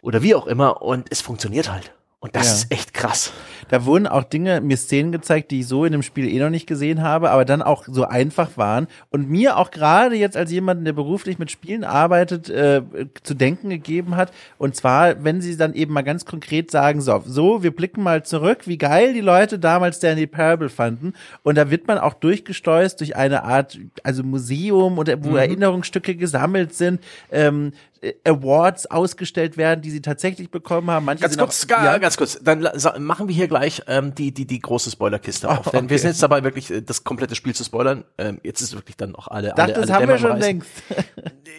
oder 0.00 0.22
wie 0.22 0.34
auch 0.34 0.46
immer. 0.46 0.82
Und 0.82 1.08
es 1.10 1.20
funktioniert 1.20 1.70
halt. 1.70 1.95
Und 2.26 2.34
das 2.34 2.46
ja. 2.46 2.52
ist 2.54 2.72
echt 2.72 2.92
krass. 2.92 3.32
Da 3.68 3.84
wurden 3.84 4.08
auch 4.08 4.24
Dinge, 4.24 4.60
mir 4.60 4.76
Szenen 4.76 5.12
gezeigt, 5.12 5.52
die 5.52 5.60
ich 5.60 5.68
so 5.68 5.84
in 5.84 5.92
dem 5.92 6.02
Spiel 6.02 6.28
eh 6.28 6.40
noch 6.40 6.50
nicht 6.50 6.66
gesehen 6.66 7.02
habe, 7.02 7.30
aber 7.30 7.44
dann 7.44 7.62
auch 7.62 7.84
so 7.86 8.04
einfach 8.04 8.56
waren 8.56 8.88
und 9.10 9.30
mir 9.30 9.56
auch 9.56 9.70
gerade 9.70 10.16
jetzt 10.16 10.36
als 10.36 10.50
jemand, 10.50 10.84
der 10.84 10.92
beruflich 10.92 11.38
mit 11.38 11.52
Spielen 11.52 11.84
arbeitet, 11.84 12.48
äh, 12.48 12.82
zu 13.22 13.34
denken 13.34 13.70
gegeben 13.70 14.16
hat. 14.16 14.32
Und 14.58 14.74
zwar, 14.74 15.22
wenn 15.22 15.40
sie 15.40 15.56
dann 15.56 15.74
eben 15.74 15.92
mal 15.92 16.02
ganz 16.02 16.24
konkret 16.24 16.70
sagen, 16.70 17.00
so, 17.00 17.22
so, 17.24 17.62
wir 17.62 17.74
blicken 17.74 18.02
mal 18.02 18.24
zurück, 18.24 18.66
wie 18.66 18.78
geil 18.78 19.14
die 19.14 19.20
Leute 19.20 19.58
damals 19.58 20.00
Danny 20.00 20.26
Parable 20.26 20.68
fanden. 20.68 21.12
Und 21.44 21.56
da 21.56 21.70
wird 21.70 21.86
man 21.86 21.98
auch 21.98 22.14
durchgesteuert 22.14 22.98
durch 22.98 23.14
eine 23.14 23.44
Art, 23.44 23.78
also 24.02 24.24
Museum 24.24 24.98
oder 24.98 25.22
wo 25.24 25.30
mhm. 25.30 25.36
Erinnerungsstücke 25.36 26.16
gesammelt 26.16 26.74
sind. 26.74 27.00
Ähm, 27.30 27.72
äh, 27.95 27.95
Awards 28.24 28.90
ausgestellt 28.90 29.56
werden, 29.56 29.82
die 29.82 29.90
sie 29.90 30.02
tatsächlich 30.02 30.50
bekommen 30.50 30.90
haben. 30.90 31.04
Manche 31.04 31.22
ganz 31.22 31.36
kurz, 31.36 31.66
auch, 31.66 31.82
ja. 31.82 31.98
ganz 31.98 32.16
kurz, 32.16 32.38
dann 32.42 32.68
machen 32.98 33.28
wir 33.28 33.34
hier 33.34 33.48
gleich 33.48 33.82
ähm, 33.86 34.14
die 34.14 34.32
die 34.32 34.46
die 34.46 34.60
große 34.60 34.90
Spoilerkiste 34.90 35.48
auf, 35.48 35.58
oh, 35.58 35.60
okay. 35.66 35.76
denn 35.78 35.90
wir 35.90 35.98
sind 35.98 36.10
jetzt 36.10 36.22
dabei 36.22 36.44
wirklich 36.44 36.70
äh, 36.70 36.82
das 36.82 37.04
komplette 37.04 37.34
Spiel 37.34 37.54
zu 37.54 37.64
spoilern. 37.64 38.04
Ähm, 38.18 38.40
jetzt 38.42 38.60
ist 38.60 38.74
wirklich 38.74 38.96
dann 38.96 39.14
auch 39.14 39.28
alle. 39.28 39.48
Dachte, 39.48 39.62
alle, 39.62 39.72
das 39.74 39.90
alle 39.90 39.94
haben 39.94 40.08
wir 40.08 40.18
schon 40.18 40.38
längst. 40.38 40.68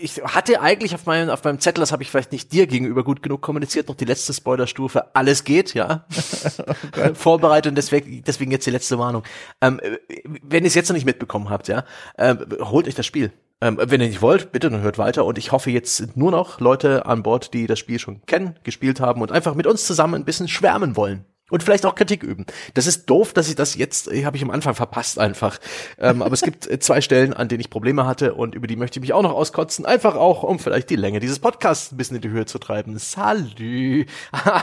ich 0.01 0.21
hatte 0.23 0.61
eigentlich 0.61 0.93
auf 0.95 1.05
meinem 1.05 1.29
auf 1.29 1.43
meinem 1.43 1.59
Zettel, 1.59 1.81
das 1.81 1.91
habe 1.91 2.03
ich 2.03 2.11
vielleicht 2.11 2.31
nicht 2.31 2.51
dir 2.51 2.67
gegenüber 2.67 3.03
gut 3.03 3.23
genug 3.23 3.41
kommuniziert, 3.41 3.87
noch 3.87 3.95
die 3.95 4.05
letzte 4.05 4.33
Spoilerstufe. 4.33 5.15
Alles 5.15 5.43
geht, 5.43 5.73
ja. 5.73 6.05
oh 6.97 7.13
Vorbereitet 7.13 7.71
und 7.71 7.75
deswegen 7.75 8.23
deswegen 8.23 8.51
jetzt 8.51 8.65
die 8.65 8.71
letzte 8.71 8.97
Warnung. 8.99 9.23
Ähm, 9.61 9.81
wenn 10.43 10.63
ihr 10.63 10.67
es 10.67 10.75
jetzt 10.75 10.89
noch 10.89 10.95
nicht 10.95 11.05
mitbekommen 11.05 11.49
habt, 11.49 11.67
ja, 11.67 11.83
äh, 12.15 12.35
holt 12.61 12.87
euch 12.87 12.95
das 12.95 13.05
Spiel. 13.05 13.31
Ähm, 13.59 13.79
wenn 13.81 14.01
ihr 14.01 14.07
nicht 14.07 14.21
wollt, 14.21 14.51
bitte 14.51 14.69
dann 14.69 14.81
hört 14.81 14.97
weiter. 14.97 15.25
Und 15.25 15.37
ich 15.37 15.51
hoffe, 15.51 15.71
jetzt 15.71 15.97
sind 15.97 16.15
nur 16.15 16.31
noch 16.31 16.59
Leute 16.59 17.05
an 17.05 17.23
Bord, 17.23 17.53
die 17.53 17.65
das 17.65 17.79
Spiel 17.79 17.99
schon 17.99 18.25
kennen, 18.25 18.55
gespielt 18.63 18.99
haben 18.99 19.21
und 19.21 19.31
einfach 19.31 19.55
mit 19.55 19.65
uns 19.65 19.85
zusammen 19.85 20.15
ein 20.15 20.25
bisschen 20.25 20.47
schwärmen 20.47 20.95
wollen. 20.95 21.25
Und 21.49 21.63
vielleicht 21.63 21.85
auch 21.85 21.95
Kritik 21.95 22.23
üben. 22.23 22.45
Das 22.73 22.87
ist 22.87 23.09
doof, 23.09 23.31
dass 23.31 23.47
ich 23.47 23.55
das 23.55 23.75
jetzt, 23.75 24.11
habe 24.25 24.35
ich 24.35 24.43
am 24.43 24.51
Anfang 24.51 24.75
verpasst 24.75 25.17
einfach. 25.17 25.59
Ähm, 25.97 26.21
aber 26.21 26.33
es 26.33 26.41
gibt 26.41 26.69
äh, 26.69 26.77
zwei 26.79 26.99
Stellen, 26.99 27.33
an 27.33 27.47
denen 27.47 27.61
ich 27.61 27.69
Probleme 27.69 28.05
hatte 28.05 28.33
und 28.33 28.53
über 28.53 28.67
die 28.67 28.75
möchte 28.75 28.99
ich 28.99 29.01
mich 29.01 29.13
auch 29.13 29.21
noch 29.21 29.31
auskotzen. 29.31 29.85
Einfach 29.85 30.15
auch, 30.15 30.43
um 30.43 30.59
vielleicht 30.59 30.89
die 30.89 30.97
Länge 30.97 31.21
dieses 31.21 31.39
Podcasts 31.39 31.93
ein 31.93 31.97
bisschen 31.97 32.17
in 32.17 32.21
die 32.21 32.29
Höhe 32.29 32.45
zu 32.45 32.59
treiben. 32.59 32.97
Salü. 32.99 34.05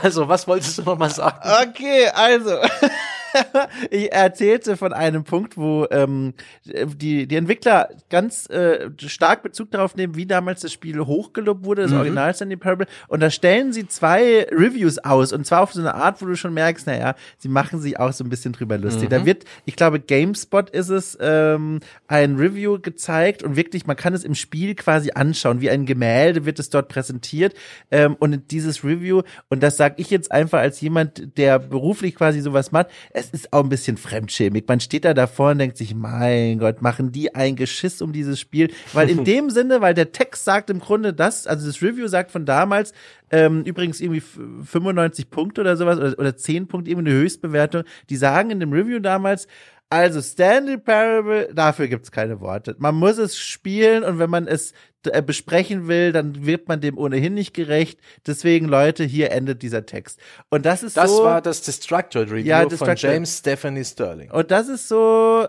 Also, 0.05 0.27
was 0.27 0.47
wolltest 0.47 0.77
du 0.77 0.83
noch 0.83 0.97
mal 0.97 1.09
sagen? 1.09 1.39
Okay, 1.69 2.07
also. 2.13 2.51
ich 3.89 4.11
erzählte 4.11 4.77
von 4.77 4.93
einem 4.93 5.23
Punkt, 5.23 5.57
wo 5.57 5.87
ähm, 5.91 6.33
die, 6.63 7.27
die 7.27 7.35
Entwickler 7.35 7.89
ganz 8.09 8.49
äh, 8.49 8.89
stark 8.97 9.43
Bezug 9.43 9.71
darauf 9.71 9.95
nehmen, 9.95 10.15
wie 10.15 10.25
damals 10.25 10.61
das 10.61 10.73
Spiel 10.73 10.99
hochgelobt 10.99 11.65
wurde, 11.65 11.83
das 11.83 11.91
mhm. 11.91 11.97
Original 11.97 12.33
Sandy 12.33 12.55
Parable. 12.55 12.87
Und 13.07 13.21
da 13.21 13.29
stellen 13.29 13.73
sie 13.73 13.87
zwei 13.87 14.47
Reviews 14.51 14.99
aus. 14.99 15.33
Und 15.33 15.45
zwar 15.45 15.61
auf 15.61 15.73
so 15.73 15.81
eine 15.81 15.95
Art, 15.95 16.21
wo 16.21 16.25
du 16.25 16.35
schon 16.35 16.53
merkst, 16.53 16.87
naja, 16.87 17.15
sie 17.37 17.49
machen 17.49 17.79
sich 17.79 17.99
auch 17.99 18.13
so 18.13 18.23
ein 18.23 18.29
bisschen 18.29 18.53
drüber 18.53 18.77
lustig. 18.77 19.05
Mhm. 19.05 19.09
Da 19.09 19.25
wird, 19.25 19.45
ich 19.65 19.75
glaube, 19.75 19.99
GameSpot 19.99 20.69
ist 20.69 20.89
es, 20.89 21.17
ähm, 21.21 21.79
ein 22.07 22.35
Review 22.35 22.79
gezeigt 22.79 23.43
und 23.43 23.55
wirklich, 23.55 23.85
man 23.85 23.95
kann 23.95 24.13
es 24.13 24.23
im 24.23 24.35
Spiel 24.35 24.75
quasi 24.75 25.11
anschauen. 25.13 25.61
Wie 25.61 25.69
ein 25.69 25.85
Gemälde 25.85 26.45
wird 26.45 26.59
es 26.59 26.69
dort 26.69 26.89
präsentiert. 26.89 27.53
Ähm, 27.91 28.15
und 28.19 28.51
dieses 28.51 28.83
Review, 28.83 29.23
und 29.49 29.61
das 29.63 29.77
sage 29.77 29.95
ich 29.97 30.09
jetzt 30.09 30.31
einfach 30.31 30.59
als 30.59 30.81
jemand, 30.81 31.37
der 31.37 31.59
beruflich 31.59 32.15
quasi 32.15 32.41
sowas 32.41 32.71
macht, 32.71 32.87
es 33.11 33.24
es 33.25 33.41
ist 33.41 33.53
auch 33.53 33.63
ein 33.63 33.69
bisschen 33.69 33.97
fremdschämig. 33.97 34.65
Man 34.67 34.79
steht 34.79 35.05
da 35.05 35.13
davor 35.13 35.51
und 35.51 35.59
denkt 35.59 35.77
sich, 35.77 35.95
mein 35.95 36.59
Gott, 36.59 36.81
machen 36.81 37.11
die 37.11 37.33
ein 37.33 37.55
Geschiss 37.55 38.01
um 38.01 38.13
dieses 38.13 38.39
Spiel? 38.39 38.71
Weil 38.93 39.09
in 39.09 39.23
dem 39.25 39.49
Sinne, 39.49 39.81
weil 39.81 39.93
der 39.93 40.11
Text 40.11 40.45
sagt 40.45 40.69
im 40.69 40.79
Grunde 40.79 41.13
das, 41.13 41.47
also 41.47 41.65
das 41.67 41.81
Review 41.81 42.07
sagt 42.07 42.31
von 42.31 42.45
damals, 42.45 42.93
ähm, 43.31 43.63
übrigens 43.63 44.01
irgendwie 44.01 44.21
95 44.21 45.29
Punkte 45.29 45.61
oder 45.61 45.77
sowas 45.77 45.97
oder, 45.97 46.19
oder 46.19 46.37
10 46.37 46.67
Punkte, 46.67 46.91
eben 46.91 47.01
eine 47.01 47.11
Höchstbewertung. 47.11 47.83
Die 48.09 48.17
sagen 48.17 48.51
in 48.51 48.59
dem 48.59 48.71
Review 48.71 48.99
damals, 48.99 49.47
also 49.89 50.21
Stanley 50.21 50.77
Parable, 50.77 51.49
dafür 51.53 51.87
gibt's 51.87 52.11
keine 52.11 52.41
Worte. 52.41 52.75
Man 52.79 52.95
muss 52.95 53.17
es 53.17 53.37
spielen 53.37 54.03
und 54.03 54.19
wenn 54.19 54.29
man 54.29 54.47
es 54.47 54.73
äh, 55.05 55.23
besprechen 55.25 55.87
will, 55.87 56.11
dann 56.11 56.45
wird 56.45 56.67
man 56.67 56.81
dem 56.81 56.97
ohnehin 56.97 57.33
nicht 57.33 57.53
gerecht. 57.53 57.99
Deswegen, 58.25 58.67
Leute, 58.67 59.03
hier 59.03 59.31
endet 59.31 59.61
dieser 59.61 59.85
Text. 59.85 60.19
Und 60.49 60.65
das 60.65 60.83
ist 60.83 60.97
das 60.97 61.11
so. 61.11 61.17
Das 61.17 61.25
war 61.25 61.41
das 61.41 61.61
Destructoid 61.61 62.29
Review 62.29 62.45
ja, 62.45 62.69
von 62.69 62.95
James 62.95 63.39
Stephanie 63.39 63.83
Sterling. 63.83 64.31
Und 64.31 64.51
das 64.51 64.69
ist 64.69 64.87
so, 64.87 65.47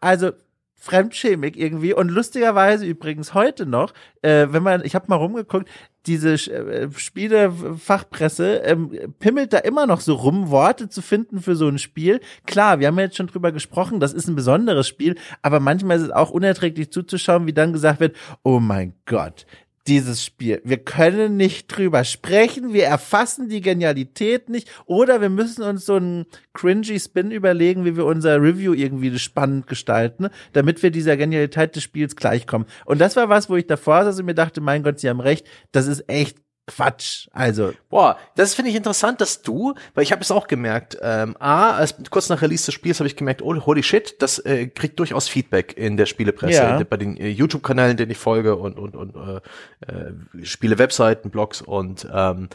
also 0.00 0.32
fremdschämig 0.80 1.58
irgendwie 1.58 1.92
und 1.92 2.08
lustigerweise 2.08 2.86
übrigens 2.86 3.34
heute 3.34 3.66
noch, 3.66 3.92
äh, 4.22 4.46
wenn 4.48 4.62
man, 4.62 4.82
ich 4.82 4.94
habe 4.94 5.04
mal 5.08 5.16
rumgeguckt, 5.16 5.68
diese 6.06 6.32
äh, 6.32 6.90
Spielefachpresse 6.90 8.62
ähm, 8.64 9.14
pimmelt 9.18 9.52
da 9.52 9.58
immer 9.58 9.86
noch 9.86 10.00
so 10.00 10.14
rum, 10.14 10.50
Worte 10.50 10.88
zu 10.88 11.02
finden 11.02 11.40
für 11.40 11.56
so 11.56 11.68
ein 11.68 11.78
Spiel. 11.78 12.20
Klar, 12.46 12.80
wir 12.80 12.86
haben 12.86 12.98
ja 12.98 13.04
jetzt 13.04 13.16
schon 13.16 13.26
drüber 13.26 13.52
gesprochen, 13.52 14.00
das 14.00 14.12
ist 14.12 14.28
ein 14.28 14.36
besonderes 14.36 14.88
Spiel, 14.88 15.16
aber 15.42 15.60
manchmal 15.60 15.98
ist 15.98 16.04
es 16.04 16.10
auch 16.10 16.30
unerträglich 16.30 16.90
zuzuschauen, 16.90 17.46
wie 17.46 17.52
dann 17.52 17.72
gesagt 17.72 18.00
wird, 18.00 18.16
oh 18.42 18.60
mein 18.60 18.94
Gott, 19.06 19.46
dieses 19.90 20.24
Spiel. 20.24 20.62
Wir 20.64 20.78
können 20.78 21.36
nicht 21.36 21.66
drüber 21.66 22.04
sprechen, 22.04 22.72
wir 22.72 22.84
erfassen 22.84 23.48
die 23.48 23.60
Genialität 23.60 24.48
nicht 24.48 24.70
oder 24.86 25.20
wir 25.20 25.30
müssen 25.30 25.64
uns 25.64 25.84
so 25.84 25.96
einen 25.96 26.26
cringy 26.54 27.00
Spin 27.00 27.32
überlegen, 27.32 27.84
wie 27.84 27.96
wir 27.96 28.04
unser 28.04 28.40
Review 28.40 28.72
irgendwie 28.72 29.18
spannend 29.18 29.66
gestalten, 29.66 30.28
damit 30.52 30.84
wir 30.84 30.92
dieser 30.92 31.16
Genialität 31.16 31.74
des 31.74 31.82
Spiels 31.82 32.14
gleichkommen. 32.14 32.68
Und 32.84 33.00
das 33.00 33.16
war 33.16 33.28
was, 33.28 33.50
wo 33.50 33.56
ich 33.56 33.66
davor 33.66 34.04
saß 34.04 34.20
und 34.20 34.26
mir 34.26 34.34
dachte, 34.34 34.60
mein 34.60 34.84
Gott, 34.84 35.00
Sie 35.00 35.08
haben 35.08 35.20
recht, 35.20 35.44
das 35.72 35.88
ist 35.88 36.08
echt 36.08 36.38
Quatsch. 36.70 37.28
Also. 37.32 37.72
Boah, 37.88 38.16
das 38.36 38.54
finde 38.54 38.70
ich 38.70 38.76
interessant, 38.76 39.20
dass 39.20 39.42
du, 39.42 39.74
weil 39.94 40.04
ich 40.04 40.12
habe 40.12 40.22
es 40.22 40.30
auch 40.30 40.46
gemerkt, 40.46 40.96
ähm, 41.02 41.36
A, 41.38 41.72
als, 41.72 41.96
kurz 42.10 42.28
nach 42.28 42.42
Release 42.42 42.64
des 42.64 42.74
Spiels 42.74 43.00
habe 43.00 43.08
ich 43.08 43.16
gemerkt, 43.16 43.42
oh, 43.42 43.54
holy 43.66 43.82
shit, 43.82 44.22
das 44.22 44.38
äh, 44.38 44.68
kriegt 44.68 44.98
durchaus 44.98 45.28
Feedback 45.28 45.76
in 45.76 45.96
der 45.96 46.06
Spielepresse, 46.06 46.62
ja. 46.62 46.82
bei 46.88 46.96
den 46.96 47.16
äh, 47.16 47.28
YouTube-Kanälen, 47.28 47.96
denen 47.96 48.12
ich 48.12 48.18
folge 48.18 48.56
und, 48.56 48.78
und, 48.78 48.94
und 48.94 49.14
äh, 49.16 49.92
äh, 49.92 50.44
Spiele-Webseiten, 50.44 51.30
Blogs 51.30 51.60
und 51.60 52.06
ähm, 52.12 52.48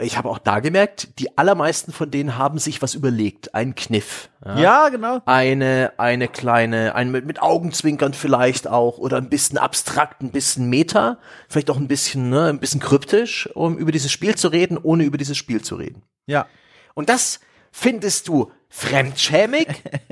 ich 0.00 0.16
habe 0.16 0.28
auch 0.28 0.38
da 0.38 0.60
gemerkt, 0.60 1.18
die 1.18 1.36
allermeisten 1.38 1.92
von 1.92 2.10
denen 2.10 2.38
haben 2.38 2.58
sich 2.58 2.82
was 2.82 2.94
überlegt, 2.94 3.54
einen 3.54 3.74
Kniff. 3.74 4.30
Ja, 4.44 4.58
ja 4.58 4.88
genau. 4.88 5.20
Eine, 5.26 5.92
eine 5.98 6.28
kleine, 6.28 6.94
ein 6.94 7.10
mit, 7.10 7.26
mit 7.26 7.42
Augenzwinkern 7.42 8.14
vielleicht 8.14 8.66
auch 8.68 8.98
oder 8.98 9.18
ein 9.18 9.28
bisschen 9.28 9.58
abstrakt, 9.58 10.22
ein 10.22 10.30
bisschen 10.30 10.68
Meta, 10.68 11.18
vielleicht 11.48 11.70
auch 11.70 11.76
ein 11.76 11.88
bisschen, 11.88 12.30
ne, 12.30 12.46
ein 12.46 12.60
bisschen 12.60 12.80
kryptisch, 12.80 13.48
um 13.54 13.76
über 13.76 13.92
dieses 13.92 14.10
Spiel 14.10 14.34
zu 14.34 14.48
reden, 14.48 14.78
ohne 14.78 15.04
über 15.04 15.18
dieses 15.18 15.36
Spiel 15.36 15.62
zu 15.62 15.76
reden. 15.76 16.02
Ja. 16.26 16.46
Und 16.94 17.08
das 17.08 17.40
findest 17.70 18.28
du 18.28 18.50
Fremdschämig? 18.72 19.66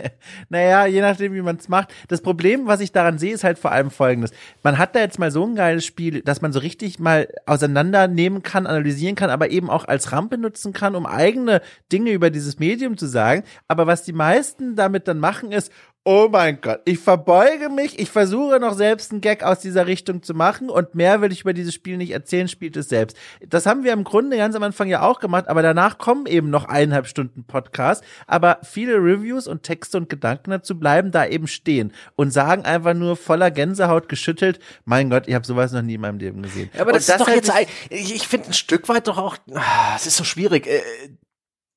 naja, 0.48 0.84
je 0.86 1.00
nachdem, 1.00 1.32
wie 1.32 1.42
man 1.42 1.56
es 1.56 1.68
macht. 1.68 1.94
Das 2.08 2.22
Problem, 2.22 2.66
was 2.66 2.80
ich 2.80 2.90
daran 2.90 3.16
sehe, 3.16 3.32
ist 3.32 3.44
halt 3.44 3.56
vor 3.56 3.70
allem 3.70 3.92
folgendes. 3.92 4.32
Man 4.64 4.78
hat 4.78 4.96
da 4.96 5.00
jetzt 5.00 5.20
mal 5.20 5.30
so 5.30 5.46
ein 5.46 5.54
geiles 5.54 5.86
Spiel, 5.86 6.22
dass 6.22 6.42
man 6.42 6.52
so 6.52 6.58
richtig 6.58 6.98
mal 6.98 7.28
auseinandernehmen 7.46 8.42
kann, 8.42 8.66
analysieren 8.66 9.14
kann, 9.14 9.30
aber 9.30 9.50
eben 9.50 9.70
auch 9.70 9.84
als 9.84 10.10
Rampe 10.10 10.38
nutzen 10.38 10.72
kann, 10.72 10.96
um 10.96 11.06
eigene 11.06 11.62
Dinge 11.92 12.10
über 12.10 12.30
dieses 12.30 12.58
Medium 12.58 12.96
zu 12.96 13.06
sagen. 13.06 13.44
Aber 13.68 13.86
was 13.86 14.02
die 14.02 14.12
meisten 14.12 14.74
damit 14.74 15.06
dann 15.06 15.20
machen, 15.20 15.52
ist, 15.52 15.70
oh 16.10 16.26
mein 16.32 16.58
Gott, 16.62 16.80
ich 16.86 17.00
verbeuge 17.00 17.68
mich, 17.68 17.98
ich 17.98 18.10
versuche 18.10 18.58
noch 18.58 18.72
selbst 18.72 19.12
einen 19.12 19.20
Gag 19.20 19.42
aus 19.42 19.60
dieser 19.60 19.86
Richtung 19.86 20.22
zu 20.22 20.32
machen 20.32 20.70
und 20.70 20.94
mehr 20.94 21.20
will 21.20 21.30
ich 21.30 21.42
über 21.42 21.52
dieses 21.52 21.74
Spiel 21.74 21.98
nicht 21.98 22.12
erzählen, 22.12 22.48
spielt 22.48 22.78
es 22.78 22.88
selbst. 22.88 23.14
Das 23.46 23.66
haben 23.66 23.84
wir 23.84 23.92
im 23.92 24.04
Grunde 24.04 24.38
ganz 24.38 24.56
am 24.56 24.62
Anfang 24.62 24.88
ja 24.88 25.02
auch 25.02 25.20
gemacht, 25.20 25.48
aber 25.48 25.60
danach 25.60 25.98
kommen 25.98 26.24
eben 26.24 26.48
noch 26.48 26.64
eineinhalb 26.64 27.08
Stunden 27.08 27.44
Podcast, 27.44 28.02
aber 28.26 28.60
viele 28.62 28.94
Reviews 28.94 29.46
und 29.46 29.64
Texte 29.64 29.98
und 29.98 30.08
Gedanken 30.08 30.50
dazu 30.50 30.78
bleiben 30.78 31.10
da 31.10 31.26
eben 31.26 31.46
stehen 31.46 31.92
und 32.16 32.32
sagen 32.32 32.64
einfach 32.64 32.94
nur 32.94 33.14
voller 33.14 33.50
Gänsehaut 33.50 34.08
geschüttelt, 34.08 34.60
mein 34.86 35.10
Gott, 35.10 35.28
ich 35.28 35.34
habe 35.34 35.44
sowas 35.44 35.72
noch 35.72 35.82
nie 35.82 35.96
in 35.96 36.00
meinem 36.00 36.18
Leben 36.18 36.40
gesehen. 36.40 36.70
aber 36.78 36.92
das, 36.92 37.04
das 37.04 37.20
ist 37.20 37.28
doch 37.28 37.34
jetzt, 37.34 37.52
ich, 37.90 38.14
ich 38.14 38.26
finde 38.26 38.46
ein 38.46 38.54
Stück 38.54 38.88
weit 38.88 39.08
doch 39.08 39.18
auch, 39.18 39.36
ah, 39.52 39.94
es 39.94 40.06
ist 40.06 40.16
so 40.16 40.24
schwierig. 40.24 40.66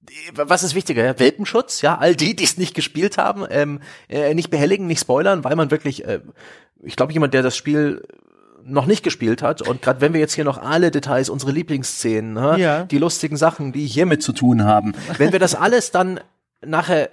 Äh, 0.10 0.32
was 0.34 0.64
ist 0.64 0.76
wichtiger? 0.76 1.04
Ja? 1.04 1.20
Welpenschutz, 1.20 1.82
ja, 1.82 1.98
all 1.98 2.16
die, 2.16 2.36
die 2.36 2.44
es 2.44 2.58
nicht 2.58 2.74
gespielt 2.74 3.18
haben, 3.18 3.46
ähm, 3.50 3.80
äh, 4.10 4.34
nicht 4.34 4.50
behelligen, 4.50 4.88
nicht 4.88 5.02
spoilern, 5.02 5.44
weil 5.44 5.56
man 5.56 5.72
wirklich, 5.72 6.06
äh, 6.06 6.22
ich 6.84 6.96
glaube, 6.96 7.14
jemand, 7.14 7.34
der 7.34 7.44
das 7.44 7.56
Spiel 7.56 8.04
noch 8.64 8.86
nicht 8.86 9.04
gespielt 9.04 9.42
hat 9.42 9.62
und 9.64 9.82
gerade 9.82 10.02
wenn 10.02 10.14
wir 10.14 10.20
jetzt 10.20 10.34
hier 10.34 10.44
noch 10.44 10.60
alle 10.60 10.92
Details, 10.92 11.30
unsere 11.30 11.52
Lieblingsszenen, 11.52 12.34
ne, 12.34 12.60
ja. 12.60 12.84
die 12.84 13.00
lustigen 13.00 13.36
Sachen, 13.36 13.72
die 13.72 13.88
hiermit 13.88 14.22
zu 14.22 14.34
tun 14.34 14.66
haben, 14.66 14.94
wenn 15.18 15.32
wir 15.32 15.40
das 15.40 15.56
alles 15.56 15.90
dann 15.90 16.20
nachher 16.64 17.10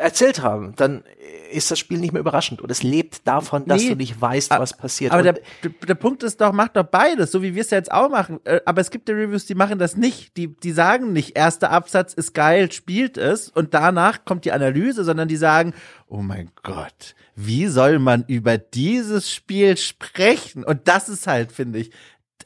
erzählt 0.00 0.42
haben, 0.42 0.74
dann 0.76 1.04
ist 1.50 1.70
das 1.70 1.78
Spiel 1.78 1.98
nicht 1.98 2.12
mehr 2.12 2.20
überraschend 2.20 2.60
und 2.60 2.70
es 2.70 2.82
lebt 2.82 3.26
davon, 3.26 3.64
dass 3.66 3.82
nee, 3.82 3.90
du 3.90 3.96
nicht 3.96 4.20
weißt, 4.20 4.50
was 4.50 4.76
passiert. 4.76 5.12
Aber 5.12 5.22
der, 5.22 5.40
der 5.86 5.94
Punkt 5.94 6.22
ist 6.22 6.40
doch, 6.40 6.52
mach 6.52 6.68
doch 6.68 6.84
beides, 6.84 7.32
so 7.32 7.42
wie 7.42 7.54
wir 7.54 7.62
es 7.62 7.70
ja 7.70 7.78
jetzt 7.78 7.90
auch 7.90 8.10
machen. 8.10 8.40
Äh, 8.44 8.60
aber 8.64 8.80
es 8.80 8.90
gibt 8.90 9.08
ja 9.08 9.14
Reviews, 9.14 9.46
die 9.46 9.54
machen 9.54 9.78
das 9.78 9.96
nicht. 9.96 10.36
Die, 10.36 10.48
die 10.48 10.72
sagen 10.72 11.12
nicht, 11.12 11.36
erster 11.36 11.70
Absatz 11.70 12.14
ist 12.14 12.34
geil, 12.34 12.70
spielt 12.72 13.16
es 13.16 13.48
und 13.48 13.74
danach 13.74 14.24
kommt 14.24 14.44
die 14.44 14.52
Analyse, 14.52 15.04
sondern 15.04 15.28
die 15.28 15.36
sagen, 15.36 15.74
oh 16.06 16.22
mein 16.22 16.50
Gott, 16.62 17.14
wie 17.34 17.66
soll 17.66 17.98
man 17.98 18.24
über 18.26 18.58
dieses 18.58 19.32
Spiel 19.32 19.76
sprechen? 19.76 20.64
Und 20.64 20.88
das 20.88 21.08
ist 21.08 21.26
halt, 21.26 21.52
finde 21.52 21.78
ich, 21.78 21.90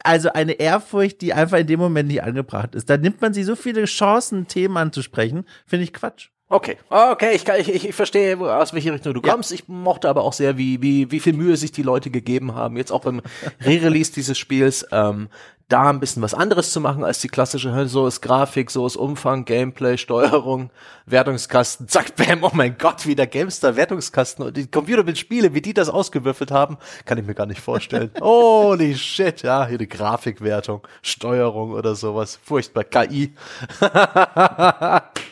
also 0.04 0.32
eine 0.32 0.52
Ehrfurcht, 0.52 1.20
die 1.20 1.32
einfach 1.32 1.58
in 1.58 1.66
dem 1.66 1.80
Moment 1.80 2.08
nicht 2.08 2.22
angebracht 2.22 2.74
ist. 2.74 2.90
Da 2.90 2.96
nimmt 2.96 3.20
man 3.20 3.32
sich 3.32 3.46
so 3.46 3.56
viele 3.56 3.84
Chancen, 3.84 4.48
Themen 4.48 4.76
anzusprechen, 4.76 5.44
finde 5.66 5.84
ich 5.84 5.92
Quatsch. 5.92 6.31
Okay, 6.52 6.76
okay, 6.90 7.32
ich, 7.34 7.48
ich, 7.48 7.86
ich 7.86 7.94
verstehe, 7.94 8.38
aus 8.38 8.74
welche 8.74 8.92
Richtung 8.92 9.14
du 9.14 9.22
ja. 9.22 9.32
kommst. 9.32 9.52
Ich 9.52 9.68
mochte 9.68 10.10
aber 10.10 10.22
auch 10.22 10.34
sehr, 10.34 10.58
wie, 10.58 10.82
wie, 10.82 11.10
wie 11.10 11.18
viel 11.18 11.32
Mühe 11.32 11.56
sich 11.56 11.72
die 11.72 11.82
Leute 11.82 12.10
gegeben 12.10 12.54
haben, 12.54 12.76
jetzt 12.76 12.92
auch 12.92 13.00
beim 13.00 13.22
Re-Release 13.64 14.12
dieses 14.12 14.36
Spiels, 14.36 14.86
ähm, 14.92 15.30
da 15.68 15.88
ein 15.88 15.98
bisschen 15.98 16.22
was 16.22 16.34
anderes 16.34 16.70
zu 16.70 16.80
machen 16.80 17.04
als 17.04 17.20
die 17.20 17.28
klassische, 17.28 17.88
so 17.88 18.06
ist 18.06 18.20
Grafik, 18.20 18.70
so 18.70 18.86
ist 18.86 18.96
Umfang, 18.96 19.46
Gameplay, 19.46 19.96
Steuerung, 19.96 20.68
Wertungskasten, 21.06 21.88
zack, 21.88 22.16
bam, 22.16 22.44
oh 22.44 22.50
mein 22.52 22.76
Gott, 22.76 23.06
wie 23.06 23.14
der 23.14 23.28
Gamestar 23.28 23.74
Wertungskasten 23.76 24.44
und 24.44 24.54
die 24.54 24.66
Computerbild-Spiele, 24.66 25.54
wie 25.54 25.62
die 25.62 25.72
das 25.72 25.88
ausgewürfelt 25.88 26.50
haben, 26.50 26.76
kann 27.06 27.16
ich 27.16 27.24
mir 27.24 27.34
gar 27.34 27.46
nicht 27.46 27.62
vorstellen. 27.62 28.10
Holy 28.20 28.94
shit, 28.94 29.40
ja, 29.40 29.66
hier 29.66 29.78
die 29.78 29.88
Grafikwertung, 29.88 30.86
Steuerung 31.00 31.72
oder 31.72 31.94
sowas, 31.94 32.38
furchtbar, 32.44 32.84
KI. 32.84 33.32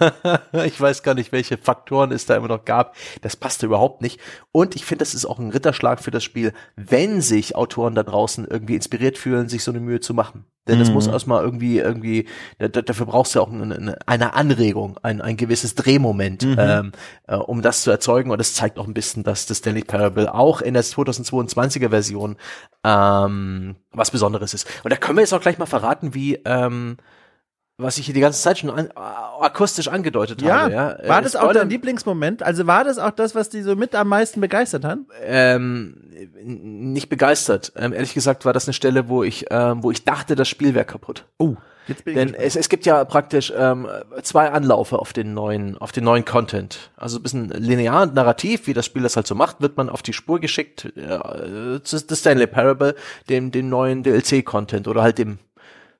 ich 0.64 0.80
weiß 0.80 1.02
gar 1.02 1.14
nicht, 1.14 1.32
welche 1.32 1.58
Faktoren 1.58 2.12
es 2.12 2.26
da 2.26 2.36
immer 2.36 2.48
noch 2.48 2.64
gab. 2.64 2.96
Das 3.20 3.36
passte 3.36 3.66
überhaupt 3.66 4.02
nicht. 4.02 4.20
Und 4.52 4.74
ich 4.76 4.84
finde, 4.84 5.02
das 5.02 5.14
ist 5.14 5.26
auch 5.26 5.38
ein 5.38 5.50
Ritterschlag 5.50 6.00
für 6.00 6.10
das 6.10 6.24
Spiel, 6.24 6.52
wenn 6.76 7.20
sich 7.20 7.56
Autoren 7.56 7.94
da 7.94 8.02
draußen 8.02 8.46
irgendwie 8.46 8.76
inspiriert 8.76 9.18
fühlen, 9.18 9.48
sich 9.48 9.64
so 9.64 9.70
eine 9.70 9.80
Mühe 9.80 10.00
zu 10.00 10.14
machen. 10.14 10.44
Denn 10.68 10.78
das 10.78 10.88
mhm. 10.88 10.94
muss 10.94 11.08
erstmal 11.08 11.42
irgendwie, 11.42 11.78
irgendwie, 11.78 12.28
dafür 12.58 13.06
brauchst 13.06 13.34
du 13.34 13.40
auch 13.40 13.50
eine, 13.50 13.98
eine 14.06 14.34
Anregung, 14.34 14.96
ein, 15.02 15.20
ein 15.20 15.36
gewisses 15.36 15.74
Drehmoment, 15.74 16.44
mhm. 16.44 16.56
ähm, 16.56 16.92
äh, 17.26 17.34
um 17.34 17.62
das 17.62 17.82
zu 17.82 17.90
erzeugen. 17.90 18.30
Und 18.30 18.38
das 18.38 18.54
zeigt 18.54 18.78
auch 18.78 18.86
ein 18.86 18.94
bisschen, 18.94 19.24
dass 19.24 19.46
das 19.46 19.58
Stanley 19.58 19.82
Parable 19.82 20.32
auch 20.32 20.60
in 20.60 20.74
der 20.74 20.84
2022er 20.84 21.90
Version 21.90 22.36
ähm, 22.84 23.74
was 23.90 24.12
Besonderes 24.12 24.54
ist. 24.54 24.68
Und 24.84 24.92
da 24.92 24.96
können 24.96 25.16
wir 25.18 25.22
jetzt 25.22 25.34
auch 25.34 25.40
gleich 25.40 25.58
mal 25.58 25.66
verraten, 25.66 26.14
wie 26.14 26.36
ähm, 26.44 26.96
was 27.82 27.98
ich 27.98 28.06
hier 28.06 28.14
die 28.14 28.20
ganze 28.20 28.40
Zeit 28.40 28.58
schon 28.58 28.70
an, 28.70 28.90
akustisch 28.94 29.88
angedeutet 29.88 30.42
ja, 30.42 30.62
habe. 30.62 30.72
Ja, 30.72 30.98
war 31.06 31.20
äh, 31.20 31.22
das 31.22 31.36
auch 31.36 31.52
dein 31.52 31.68
Lieblingsmoment? 31.68 32.42
Also 32.42 32.66
war 32.66 32.84
das 32.84 32.98
auch 32.98 33.10
das, 33.10 33.34
was 33.34 33.48
die 33.48 33.62
so 33.62 33.76
mit 33.76 33.94
am 33.94 34.08
meisten 34.08 34.40
begeistert 34.40 34.84
hat? 34.84 34.98
Ähm, 35.24 35.94
nicht 36.44 37.08
begeistert. 37.08 37.72
Ähm, 37.76 37.92
ehrlich 37.92 38.14
gesagt 38.14 38.44
war 38.44 38.52
das 38.52 38.66
eine 38.66 38.74
Stelle, 38.74 39.08
wo 39.08 39.22
ich, 39.22 39.46
ähm, 39.50 39.82
wo 39.82 39.90
ich 39.90 40.04
dachte, 40.04 40.34
das 40.34 40.48
Spiel 40.48 40.74
wäre 40.74 40.84
kaputt. 40.84 41.24
Oh. 41.38 41.56
Jetzt 41.88 42.04
bin 42.04 42.16
ich 42.16 42.18
Denn 42.18 42.34
es, 42.34 42.54
es 42.54 42.68
gibt 42.68 42.86
ja 42.86 43.04
praktisch 43.04 43.52
ähm, 43.56 43.88
zwei 44.22 44.50
Anlaufe 44.50 44.98
auf 44.98 45.12
den 45.12 45.34
neuen, 45.34 45.76
auf 45.78 45.90
den 45.90 46.04
neuen 46.04 46.24
Content. 46.24 46.92
Also 46.96 47.18
ein 47.18 47.22
bisschen 47.22 47.48
linear 47.48 48.02
und 48.02 48.14
narrativ, 48.14 48.66
wie 48.66 48.74
das 48.74 48.86
Spiel 48.86 49.02
das 49.02 49.16
halt 49.16 49.26
so 49.26 49.34
macht, 49.34 49.60
wird 49.60 49.76
man 49.76 49.88
auf 49.88 50.02
die 50.02 50.12
Spur 50.12 50.38
geschickt, 50.38 50.92
äh, 50.96 51.82
zu 51.82 51.98
The 51.98 52.14
Stanley 52.14 52.46
Parable, 52.46 52.94
dem, 53.28 53.50
dem 53.50 53.68
neuen 53.68 54.04
DLC-Content 54.04 54.86
oder 54.86 55.02
halt 55.02 55.18
dem 55.18 55.38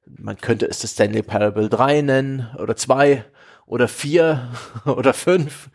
man 0.07 0.39
könnte 0.39 0.67
es 0.67 0.81
das 0.81 0.93
Stanley 0.93 1.23
Parable 1.23 1.69
3 1.69 2.03
nennen 2.03 2.51
oder 2.59 2.77
2 2.77 3.25
oder 3.67 3.89
4 3.89 4.49
oder 4.87 5.15
5. 5.15 5.71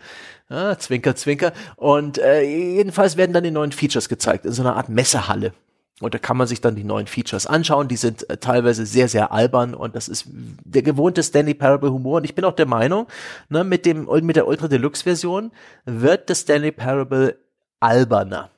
Ja, 0.50 0.78
zwinker, 0.78 1.16
zwinker. 1.16 1.52
Und 1.76 2.20
äh, 2.20 2.42
jedenfalls 2.42 3.18
werden 3.18 3.34
dann 3.34 3.44
die 3.44 3.52
neuen 3.52 3.72
Features 3.72 4.08
gezeigt 4.08 4.46
in 4.46 4.54
so 4.54 4.62
einer 4.62 4.78
Art 4.78 4.88
Messehalle. 4.88 5.54
Und 6.00 6.14
da 6.14 6.20
kann 6.20 6.38
man 6.38 6.48
sich 6.48 6.62
dann 6.62 6.76
die 6.76 6.84
neuen 6.84 7.08
Features 7.08 7.48
anschauen. 7.48 7.88
Die 7.88 7.98
sind 7.98 8.30
äh, 8.30 8.38
teilweise 8.38 8.86
sehr, 8.86 9.10
sehr 9.10 9.32
albern 9.32 9.74
und 9.74 9.96
das 9.96 10.08
ist 10.08 10.26
der 10.30 10.84
gewohnte 10.84 11.24
Stanley 11.24 11.54
Parable 11.54 11.92
Humor. 11.92 12.18
Und 12.18 12.24
ich 12.24 12.36
bin 12.36 12.46
auch 12.46 12.54
der 12.54 12.68
Meinung, 12.68 13.08
ne, 13.50 13.64
mit 13.64 13.86
dem, 13.86 14.08
mit 14.24 14.36
der 14.36 14.48
Ultra 14.48 14.68
Deluxe 14.68 15.04
Version 15.04 15.52
wird 15.86 16.30
das 16.30 16.42
Stanley 16.42 16.72
Parable 16.72 17.38
alberner 17.80 18.50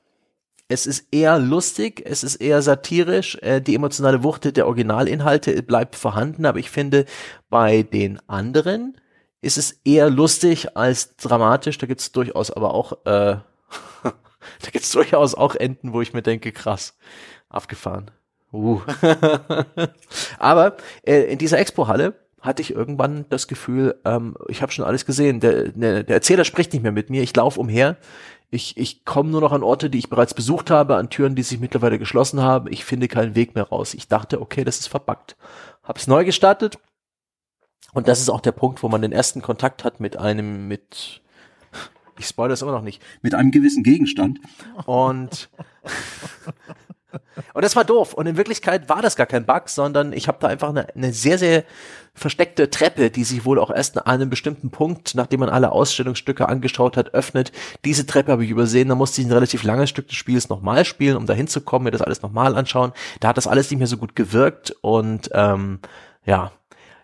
es 0.72 0.86
ist 0.86 1.08
eher 1.12 1.40
lustig, 1.40 2.04
es 2.06 2.24
ist 2.24 2.36
eher 2.36 2.62
satirisch, 2.62 3.38
äh, 3.42 3.60
die 3.60 3.74
emotionale 3.74 4.24
Wucht 4.24 4.56
der 4.56 4.68
Originalinhalte 4.68 5.62
bleibt 5.64 5.96
vorhanden, 5.96 6.46
aber 6.46 6.60
ich 6.60 6.70
finde, 6.70 7.06
bei 7.50 7.82
den 7.82 8.20
anderen 8.30 8.96
ist 9.42 9.58
es 9.58 9.82
eher 9.84 10.12
lustig 10.12 10.78
als 10.78 11.16
dramatisch. 11.16 11.80
Da 11.80 11.88
gibt's 11.88 12.12
durchaus 12.12 12.52
aber 12.52 12.74
auch, 12.76 12.94
äh, 13.06 13.38
da 14.04 14.72
gibt's 14.72 14.92
durchaus 14.92 15.34
auch 15.34 15.56
Enden, 15.56 15.92
wo 15.92 16.02
ich 16.02 16.14
mir 16.14 16.22
denke, 16.22 16.52
krass, 16.52 16.96
abgefahren. 17.50 18.12
Uh. 18.54 18.82
aber 20.40 20.78
äh, 21.04 21.32
in 21.32 21.40
dieser 21.40 21.58
Expo-Halle 21.58 22.14
hatte 22.42 22.62
ich 22.62 22.74
irgendwann 22.74 23.26
das 23.30 23.48
Gefühl, 23.48 23.96
ähm, 24.06 24.36
ich 24.48 24.62
habe 24.62 24.72
schon 24.72 24.86
alles 24.86 25.06
gesehen. 25.06 25.40
Der, 25.40 25.70
der, 25.70 26.04
der 26.04 26.16
Erzähler 26.16 26.46
spricht 26.46 26.74
nicht 26.74 26.84
mehr 26.84 26.92
mit 26.92 27.10
mir. 27.10 27.22
Ich 27.22 27.36
laufe 27.36 27.60
umher. 27.60 27.98
Ich, 28.52 28.78
ich 28.78 29.06
komme 29.06 29.30
nur 29.30 29.42
noch 29.42 29.52
an 29.52 29.64
Orte, 29.64 29.90
die 29.90 30.00
ich 30.00 30.10
bereits 30.10 30.34
besucht 30.34 30.72
habe, 30.72 30.96
an 30.96 31.10
Türen, 31.10 31.36
die 31.36 31.44
sich 31.44 31.60
mittlerweile 31.60 32.00
geschlossen 32.00 32.42
haben. 32.42 32.72
Ich 32.72 32.84
finde 32.84 33.08
keinen 33.08 33.36
Weg 33.36 33.54
mehr 33.54 33.66
raus. 33.66 33.94
Ich 33.94 34.08
dachte, 34.08 34.42
okay, 34.42 34.64
das 34.64 34.80
ist 34.80 34.88
verbuggt. 34.88 35.38
Hab's 35.84 36.08
neu 36.08 36.26
gestartet. 36.26 36.80
Und 37.94 38.08
das 38.08 38.22
ist 38.22 38.30
auch 38.30 38.42
der 38.42 38.52
Punkt, 38.52 38.84
wo 38.84 38.90
man 38.90 39.02
den 39.02 39.12
ersten 39.12 39.42
Kontakt 39.42 39.84
hat 39.84 40.00
mit 40.00 40.18
einem, 40.18 40.68
mit, 40.68 41.22
ich 42.18 42.28
spoilere 42.28 42.54
das 42.54 42.62
immer 42.62 42.72
noch 42.72 42.82
nicht, 42.82 43.02
mit 43.22 43.36
einem 43.36 43.52
gewissen 43.52 43.84
Gegenstand. 43.84 44.40
Und 44.86 45.50
Und 47.54 47.64
das 47.64 47.76
war 47.76 47.84
doof. 47.84 48.14
Und 48.14 48.28
in 48.28 48.38
Wirklichkeit 48.38 48.90
war 48.90 49.02
das 49.02 49.16
gar 49.16 49.26
kein 49.26 49.46
Bug, 49.46 49.70
sondern 49.70 50.14
ich 50.14 50.28
habe 50.28 50.38
da 50.40 50.48
einfach 50.48 50.70
eine, 50.70 50.94
eine 50.96 51.14
sehr, 51.14 51.38
sehr 51.38 51.64
versteckte 52.14 52.70
Treppe, 52.70 53.10
die 53.10 53.24
sich 53.24 53.46
wohl 53.46 53.60
auch 53.60 53.72
erst 53.72 53.98
an 53.98 54.06
einem 54.06 54.30
bestimmten 54.30 54.70
Punkt, 54.70 55.16
nachdem 55.16 55.40
man 55.40 55.50
alle 55.50 55.72
Ausstellungsstücke 55.72 56.48
angeschaut 56.48 56.98
hat, 56.98 57.14
öffnet. 57.14 57.52
Diese 57.86 58.06
Treppe 58.06 58.32
habe 58.32 58.44
ich 58.44 58.52
übersehen. 58.52 58.90
Da 58.90 58.96
musste 58.96 59.22
ich 59.22 59.28
ein 59.28 59.34
relativ 59.34 59.64
langes 59.64 59.90
Stück 59.90 60.08
des 60.08 60.18
Spiels 60.18 60.50
nochmal 60.50 60.86
spielen, 60.86 61.18
um 61.18 61.26
da 61.26 61.34
hinzukommen, 61.34 61.86
mir 61.86 61.92
das 61.92 62.02
alles 62.02 62.22
nochmal 62.22 62.56
anschauen. 62.56 62.92
Da 63.20 63.30
hat 63.30 63.38
das 63.38 63.48
alles 63.48 63.70
nicht 63.72 63.80
mehr 63.80 63.88
so 63.88 63.98
gut 63.98 64.16
gewirkt 64.16 64.76
und 64.82 65.30
ähm, 65.34 65.80
ja, 66.26 66.52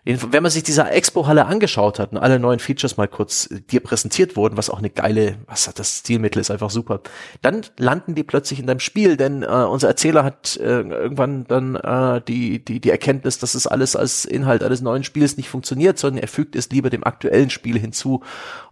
wenn 0.06 0.42
man 0.42 0.52
sich 0.52 0.62
dieser 0.62 0.92
Expo-Halle 0.92 1.46
angeschaut 1.46 1.98
hat 1.98 2.12
und 2.12 2.18
alle 2.18 2.38
neuen 2.38 2.60
Features 2.60 2.96
mal 2.96 3.08
kurz 3.08 3.50
äh, 3.50 3.60
dir 3.60 3.80
präsentiert 3.80 4.36
wurden, 4.36 4.56
was 4.56 4.70
auch 4.70 4.78
eine 4.78 4.90
geile, 4.90 5.36
was 5.46 5.66
hat 5.66 5.80
das 5.80 5.98
Stilmittel 5.98 6.40
ist 6.40 6.50
einfach 6.50 6.70
super, 6.70 7.00
dann 7.42 7.62
landen 7.76 8.14
die 8.14 8.22
plötzlich 8.22 8.60
in 8.60 8.66
deinem 8.66 8.78
Spiel, 8.78 9.16
denn 9.16 9.42
äh, 9.42 9.46
unser 9.46 9.88
Erzähler 9.88 10.22
hat 10.22 10.56
äh, 10.58 10.82
irgendwann 10.82 11.44
dann 11.44 11.74
äh, 11.74 12.20
die, 12.26 12.64
die, 12.64 12.80
die 12.80 12.90
Erkenntnis, 12.90 13.38
dass 13.40 13.56
es 13.56 13.66
alles 13.66 13.96
als 13.96 14.24
Inhalt 14.24 14.62
eines 14.62 14.80
neuen 14.80 15.02
Spiels 15.02 15.36
nicht 15.36 15.48
funktioniert, 15.48 15.98
sondern 15.98 16.22
er 16.22 16.28
fügt 16.28 16.54
es 16.54 16.70
lieber 16.70 16.88
dem 16.88 17.02
aktuellen 17.02 17.50
Spiel 17.50 17.76
hinzu 17.76 18.22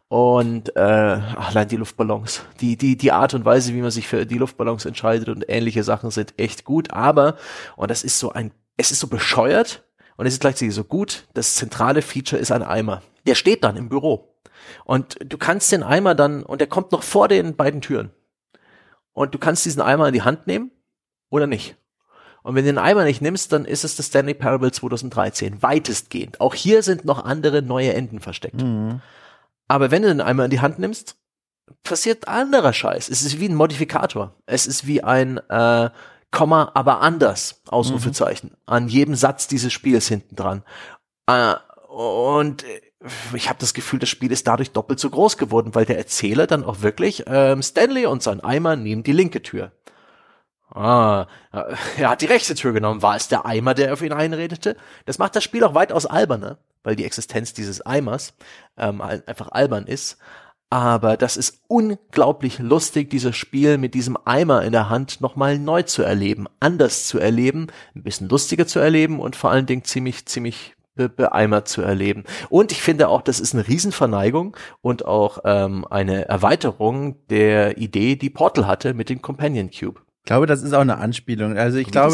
und 0.06 0.77
äh, 0.77 0.81
allein 0.81 1.66
die 1.66 1.77
Luftballons, 1.77 2.43
die, 2.61 2.77
die, 2.77 2.97
die 2.97 3.11
Art 3.11 3.35
und 3.35 3.44
Weise, 3.44 3.74
wie 3.74 3.82
man 3.82 3.90
sich 3.90 4.06
für 4.06 4.24
die 4.24 4.39
Luftballons 4.39 4.85
entscheidet 4.85 5.28
und 5.28 5.44
ähnliche 5.48 5.82
Sachen 5.82 6.12
sind 6.12 6.35
echt 6.36 6.65
gut, 6.65 6.93
aber, 6.93 7.36
und 7.74 7.90
das 7.90 8.05
ist 8.05 8.20
so 8.20 8.31
ein, 8.31 8.52
es 8.77 8.93
ist 8.93 9.01
so 9.01 9.09
bescheuert, 9.09 9.82
und 10.16 10.27
es 10.27 10.35
ist 10.35 10.41
gleichzeitig 10.41 10.74
so 10.74 10.85
gut, 10.85 11.27
das 11.35 11.57
zentrale 11.57 12.03
Feature 12.03 12.41
ist 12.41 12.53
ein 12.53 12.62
Eimer. 12.62 13.03
Der 13.27 13.35
steht 13.35 13.65
dann 13.65 13.77
im 13.77 13.89
Büro. 13.89 14.35
Und 14.85 15.16
du 15.24 15.39
kannst 15.39 15.73
den 15.73 15.82
Eimer 15.82 16.15
dann, 16.15 16.43
und 16.43 16.61
der 16.61 16.69
kommt 16.69 16.93
noch 16.93 17.03
vor 17.03 17.28
den 17.28 17.57
beiden 17.57 17.81
Türen. 17.81 18.11
Und 19.12 19.35
du 19.35 19.39
kannst 19.39 19.65
diesen 19.65 19.82
Eimer 19.82 20.09
in 20.09 20.15
die 20.15 20.23
Hand 20.23 20.47
nehmen 20.47 20.70
oder 21.31 21.47
nicht. 21.47 21.77
Und 22.43 22.55
wenn 22.55 22.65
du 22.65 22.73
den 22.73 22.78
Eimer 22.78 23.05
nicht 23.05 23.23
nimmst, 23.23 23.53
dann 23.53 23.65
ist 23.65 23.85
es 23.85 23.97
das 23.97 24.07
Stanley 24.07 24.35
Parable 24.35 24.70
2013. 24.70 25.62
Weitestgehend. 25.62 26.41
Auch 26.41 26.55
hier 26.55 26.82
sind 26.82 27.05
noch 27.05 27.24
andere 27.24 27.62
neue 27.62 27.95
Enden 27.95 28.20
versteckt. 28.20 28.61
Mhm. 28.61 29.01
Aber 29.66 29.91
wenn 29.91 30.03
du 30.03 30.09
den 30.09 30.20
Eimer 30.20 30.45
in 30.45 30.51
die 30.51 30.61
Hand 30.61 30.78
nimmst, 30.78 31.16
passiert 31.82 32.28
anderer 32.28 32.74
Scheiß. 32.74 33.09
Es 33.09 33.23
ist 33.23 33.41
wie 33.41 33.49
ein 33.49 33.55
Modifikator. 33.55 34.35
Es 34.45 34.66
ist 34.66 34.86
wie 34.86 35.03
ein 35.03 35.39
äh, 35.49 35.89
Komma, 36.35 36.73
aber 36.74 37.01
anders, 37.01 37.62
Ausrufezeichen, 37.69 38.51
mhm. 38.51 38.56
an 38.66 38.89
jedem 38.89 39.15
Satz 39.15 39.47
dieses 39.47 39.73
Spiels 39.73 40.09
hinten 40.09 40.35
dran. 40.35 40.65
Äh, 41.27 41.55
und 41.89 42.65
ich 43.35 43.48
habe 43.48 43.61
das 43.61 43.73
Gefühl, 43.73 44.01
das 44.01 44.09
Spiel 44.09 44.32
ist 44.32 44.47
dadurch 44.48 44.73
doppelt 44.73 44.98
so 44.98 45.09
groß 45.11 45.39
geworden, 45.39 45.74
weil 45.77 45.85
der 45.85 45.97
Erzähler 45.97 46.48
dann 46.48 46.65
auch 46.65 46.82
wirklich 46.82 47.23
ähm, 47.28 47.62
Stanley 47.62 48.06
und 48.06 48.23
sein 48.23 48.40
Eimer 48.40 48.74
nehmen 48.74 49.05
die 49.05 49.12
linke 49.12 49.43
Tür. 49.43 49.70
Ah, 50.70 51.28
er 51.52 52.09
hat 52.09 52.20
die 52.20 52.27
rechte 52.27 52.56
Tür 52.56 52.73
genommen. 52.73 53.01
War 53.01 53.15
es 53.15 53.28
der 53.28 53.47
Eimer, 53.47 53.74
der 53.74 53.93
auf 53.93 54.02
ihn 54.02 54.12
einredete? 54.12 54.77
Das 55.06 55.19
macht 55.19 55.36
das 55.36 55.44
Spiel 55.44 55.62
auch 55.62 55.74
weitaus 55.74 56.05
alberner, 56.05 56.59
weil 56.82 56.97
die 56.97 57.05
Existenz 57.05 57.52
dieses 57.52 57.86
Eimers 57.86 58.35
ähm, 58.77 59.01
einfach 59.01 59.52
albern 59.52 59.86
ist. 59.86 60.19
Aber 60.74 61.16
das 61.16 61.36
ist 61.36 61.60
unglaublich 61.68 62.59
lustig, 62.59 63.09
dieses 63.09 63.36
Spiel 63.36 63.78
mit 63.78 63.94
diesem 63.94 64.18
Eimer 64.24 64.64
in 64.64 64.72
der 64.72 64.90
Hand 64.90 65.20
nochmal 65.20 65.56
neu 65.56 65.82
zu 65.82 66.02
erleben, 66.02 66.48
anders 66.59 67.06
zu 67.06 67.20
erleben, 67.20 67.68
ein 67.94 68.02
bisschen 68.02 68.28
lustiger 68.28 68.66
zu 68.66 68.80
erleben 68.80 69.20
und 69.20 69.36
vor 69.36 69.52
allen 69.52 69.66
Dingen 69.66 69.84
ziemlich, 69.84 70.26
ziemlich 70.26 70.74
be 70.96 71.09
beeimert 71.09 71.68
zu 71.68 71.82
erleben. 71.82 72.24
Und 72.51 72.72
ich 72.72 72.82
finde 72.82 73.06
auch, 73.09 73.22
das 73.22 73.38
ist 73.38 73.55
eine 73.55 73.68
Riesenverneigung 73.68 74.56
und 74.80 75.05
auch 75.05 75.38
ähm, 75.44 75.86
eine 75.90 76.26
Erweiterung 76.26 77.24
der 77.28 77.78
Idee, 77.78 78.16
die 78.16 78.30
Portal 78.30 78.66
hatte 78.66 78.94
mit 78.94 79.10
dem 79.10 79.22
Companion 79.22 79.70
Cube. 79.70 80.01
Ich 80.24 80.26
glaube, 80.26 80.46
das 80.46 80.62
ist 80.62 80.72
auch 80.72 80.80
eine 80.80 80.96
Anspielung. 80.96 81.59
Also 81.59 81.76
ich 81.76 81.90
glaube, 81.90 82.09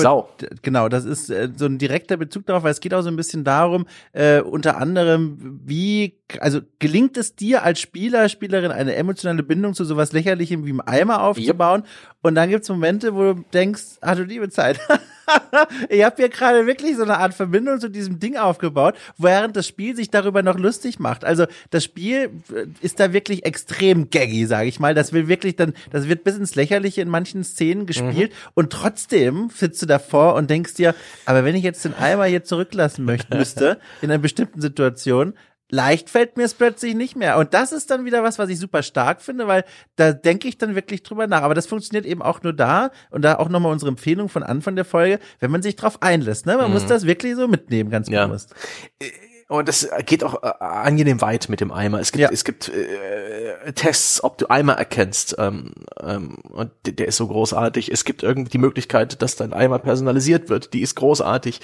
genau, 0.63 0.89
das 0.89 1.05
ist 1.05 1.31
äh, 1.31 1.49
so 1.55 1.67
ein 1.67 1.79
direkter 1.79 2.17
Bezug 2.17 2.45
darauf, 2.45 2.65
weil 2.65 2.73
es 2.73 2.81
geht 2.81 2.93
auch 2.93 3.03
so 3.03 3.09
ein 3.09 3.15
bisschen 3.15 3.45
darum, 3.45 3.87
äh, 4.13 4.41
unter 4.41 4.79
anderem, 4.79 5.61
wie, 5.65 6.19
also 6.41 6.59
gelingt 6.81 7.17
es 7.17 7.37
dir 7.37 7.63
als 7.63 7.79
Spieler, 7.79 8.29
Spielerin 8.29 8.73
eine 8.73 8.97
emotionale 8.97 9.45
Bindung 9.45 9.75
zu 9.75 9.85
sowas 9.85 10.11
Lächerlichem 10.11 10.67
wie 10.67 10.71
einem 10.71 10.83
Eimer 10.85 11.23
aufzubauen? 11.23 11.83
Yep. 11.83 11.89
Und 12.23 12.35
dann 12.35 12.51
gibt's 12.51 12.69
Momente, 12.69 13.15
wo 13.15 13.33
du 13.33 13.45
denkst, 13.53 13.83
ah 14.03 14.15
du 14.15 14.25
liebe 14.25 14.51
Zeit. 14.51 14.79
ich 15.89 16.05
habe 16.05 16.17
hier 16.17 16.29
gerade 16.29 16.67
wirklich 16.67 16.97
so 16.97 17.03
eine 17.03 17.19
Art 17.19 17.33
Verbindung 17.33 17.81
zu 17.81 17.89
diesem 17.89 18.19
Ding 18.19 18.37
aufgebaut, 18.37 18.95
während 19.17 19.57
das 19.57 19.67
Spiel 19.67 19.97
sich 19.97 20.11
darüber 20.11 20.43
noch 20.43 20.59
lustig 20.59 20.99
macht. 20.99 21.25
Also 21.25 21.47
das 21.71 21.85
Spiel 21.85 22.31
äh, 22.55 22.67
ist 22.83 23.01
da 23.01 23.13
wirklich 23.13 23.47
extrem 23.47 24.11
gaggy, 24.11 24.45
sage 24.47 24.69
ich 24.69 24.81
mal. 24.81 24.95
Das 24.95 25.13
will 25.13 25.29
wirklich 25.29 25.57
dann, 25.57 25.73
das 25.91 26.09
wird 26.09 26.25
bis 26.25 26.37
ins 26.37 26.55
Lächerliche 26.57 27.01
in 27.01 27.09
manchen 27.09 27.43
Szenen 27.43 27.87
gespielt 27.87 28.33
mhm. 28.33 28.51
und 28.55 28.73
trotzdem 28.73 29.51
sitzt 29.55 29.81
du 29.81 29.87
davor 29.87 30.35
und 30.35 30.51
denkst 30.51 30.75
dir, 30.75 30.95
aber 31.25 31.45
wenn 31.45 31.55
ich 31.55 31.63
jetzt 31.63 31.85
den 31.85 31.95
Eimer 31.95 32.25
hier 32.25 32.45
zurücklassen 32.45 33.05
möchte, 33.05 33.35
müsste 33.39 33.79
in 34.03 34.11
einer 34.11 34.19
bestimmten 34.19 34.61
Situation, 34.61 35.35
leicht 35.71 36.11
fällt 36.11 36.37
mir 36.37 36.45
es 36.45 36.55
plötzlich 36.55 36.95
nicht 36.95 37.17
mehr. 37.17 37.39
Und 37.39 37.55
das 37.55 37.73
ist 37.73 37.91
dann 37.91 38.05
wieder 38.05 38.23
was, 38.23 38.39
was 38.39 38.49
ich 38.51 38.59
super 38.59 38.83
stark 38.83 39.23
finde, 39.23 39.47
weil 39.47 39.65
da 39.97 40.13
denke 40.13 40.49
ich 40.49 40.59
dann 40.59 40.75
wirklich 40.75 41.03
drüber 41.03 41.27
nach. 41.27 41.43
Aber 41.43 41.55
das 41.55 41.67
funktioniert 41.67 42.07
eben 42.07 42.23
auch 42.23 42.43
nur 42.43 42.53
da 42.53 42.91
und 43.11 43.23
da 43.23 43.37
auch 43.37 43.49
nochmal 43.49 43.73
unsere 43.73 43.91
Empfehlung 43.91 44.29
von 44.29 44.43
Anfang 44.43 44.77
der 44.77 44.85
Folge, 44.85 45.19
wenn 45.39 45.51
man 45.51 45.63
sich 45.63 45.77
drauf 45.77 46.03
einlässt. 46.03 46.47
Ne? 46.47 46.57
Man 46.57 46.69
mhm. 46.69 46.75
muss 46.75 46.87
das 46.87 47.07
wirklich 47.07 47.37
so 47.37 47.49
mitnehmen, 47.49 47.91
ganz 47.91 48.09
ja. 48.09 48.27
bewusst. 48.27 48.55
Äh, 48.99 49.11
und 49.51 49.69
das 49.69 49.89
geht 50.07 50.23
auch 50.23 50.45
äh, 50.45 50.53
angenehm 50.61 51.21
weit 51.23 51.49
mit 51.49 51.61
dem 51.61 51.73
Eimer. 51.73 51.99
Es 51.99 52.13
gibt, 52.13 52.23
ja. 52.23 52.31
es 52.31 52.45
gibt 52.45 52.69
äh, 52.69 53.73
Tests, 53.73 54.23
ob 54.23 54.39
du 54.39 54.49
Eimer 54.49 54.75
erkennst. 54.75 55.35
Ähm, 55.39 55.73
ähm, 56.01 56.37
und 56.51 56.71
der 56.85 57.09
ist 57.09 57.17
so 57.17 57.27
großartig. 57.27 57.91
Es 57.91 58.05
gibt 58.05 58.23
irgendwie 58.23 58.51
die 58.51 58.59
Möglichkeit, 58.59 59.21
dass 59.23 59.35
dein 59.35 59.53
Eimer 59.53 59.81
personalisiert 59.81 60.51
wird. 60.51 60.73
Die 60.73 60.83
ist 60.83 60.95
großartig. 60.95 61.61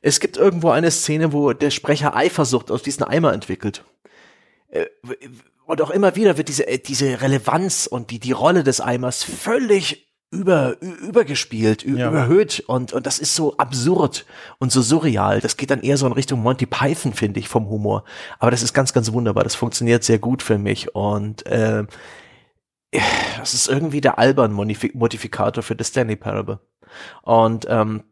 Es 0.00 0.18
gibt 0.18 0.38
irgendwo 0.38 0.70
eine 0.70 0.90
Szene, 0.90 1.34
wo 1.34 1.52
der 1.52 1.70
Sprecher 1.70 2.16
Eifersucht 2.16 2.70
aus 2.70 2.82
diesen 2.82 3.04
Eimer 3.04 3.34
entwickelt. 3.34 3.84
Äh, 4.70 4.86
und 5.66 5.82
auch 5.82 5.90
immer 5.90 6.16
wieder 6.16 6.38
wird 6.38 6.48
diese, 6.48 6.66
äh, 6.66 6.78
diese 6.78 7.20
Relevanz 7.20 7.86
und 7.86 8.10
die, 8.12 8.18
die 8.18 8.32
Rolle 8.32 8.64
des 8.64 8.80
Eimers 8.80 9.22
völlig 9.22 10.08
über, 10.36 10.80
übergespielt, 10.80 11.84
ja. 11.84 12.08
überhöht 12.08 12.62
und, 12.66 12.92
und 12.92 13.06
das 13.06 13.18
ist 13.18 13.34
so 13.34 13.56
absurd 13.56 14.26
und 14.58 14.72
so 14.72 14.82
surreal. 14.82 15.40
Das 15.40 15.56
geht 15.56 15.70
dann 15.70 15.80
eher 15.80 15.96
so 15.96 16.06
in 16.06 16.12
Richtung 16.12 16.42
Monty 16.42 16.66
Python, 16.66 17.12
finde 17.12 17.40
ich, 17.40 17.48
vom 17.48 17.68
Humor. 17.68 18.04
Aber 18.38 18.50
das 18.50 18.62
ist 18.62 18.72
ganz, 18.72 18.92
ganz 18.92 19.12
wunderbar. 19.12 19.44
Das 19.44 19.54
funktioniert 19.54 20.04
sehr 20.04 20.18
gut 20.18 20.42
für 20.42 20.58
mich 20.58 20.94
und 20.94 21.46
äh, 21.46 21.84
das 23.38 23.54
ist 23.54 23.68
irgendwie 23.68 24.00
der 24.00 24.18
albern 24.18 24.52
Modifikator 24.52 25.62
für 25.62 25.76
The 25.78 25.84
Stanley 25.84 26.16
Parable. 26.16 26.60
Und 27.22 27.66
ähm, 27.68 28.04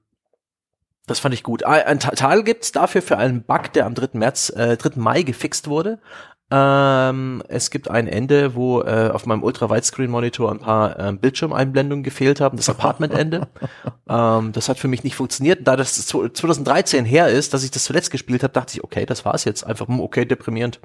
das 1.06 1.18
fand 1.18 1.34
ich 1.34 1.42
gut. 1.42 1.64
Ein 1.64 2.00
Teil 2.00 2.42
gibt's 2.44 2.72
dafür 2.72 3.02
für 3.02 3.18
einen 3.18 3.42
Bug, 3.42 3.72
der 3.74 3.84
am 3.84 3.94
3. 3.94 4.18
März, 4.18 4.50
äh, 4.50 4.76
3. 4.78 4.98
Mai 4.98 5.22
gefixt 5.22 5.68
wurde. 5.68 6.00
Ähm, 6.50 7.42
es 7.48 7.70
gibt 7.70 7.90
ein 7.90 8.06
Ende, 8.06 8.54
wo 8.54 8.82
äh, 8.82 9.10
auf 9.12 9.26
meinem 9.26 9.42
Ultra-Widescreen-Monitor 9.42 10.52
ein 10.52 10.58
paar 10.58 10.98
ähm, 10.98 11.18
Bildschirmeinblendungen 11.18 12.02
gefehlt 12.02 12.40
haben, 12.40 12.56
das 12.56 12.68
Apartment-Ende. 12.68 13.48
ähm, 14.08 14.52
das 14.52 14.68
hat 14.68 14.78
für 14.78 14.88
mich 14.88 15.04
nicht 15.04 15.16
funktioniert. 15.16 15.66
Da 15.66 15.76
das 15.76 16.06
2013 16.06 17.04
her 17.04 17.28
ist, 17.28 17.54
dass 17.54 17.64
ich 17.64 17.70
das 17.70 17.84
zuletzt 17.84 18.10
gespielt 18.10 18.42
habe, 18.42 18.52
dachte 18.52 18.76
ich, 18.76 18.84
okay, 18.84 19.06
das 19.06 19.24
war's 19.24 19.44
jetzt. 19.44 19.66
Einfach, 19.66 19.88
hm, 19.88 20.00
okay, 20.00 20.26
deprimierend. 20.26 20.80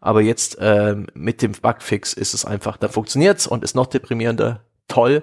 Aber 0.00 0.20
jetzt 0.20 0.58
ähm, 0.60 1.06
mit 1.14 1.40
dem 1.40 1.52
Bugfix 1.52 2.12
ist 2.12 2.34
es 2.34 2.44
einfach, 2.44 2.76
da 2.76 2.88
funktioniert's 2.88 3.46
und 3.46 3.62
ist 3.64 3.76
noch 3.76 3.86
deprimierender. 3.86 4.60
Toll 4.88 5.22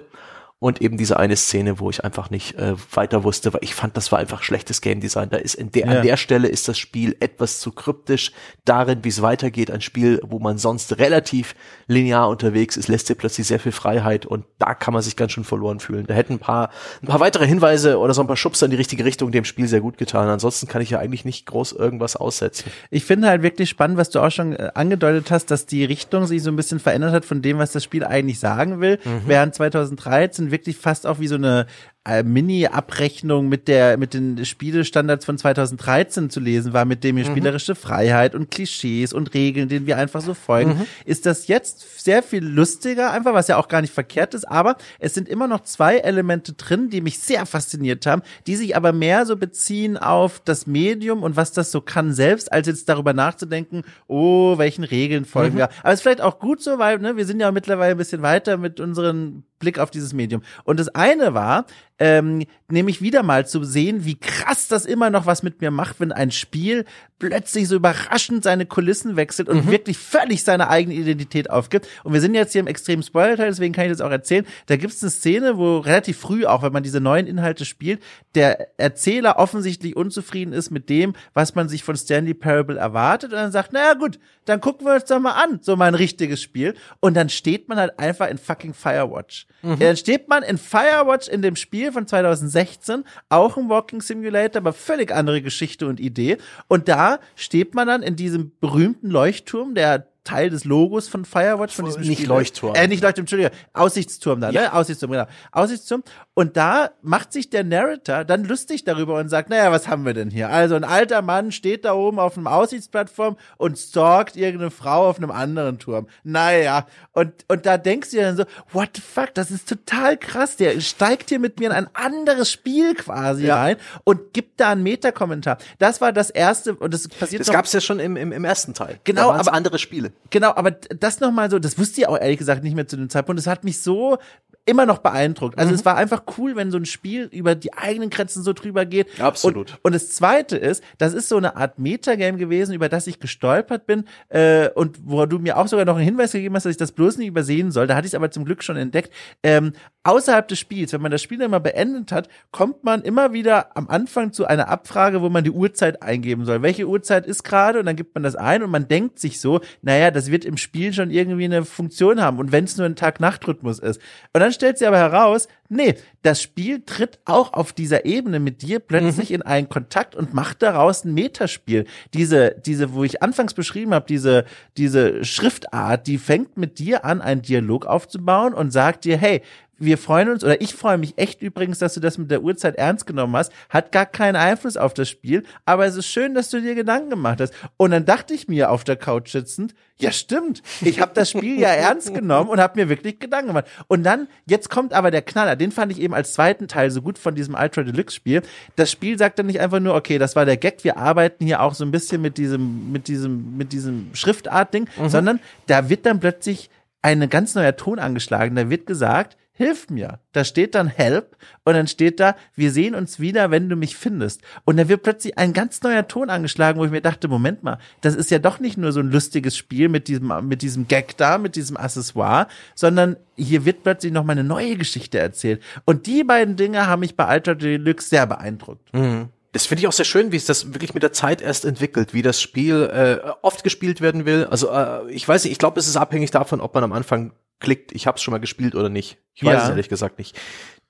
und 0.60 0.80
eben 0.80 0.96
diese 0.96 1.18
eine 1.18 1.36
Szene, 1.36 1.78
wo 1.78 1.90
ich 1.90 2.04
einfach 2.04 2.30
nicht 2.30 2.54
äh, 2.54 2.74
weiter 2.92 3.22
wusste, 3.22 3.52
weil 3.52 3.60
ich 3.62 3.74
fand, 3.74 3.96
das 3.98 4.10
war 4.12 4.18
einfach 4.18 4.42
schlechtes 4.42 4.80
Game 4.80 5.00
Design. 5.00 5.28
Da 5.28 5.36
ist 5.36 5.54
in 5.56 5.70
der, 5.70 5.86
ja. 5.86 5.92
an 5.92 6.02
der 6.02 6.16
Stelle 6.16 6.48
ist 6.48 6.68
das 6.68 6.78
Spiel 6.78 7.16
etwas 7.20 7.60
zu 7.60 7.70
kryptisch 7.70 8.32
darin, 8.64 9.00
wie 9.02 9.10
es 9.10 9.20
weitergeht. 9.20 9.70
Ein 9.70 9.82
Spiel, 9.82 10.20
wo 10.24 10.38
man 10.38 10.56
sonst 10.56 10.98
relativ 10.98 11.54
linear 11.86 12.30
unterwegs 12.30 12.78
ist, 12.78 12.88
lässt 12.88 13.10
dir 13.10 13.14
plötzlich 13.14 13.46
sehr 13.46 13.60
viel 13.60 13.72
Freiheit 13.72 14.24
und 14.24 14.46
da 14.58 14.74
kann 14.74 14.94
man 14.94 15.02
sich 15.02 15.16
ganz 15.16 15.32
schön 15.32 15.44
verloren 15.44 15.80
fühlen. 15.80 16.06
Da 16.06 16.14
hätten 16.14 16.34
ein 16.34 16.38
paar, 16.38 16.70
ein 17.02 17.08
paar 17.08 17.20
weitere 17.20 17.46
Hinweise 17.46 17.98
oder 17.98 18.14
so 18.14 18.22
ein 18.22 18.26
paar 18.26 18.36
Schubser 18.36 18.64
in 18.64 18.70
die 18.70 18.78
richtige 18.78 19.04
Richtung 19.04 19.32
dem 19.32 19.44
Spiel 19.44 19.68
sehr 19.68 19.82
gut 19.82 19.98
getan. 19.98 20.28
Ansonsten 20.28 20.66
kann 20.66 20.80
ich 20.80 20.88
ja 20.88 20.98
eigentlich 20.98 21.26
nicht 21.26 21.44
groß 21.44 21.72
irgendwas 21.72 22.16
aussetzen. 22.16 22.70
Ich 22.90 23.04
finde 23.04 23.28
halt 23.28 23.42
wirklich 23.42 23.68
spannend, 23.68 23.98
was 23.98 24.08
du 24.08 24.20
auch 24.20 24.30
schon 24.30 24.54
äh, 24.54 24.70
angedeutet 24.74 25.30
hast, 25.30 25.50
dass 25.50 25.66
die 25.66 25.84
Richtung 25.84 26.26
sich 26.26 26.42
so 26.42 26.50
ein 26.50 26.56
bisschen 26.56 26.80
verändert 26.80 27.12
hat 27.12 27.26
von 27.26 27.42
dem, 27.42 27.58
was 27.58 27.72
das 27.72 27.84
Spiel 27.84 28.02
eigentlich 28.02 28.38
sagen 28.38 28.80
will. 28.80 28.98
Mhm. 29.04 29.22
Während 29.26 29.54
2013 29.54 30.43
wirklich 30.50 30.76
fast 30.76 31.06
auch 31.06 31.20
wie 31.20 31.28
so 31.28 31.34
eine 31.36 31.66
Mini-Abrechnung 32.06 33.48
mit 33.48 33.66
der 33.66 33.96
mit 33.96 34.12
den 34.12 34.44
Spielestandards 34.44 35.24
von 35.24 35.38
2013 35.38 36.28
zu 36.28 36.38
lesen 36.38 36.74
war, 36.74 36.84
mit 36.84 37.02
dem 37.02 37.16
hier 37.16 37.24
mhm. 37.24 37.30
spielerische 37.30 37.74
Freiheit 37.74 38.34
und 38.34 38.50
Klischees 38.50 39.14
und 39.14 39.32
Regeln, 39.32 39.70
denen 39.70 39.86
wir 39.86 39.96
einfach 39.96 40.20
so 40.20 40.34
folgen, 40.34 40.72
mhm. 40.72 40.86
ist 41.06 41.24
das 41.24 41.48
jetzt 41.48 42.04
sehr 42.04 42.22
viel 42.22 42.44
lustiger, 42.44 43.10
einfach 43.10 43.32
was 43.32 43.48
ja 43.48 43.56
auch 43.56 43.68
gar 43.68 43.80
nicht 43.80 43.94
verkehrt 43.94 44.34
ist. 44.34 44.44
Aber 44.44 44.76
es 44.98 45.14
sind 45.14 45.30
immer 45.30 45.48
noch 45.48 45.62
zwei 45.62 45.96
Elemente 45.96 46.52
drin, 46.52 46.90
die 46.90 47.00
mich 47.00 47.20
sehr 47.20 47.46
fasziniert 47.46 48.04
haben, 48.04 48.20
die 48.46 48.56
sich 48.56 48.76
aber 48.76 48.92
mehr 48.92 49.24
so 49.24 49.38
beziehen 49.38 49.96
auf 49.96 50.40
das 50.44 50.66
Medium 50.66 51.22
und 51.22 51.36
was 51.36 51.52
das 51.52 51.72
so 51.72 51.80
kann 51.80 52.12
selbst, 52.12 52.52
als 52.52 52.66
jetzt 52.66 52.86
darüber 52.90 53.14
nachzudenken, 53.14 53.82
oh, 54.08 54.58
welchen 54.58 54.84
Regeln 54.84 55.24
folgen 55.24 55.54
mhm. 55.54 55.58
wir. 55.58 55.70
Aber 55.80 55.92
es 55.92 56.00
ist 56.00 56.02
vielleicht 56.02 56.20
auch 56.20 56.38
gut 56.38 56.62
so, 56.62 56.78
weil 56.78 56.98
ne, 56.98 57.16
wir 57.16 57.24
sind 57.24 57.40
ja 57.40 57.50
mittlerweile 57.50 57.92
ein 57.92 57.98
bisschen 57.98 58.20
weiter 58.20 58.58
mit 58.58 58.78
unseren 58.78 59.44
Blick 59.58 59.78
auf 59.78 59.90
dieses 59.90 60.12
Medium. 60.12 60.42
Und 60.64 60.78
das 60.78 60.88
eine 60.94 61.32
war, 61.32 61.64
ähm, 61.98 62.44
nämlich 62.68 63.02
wieder 63.02 63.22
mal 63.22 63.46
zu 63.46 63.62
sehen, 63.62 64.04
wie 64.04 64.18
krass 64.18 64.66
das 64.66 64.84
immer 64.84 65.10
noch 65.10 65.26
was 65.26 65.42
mit 65.42 65.60
mir 65.60 65.70
macht, 65.70 66.00
wenn 66.00 66.10
ein 66.10 66.32
Spiel 66.32 66.84
plötzlich 67.20 67.68
so 67.68 67.76
überraschend 67.76 68.42
seine 68.42 68.66
Kulissen 68.66 69.16
wechselt 69.16 69.48
und 69.48 69.66
mhm. 69.66 69.70
wirklich 69.70 69.96
völlig 69.96 70.42
seine 70.42 70.68
eigene 70.68 70.94
Identität 70.94 71.50
aufgibt. 71.50 71.88
Und 72.02 72.12
wir 72.12 72.20
sind 72.20 72.34
jetzt 72.34 72.52
hier 72.52 72.60
im 72.60 72.66
extremen 72.66 73.02
Spoiler-Teil, 73.02 73.48
deswegen 73.48 73.72
kann 73.72 73.84
ich 73.84 73.92
das 73.92 74.00
auch 74.00 74.10
erzählen. 74.10 74.44
Da 74.66 74.76
gibt 74.76 74.92
es 74.92 75.02
eine 75.02 75.10
Szene, 75.10 75.56
wo 75.56 75.78
relativ 75.78 76.18
früh, 76.18 76.44
auch 76.46 76.62
wenn 76.62 76.72
man 76.72 76.82
diese 76.82 77.00
neuen 77.00 77.26
Inhalte 77.26 77.64
spielt, 77.64 78.02
der 78.34 78.78
Erzähler 78.78 79.38
offensichtlich 79.38 79.96
unzufrieden 79.96 80.52
ist 80.52 80.70
mit 80.70 80.88
dem, 80.88 81.14
was 81.32 81.54
man 81.54 81.68
sich 81.68 81.84
von 81.84 81.96
Stanley 81.96 82.34
Parable 82.34 82.76
erwartet 82.76 83.32
und 83.32 83.38
dann 83.38 83.52
sagt, 83.52 83.72
naja 83.72 83.94
gut, 83.94 84.18
dann 84.44 84.60
gucken 84.60 84.86
wir 84.86 84.94
uns 84.94 85.04
doch 85.04 85.20
mal 85.20 85.32
an, 85.32 85.60
so 85.62 85.76
mal 85.76 85.86
ein 85.86 85.94
richtiges 85.94 86.42
Spiel. 86.42 86.74
Und 87.00 87.14
dann 87.14 87.28
steht 87.28 87.68
man 87.68 87.78
halt 87.78 87.98
einfach 87.98 88.28
in 88.28 88.38
fucking 88.38 88.74
Firewatch. 88.74 89.46
Mhm. 89.62 89.78
Dann 89.78 89.96
steht 89.96 90.28
man 90.28 90.42
in 90.42 90.58
Firewatch 90.58 91.28
in 91.28 91.42
dem 91.42 91.56
Spiel 91.56 91.92
von 91.92 92.06
2016, 92.06 93.04
auch 93.28 93.56
ein 93.56 93.68
Walking 93.68 94.00
Simulator, 94.00 94.60
aber 94.60 94.72
völlig 94.72 95.12
andere 95.12 95.42
Geschichte 95.42 95.86
und 95.86 96.00
Idee. 96.00 96.38
Und 96.68 96.88
da 96.88 97.20
steht 97.36 97.74
man 97.74 97.86
dann 97.86 98.02
in 98.02 98.16
diesem 98.16 98.52
berühmten 98.60 99.10
Leuchtturm, 99.10 99.74
der 99.74 100.08
Teil 100.24 100.48
des 100.48 100.64
Logos 100.64 101.06
von 101.08 101.24
Firewatch 101.26 101.76
von 101.76 101.84
diesem 101.84 102.02
nicht 102.02 102.18
Spiel. 102.18 102.28
Leuchtturm. 102.28 102.74
Äh, 102.74 102.88
nicht 102.88 103.02
Leuchtturm, 103.02 103.24
Entschuldigung, 103.24 103.52
Aussichtsturm 103.74 104.40
da, 104.40 104.48
ne? 104.48 104.54
ja. 104.54 104.62
ne? 104.62 104.72
Aussichtsturm, 104.72 105.12
genau. 105.12 105.26
Aussichtsturm. 105.52 106.02
Und 106.32 106.56
da 106.56 106.90
macht 107.02 107.32
sich 107.32 107.50
der 107.50 107.62
Narrator 107.62 108.24
dann 108.24 108.44
lustig 108.44 108.84
darüber 108.84 109.18
und 109.18 109.28
sagt, 109.28 109.50
naja, 109.50 109.70
was 109.70 109.86
haben 109.86 110.06
wir 110.06 110.14
denn 110.14 110.30
hier? 110.30 110.48
Also 110.48 110.74
ein 110.74 110.84
alter 110.84 111.22
Mann 111.22 111.52
steht 111.52 111.84
da 111.84 111.92
oben 111.92 112.18
auf 112.18 112.36
einem 112.36 112.46
Aussichtsplattform 112.46 113.36
und 113.58 113.78
stalkt 113.78 114.36
irgendeine 114.36 114.70
Frau 114.70 115.08
auf 115.08 115.18
einem 115.18 115.30
anderen 115.30 115.78
Turm. 115.78 116.08
Naja, 116.22 116.86
und, 117.12 117.32
und 117.48 117.66
da 117.66 117.76
denkst 117.76 118.10
du 118.10 118.16
dir 118.16 118.22
dann 118.22 118.36
so, 118.36 118.44
what 118.72 118.90
the 118.94 119.02
fuck, 119.02 119.34
das 119.34 119.50
ist 119.50 119.68
total 119.68 120.16
krass. 120.16 120.56
Der 120.56 120.80
steigt 120.80 121.28
hier 121.28 121.38
mit 121.38 121.60
mir 121.60 121.66
in 121.66 121.72
ein 121.72 121.88
anderes 121.92 122.50
Spiel 122.50 122.94
quasi 122.94 123.46
ja. 123.46 123.56
rein 123.56 123.76
und 124.04 124.32
gibt 124.32 124.58
da 124.58 124.70
einen 124.70 124.82
Metakommentar. 124.82 125.58
Das 125.78 126.00
war 126.00 126.12
das 126.12 126.30
erste, 126.30 126.74
und 126.74 126.94
das 126.94 127.06
passiert 127.08 127.40
Das 127.40 127.50
gab's 127.50 127.72
ja 127.74 127.80
schon 127.82 128.00
im, 128.00 128.16
im, 128.16 128.32
im 128.32 128.44
ersten 128.44 128.72
Teil. 128.72 128.98
Genau, 129.04 129.30
aber 129.30 129.52
andere 129.52 129.78
Spiele. 129.78 130.13
Genau, 130.30 130.52
aber 130.54 130.72
das 130.72 131.20
nochmal 131.20 131.50
so, 131.50 131.58
das 131.58 131.78
wusste 131.78 132.00
ich 132.00 132.08
auch 132.08 132.18
ehrlich 132.18 132.38
gesagt 132.38 132.64
nicht 132.64 132.74
mehr 132.74 132.88
zu 132.88 132.96
dem 132.96 133.08
Zeitpunkt. 133.08 133.38
Das 133.38 133.46
hat 133.46 133.62
mich 133.64 133.80
so 133.80 134.18
immer 134.66 134.86
noch 134.86 134.98
beeindruckt. 134.98 135.58
Also 135.58 135.70
mhm. 135.70 135.74
es 135.74 135.84
war 135.84 135.96
einfach 135.96 136.22
cool, 136.38 136.56
wenn 136.56 136.70
so 136.70 136.78
ein 136.78 136.86
Spiel 136.86 137.24
über 137.24 137.54
die 137.54 137.74
eigenen 137.74 138.10
Grenzen 138.10 138.42
so 138.42 138.52
drüber 138.52 138.86
geht. 138.86 139.20
Absolut. 139.20 139.72
Und, 139.72 139.78
und 139.84 139.92
das 139.94 140.10
Zweite 140.10 140.56
ist, 140.56 140.82
das 140.98 141.12
ist 141.12 141.28
so 141.28 141.36
eine 141.36 141.56
Art 141.56 141.78
Metagame 141.78 142.38
gewesen, 142.38 142.74
über 142.74 142.88
das 142.88 143.06
ich 143.06 143.20
gestolpert 143.20 143.86
bin 143.86 144.04
äh, 144.28 144.70
und 144.70 144.98
wo 145.04 145.26
du 145.26 145.38
mir 145.38 145.58
auch 145.58 145.68
sogar 145.68 145.84
noch 145.84 145.96
einen 145.96 146.04
Hinweis 146.04 146.32
gegeben 146.32 146.54
hast, 146.54 146.64
dass 146.64 146.72
ich 146.72 146.76
das 146.78 146.92
bloß 146.92 147.18
nicht 147.18 147.28
übersehen 147.28 147.72
soll. 147.72 147.86
Da 147.86 147.94
hatte 147.94 148.06
ich 148.06 148.12
es 148.12 148.14
aber 148.14 148.30
zum 148.30 148.44
Glück 148.44 148.62
schon 148.62 148.76
entdeckt. 148.76 149.12
Ähm, 149.42 149.72
außerhalb 150.02 150.48
des 150.48 150.58
Spiels, 150.58 150.92
wenn 150.92 151.02
man 151.02 151.10
das 151.10 151.22
Spiel 151.22 151.40
immer 151.42 151.60
beendet 151.60 152.10
hat, 152.12 152.28
kommt 152.50 152.84
man 152.84 153.02
immer 153.02 153.32
wieder 153.32 153.76
am 153.76 153.88
Anfang 153.88 154.32
zu 154.32 154.46
einer 154.46 154.68
Abfrage, 154.68 155.20
wo 155.20 155.28
man 155.28 155.44
die 155.44 155.50
Uhrzeit 155.50 156.02
eingeben 156.02 156.46
soll. 156.46 156.62
Welche 156.62 156.86
Uhrzeit 156.86 157.26
ist 157.26 157.42
gerade? 157.42 157.80
Und 157.80 157.86
dann 157.86 157.96
gibt 157.96 158.14
man 158.14 158.22
das 158.22 158.34
ein 158.34 158.62
und 158.62 158.70
man 158.70 158.88
denkt 158.88 159.18
sich 159.18 159.40
so, 159.40 159.60
naja, 159.82 160.10
das 160.10 160.30
wird 160.30 160.46
im 160.46 160.56
Spiel 160.56 160.94
schon 160.94 161.10
irgendwie 161.10 161.44
eine 161.44 161.64
Funktion 161.64 162.20
haben. 162.20 162.38
Und 162.38 162.50
wenn 162.50 162.64
es 162.64 162.78
nur 162.78 162.86
ein 162.86 162.96
Tag-Nacht-Rhythmus 162.96 163.78
ist. 163.78 164.00
Und 164.32 164.40
dann 164.40 164.53
stellt 164.54 164.78
sie 164.78 164.86
aber 164.86 164.98
heraus, 164.98 165.48
nee, 165.68 165.94
das 166.22 166.40
Spiel 166.40 166.82
tritt 166.84 167.18
auch 167.24 167.52
auf 167.52 167.72
dieser 167.72 168.04
Ebene 168.04 168.40
mit 168.40 168.62
dir 168.62 168.78
plötzlich 168.78 169.30
mhm. 169.30 169.36
in 169.36 169.42
einen 169.42 169.68
Kontakt 169.68 170.14
und 170.14 170.32
macht 170.32 170.62
daraus 170.62 171.04
ein 171.04 171.14
Metaspiel. 171.14 171.84
Diese, 172.14 172.56
diese, 172.64 172.94
wo 172.94 173.04
ich 173.04 173.22
anfangs 173.22 173.54
beschrieben 173.54 173.92
habe, 173.92 174.06
diese, 174.06 174.44
diese 174.76 175.24
Schriftart, 175.24 176.06
die 176.06 176.18
fängt 176.18 176.56
mit 176.56 176.78
dir 176.78 177.04
an, 177.04 177.20
einen 177.20 177.42
Dialog 177.42 177.86
aufzubauen 177.86 178.54
und 178.54 178.70
sagt 178.70 179.04
dir, 179.04 179.16
hey, 179.16 179.42
wir 179.78 179.98
freuen 179.98 180.28
uns, 180.28 180.44
oder 180.44 180.60
ich 180.60 180.74
freue 180.74 180.98
mich 180.98 181.14
echt 181.16 181.42
übrigens, 181.42 181.78
dass 181.78 181.94
du 181.94 182.00
das 182.00 182.18
mit 182.18 182.30
der 182.30 182.42
Uhrzeit 182.42 182.76
ernst 182.76 183.06
genommen 183.06 183.36
hast, 183.36 183.52
hat 183.68 183.92
gar 183.92 184.06
keinen 184.06 184.36
Einfluss 184.36 184.76
auf 184.76 184.94
das 184.94 185.08
Spiel, 185.08 185.44
aber 185.64 185.86
es 185.86 185.96
ist 185.96 186.06
schön, 186.06 186.34
dass 186.34 186.50
du 186.50 186.60
dir 186.60 186.74
Gedanken 186.74 187.10
gemacht 187.10 187.40
hast. 187.40 187.52
Und 187.76 187.90
dann 187.90 188.04
dachte 188.04 188.34
ich 188.34 188.48
mir 188.48 188.70
auf 188.70 188.84
der 188.84 188.96
Couch 188.96 189.32
sitzend, 189.32 189.74
ja 189.98 190.10
stimmt, 190.10 190.62
ich 190.80 191.00
habe 191.00 191.12
das 191.14 191.30
Spiel 191.30 191.58
ja 191.58 191.68
ernst 191.70 192.14
genommen 192.14 192.50
und 192.50 192.60
habe 192.60 192.80
mir 192.80 192.88
wirklich 192.88 193.18
Gedanken 193.18 193.48
gemacht. 193.48 193.66
Und 193.86 194.02
dann, 194.02 194.28
jetzt 194.46 194.70
kommt 194.70 194.92
aber 194.92 195.10
der 195.10 195.22
Knaller, 195.22 195.56
den 195.56 195.72
fand 195.72 195.92
ich 195.92 196.00
eben 196.00 196.14
als 196.14 196.32
zweiten 196.32 196.68
Teil 196.68 196.90
so 196.90 197.02
gut 197.02 197.18
von 197.18 197.34
diesem 197.34 197.54
Ultra 197.54 197.82
Deluxe 197.82 198.16
Spiel. 198.16 198.42
Das 198.76 198.90
Spiel 198.90 199.18
sagt 199.18 199.38
dann 199.38 199.46
nicht 199.46 199.60
einfach 199.60 199.80
nur, 199.80 199.94
okay, 199.94 200.18
das 200.18 200.36
war 200.36 200.44
der 200.44 200.56
Gag, 200.56 200.84
wir 200.84 200.96
arbeiten 200.96 201.44
hier 201.44 201.60
auch 201.62 201.74
so 201.74 201.84
ein 201.84 201.90
bisschen 201.90 202.22
mit 202.22 202.38
diesem, 202.38 202.92
mit 202.92 203.08
diesem, 203.08 203.56
mit 203.56 203.72
diesem 203.72 204.10
Schriftart-Ding, 204.14 204.88
mhm. 204.96 205.08
sondern 205.08 205.40
da 205.66 205.88
wird 205.88 206.06
dann 206.06 206.20
plötzlich 206.20 206.70
eine 207.02 207.28
ganz 207.28 207.54
neuer 207.54 207.76
Ton 207.76 207.98
angeschlagen. 207.98 208.56
Da 208.56 208.70
wird 208.70 208.86
gesagt, 208.86 209.36
hilf 209.56 209.88
mir. 209.88 210.18
Da 210.32 210.44
steht 210.44 210.74
dann 210.74 210.88
Help 210.88 211.36
und 211.64 211.74
dann 211.74 211.86
steht 211.86 212.18
da, 212.18 212.36
wir 212.56 212.72
sehen 212.72 212.94
uns 212.94 213.20
wieder, 213.20 213.52
wenn 213.52 213.68
du 213.68 213.76
mich 213.76 213.96
findest. 213.96 214.42
Und 214.64 214.76
da 214.76 214.88
wird 214.88 215.04
plötzlich 215.04 215.38
ein 215.38 215.52
ganz 215.52 215.80
neuer 215.82 216.06
Ton 216.08 216.28
angeschlagen, 216.28 216.80
wo 216.80 216.84
ich 216.84 216.90
mir 216.90 217.00
dachte, 217.00 217.28
Moment 217.28 217.62
mal, 217.62 217.78
das 218.00 218.16
ist 218.16 218.32
ja 218.32 218.40
doch 218.40 218.58
nicht 218.58 218.76
nur 218.76 218.90
so 218.92 219.00
ein 219.00 219.10
lustiges 219.10 219.56
Spiel 219.56 219.88
mit 219.88 220.08
diesem, 220.08 220.32
mit 220.48 220.60
diesem 220.62 220.88
Gag 220.88 221.16
da, 221.16 221.38
mit 221.38 221.54
diesem 221.54 221.76
Accessoire, 221.76 222.48
sondern 222.74 223.16
hier 223.36 223.64
wird 223.64 223.84
plötzlich 223.84 224.12
noch 224.12 224.24
mal 224.24 224.32
eine 224.32 224.44
neue 224.44 224.76
Geschichte 224.76 225.18
erzählt. 225.20 225.62
Und 225.84 226.06
die 226.06 226.24
beiden 226.24 226.56
Dinge 226.56 226.88
haben 226.88 227.00
mich 227.00 227.16
bei 227.16 227.26
Alter 227.26 227.54
Deluxe 227.54 228.08
sehr 228.08 228.26
beeindruckt. 228.26 228.92
Mhm. 228.92 229.28
Das 229.52 229.66
finde 229.66 229.82
ich 229.82 229.86
auch 229.86 229.92
sehr 229.92 230.04
schön, 230.04 230.32
wie 230.32 230.36
es 230.36 230.46
das 230.46 230.74
wirklich 230.74 230.94
mit 230.94 231.04
der 231.04 231.12
Zeit 231.12 231.40
erst 231.40 231.64
entwickelt, 231.64 232.12
wie 232.12 232.22
das 232.22 232.42
Spiel 232.42 232.90
äh, 232.92 233.30
oft 233.42 233.62
gespielt 233.62 234.00
werden 234.00 234.26
will. 234.26 234.48
Also 234.50 234.68
äh, 234.68 235.08
ich 235.12 235.28
weiß 235.28 235.44
nicht, 235.44 235.52
ich 235.52 235.60
glaube, 235.60 235.78
es 235.78 235.86
ist 235.86 235.96
abhängig 235.96 236.32
davon, 236.32 236.60
ob 236.60 236.74
man 236.74 236.82
am 236.82 236.92
Anfang 236.92 237.30
klickt, 237.60 237.92
ich 237.92 238.06
habe 238.06 238.16
es 238.16 238.22
schon 238.22 238.32
mal 238.32 238.38
gespielt 238.38 238.74
oder 238.74 238.88
nicht. 238.88 239.18
Ich 239.34 239.44
weiß 239.44 239.54
ja. 239.54 239.62
es 239.64 239.68
ehrlich 239.68 239.88
gesagt 239.88 240.18
nicht. 240.18 240.38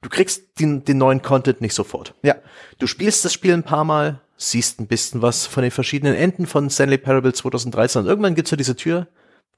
Du 0.00 0.08
kriegst 0.10 0.60
den, 0.60 0.84
den 0.84 0.98
neuen 0.98 1.22
Content 1.22 1.60
nicht 1.60 1.74
sofort. 1.74 2.14
Ja. 2.22 2.36
Du 2.78 2.86
spielst 2.86 3.24
das 3.24 3.32
Spiel 3.32 3.54
ein 3.54 3.62
paar 3.62 3.84
Mal, 3.84 4.20
siehst 4.36 4.80
ein 4.80 4.86
bisschen 4.86 5.22
was 5.22 5.46
von 5.46 5.62
den 5.62 5.70
verschiedenen 5.70 6.14
Enden 6.14 6.46
von 6.46 6.68
Stanley 6.68 6.98
Parable 6.98 7.32
2013 7.32 8.02
und 8.02 8.08
irgendwann 8.08 8.34
gibt's 8.34 8.50
so 8.50 8.56
diese 8.56 8.76
Tür, 8.76 9.08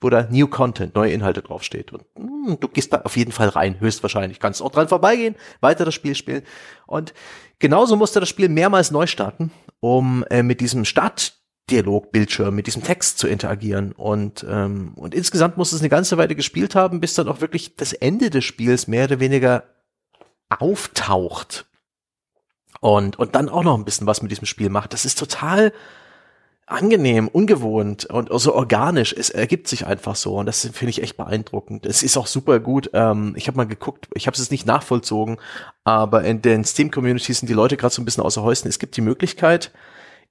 wo 0.01 0.11
da 0.11 0.29
New 0.31 0.47
Content, 0.47 0.95
neue 0.95 1.13
Inhalte 1.13 1.43
draufsteht. 1.43 1.93
Und 1.93 2.05
mh, 2.17 2.49
hm, 2.49 2.61
du 2.61 2.69
gehst 2.69 2.93
da 2.93 3.01
auf 3.03 3.17
jeden 3.17 3.33
Fall 3.33 3.49
rein, 3.49 3.81
höchstwahrscheinlich. 3.81 4.39
Kannst 4.39 4.63
auch 4.63 4.71
dran 4.71 4.89
vorbeigehen, 4.89 5.35
weiter 5.61 5.85
das 5.85 5.95
Spiel 5.95 6.15
spielen. 6.15 6.43
Und 6.87 7.15
genauso 7.59 7.97
musste 7.97 8.21
das 8.21 8.29
Spiel 8.29 8.49
mehrmals 8.49 8.91
neu 8.91 9.07
starten, 9.07 9.51
um 9.81 10.25
äh, 10.31 10.43
mit 10.43 10.61
diesem 10.61 10.85
Start 10.85 11.35
Dialogbildschirm, 11.71 12.55
mit 12.55 12.67
diesem 12.67 12.83
Text 12.83 13.19
zu 13.19 13.27
interagieren. 13.27 13.93
Und, 13.93 14.47
ähm, 14.49 14.93
und 14.95 15.15
insgesamt 15.15 15.57
muss 15.57 15.73
es 15.73 15.81
eine 15.81 15.89
ganze 15.89 16.17
Weile 16.17 16.37
gespielt 16.37 16.75
haben, 16.75 17.01
bis 17.01 17.15
dann 17.15 17.29
auch 17.29 17.41
wirklich 17.41 17.77
das 17.77 17.93
Ende 17.93 18.31
des 18.31 18.45
Spiels 18.45 18.87
mehr 18.87 19.07
oder 19.07 19.21
weniger 19.21 19.65
auftaucht. 20.49 21.67
Und, 22.81 23.19
und 23.19 23.35
dann 23.35 23.49
auch 23.49 23.65
noch 23.65 23.77
ein 23.77 23.85
bisschen 23.85 24.07
was 24.07 24.23
mit 24.23 24.31
diesem 24.31 24.47
Spiel 24.47 24.69
macht. 24.69 24.93
Das 24.93 25.05
ist 25.05 25.19
total 25.19 25.73
angenehm, 26.67 27.29
ungewohnt 27.29 28.05
und 28.07 28.29
so 28.41 28.55
organisch. 28.55 29.13
Es 29.13 29.31
ergibt 29.31 29.67
sich 29.67 29.87
einfach 29.87 30.17
so 30.17 30.37
und 30.37 30.47
das 30.47 30.69
finde 30.73 30.91
ich 30.91 31.03
echt 31.03 31.17
beeindruckend. 31.17 31.87
Es 31.87 32.03
ist 32.03 32.17
auch 32.17 32.27
super 32.27 32.61
gut. 32.61 32.91
Ähm, 32.93 33.35
ich 33.37 33.47
habe 33.47 33.57
mal 33.57 33.67
geguckt, 33.67 34.09
ich 34.15 34.27
habe 34.27 34.37
es 34.37 34.51
nicht 34.51 34.67
nachvollzogen, 34.67 35.39
aber 35.85 36.25
in 36.25 36.43
den 36.43 36.65
Steam-Communities 36.65 37.41
sind 37.41 37.49
die 37.49 37.55
Leute 37.55 37.77
gerade 37.77 37.95
so 37.95 38.03
ein 38.03 38.05
bisschen 38.05 38.25
außer 38.25 38.43
Häuschen. 38.43 38.69
Es 38.69 38.81
gibt 38.81 38.97
die 38.97 39.01
Möglichkeit, 39.01 39.73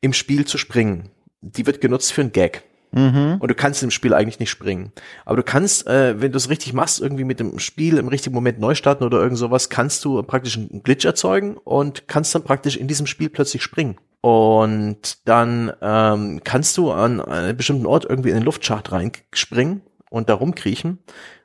im 0.02 0.14
Spiel 0.14 0.46
zu 0.46 0.58
springen 0.58 1.10
die 1.46 1.66
wird 1.66 1.82
genutzt 1.82 2.14
für 2.14 2.22
einen 2.22 2.32
Gag. 2.32 2.64
Mhm. 2.92 3.38
Und 3.40 3.50
du 3.50 3.56
kannst 3.56 3.84
im 3.84 3.92
Spiel 3.92 4.14
eigentlich 4.14 4.40
nicht 4.40 4.50
springen. 4.50 4.92
Aber 5.26 5.36
du 5.36 5.44
kannst, 5.44 5.86
äh, 5.86 6.20
wenn 6.22 6.32
du 6.32 6.38
es 6.38 6.50
richtig 6.50 6.74
machst, 6.74 7.02
irgendwie 7.02 7.26
mit 7.26 7.40
dem 7.40 7.60
Spiel 7.60 7.98
im 7.98 8.08
richtigen 8.08 8.34
Moment 8.34 8.60
neu 8.60 8.74
starten 8.74 9.04
oder 9.04 9.20
irgend 9.20 9.38
sowas, 9.38 9.70
kannst 9.70 10.04
du 10.06 10.24
praktisch 10.24 10.58
einen 10.58 10.82
Glitch 10.82 11.06
erzeugen 11.06 11.58
und 11.58 12.08
kannst 12.08 12.34
dann 12.34 12.44
praktisch 12.44 12.78
in 12.78 12.88
diesem 12.88 13.06
Spiel 13.06 13.30
plötzlich 13.30 13.64
springen. 13.64 13.98
Und 14.22 15.28
dann 15.28 15.74
ähm, 15.82 16.42
kannst 16.44 16.78
du 16.78 16.92
an 16.92 17.22
einen 17.22 17.56
bestimmten 17.56 17.86
Ort 17.86 18.06
irgendwie 18.10 18.30
in 18.30 18.36
den 18.36 18.44
Luftschacht 18.44 18.92
reinspringen 18.92 19.82
und 20.10 20.30
da 20.30 20.34
rumkriechen. 20.34 21.00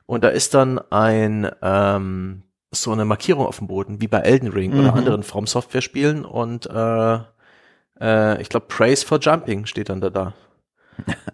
Und 0.06 0.24
da 0.24 0.28
ist 0.28 0.54
dann 0.54 0.78
ein 0.90 1.50
ähm, 1.62 2.44
so 2.70 2.92
eine 2.92 3.04
Markierung 3.04 3.46
auf 3.46 3.58
dem 3.58 3.66
Boden, 3.66 4.00
wie 4.00 4.06
bei 4.06 4.20
Elden 4.20 4.48
Ring 4.48 4.72
mhm. 4.72 4.80
oder 4.80 4.94
anderen 4.94 5.22
From 5.24 5.46
Software 5.46 5.82
Spielen 5.82 6.24
und 6.24 6.66
äh, 6.66 7.18
äh, 8.00 8.40
ich 8.40 8.48
glaube, 8.48 8.66
Praise 8.68 9.04
for 9.04 9.18
Jumping 9.20 9.66
steht 9.66 9.88
dann 9.88 10.00
da 10.00 10.10
da. 10.10 10.34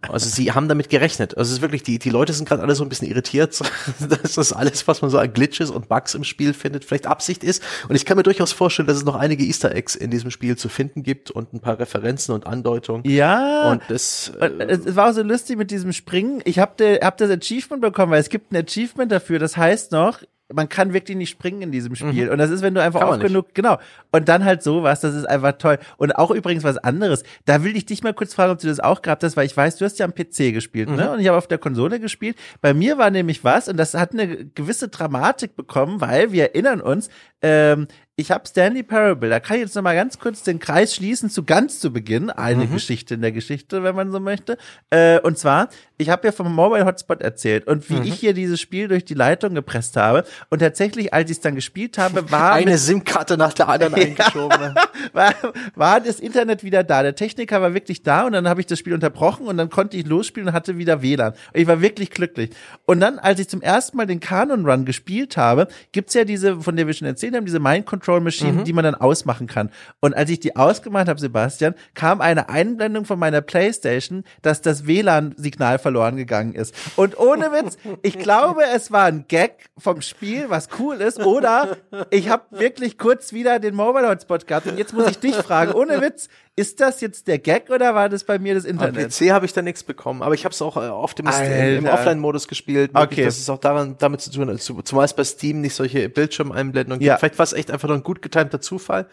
Also 0.03 0.29
sie 0.29 0.53
haben 0.53 0.69
damit 0.69 0.89
gerechnet. 0.89 1.37
Also 1.37 1.51
es 1.51 1.57
ist 1.57 1.63
wirklich, 1.63 1.83
die, 1.83 1.99
die 1.99 2.11
Leute 2.11 2.33
sind 2.33 2.49
gerade 2.49 2.63
alle 2.63 2.75
so 2.75 2.85
ein 2.85 2.89
bisschen 2.89 3.09
irritiert, 3.09 3.61
dass 4.09 4.35
das 4.35 4.53
alles, 4.53 4.87
was 4.87 5.03
man 5.03 5.11
so 5.11 5.19
an 5.19 5.33
Glitches 5.33 5.71
und 5.71 5.89
Bugs 5.89 6.15
im 6.15 6.25
Spiel 6.25 6.55
findet, 6.55 6.85
vielleicht 6.85 7.07
Absicht 7.07 7.43
ist. 7.43 7.63
Und 7.89 7.97
ich 7.97 8.05
kann 8.05 8.17
mir 8.17 8.23
durchaus 8.23 8.53
vorstellen, 8.53 8.87
dass 8.87 8.97
es 8.97 9.05
noch 9.05 9.17
einige 9.17 9.45
Easter 9.45 9.75
Eggs 9.75 9.95
in 9.95 10.11
diesem 10.11 10.31
Spiel 10.31 10.57
zu 10.57 10.69
finden 10.69 11.03
gibt 11.03 11.31
und 11.31 11.53
ein 11.53 11.61
paar 11.61 11.79
Referenzen 11.79 12.35
und 12.35 12.47
Andeutungen. 12.47 13.03
Ja. 13.09 13.73
Und 13.73 13.83
das, 13.89 14.33
äh, 14.41 14.51
es 14.69 14.97
war 14.97 15.11
auch 15.11 15.15
so 15.15 15.23
lustig 15.23 15.57
mit 15.57 15.71
diesem 15.71 15.93
Springen. 15.93 16.41
Ich 16.45 16.59
habe 16.59 17.01
hab 17.03 17.17
das 17.17 17.31
Achievement 17.31 17.83
bekommen, 17.83 18.13
weil 18.13 18.21
es 18.21 18.29
gibt 18.29 18.53
ein 18.53 18.57
Achievement 18.57 19.11
dafür. 19.11 19.39
Das 19.39 19.57
heißt 19.57 19.93
noch, 19.93 20.21
man 20.53 20.69
kann 20.69 20.93
wirklich 20.93 21.17
nicht 21.17 21.31
springen 21.31 21.63
in 21.63 21.73
diesem 21.73 21.97
Spiel. 21.97 22.27
Mhm. 22.27 22.33
Und 22.33 22.39
das 22.39 22.51
ist, 22.51 22.63
wenn 22.63 22.75
du 22.75 22.83
einfach 22.83 23.03
oft 23.03 23.21
genug, 23.21 23.55
genau. 23.55 23.79
Und 24.13 24.29
dann 24.29 24.45
halt 24.45 24.63
sowas, 24.63 25.01
das 25.01 25.15
ist 25.15 25.25
einfach 25.25 25.53
toll. 25.59 25.79
Und 25.97 26.13
auch 26.13 26.31
übrigens 26.31 26.63
was 26.63 26.79
anderes. 26.79 27.25
Da 27.45 27.65
will 27.65 27.77
ich 27.77 27.87
dich 27.87 28.03
mal 28.03 28.15
kurz 28.15 28.35
fragen, 28.35 28.53
ob 28.53 28.59
du 28.59 28.69
das 28.69 28.79
auch 28.79 29.03
gehabt 29.03 29.25
hast, 29.25 29.37
weil 29.37 29.47
ich 29.47 29.57
weiß, 29.57 29.77
du 29.77 29.85
hast 29.85 29.99
ja 29.99 30.07
am 30.07 30.15
PC 30.15 30.53
gespielt, 30.53 30.89
ne? 30.89 30.95
mhm. 30.95 31.01
ne? 31.01 31.11
Und 31.13 31.21
ich 31.21 31.27
habe 31.27 31.39
auf 31.39 31.49
der 31.49 31.59
Konsole 31.59 31.99
gespielt. 31.99 32.37
Bei 32.61 32.75
mir 32.75 32.97
war 32.99 33.11
nämlich 33.11 33.43
was, 33.43 33.69
und 33.69 33.77
das 33.77 33.95
hat 33.95 34.13
eine 34.13 34.47
gewisse 34.47 34.89
Dramatik 34.89 35.57
bekommen, 35.57 36.01
weil 36.01 36.33
wir 36.33 36.45
erinnern 36.45 36.81
uns, 36.81 37.09
ähm, 37.43 37.89
ich 38.19 38.31
habe 38.31 38.49
Stanley 38.49 38.83
Parable, 38.83 39.29
da 39.29 39.41
kann 39.41 39.57
ich 39.57 39.65
jetzt 39.65 39.75
noch 39.77 39.83
mal 39.83 39.95
ganz 39.95 40.19
kurz 40.19 40.43
den 40.43 40.59
Kreis 40.59 40.95
schließen 40.95 41.29
zu 41.29 41.45
ganz 41.45 41.81
zu 41.81 41.93
Beginn, 41.93 42.31
eine 42.31 42.65
mhm. 42.65 42.73
Geschichte 42.73 43.13
in 43.13 43.21
der 43.21 43.31
Geschichte, 43.31 43.83
wenn 43.83 43.95
man 43.95 44.11
so 44.11 44.21
möchte. 44.21 44.57
Äh, 44.89 45.21
und 45.21 45.37
zwar, 45.37 45.69
ich 45.99 46.09
habe 46.09 46.27
ja 46.27 46.33
vom 46.33 46.55
Mobile 46.55 46.87
Hotspot 46.87 47.21
erzählt 47.21 47.67
und 47.67 47.91
wie 47.91 47.97
mhm. 47.97 48.05
ich 48.05 48.15
hier 48.15 48.33
dieses 48.33 48.59
Spiel 48.59 48.89
durch 48.89 49.05
die 49.05 49.13
Leitung 49.13 49.55
gepresst 49.55 49.99
habe 49.99 50.25
und 50.49 50.61
tatsächlich, 50.61 51.13
als 51.13 51.31
ich 51.31 51.37
es 51.37 51.41
dann 51.43 51.57
gespielt 51.57 51.99
habe, 51.99 52.31
war 52.31 52.53
eine 52.53 52.79
SIM-Karte 52.79 53.37
nach 53.37 53.53
der 53.53 53.69
anderen 53.69 53.95
eingeschoben. 54.03 54.75
war, 55.13 55.35
war 55.75 56.01
das 56.01 56.19
Internet 56.19 56.65
wieder 56.65 56.85
da. 56.85 57.03
Der 57.03 57.17
Techniker 57.17 57.61
war 57.61 57.75
wirklich 57.75 58.03
da 58.03 58.25
und 58.25 58.33
dann 58.33 58.49
habe 58.49 58.61
ich 58.61 58.67
das 58.67 58.79
Spiel 58.79 58.95
unterbrochen 58.95 59.47
und 59.47 59.59
dann 59.59 59.69
konnte 59.69 59.99
ich 59.99 60.07
losspielen 60.07 60.49
und 60.49 60.55
hatte 60.55 60.79
wieder 60.79 61.03
WLAN. 61.03 61.33
Und 61.33 61.61
ich 61.61 61.67
war 61.67 61.83
wirklich 61.83 62.11
glücklich. 62.11 62.49
Und 62.87 63.01
dann, 63.01 63.19
als 63.19 63.41
ich 63.41 63.49
zum 63.51 63.61
ersten 63.61 63.99
Mal 63.99 64.07
den 64.07 64.21
Canon 64.21 64.65
Run 64.65 64.87
gespielt 64.87 65.37
habe, 65.37 65.69
gibt's 65.93 66.15
ja 66.15 66.25
diese, 66.25 66.63
von 66.63 66.77
der 66.77 66.87
wir 66.87 66.95
schon 66.95 67.09
erzählt 67.09 67.35
haben, 67.37 67.45
diese 67.45 67.61
Mind 67.61 67.85
Control 67.85 68.06
Control 68.07 68.21
Machine, 68.21 68.53
mhm. 68.53 68.65
die 68.65 68.73
man 68.73 68.85
dann 68.85 68.95
ausmachen 68.95 69.49
kann. 69.49 69.71
Und 70.01 70.15
als 70.15 70.31
ich 70.31 70.39
die 70.39 70.55
ausgemacht 70.55 71.09
habe, 71.09 71.19
Sebastian, 71.19 71.75
kam 71.95 72.21
eine 72.21 72.49
Einblendung 72.49 73.05
von 73.05 73.19
meiner 73.19 73.41
Playstation, 73.41 74.23
dass 74.43 74.63
das 74.63 74.87
WLAN-Signal 74.87 75.79
verloren 75.79 76.17
gegangen 76.17 76.55
ist. 76.55 76.73
Und 76.95 77.19
ohne 77.19 77.51
Witz, 77.51 77.77
ich 78.03 78.19
glaube, 78.19 78.63
es 78.75 78.93
war 78.93 79.07
ein 79.07 79.25
Gag 79.27 79.71
vom 79.77 80.03
Spiel, 80.03 80.47
was 80.49 80.69
cool 80.79 80.97
ist, 80.97 81.19
oder 81.19 81.77
ich 82.11 82.29
habe 82.29 82.45
wirklich 82.51 82.97
kurz 82.97 83.33
wieder 83.33 83.59
den 83.59 83.75
Mobile 83.75 84.09
Hotspot 84.09 84.47
gehabt. 84.47 84.67
Und 84.67 84.79
jetzt 84.79 84.95
muss 84.95 85.09
ich 85.11 85.19
dich 85.19 85.35
fragen, 85.35 85.73
ohne 85.73 86.01
Witz, 86.01 86.29
ist 86.59 86.81
das 86.81 87.03
jetzt 87.03 87.29
der 87.29 87.39
Gag 87.39 87.69
oder 87.69 87.95
war 87.95 88.09
das 88.09 88.25
bei 88.25 88.39
mir 88.39 88.55
das 88.55 88.65
Internet? 88.65 89.05
Am 89.05 89.11
PC 89.11 89.31
habe 89.31 89.45
ich 89.45 89.53
da 89.53 89.61
nichts 89.61 89.83
bekommen, 89.83 90.23
aber 90.23 90.35
ich 90.35 90.47
habe 90.47 90.55
es 90.55 90.63
auch 90.63 90.79
äh, 90.79 90.89
oft 90.89 91.21
im, 91.21 91.27
im 91.27 91.87
Offline-Modus 91.87 92.49
gespielt. 92.49 92.93
Okay. 92.95 93.25
Das 93.25 93.37
ist 93.37 93.51
auch 93.51 93.59
daran, 93.59 93.97
damit 93.99 94.23
zu 94.23 94.31
tun, 94.31 94.59
zumal 94.59 95.05
es 95.05 95.13
bei 95.13 95.23
Steam 95.23 95.61
nicht 95.61 95.75
solche 95.75 96.09
Bildschirmeinblendungen 96.09 96.99
gibt. 96.99 97.09
Ja. 97.09 97.19
Vielleicht 97.19 97.39
war 97.39 97.45
es 97.45 97.53
echt 97.53 97.71
einfach 97.71 97.89
nur 97.89 97.96
ein 97.97 98.03
gut 98.03 98.23
getimter 98.23 98.61
Zufall. 98.61 99.09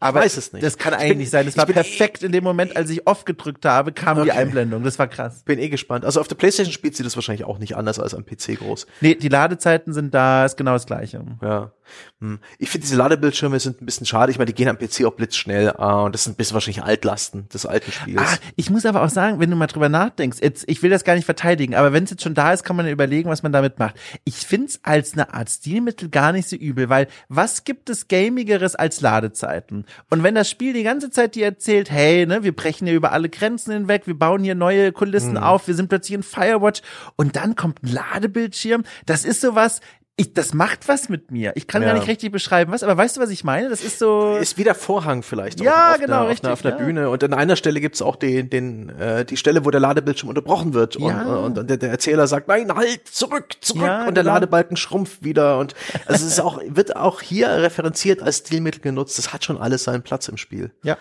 Aber 0.00 0.20
weiß 0.20 0.36
es 0.36 0.52
nicht. 0.52 0.64
Das 0.64 0.78
kann 0.78 0.94
eigentlich 0.94 1.08
bin, 1.08 1.18
nicht 1.18 1.30
sein. 1.30 1.46
Das 1.46 1.56
war 1.56 1.66
perfekt 1.66 2.22
eh, 2.22 2.26
in 2.26 2.32
dem 2.32 2.44
Moment, 2.44 2.76
als 2.76 2.88
ich 2.90 3.06
off 3.06 3.24
gedrückt 3.24 3.64
habe, 3.64 3.92
kam 3.92 4.18
okay. 4.18 4.26
die 4.26 4.32
Einblendung. 4.32 4.84
Das 4.84 4.98
war 4.98 5.08
krass. 5.08 5.42
Bin 5.44 5.58
eh 5.58 5.68
gespannt. 5.68 6.04
Also 6.04 6.20
auf 6.20 6.28
der 6.28 6.36
PlayStation 6.36 6.72
spielt 6.72 6.94
sie 6.94 7.02
das 7.02 7.16
wahrscheinlich 7.16 7.44
auch 7.44 7.58
nicht 7.58 7.76
anders 7.76 7.98
als 7.98 8.14
am 8.14 8.24
PC 8.24 8.58
groß. 8.58 8.86
Nee, 9.00 9.16
die 9.16 9.28
Ladezeiten 9.28 9.92
sind 9.92 10.14
da, 10.14 10.44
ist 10.44 10.56
genau 10.56 10.72
das 10.72 10.86
gleiche. 10.86 11.24
Ja. 11.42 11.72
Hm. 12.20 12.38
Ich 12.58 12.70
finde, 12.70 12.86
diese 12.86 12.96
Ladebildschirme 12.96 13.58
sind 13.60 13.80
ein 13.80 13.86
bisschen 13.86 14.06
schade. 14.06 14.30
Ich 14.30 14.38
meine, 14.38 14.46
die 14.46 14.54
gehen 14.54 14.68
am 14.68 14.78
PC 14.78 15.04
auch 15.04 15.14
blitzschnell 15.14 15.74
uh, 15.78 16.04
und 16.04 16.14
das 16.14 16.24
sind 16.24 16.34
ein 16.34 16.36
bisschen 16.36 16.54
wahrscheinlich 16.54 16.82
Altlasten 16.82 17.48
des 17.48 17.66
alten 17.66 17.92
Spiels. 17.92 18.20
Ah, 18.20 18.36
ich 18.56 18.70
muss 18.70 18.86
aber 18.86 19.02
auch 19.02 19.08
sagen, 19.08 19.40
wenn 19.40 19.50
du 19.50 19.56
mal 19.56 19.66
drüber 19.66 19.88
nachdenkst, 19.88 20.38
jetzt, 20.42 20.64
ich 20.68 20.82
will 20.82 20.90
das 20.90 21.04
gar 21.04 21.14
nicht 21.14 21.24
verteidigen, 21.24 21.74
aber 21.74 21.92
wenn 21.92 22.04
es 22.04 22.10
jetzt 22.10 22.22
schon 22.22 22.34
da 22.34 22.52
ist, 22.52 22.64
kann 22.64 22.76
man 22.76 22.86
ja 22.86 22.92
überlegen, 22.92 23.30
was 23.30 23.42
man 23.42 23.52
damit 23.52 23.78
macht. 23.78 23.96
Ich 24.24 24.36
finde 24.36 24.66
es 24.66 24.80
als 24.82 25.14
eine 25.14 25.32
Art 25.32 25.50
Stilmittel 25.50 26.08
gar 26.08 26.32
nicht 26.32 26.48
so 26.48 26.56
übel, 26.56 26.88
weil 26.88 27.08
was 27.28 27.64
gibt 27.64 27.90
es 27.90 28.08
Gamigeres 28.08 28.74
als 28.74 29.00
Ladezeiten? 29.00 29.86
Und 30.10 30.22
wenn 30.22 30.34
das 30.34 30.50
Spiel 30.50 30.72
die 30.72 30.82
ganze 30.82 31.10
Zeit 31.10 31.34
dir 31.34 31.46
erzählt, 31.46 31.90
hey, 31.90 32.26
ne, 32.26 32.42
wir 32.42 32.54
brechen 32.54 32.86
hier 32.86 32.96
über 32.96 33.12
alle 33.12 33.28
Grenzen 33.28 33.72
hinweg, 33.72 34.06
wir 34.06 34.18
bauen 34.18 34.42
hier 34.42 34.54
neue 34.54 34.92
Kulissen 34.92 35.36
hm. 35.36 35.42
auf, 35.42 35.68
wir 35.68 35.74
sind 35.74 35.88
plötzlich 35.88 36.14
in 36.14 36.22
Firewatch 36.22 36.82
und 37.16 37.36
dann 37.36 37.56
kommt 37.56 37.82
ein 37.82 37.92
Ladebildschirm, 37.92 38.84
das 39.06 39.24
ist 39.24 39.40
sowas, 39.40 39.80
ich, 40.20 40.34
das 40.34 40.52
macht 40.52 40.88
was 40.88 41.08
mit 41.08 41.30
mir. 41.30 41.52
Ich 41.54 41.68
kann 41.68 41.80
ja. 41.80 41.88
gar 41.88 41.94
nicht 41.94 42.08
richtig 42.08 42.32
beschreiben, 42.32 42.72
was, 42.72 42.82
aber 42.82 42.96
weißt 42.96 43.16
du, 43.16 43.20
was 43.20 43.30
ich 43.30 43.44
meine? 43.44 43.68
Das 43.68 43.84
ist 43.84 44.00
so. 44.00 44.36
Ist 44.36 44.58
wie 44.58 44.64
der 44.64 44.74
Vorhang 44.74 45.22
vielleicht. 45.22 45.60
Ja, 45.60 45.92
auf 45.92 46.00
genau, 46.00 46.20
einer, 46.22 46.28
richtig. 46.28 46.50
Auf 46.50 46.64
einer, 46.64 46.74
auf 46.74 46.80
einer 46.80 46.80
ja. 46.80 46.86
Bühne. 46.86 47.10
Und 47.10 47.22
an 47.22 47.34
einer 47.34 47.54
Stelle 47.54 47.80
gibt's 47.80 48.02
auch 48.02 48.16
den, 48.16 48.50
den, 48.50 48.88
äh, 48.98 49.24
die 49.24 49.36
Stelle, 49.36 49.64
wo 49.64 49.70
der 49.70 49.78
Ladebildschirm 49.78 50.28
unterbrochen 50.28 50.74
wird. 50.74 50.96
Ja. 50.98 51.22
Und, 51.22 51.56
und, 51.56 51.70
der, 51.70 51.76
der 51.76 51.90
Erzähler 51.90 52.26
sagt, 52.26 52.48
nein, 52.48 52.74
halt, 52.74 53.06
zurück, 53.06 53.54
zurück. 53.60 53.82
Ja, 53.82 54.08
und 54.08 54.16
der 54.16 54.24
genau. 54.24 54.34
Ladebalken 54.34 54.76
schrumpft 54.76 55.22
wieder. 55.22 55.60
Und 55.60 55.74
also 56.06 56.26
es 56.26 56.32
ist 56.32 56.40
auch, 56.40 56.60
wird 56.66 56.96
auch 56.96 57.20
hier 57.20 57.48
referenziert 57.48 58.20
als 58.20 58.38
Stilmittel 58.38 58.80
genutzt. 58.80 59.18
Das 59.18 59.32
hat 59.32 59.44
schon 59.44 59.56
alles 59.56 59.84
seinen 59.84 60.02
Platz 60.02 60.26
im 60.26 60.36
Spiel. 60.36 60.72
Ja. 60.82 60.98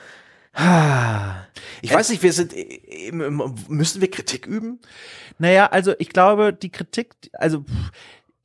Ich 1.82 1.94
weiß 1.94 2.10
nicht, 2.10 2.24
wir 2.24 2.34
sind, 2.34 2.54
müssen 3.70 4.02
wir 4.02 4.10
Kritik 4.10 4.48
üben? 4.48 4.80
Naja, 5.38 5.68
also 5.68 5.94
ich 6.00 6.10
glaube, 6.10 6.52
die 6.52 6.72
Kritik, 6.72 7.14
also 7.34 7.64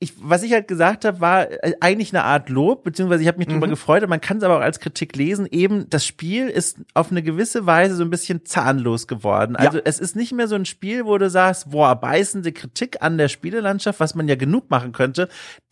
ich, 0.03 0.15
was 0.20 0.43
ich 0.43 0.53
halt 0.53 0.66
gesagt 0.66 1.05
habe, 1.05 1.20
war 1.20 1.49
äh, 1.49 1.74
eigentlich 1.81 2.12
eine 2.12 2.24
Art 2.24 2.49
Lob, 2.49 2.83
beziehungsweise 2.83 3.23
ich 3.23 3.29
habe 3.29 3.39
mich 3.39 3.47
mhm. 3.47 3.53
darüber 3.53 3.69
gefreut, 3.69 4.07
man 4.09 4.20
kann 4.20 4.39
es 4.39 4.43
aber 4.43 4.57
auch 4.57 4.62
als 4.62 4.81
Kritik 4.81 5.15
lesen, 5.15 5.47
eben 5.49 5.89
das 5.91 6.05
Spiel 6.05 6.49
ist 6.49 6.79
auf 6.93 7.12
eine 7.12 7.23
gewisse 7.23 7.66
Weise 7.66 7.95
so 7.95 8.03
ein 8.03 8.11
bisschen 8.11 8.45
zahnlos 8.45 9.07
geworden. 9.07 9.55
Also 9.55 9.79
ja. 9.79 9.85
es 9.87 10.01
ist 10.01 10.16
nicht 10.16 10.33
mehr 10.33 10.49
so 10.49 10.57
ein 10.57 10.65
Spiel, 10.65 11.05
wo 11.05 11.16
du 11.19 11.31
sagst, 11.31 11.70
boah, 11.70 11.95
beißende 11.95 12.51
Kritik 12.51 12.97
an 13.01 13.16
der 13.16 13.29
Spielelandschaft, 13.29 14.01
was 14.01 14.16
man 14.16 14.27
ja 14.27 14.35
genug 14.35 14.70
machen 14.70 14.91
könnte. 14.91 15.29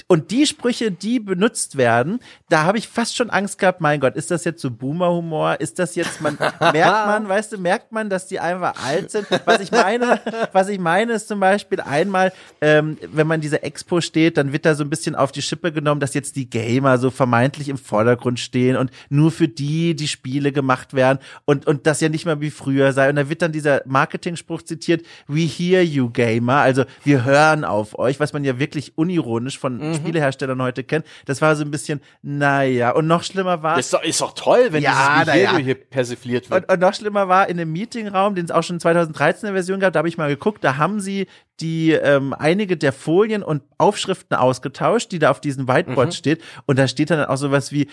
Und 0.07 0.31
die 0.31 0.47
Sprüche, 0.47 0.93
die 0.93 1.19
benutzt 1.19 1.77
werden, 1.77 2.21
da 2.49 2.63
habe 2.63 2.79
ich 2.79 2.87
fast 2.87 3.17
schon 3.17 3.31
Angst 3.31 3.59
gehabt, 3.59 3.81
mein 3.81 3.99
Gott, 3.99 4.15
ist 4.15 4.31
das 4.31 4.45
jetzt 4.45 4.63
so 4.63 4.71
Boomer-Humor? 4.71 5.61
Ist 5.61 5.81
das 5.81 5.97
jetzt, 5.97 6.21
man 6.21 6.39
merkt 6.61 7.07
man, 7.07 7.29
weißt 7.29 7.53
du, 7.53 7.59
merkt 7.59 7.91
man, 7.91 8.09
dass 8.09 8.29
die 8.29 8.39
einfach 8.39 8.75
alt 8.85 9.11
sind? 9.11 9.27
Was 9.45 9.61
ich 9.61 9.73
meine, 9.73 10.21
was 10.53 10.69
ich 10.69 10.79
meine, 10.79 11.15
ist 11.15 11.27
zum 11.27 11.41
Beispiel 11.41 11.81
einmal, 11.81 12.33
ähm, 12.61 12.97
wenn 13.13 13.27
man 13.27 13.41
diese 13.41 13.65
Expo 13.65 14.01
steht, 14.01 14.20
steht, 14.21 14.37
dann 14.37 14.53
wird 14.53 14.67
da 14.67 14.75
so 14.75 14.85
ein 14.85 14.91
bisschen 14.91 15.15
auf 15.15 15.33
die 15.33 15.41
Schippe 15.41 15.73
genommen, 15.73 16.01
dass 16.01 16.13
jetzt 16.15 16.37
die 16.37 16.49
Gamer 16.49 16.99
so 16.99 17.11
vermeintlich 17.11 17.69
im 17.69 17.79
Vordergrund 17.79 18.39
stehen 18.39 18.77
und 18.77 18.91
nur 19.09 19.31
für 19.31 19.49
die 19.49 19.95
die 19.97 20.09
Spiele 20.09 20.53
gemacht 20.53 20.93
werden 20.93 21.19
und, 21.47 21.67
und 21.67 21.87
das 21.87 22.01
ja 22.01 22.09
nicht 22.09 22.27
mehr 22.27 22.41
wie 22.41 22.51
früher 22.51 22.93
sei. 22.93 23.09
Und 23.09 23.17
da 23.17 23.29
wird 23.31 23.41
dann 23.41 23.53
dieser 23.53 23.83
Marketing-Spruch 23.87 24.63
zitiert, 24.63 25.07
we 25.27 25.41
hear 25.41 25.83
you 25.83 26.11
Gamer, 26.11 26.57
also 26.57 26.85
wir 27.03 27.25
hören 27.25 27.65
auf 27.65 27.99
euch, 27.99 28.21
was 28.21 28.33
man 28.33 28.45
ja 28.45 28.59
wirklich 28.59 28.99
unironisch 28.99 29.59
von 29.59 29.79
mhm. 29.79 29.95
Spieleherstellern 29.95 30.61
heute 30.61 30.85
kennt. 30.85 31.07
Das 31.25 31.41
war 31.41 31.57
so 31.57 31.65
ein 31.65 31.71
bisschen, 31.71 32.01
naja, 32.23 32.91
und 32.91 33.07
noch 33.07 33.23
schlimmer 33.23 33.63
war. 33.63 33.79
Ist 33.79 33.93
doch, 33.93 34.03
ist 34.03 34.21
doch 34.21 34.35
toll, 34.35 34.69
wenn 34.71 34.83
ja, 34.83 35.25
dieses 35.25 35.35
Video 35.35 35.59
ja. 35.59 35.65
hier 35.65 35.75
persifliert 35.77 36.51
wird. 36.51 36.65
Und, 36.65 36.73
und 36.73 36.81
noch 36.81 36.95
schlimmer 36.95 37.29
war 37.29 37.49
in 37.49 37.57
dem 37.57 37.73
Meetingraum, 37.73 38.35
den 38.35 38.45
es 38.45 38.51
auch 38.51 38.63
schon 38.63 38.81
2013 38.81 39.49
in 39.49 39.55
der 39.55 39.63
Version 39.63 39.81
gab, 39.81 39.95
da 39.95 39.99
habe 39.99 40.09
ich 40.09 40.19
mal 40.19 40.29
geguckt, 40.29 40.63
da 40.63 40.77
haben 40.77 41.01
sie 41.01 41.27
die 41.61 41.93
ähm, 41.93 42.35
einige 42.37 42.77
der 42.77 42.93
Folien 42.93 43.43
und 43.43 43.63
Aufschriften 43.79 44.37
ausgetauscht, 44.37 45.13
die 45.13 45.19
da 45.19 45.31
auf 45.31 45.41
diesem 45.41 45.67
Whiteboard 45.67 46.09
mhm. 46.09 46.13
steht. 46.13 46.43
Und 46.67 46.79
da 46.79 46.87
steht 46.87 47.11
dann 47.11 47.25
auch 47.25 47.37
sowas 47.37 47.73
wie, 47.73 47.89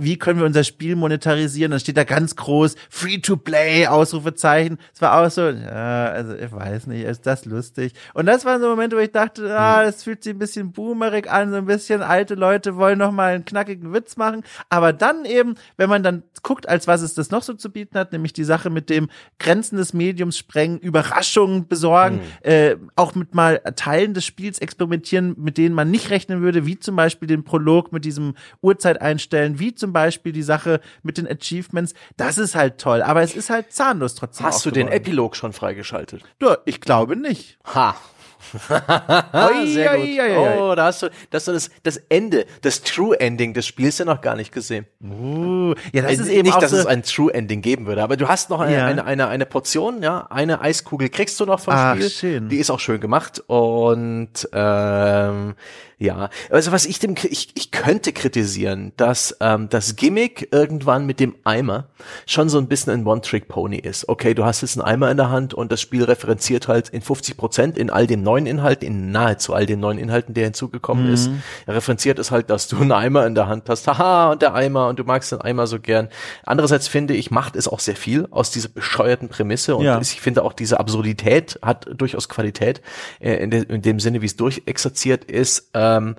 wie 0.00 0.16
können 0.18 0.40
wir 0.40 0.46
unser 0.46 0.64
Spiel 0.64 0.96
monetarisieren? 0.96 1.70
Dann 1.70 1.80
steht 1.80 1.96
da 1.96 2.04
ganz 2.04 2.36
groß 2.36 2.74
Free 2.88 3.18
to 3.18 3.36
Play, 3.36 3.86
Ausrufezeichen. 3.86 4.78
Es 4.92 5.00
war 5.00 5.20
auch 5.20 5.30
so, 5.30 5.48
ja, 5.48 6.06
also 6.06 6.34
ich 6.34 6.50
weiß 6.50 6.88
nicht, 6.88 7.04
ist 7.04 7.26
das 7.26 7.44
lustig? 7.44 7.92
Und 8.14 8.26
das 8.26 8.44
waren 8.44 8.60
so 8.60 8.68
Momente, 8.68 8.96
wo 8.96 9.00
ich 9.00 9.12
dachte, 9.12 9.56
ah, 9.56 9.84
das 9.84 10.02
fühlt 10.02 10.24
sich 10.24 10.34
ein 10.34 10.38
bisschen 10.38 10.72
boomerig 10.72 11.30
an, 11.30 11.50
so 11.50 11.56
ein 11.56 11.66
bisschen 11.66 12.02
alte 12.02 12.34
Leute 12.34 12.76
wollen 12.76 12.98
noch 12.98 13.12
mal 13.12 13.34
einen 13.34 13.44
knackigen 13.44 13.92
Witz 13.92 14.16
machen. 14.16 14.42
Aber 14.68 14.92
dann 14.92 15.24
eben, 15.24 15.54
wenn 15.76 15.88
man 15.88 16.02
dann 16.02 16.24
guckt, 16.42 16.68
als 16.68 16.86
was 16.86 17.02
es 17.02 17.14
das 17.14 17.30
noch 17.30 17.42
so 17.42 17.54
zu 17.54 17.70
bieten 17.70 17.98
hat, 17.98 18.12
nämlich 18.12 18.32
die 18.32 18.44
Sache 18.44 18.70
mit 18.70 18.90
dem 18.90 19.08
Grenzen 19.38 19.76
des 19.76 19.92
Mediums 19.92 20.38
sprengen, 20.38 20.78
Überraschungen 20.78 21.68
besorgen, 21.68 22.16
mhm. 22.16 22.50
äh, 22.50 22.76
auch 23.00 23.14
mit 23.14 23.34
mal 23.34 23.58
Teilen 23.76 24.14
des 24.14 24.24
Spiels 24.24 24.58
experimentieren, 24.58 25.34
mit 25.38 25.56
denen 25.56 25.74
man 25.74 25.90
nicht 25.90 26.10
rechnen 26.10 26.42
würde, 26.42 26.66
wie 26.66 26.78
zum 26.78 26.96
Beispiel 26.96 27.26
den 27.26 27.44
Prolog 27.44 27.92
mit 27.92 28.04
diesem 28.04 28.34
Uhrzeit 28.60 29.00
einstellen, 29.00 29.58
wie 29.58 29.74
zum 29.74 29.92
Beispiel 29.92 30.32
die 30.32 30.42
Sache 30.42 30.80
mit 31.02 31.16
den 31.16 31.26
Achievements. 31.26 31.94
Das 32.16 32.36
ist 32.36 32.54
halt 32.54 32.78
toll, 32.78 33.02
aber 33.02 33.22
es 33.22 33.34
ist 33.34 33.48
halt 33.48 33.72
zahnlos 33.72 34.14
trotzdem. 34.14 34.46
Hast 34.46 34.64
du 34.66 34.70
den 34.70 34.88
Epilog 34.88 35.34
schon 35.34 35.52
freigeschaltet? 35.52 36.22
Ja, 36.42 36.58
ich 36.66 36.80
glaube 36.80 37.16
nicht. 37.16 37.58
Ha. 37.74 37.96
Sehr 39.66 39.96
gut. 39.96 40.58
Oh, 40.58 40.74
da 40.74 40.86
hast 40.86 41.02
du, 41.02 41.10
das, 41.30 41.44
das, 41.44 41.70
das 41.82 41.96
Ende, 42.08 42.46
das 42.62 42.82
True 42.82 43.18
Ending 43.18 43.54
des 43.54 43.66
Spiels 43.66 43.98
ja 43.98 44.04
noch 44.04 44.20
gar 44.20 44.36
nicht 44.36 44.52
gesehen. 44.52 44.86
Uh, 45.02 45.74
ja, 45.92 46.02
das 46.02 46.12
äh, 46.12 46.22
ist 46.22 46.28
eben 46.28 46.46
nicht, 46.46 46.60
dass 46.60 46.70
so 46.70 46.78
es 46.78 46.86
ein 46.86 47.02
True 47.02 47.32
Ending 47.32 47.62
geben 47.62 47.86
würde, 47.86 48.02
aber 48.02 48.16
du 48.16 48.28
hast 48.28 48.50
noch 48.50 48.60
eine, 48.60 48.76
ja. 48.76 48.86
eine, 48.86 49.04
eine, 49.04 49.28
eine 49.28 49.46
Portion, 49.46 50.02
ja, 50.02 50.26
eine 50.30 50.60
Eiskugel 50.60 51.08
kriegst 51.08 51.38
du 51.40 51.46
noch 51.46 51.60
vom 51.60 51.74
Ach, 51.74 51.94
Spiel. 51.94 52.10
Schön. 52.10 52.48
Die 52.48 52.56
ist 52.56 52.70
auch 52.70 52.80
schön 52.80 53.00
gemacht 53.00 53.42
und 53.46 54.48
ähm, 54.52 55.54
ja, 56.00 56.30
also 56.48 56.72
was 56.72 56.86
ich 56.86 56.98
dem, 56.98 57.14
ich, 57.28 57.50
ich 57.54 57.70
könnte 57.70 58.14
kritisieren, 58.14 58.92
dass 58.96 59.36
ähm, 59.40 59.68
das 59.68 59.96
Gimmick 59.96 60.48
irgendwann 60.50 61.04
mit 61.04 61.20
dem 61.20 61.36
Eimer 61.44 61.88
schon 62.24 62.48
so 62.48 62.56
ein 62.56 62.68
bisschen 62.68 62.94
ein 62.94 63.06
One-Trick-Pony 63.06 63.76
ist. 63.76 64.08
Okay, 64.08 64.32
du 64.32 64.46
hast 64.46 64.62
jetzt 64.62 64.78
einen 64.78 64.86
Eimer 64.86 65.10
in 65.10 65.18
der 65.18 65.28
Hand 65.28 65.52
und 65.52 65.70
das 65.70 65.82
Spiel 65.82 66.04
referenziert 66.04 66.68
halt 66.68 66.88
in 66.88 67.02
50 67.02 67.36
Prozent 67.36 67.76
in 67.76 67.90
all 67.90 68.06
den 68.06 68.22
neuen 68.30 68.46
Inhalten, 68.46 68.86
in 68.86 69.10
nahezu 69.10 69.52
all 69.54 69.66
den 69.66 69.80
neuen 69.80 69.98
Inhalten, 69.98 70.34
der 70.34 70.44
hinzugekommen 70.44 71.08
mhm. 71.08 71.14
ist. 71.14 71.30
Er 71.66 71.74
referenziert 71.74 72.18
es 72.18 72.30
halt, 72.30 72.48
dass 72.48 72.68
du 72.68 72.76
einen 72.76 72.92
Eimer 72.92 73.26
in 73.26 73.34
der 73.34 73.48
Hand 73.48 73.68
hast. 73.68 73.86
Haha, 73.86 74.32
und 74.32 74.42
der 74.42 74.54
Eimer 74.54 74.88
und 74.88 74.98
du 74.98 75.04
magst 75.04 75.32
den 75.32 75.40
Eimer 75.40 75.66
so 75.66 75.78
gern. 75.78 76.08
Andererseits 76.46 76.88
finde 76.88 77.14
ich, 77.14 77.30
macht 77.30 77.56
es 77.56 77.68
auch 77.68 77.80
sehr 77.80 77.96
viel 77.96 78.26
aus 78.30 78.50
dieser 78.50 78.68
bescheuerten 78.68 79.28
Prämisse 79.28 79.76
und 79.76 79.84
ja. 79.84 80.00
ich 80.00 80.20
finde 80.20 80.44
auch 80.44 80.52
diese 80.52 80.80
Absurdität 80.80 81.58
hat 81.62 81.88
durchaus 81.92 82.28
Qualität 82.28 82.80
äh, 83.18 83.34
in, 83.34 83.50
de, 83.50 83.62
in, 83.64 83.82
dem 83.82 84.00
Sinne, 84.00 84.22
wie 84.22 84.26
es 84.26 84.36
durchexerziert 84.36 85.24
ist. 85.24 85.70
Äh, 85.74 85.90
ähm, 85.90 86.16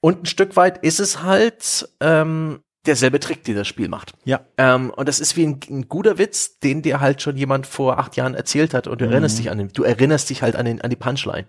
und 0.00 0.22
ein 0.22 0.26
Stück 0.26 0.56
weit 0.56 0.78
ist 0.78 1.00
es 1.00 1.22
halt 1.22 1.88
ähm, 2.00 2.60
derselbe 2.86 3.20
Trick, 3.20 3.44
den 3.44 3.56
das 3.56 3.68
Spiel 3.68 3.88
macht. 3.88 4.12
Ja. 4.24 4.40
Ähm, 4.56 4.90
und 4.90 5.08
das 5.08 5.20
ist 5.20 5.36
wie 5.36 5.46
ein, 5.46 5.60
ein, 5.68 5.88
guter 5.88 6.18
Witz, 6.18 6.58
den 6.60 6.82
dir 6.82 7.00
halt 7.00 7.20
schon 7.20 7.36
jemand 7.36 7.66
vor 7.66 7.98
acht 7.98 8.16
Jahren 8.16 8.34
erzählt 8.34 8.72
hat 8.72 8.86
und 8.86 9.00
du 9.00 9.06
mhm. 9.06 9.12
erinnerst 9.12 9.38
dich 9.38 9.50
an 9.50 9.58
den, 9.58 9.68
du 9.68 9.82
erinnerst 9.82 10.30
dich 10.30 10.42
halt 10.42 10.56
an 10.56 10.64
den, 10.64 10.80
an 10.80 10.90
die 10.90 10.96
Punchline. 10.96 11.46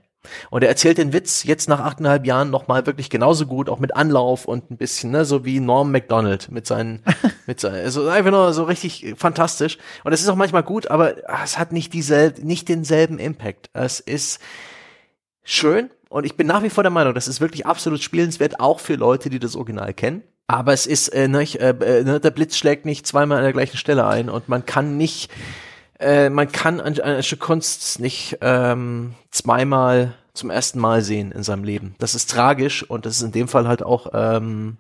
Und 0.52 0.62
er 0.62 0.70
erzählt 0.70 1.00
den 1.00 1.14
Witz 1.14 1.44
jetzt 1.46 1.68
nach 1.68 1.80
achteinhalb 1.80 2.28
Jahren 2.28 2.52
nochmal 2.52 2.86
wirklich 2.86 3.10
genauso 3.10 3.48
gut, 3.48 3.70
auch 3.70 3.80
mit 3.80 3.96
Anlauf 3.96 4.46
und 4.46 4.70
ein 4.70 4.78
bisschen, 4.78 5.10
ne, 5.10 5.26
so 5.26 5.46
wie 5.46 5.60
Norm 5.60 5.92
MacDonald 5.92 6.52
mit 6.52 6.68
seinen, 6.68 7.04
mit 7.48 7.60
seinen, 7.60 7.84
also 7.84 8.08
einfach 8.08 8.32
nur 8.32 8.54
so 8.54 8.66
richtig 8.66 9.16
fantastisch. 9.18 9.78
Und 10.04 10.14
es 10.14 10.22
ist 10.22 10.30
auch 10.30 10.36
manchmal 10.36 10.64
gut, 10.64 10.92
aber 10.92 11.16
es 11.44 11.58
hat 11.58 11.72
nicht 11.72 11.94
dieselbe, 11.94 12.46
nicht 12.46 12.70
denselben 12.70 13.18
Impact. 13.18 13.72
Es 13.74 14.00
ist 14.00 14.40
schön, 15.44 15.90
und 16.12 16.26
ich 16.26 16.36
bin 16.36 16.46
nach 16.46 16.62
wie 16.62 16.70
vor 16.70 16.84
der 16.84 16.92
Meinung, 16.92 17.14
das 17.14 17.30
ist 17.30 17.40
wirklich 17.40 17.66
absolut 17.66 18.04
spielenswert, 18.04 18.60
auch 18.60 18.82
für 18.82 18.96
Leute, 18.96 19.30
die 19.30 19.40
das 19.40 19.56
Original 19.56 19.94
kennen. 19.94 20.24
Aber 20.52 20.74
es 20.74 20.86
ist, 20.86 21.08
äh, 21.08 21.30
nicht, 21.30 21.62
äh, 21.62 21.70
äh, 21.70 22.04
ne, 22.04 22.20
der 22.20 22.32
Blitz 22.32 22.58
schlägt 22.58 22.86
nicht 22.86 23.08
zweimal 23.08 23.38
an 23.38 23.46
der 23.46 23.54
gleichen 23.54 23.78
Stelle 23.78 24.06
ein 24.06 24.30
und 24.30 24.50
man 24.50 24.66
kann 24.66 24.98
nicht, 24.98 25.32
äh, 25.98 26.30
man 26.30 26.52
kann 26.52 26.82
ein, 26.82 27.00
ein 27.00 27.24
Stück 27.24 27.40
Kunst 27.40 28.02
nicht 28.02 28.38
ähm, 28.42 29.14
zweimal 29.30 30.14
zum 30.34 30.50
ersten 30.50 30.80
Mal 30.80 31.04
sehen 31.04 31.32
in 31.32 31.44
seinem 31.44 31.64
Leben. 31.64 31.96
Das 32.00 32.16
ist 32.16 32.30
tragisch 32.30 32.84
und 32.84 33.06
das 33.06 33.16
ist 33.16 33.22
in 33.22 33.32
dem 33.32 33.48
Fall 33.48 33.66
halt 33.66 33.82
auch 33.82 34.08
ähm, 34.14 34.76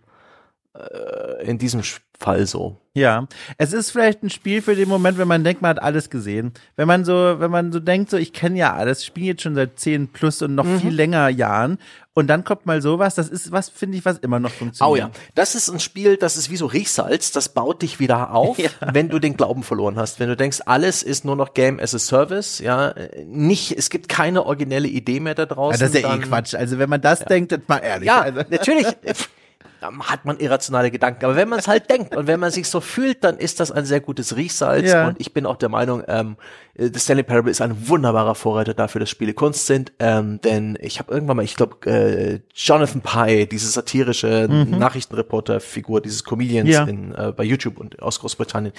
äh, 0.73 1.45
in 1.45 1.57
diesem 1.57 1.83
Fall 2.19 2.45
so. 2.47 2.75
Ja, 2.93 3.25
es 3.57 3.71
ist 3.71 3.91
vielleicht 3.91 4.21
ein 4.21 4.29
Spiel 4.29 4.61
für 4.61 4.75
den 4.75 4.89
Moment, 4.89 5.17
wenn 5.17 5.27
man 5.27 5.45
denkt, 5.45 5.61
man 5.61 5.69
hat 5.69 5.81
alles 5.81 6.09
gesehen. 6.09 6.51
Wenn 6.75 6.89
man 6.89 7.05
so, 7.05 7.39
wenn 7.39 7.49
man 7.49 7.71
so 7.71 7.79
denkt, 7.79 8.09
so 8.09 8.17
ich 8.17 8.33
kenne 8.33 8.59
ja 8.59 8.73
alles, 8.73 9.05
spiele 9.05 9.27
jetzt 9.27 9.43
schon 9.43 9.55
seit 9.55 9.79
zehn 9.79 10.09
plus 10.09 10.41
und 10.41 10.55
noch 10.55 10.65
mhm. 10.65 10.81
viel 10.81 10.93
länger 10.93 11.29
Jahren 11.29 11.77
und 12.13 12.27
dann 12.27 12.43
kommt 12.43 12.65
mal 12.65 12.81
sowas, 12.81 13.15
das 13.15 13.29
ist 13.29 13.53
was, 13.53 13.69
finde 13.69 13.97
ich, 13.97 14.03
was 14.03 14.17
immer 14.17 14.41
noch 14.41 14.51
funktioniert. 14.51 14.91
Oh 14.91 14.97
ja, 14.97 15.09
das 15.35 15.55
ist 15.55 15.69
ein 15.69 15.79
Spiel, 15.79 16.17
das 16.17 16.35
ist 16.35 16.49
wie 16.49 16.57
so 16.57 16.65
Riechsalz, 16.65 17.31
das 17.31 17.53
baut 17.53 17.81
dich 17.81 18.01
wieder 18.01 18.33
auf, 18.33 18.57
ja. 18.59 18.69
wenn 18.91 19.07
du 19.07 19.19
den 19.19 19.37
Glauben 19.37 19.63
verloren 19.63 19.95
hast. 19.95 20.19
Wenn 20.19 20.27
du 20.27 20.35
denkst, 20.35 20.59
alles 20.65 21.01
ist 21.01 21.23
nur 21.23 21.37
noch 21.37 21.53
Game 21.53 21.79
as 21.79 21.95
a 21.95 21.99
Service, 21.99 22.59
ja, 22.59 22.93
nicht, 23.25 23.71
es 23.71 23.89
gibt 23.89 24.09
keine 24.09 24.45
originelle 24.45 24.89
Idee 24.89 25.21
mehr 25.21 25.35
da 25.35 25.45
draußen. 25.45 25.79
Ja, 25.79 25.87
das 25.87 25.95
ist 25.95 26.03
ja 26.03 26.13
eh 26.13 26.19
Quatsch. 26.19 26.55
Also 26.55 26.77
wenn 26.77 26.89
man 26.89 26.99
das 26.99 27.21
ja. 27.21 27.27
denkt, 27.27 27.53
dann 27.53 27.63
mal 27.67 27.77
ehrlich. 27.77 28.07
Ja, 28.07 28.19
also. 28.19 28.41
natürlich. 28.49 28.87
hat 29.81 30.25
man 30.25 30.37
irrationale 30.37 30.91
Gedanken. 30.91 31.25
Aber 31.25 31.35
wenn 31.35 31.49
man 31.49 31.59
es 31.59 31.67
halt 31.67 31.89
denkt 31.89 32.15
und 32.15 32.27
wenn 32.27 32.39
man 32.39 32.51
sich 32.51 32.69
so 32.69 32.81
fühlt, 32.81 33.23
dann 33.23 33.37
ist 33.37 33.59
das 33.59 33.71
ein 33.71 33.85
sehr 33.85 33.99
gutes 33.99 34.35
Riechsalz. 34.35 34.89
Ja. 34.89 35.07
Und 35.07 35.19
ich 35.19 35.33
bin 35.33 35.45
auch 35.45 35.57
der 35.57 35.69
Meinung, 35.69 36.03
ähm, 36.07 36.37
The 36.75 36.99
Stanley 36.99 37.23
Parable 37.23 37.51
ist 37.51 37.61
ein 37.61 37.87
wunderbarer 37.87 38.35
Vorreiter 38.35 38.73
dafür, 38.73 38.99
dass 38.99 39.09
Spiele 39.09 39.33
Kunst 39.33 39.65
sind. 39.65 39.91
Ähm, 39.99 40.39
denn 40.41 40.77
ich 40.81 40.99
habe 40.99 41.13
irgendwann 41.13 41.37
mal, 41.37 41.43
ich 41.43 41.55
glaube, 41.55 41.89
äh, 41.89 42.39
Jonathan 42.53 43.01
Pye, 43.01 43.45
diese 43.45 43.67
satirische 43.69 44.47
mhm. 44.47 44.77
Nachrichtenreporter-Figur, 44.77 46.01
dieses 46.01 46.23
Comedians 46.23 46.69
ja. 46.69 46.83
in, 46.83 47.13
äh, 47.15 47.33
bei 47.35 47.43
YouTube 47.43 47.79
und 47.79 48.01
aus 48.01 48.19
Großbritannien, 48.19 48.73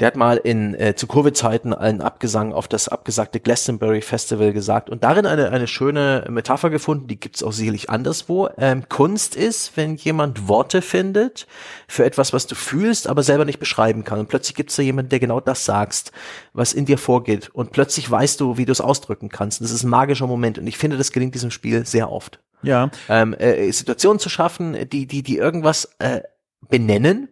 der 0.00 0.06
hat 0.06 0.16
mal 0.16 0.38
in 0.38 0.74
äh, 0.74 0.94
zu 0.94 1.06
Covid-Zeiten 1.06 1.74
einen 1.74 2.00
Abgesang 2.00 2.52
auf 2.54 2.68
das 2.68 2.88
abgesagte 2.88 3.38
Glastonbury 3.38 4.00
Festival 4.00 4.52
gesagt 4.52 4.88
und 4.88 5.04
darin 5.04 5.26
eine 5.26 5.50
eine 5.50 5.66
schöne 5.66 6.26
Metapher 6.30 6.70
gefunden, 6.70 7.06
die 7.06 7.20
gibt's 7.20 7.42
auch 7.42 7.52
sicherlich 7.52 7.90
anderswo. 7.90 8.48
Ähm, 8.56 8.88
Kunst 8.88 9.36
ist, 9.36 9.76
wenn 9.76 9.96
jemand 9.96 10.48
Worte 10.48 10.80
findet 10.80 11.46
für 11.86 12.04
etwas, 12.04 12.32
was 12.32 12.46
du 12.46 12.54
fühlst, 12.54 13.08
aber 13.08 13.22
selber 13.22 13.44
nicht 13.44 13.58
beschreiben 13.58 14.04
kann. 14.04 14.18
Und 14.18 14.28
plötzlich 14.28 14.54
gibt's 14.54 14.76
da 14.76 14.82
jemanden, 14.82 15.10
der 15.10 15.20
genau 15.20 15.40
das 15.40 15.64
sagst, 15.64 16.12
was 16.54 16.72
in 16.72 16.86
dir 16.86 16.98
vorgeht. 16.98 17.50
Und 17.52 17.72
plötzlich 17.72 18.10
weißt 18.10 18.40
du, 18.40 18.56
wie 18.56 18.64
du 18.64 18.72
es 18.72 18.80
ausdrücken 18.80 19.28
kannst. 19.28 19.60
Und 19.60 19.64
das 19.64 19.72
ist 19.72 19.84
ein 19.84 19.90
magischer 19.90 20.26
Moment. 20.26 20.58
Und 20.58 20.66
ich 20.66 20.78
finde, 20.78 20.96
das 20.96 21.12
gelingt 21.12 21.34
diesem 21.34 21.50
Spiel 21.50 21.84
sehr 21.84 22.10
oft. 22.10 22.40
Ja. 22.62 22.90
Ähm, 23.08 23.34
äh, 23.34 23.70
Situationen 23.70 24.18
zu 24.18 24.28
schaffen, 24.28 24.76
die 24.90 25.06
die 25.06 25.22
die 25.22 25.36
irgendwas 25.36 25.90
äh, 25.98 26.20
benennen 26.68 27.28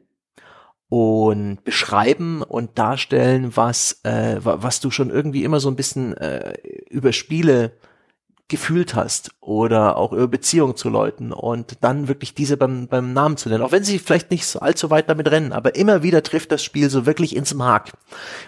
und 0.88 1.62
beschreiben 1.64 2.42
und 2.42 2.78
darstellen, 2.78 3.56
was, 3.56 4.00
äh, 4.04 4.36
was 4.40 4.80
du 4.80 4.90
schon 4.90 5.10
irgendwie 5.10 5.44
immer 5.44 5.60
so 5.60 5.68
ein 5.68 5.76
bisschen 5.76 6.16
äh, 6.16 6.54
über 6.88 7.12
Spiele 7.12 7.72
gefühlt 8.48 8.94
hast 8.94 9.30
oder 9.40 9.98
auch 9.98 10.12
über 10.12 10.26
Beziehungen 10.26 10.74
zu 10.74 10.88
Leuten 10.88 11.32
und 11.32 11.76
dann 11.82 12.08
wirklich 12.08 12.32
diese 12.32 12.56
beim, 12.56 12.88
beim 12.88 13.12
Namen 13.12 13.36
zu 13.36 13.50
nennen. 13.50 13.62
Auch 13.62 13.72
wenn 13.72 13.84
sie 13.84 13.98
vielleicht 13.98 14.30
nicht 14.30 14.60
allzu 14.60 14.90
weit 14.90 15.10
damit 15.10 15.30
rennen, 15.30 15.52
aber 15.52 15.74
immer 15.74 16.02
wieder 16.02 16.22
trifft 16.22 16.50
das 16.50 16.64
Spiel 16.64 16.88
so 16.88 17.04
wirklich 17.04 17.36
ins 17.36 17.52
Mark. 17.52 17.92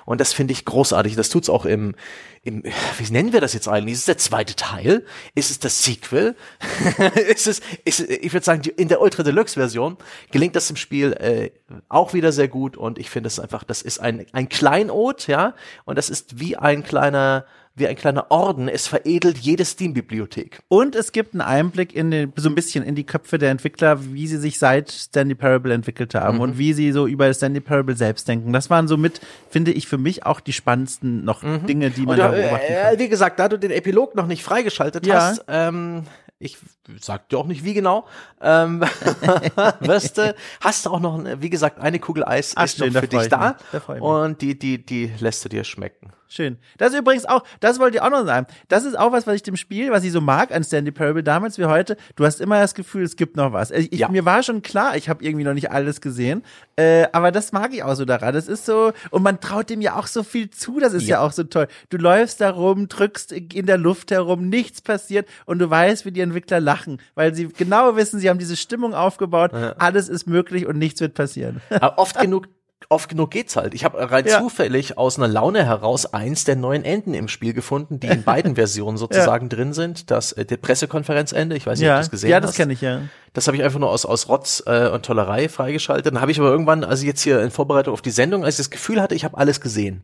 Und 0.07 0.21
das 0.21 0.33
finde 0.33 0.53
ich 0.53 0.65
großartig. 0.65 1.17
Das 1.17 1.29
tut's 1.29 1.51
auch 1.51 1.67
im, 1.67 1.95
im, 2.43 2.63
wie 2.97 3.13
nennen 3.13 3.35
wir 3.35 3.43
das 3.43 3.53
jetzt 3.53 3.69
eigentlich? 3.69 3.93
Ist 3.93 4.01
es 4.01 4.07
der 4.07 4.17
zweite 4.19 4.57
Teil? 4.57 5.05
Ist 5.35 5.51
es 5.51 5.59
das 5.59 5.83
Sequel? 5.83 6.35
ist 7.29 7.47
es, 7.47 7.61
ist, 7.85 8.01
ich 8.01 8.33
würde 8.33 8.45
sagen, 8.45 8.63
in 8.77 8.89
der 8.89 9.03
Ultra 9.03 9.23
Deluxe 9.23 9.61
Version 9.61 9.99
gelingt 10.31 10.57
das 10.57 10.71
im 10.71 10.77
Spiel 10.77 11.13
äh, 11.13 11.51
auch 11.91 12.15
wieder 12.15 12.33
sehr 12.33 12.49
gut 12.49 12.79
und 12.79 12.99
ich 12.99 13.11
finde 13.11 13.27
es 13.27 13.39
einfach, 13.39 13.65
das 13.65 13.83
ist 13.83 14.01
ein, 14.01 14.25
ein 14.33 14.49
Kleinod, 14.49 15.27
ja, 15.27 15.55
und 15.85 15.99
das 15.99 16.09
ist 16.09 16.41
wie 16.41 16.57
ein 16.57 16.83
kleiner, 16.83 17.45
wie 17.81 17.89
ein 17.89 17.97
kleiner 17.97 18.31
Orden. 18.31 18.69
Es 18.69 18.87
veredelt 18.87 19.39
jede 19.39 19.65
Steam-Bibliothek. 19.65 20.61
Und 20.69 20.95
es 20.95 21.13
gibt 21.13 21.35
einen 21.35 21.41
Einblick 21.41 21.95
in 21.95 22.11
den, 22.11 22.33
so 22.37 22.49
ein 22.49 22.55
bisschen 22.55 22.85
in 22.85 22.95
die 22.95 23.05
Köpfe 23.05 23.39
der 23.39 23.51
Entwickler, 23.51 24.05
wie 24.13 24.27
sie 24.27 24.39
sich 24.39 24.59
seit 24.59 24.91
Stanley 24.91 25.35
Parable 25.35 25.75
entwickelt 25.75 26.15
haben 26.15 26.37
mhm. 26.37 26.43
und 26.43 26.59
wie 26.59 26.73
sie 26.73 26.93
so 26.93 27.07
über 27.07 27.33
Stanley 27.35 27.61
Parable 27.61 27.97
selbst 27.97 28.29
denken. 28.29 28.53
Das 28.53 28.71
waren 28.71 28.87
so 28.87 28.97
mit, 28.97 29.21
finde 29.49 29.73
ich, 29.73 29.89
für 29.89 29.99
mich 29.99 30.25
auch 30.25 30.41
die 30.41 30.53
spannendsten 30.53 31.25
noch 31.25 31.43
mhm. 31.43 31.67
Dinge, 31.67 31.91
die 31.91 32.03
man 32.03 32.11
und, 32.13 32.19
da 32.19 32.29
beobachten 32.29 32.67
kann. 32.67 32.95
Äh, 32.95 32.99
wie 32.99 33.09
gesagt, 33.09 33.41
da 33.41 33.49
du 33.49 33.59
den 33.59 33.71
Epilog 33.73 34.15
noch 34.15 34.27
nicht 34.27 34.45
freigeschaltet 34.45 35.07
ja. 35.07 35.21
hast, 35.21 35.45
ähm, 35.49 36.05
ich 36.39 36.57
sag 37.01 37.29
dir 37.29 37.39
auch 37.39 37.47
nicht 37.47 37.65
wie 37.65 37.75
genau, 37.75 38.07
ähm, 38.41 38.81
wirst 39.81 40.19
du, 40.19 40.35
hast 40.61 40.87
du 40.87 40.91
auch 40.91 41.01
noch, 41.01 41.23
wie 41.39 41.51
gesagt, 41.51 41.79
eine 41.81 41.99
Kugel 41.99 42.25
Eis 42.25 42.55
Ach, 42.57 42.65
ist 42.65 42.79
schön, 42.79 42.93
noch 42.93 43.01
für 43.01 43.09
dich 43.09 43.29
da 43.29 43.57
und 44.01 44.41
die, 44.41 44.59
die, 44.59 44.85
die 44.85 45.13
lässt 45.21 45.45
du 45.45 45.49
dir 45.49 45.65
schmecken. 45.65 46.13
Schön. 46.33 46.59
Das 46.79 46.93
ist 46.93 47.01
übrigens 47.01 47.27
auch, 47.27 47.43
das 47.59 47.81
wollte 47.81 47.97
ich 47.97 48.03
auch 48.03 48.11
noch 48.11 48.25
sagen. 48.25 48.47
Das 48.69 48.85
ist 48.85 48.97
auch 48.97 49.11
was, 49.11 49.27
was 49.27 49.35
ich 49.35 49.43
dem 49.43 49.57
Spiel, 49.57 49.91
was 49.91 50.05
ich 50.05 50.13
so 50.13 50.21
mag 50.21 50.53
an 50.55 50.63
Stanley 50.63 50.93
Parable 50.93 51.25
damals 51.25 51.59
wie 51.59 51.65
heute. 51.65 51.97
Du 52.15 52.25
hast 52.25 52.41
immer 52.41 52.61
das 52.61 52.77
Gefühl, 52.77 53.03
es 53.03 53.17
gibt 53.17 53.37
noch 53.37 53.53
was. 53.53 53.73
Ich, 53.73 53.93
ja. 53.93 54.09
Mir 54.09 54.25
war 54.25 54.45
schon 54.45 54.63
klar, 54.63 54.97
ich 54.97 55.09
habe 55.09 55.25
irgendwie 55.25 55.43
noch 55.43 55.55
nicht 55.55 55.73
alles 55.73 56.01
gesehen. 56.01 56.45
Äh, 56.77 57.09
aber 57.11 57.33
das 57.33 57.51
mag 57.51 57.75
ich 57.75 57.83
auch 57.83 57.97
so 57.97 58.05
daran. 58.05 58.33
Das 58.33 58.47
ist 58.47 58.65
so, 58.65 58.93
und 59.11 59.25
man 59.25 59.41
traut 59.41 59.71
dem 59.71 59.81
ja 59.81 59.97
auch 59.97 60.07
so 60.07 60.23
viel 60.23 60.51
zu. 60.51 60.79
Das 60.79 60.93
ist 60.93 61.09
ja, 61.09 61.17
ja 61.17 61.27
auch 61.27 61.33
so 61.33 61.43
toll. 61.43 61.67
Du 61.89 61.97
läufst 61.97 62.41
da 62.41 62.51
rum, 62.51 62.87
drückst 62.87 63.33
in 63.33 63.67
der 63.67 63.79
Luft 63.79 64.13
herum, 64.13 64.49
nichts 64.49 64.83
passiert 64.83 65.29
und 65.47 65.59
du 65.59 65.69
weißt, 65.69 66.07
wie 66.07 66.13
die 66.13 66.21
Entwickler 66.21 66.61
lachen, 66.61 66.99
weil 67.17 67.35
sie 67.35 67.49
genau 67.49 67.97
wissen, 67.97 68.21
sie 68.21 68.31
haben 68.31 68.39
diese 68.39 68.57
Stimmung 68.57 68.95
aufgebaut. 68.95 69.51
Ja. 69.53 69.75
Alles 69.79 70.09
ist 70.09 70.29
möglich 70.29 70.67
und 70.67 70.79
nichts 70.79 71.01
wird 71.01 71.15
passieren. 71.15 71.61
Aber 71.71 71.99
oft 71.99 72.17
genug 72.21 72.47
oft 72.89 73.09
genug 73.09 73.31
geht's 73.31 73.57
halt. 73.57 73.75
Ich 73.75 73.85
habe 73.85 74.11
rein 74.11 74.27
ja. 74.27 74.41
zufällig 74.41 74.99
aus 74.99 75.19
einer 75.19 75.29
Laune 75.29 75.65
heraus 75.65 76.13
eins 76.13 76.45
der 76.45 76.57
neuen 76.57 76.85
Enden 76.85 77.15
im 77.15 77.29
Spiel 77.29 77.53
gefunden, 77.53 78.01
die 78.01 78.09
in 78.09 78.25
beiden 78.25 78.55
Versionen 78.57 78.97
sozusagen 78.97 79.47
ja. 79.47 79.57
drin 79.57 79.73
sind. 79.73 80.11
Das 80.11 80.33
äh, 80.33 80.45
der 80.45 80.57
Pressekonferenzende, 80.57 81.57
ich 81.57 81.67
weiß 81.67 81.79
nicht, 81.79 81.87
ja. 81.87 81.95
ob 81.95 81.99
du 81.99 82.03
das 82.03 82.11
gesehen 82.11 82.29
hast. 82.29 82.33
Ja, 82.33 82.41
das 82.41 82.55
kenne 82.55 82.73
ich 82.73 82.81
ja. 82.81 83.03
Das 83.33 83.47
habe 83.47 83.57
ich 83.57 83.63
einfach 83.63 83.79
nur 83.79 83.91
aus 83.91 84.07
aus 84.07 84.29
Rotz 84.29 84.63
äh, 84.67 84.89
und 84.89 85.05
Tollerei 85.05 85.49
freigeschaltet. 85.49 86.07
Dann 86.07 86.21
habe 86.21 86.33
ich 86.33 86.41
aber 86.41 86.51
irgendwann, 86.51 86.83
also 86.83 87.07
jetzt 87.07 87.23
hier 87.23 87.41
in 87.43 87.51
Vorbereitung 87.51 87.93
auf 87.93 88.03
die 88.03 88.11
Sendung, 88.11 88.45
als 88.45 88.55
ich 88.55 88.59
das 88.59 88.71
Gefühl 88.71 89.01
hatte, 89.01 89.15
ich 89.15 89.25
habe 89.25 89.37
alles 89.37 89.61
gesehen, 89.61 90.03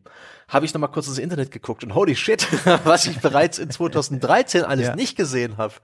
habe 0.48 0.65
ich 0.65 0.73
noch 0.73 0.81
mal 0.81 0.86
kurz 0.89 1.09
ins 1.09 1.19
Internet 1.19 1.51
geguckt 1.51 1.82
und 1.82 1.94
holy 1.94 2.15
shit, 2.15 2.47
was 2.85 3.07
ich 3.07 3.19
bereits 3.19 3.59
in 3.59 3.70
2013 3.70 4.62
alles 4.62 4.89
ja. 4.89 4.97
nicht 4.97 5.16
gesehen 5.16 5.57
habe. 5.57 5.74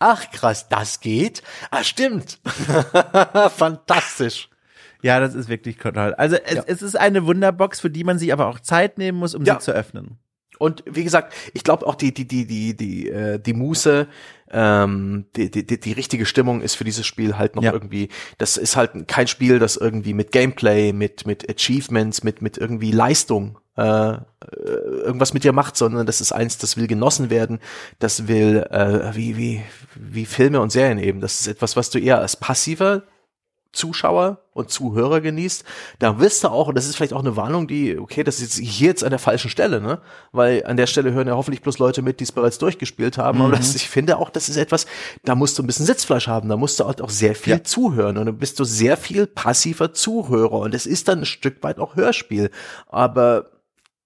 Ach 0.00 0.30
krass, 0.32 0.68
das 0.68 1.00
geht. 1.00 1.42
Ah, 1.70 1.84
stimmt. 1.84 2.40
Fantastisch. 3.56 4.48
Ja, 5.02 5.20
das 5.20 5.34
ist 5.34 5.48
wirklich 5.48 5.76
toll. 5.76 6.14
Also 6.14 6.36
es, 6.36 6.54
ja. 6.54 6.62
es 6.66 6.82
ist 6.82 6.96
eine 6.96 7.26
Wunderbox, 7.26 7.80
für 7.80 7.90
die 7.90 8.04
man 8.04 8.18
sich 8.18 8.32
aber 8.32 8.46
auch 8.46 8.60
Zeit 8.60 8.98
nehmen 8.98 9.18
muss, 9.18 9.34
um 9.34 9.44
ja. 9.44 9.54
sie 9.54 9.66
zu 9.66 9.72
öffnen. 9.72 10.18
Und 10.58 10.82
wie 10.86 11.04
gesagt, 11.04 11.32
ich 11.54 11.62
glaube 11.62 11.86
auch 11.86 11.94
die 11.94 12.12
die 12.12 12.26
die 12.26 12.46
die 12.46 12.76
die 12.76 13.08
äh, 13.08 13.38
die 13.38 13.52
Muße, 13.52 14.08
ähm, 14.50 15.26
die, 15.36 15.50
die 15.50 15.64
die 15.64 15.78
die 15.78 15.92
richtige 15.92 16.26
Stimmung 16.26 16.62
ist 16.62 16.74
für 16.74 16.84
dieses 16.84 17.06
Spiel 17.06 17.38
halt 17.38 17.54
noch 17.54 17.62
ja. 17.62 17.72
irgendwie. 17.72 18.08
Das 18.38 18.56
ist 18.56 18.74
halt 18.76 19.06
kein 19.06 19.28
Spiel, 19.28 19.60
das 19.60 19.76
irgendwie 19.76 20.14
mit 20.14 20.32
Gameplay, 20.32 20.92
mit 20.92 21.26
mit 21.26 21.48
Achievements, 21.48 22.24
mit 22.24 22.42
mit 22.42 22.58
irgendwie 22.58 22.90
Leistung 22.90 23.58
äh, 23.76 24.16
irgendwas 25.04 25.32
mit 25.32 25.44
dir 25.44 25.52
macht, 25.52 25.76
sondern 25.76 26.06
das 26.06 26.20
ist 26.20 26.32
eins, 26.32 26.58
das 26.58 26.76
will 26.76 26.88
genossen 26.88 27.30
werden, 27.30 27.60
das 28.00 28.26
will 28.26 28.66
äh, 28.70 29.14
wie 29.14 29.36
wie 29.36 29.62
wie 29.94 30.26
Filme 30.26 30.60
und 30.60 30.72
Serien 30.72 30.98
eben. 30.98 31.20
Das 31.20 31.38
ist 31.38 31.46
etwas, 31.46 31.76
was 31.76 31.90
du 31.90 32.00
eher 32.00 32.18
als 32.18 32.36
passiver 32.36 33.04
Zuschauer 33.72 34.38
und 34.54 34.70
Zuhörer 34.70 35.20
genießt, 35.20 35.64
da 35.98 36.18
wirst 36.18 36.42
du 36.42 36.48
auch, 36.48 36.68
und 36.68 36.74
das 36.74 36.86
ist 36.86 36.96
vielleicht 36.96 37.12
auch 37.12 37.20
eine 37.20 37.36
Warnung, 37.36 37.68
die, 37.68 37.98
okay, 37.98 38.24
das 38.24 38.40
ist 38.40 38.58
hier 38.58 38.88
jetzt 38.88 39.04
an 39.04 39.10
der 39.10 39.18
falschen 39.18 39.50
Stelle, 39.50 39.80
ne? 39.80 40.00
Weil 40.32 40.64
an 40.64 40.76
der 40.76 40.86
Stelle 40.86 41.12
hören 41.12 41.28
ja 41.28 41.36
hoffentlich 41.36 41.62
bloß 41.62 41.78
Leute 41.78 42.02
mit, 42.02 42.18
die 42.20 42.24
es 42.24 42.32
bereits 42.32 42.58
durchgespielt 42.58 43.18
haben. 43.18 43.38
Mhm. 43.38 43.44
Aber 43.44 43.56
das, 43.56 43.74
ich 43.74 43.88
finde 43.88 44.16
auch, 44.16 44.30
das 44.30 44.48
ist 44.48 44.56
etwas, 44.56 44.86
da 45.24 45.34
musst 45.34 45.58
du 45.58 45.62
ein 45.62 45.66
bisschen 45.66 45.86
Sitzfleisch 45.86 46.28
haben, 46.28 46.48
da 46.48 46.56
musst 46.56 46.80
du 46.80 46.86
halt 46.86 47.02
auch 47.02 47.10
sehr 47.10 47.34
viel 47.34 47.54
ja. 47.54 47.64
zuhören 47.64 48.16
und 48.16 48.26
dann 48.26 48.38
bist 48.38 48.58
du 48.58 48.64
sehr 48.64 48.96
viel 48.96 49.26
passiver 49.26 49.92
Zuhörer 49.92 50.60
und 50.60 50.74
es 50.74 50.86
ist 50.86 51.08
dann 51.08 51.20
ein 51.20 51.26
Stück 51.26 51.62
weit 51.62 51.78
auch 51.78 51.94
Hörspiel. 51.94 52.50
Aber 52.86 53.50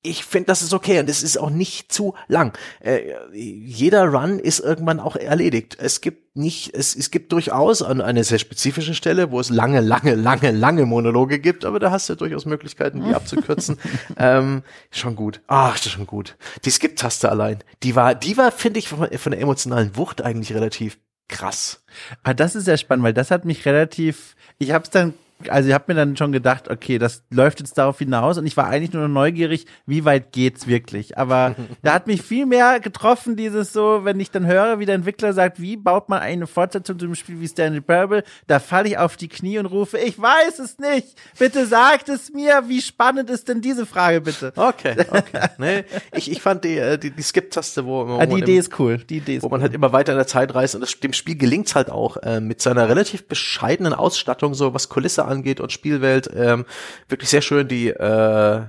ich 0.02 0.24
finde, 0.24 0.47
das 0.47 0.62
ist 0.62 0.74
okay 0.74 0.98
und 0.98 1.09
es 1.09 1.22
ist 1.22 1.39
auch 1.39 1.51
nicht 1.51 1.93
zu 1.93 2.14
lang. 2.26 2.56
Äh, 2.80 3.14
jeder 3.32 4.06
Run 4.06 4.39
ist 4.40 4.59
irgendwann 4.59 4.98
auch 4.98 5.14
erledigt. 5.16 5.76
Es 5.80 6.01
gibt 6.01 6.22
nicht, 6.34 6.74
es, 6.74 6.96
es 6.96 7.10
gibt 7.10 7.32
durchaus 7.32 7.82
an 7.82 8.00
eine 8.00 8.24
sehr 8.24 8.38
spezifische 8.38 8.94
Stelle, 8.94 9.30
wo 9.30 9.40
es 9.40 9.50
lange, 9.50 9.80
lange, 9.80 10.14
lange, 10.14 10.50
lange 10.50 10.86
Monologe 10.86 11.38
gibt, 11.38 11.64
aber 11.64 11.78
da 11.78 11.90
hast 11.90 12.09
du 12.09 12.14
durchaus 12.14 12.46
Möglichkeiten, 12.46 13.04
die 13.04 13.14
abzukürzen. 13.14 13.78
ähm, 14.16 14.62
schon 14.90 15.14
gut. 15.14 15.42
Ach, 15.46 15.76
das 15.76 15.86
ist 15.86 15.92
schon 15.92 16.06
gut. 16.06 16.36
Die 16.64 16.70
Skip-Taste 16.70 17.30
allein, 17.30 17.59
die 17.82 17.94
war, 17.96 18.14
die 18.14 18.36
war, 18.36 18.50
finde 18.50 18.78
ich, 18.78 18.88
von, 18.88 19.06
von 19.10 19.32
der 19.32 19.40
emotionalen 19.40 19.96
Wucht 19.96 20.22
eigentlich 20.22 20.54
relativ 20.54 20.98
krass. 21.28 21.84
Ah, 22.22 22.34
das 22.34 22.54
ist 22.54 22.64
sehr 22.64 22.78
spannend, 22.78 23.04
weil 23.04 23.14
das 23.14 23.30
hat 23.30 23.44
mich 23.44 23.64
relativ, 23.66 24.34
ich 24.59 24.72
habe 24.72 24.84
es 24.84 24.90
dann 24.90 25.14
also 25.48 25.69
ich 25.69 25.74
habe 25.74 25.85
mir 25.89 25.94
dann 25.94 26.16
schon 26.16 26.32
gedacht, 26.32 26.69
okay, 26.69 26.98
das 26.98 27.23
läuft 27.31 27.60
jetzt 27.60 27.77
darauf 27.78 27.98
hinaus 27.98 28.39
und 28.39 28.47
ich 28.47 28.56
war 28.56 28.66
eigentlich 28.66 28.93
nur 28.93 29.09
neugierig, 29.09 29.66
wie 29.86 30.05
weit 30.05 30.32
geht's 30.32 30.66
wirklich. 30.66 31.19
Aber 31.19 31.55
da 31.82 31.94
hat 31.94 32.06
mich 32.06 32.23
viel 32.23 32.47
mehr 32.47 32.81
getroffen, 32.81 33.36
dieses 33.36 33.73
so, 33.73 34.05
wenn 34.05 34.20
ich 34.20 34.31
dann 34.31 34.47
höre, 34.47 34.78
wie 34.78 34.86
der 34.86 34.94
Entwickler 34.94 35.32
sagt, 35.32 35.60
wie 35.60 35.77
baut 35.77 36.09
man 36.09 36.20
eine 36.20 36.47
Fortsetzung 36.47 36.98
zu 36.98 37.06
einem 37.06 37.14
Spiel 37.14 37.40
wie 37.40 37.48
Stanley 37.48 37.81
Parable, 37.81 38.24
da 38.47 38.59
falle 38.59 38.89
ich 38.89 38.98
auf 38.98 39.16
die 39.16 39.28
Knie 39.28 39.59
und 39.59 39.66
rufe, 39.66 39.98
ich 39.98 40.20
weiß 40.20 40.59
es 40.59 40.78
nicht. 40.78 41.16
Bitte 41.39 41.66
sagt 41.66 42.09
es 42.09 42.32
mir, 42.32 42.64
wie 42.69 42.81
spannend 42.81 43.31
ist 43.31 43.48
denn 43.48 43.60
diese 43.60 43.86
Frage 43.86 44.20
bitte? 44.20 44.52
Okay, 44.56 44.97
okay. 45.10 45.48
nee, 45.59 45.85
ich, 46.14 46.31
ich 46.31 46.40
fand 46.40 46.64
die, 46.64 46.78
äh, 46.78 46.98
die, 46.98 47.10
die 47.10 47.23
Skip-Taste, 47.23 47.85
wo, 47.85 48.06
wo 48.06 48.19
ah, 48.19 48.27
die 48.27 48.39
Idee 48.39 48.55
im, 48.55 48.60
ist 48.60 48.78
cool. 48.78 48.98
Die 48.98 49.19
Idee 49.19 49.36
ist 49.36 49.43
wo 49.43 49.48
man 49.48 49.60
halt 49.60 49.74
immer 49.74 49.93
weiter 49.93 50.12
in 50.12 50.19
der 50.19 50.27
Zeit 50.27 50.55
reist 50.55 50.74
und 50.74 50.81
das, 50.81 50.98
dem 51.01 51.12
Spiel 51.12 51.36
gelingt's 51.36 51.74
halt 51.74 51.90
auch 51.90 52.16
äh, 52.19 52.40
mit 52.40 52.60
seiner 52.60 52.89
relativ 52.89 53.27
bescheidenen 53.27 53.93
Ausstattung, 53.93 54.55
so 54.55 54.74
was 54.74 54.89
Kulisse 54.89 55.24
angeht 55.24 55.31
und 55.60 55.72
Spielwelt, 55.72 56.28
ähm, 56.34 56.64
wirklich 57.09 57.30
sehr 57.30 57.42
schön 57.42 57.68
die 57.68 57.88
äh, 57.88 58.62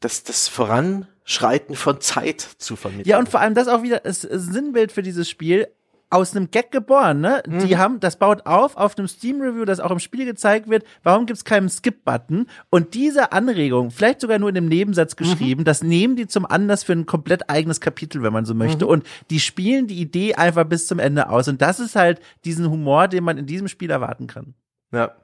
das, 0.00 0.22
das 0.22 0.48
Voranschreiten 0.48 1.74
von 1.74 2.00
Zeit 2.00 2.40
zu 2.40 2.76
vermitteln. 2.76 3.08
Ja, 3.08 3.18
und 3.18 3.28
vor 3.28 3.40
allem 3.40 3.54
das 3.54 3.68
auch 3.68 3.82
wieder 3.82 4.00
das 4.00 4.20
Sinnbild 4.20 4.92
für 4.92 5.02
dieses 5.02 5.28
Spiel 5.28 5.68
aus 6.10 6.36
einem 6.36 6.50
Gag 6.50 6.70
geboren, 6.70 7.20
ne? 7.20 7.42
Mhm. 7.44 7.66
Die 7.66 7.76
haben, 7.76 7.98
das 7.98 8.16
baut 8.16 8.46
auf, 8.46 8.76
auf 8.76 8.96
einem 8.96 9.08
Steam-Review, 9.08 9.64
das 9.64 9.80
auch 9.80 9.90
im 9.90 9.98
Spiel 9.98 10.24
gezeigt 10.24 10.68
wird, 10.70 10.84
warum 11.02 11.26
gibt's 11.26 11.44
keinen 11.44 11.68
Skip-Button? 11.68 12.46
Und 12.70 12.94
diese 12.94 13.32
Anregung, 13.32 13.90
vielleicht 13.90 14.20
sogar 14.20 14.38
nur 14.38 14.48
in 14.48 14.56
einem 14.56 14.68
Nebensatz 14.68 15.16
geschrieben, 15.16 15.62
mhm. 15.62 15.64
das 15.64 15.82
nehmen 15.82 16.14
die 16.14 16.28
zum 16.28 16.46
Anlass 16.46 16.84
für 16.84 16.92
ein 16.92 17.06
komplett 17.06 17.50
eigenes 17.50 17.80
Kapitel, 17.80 18.22
wenn 18.22 18.32
man 18.32 18.44
so 18.44 18.54
möchte. 18.54 18.84
Mhm. 18.84 18.90
Und 18.92 19.06
die 19.30 19.40
spielen 19.40 19.88
die 19.88 20.00
Idee 20.00 20.34
einfach 20.34 20.64
bis 20.64 20.86
zum 20.86 21.00
Ende 21.00 21.30
aus. 21.30 21.48
Und 21.48 21.60
das 21.60 21.80
ist 21.80 21.96
halt 21.96 22.20
diesen 22.44 22.70
Humor, 22.70 23.08
den 23.08 23.24
man 23.24 23.36
in 23.36 23.46
diesem 23.46 23.66
Spiel 23.66 23.90
erwarten 23.90 24.28
kann. 24.28 24.54
Ja. 24.92 25.16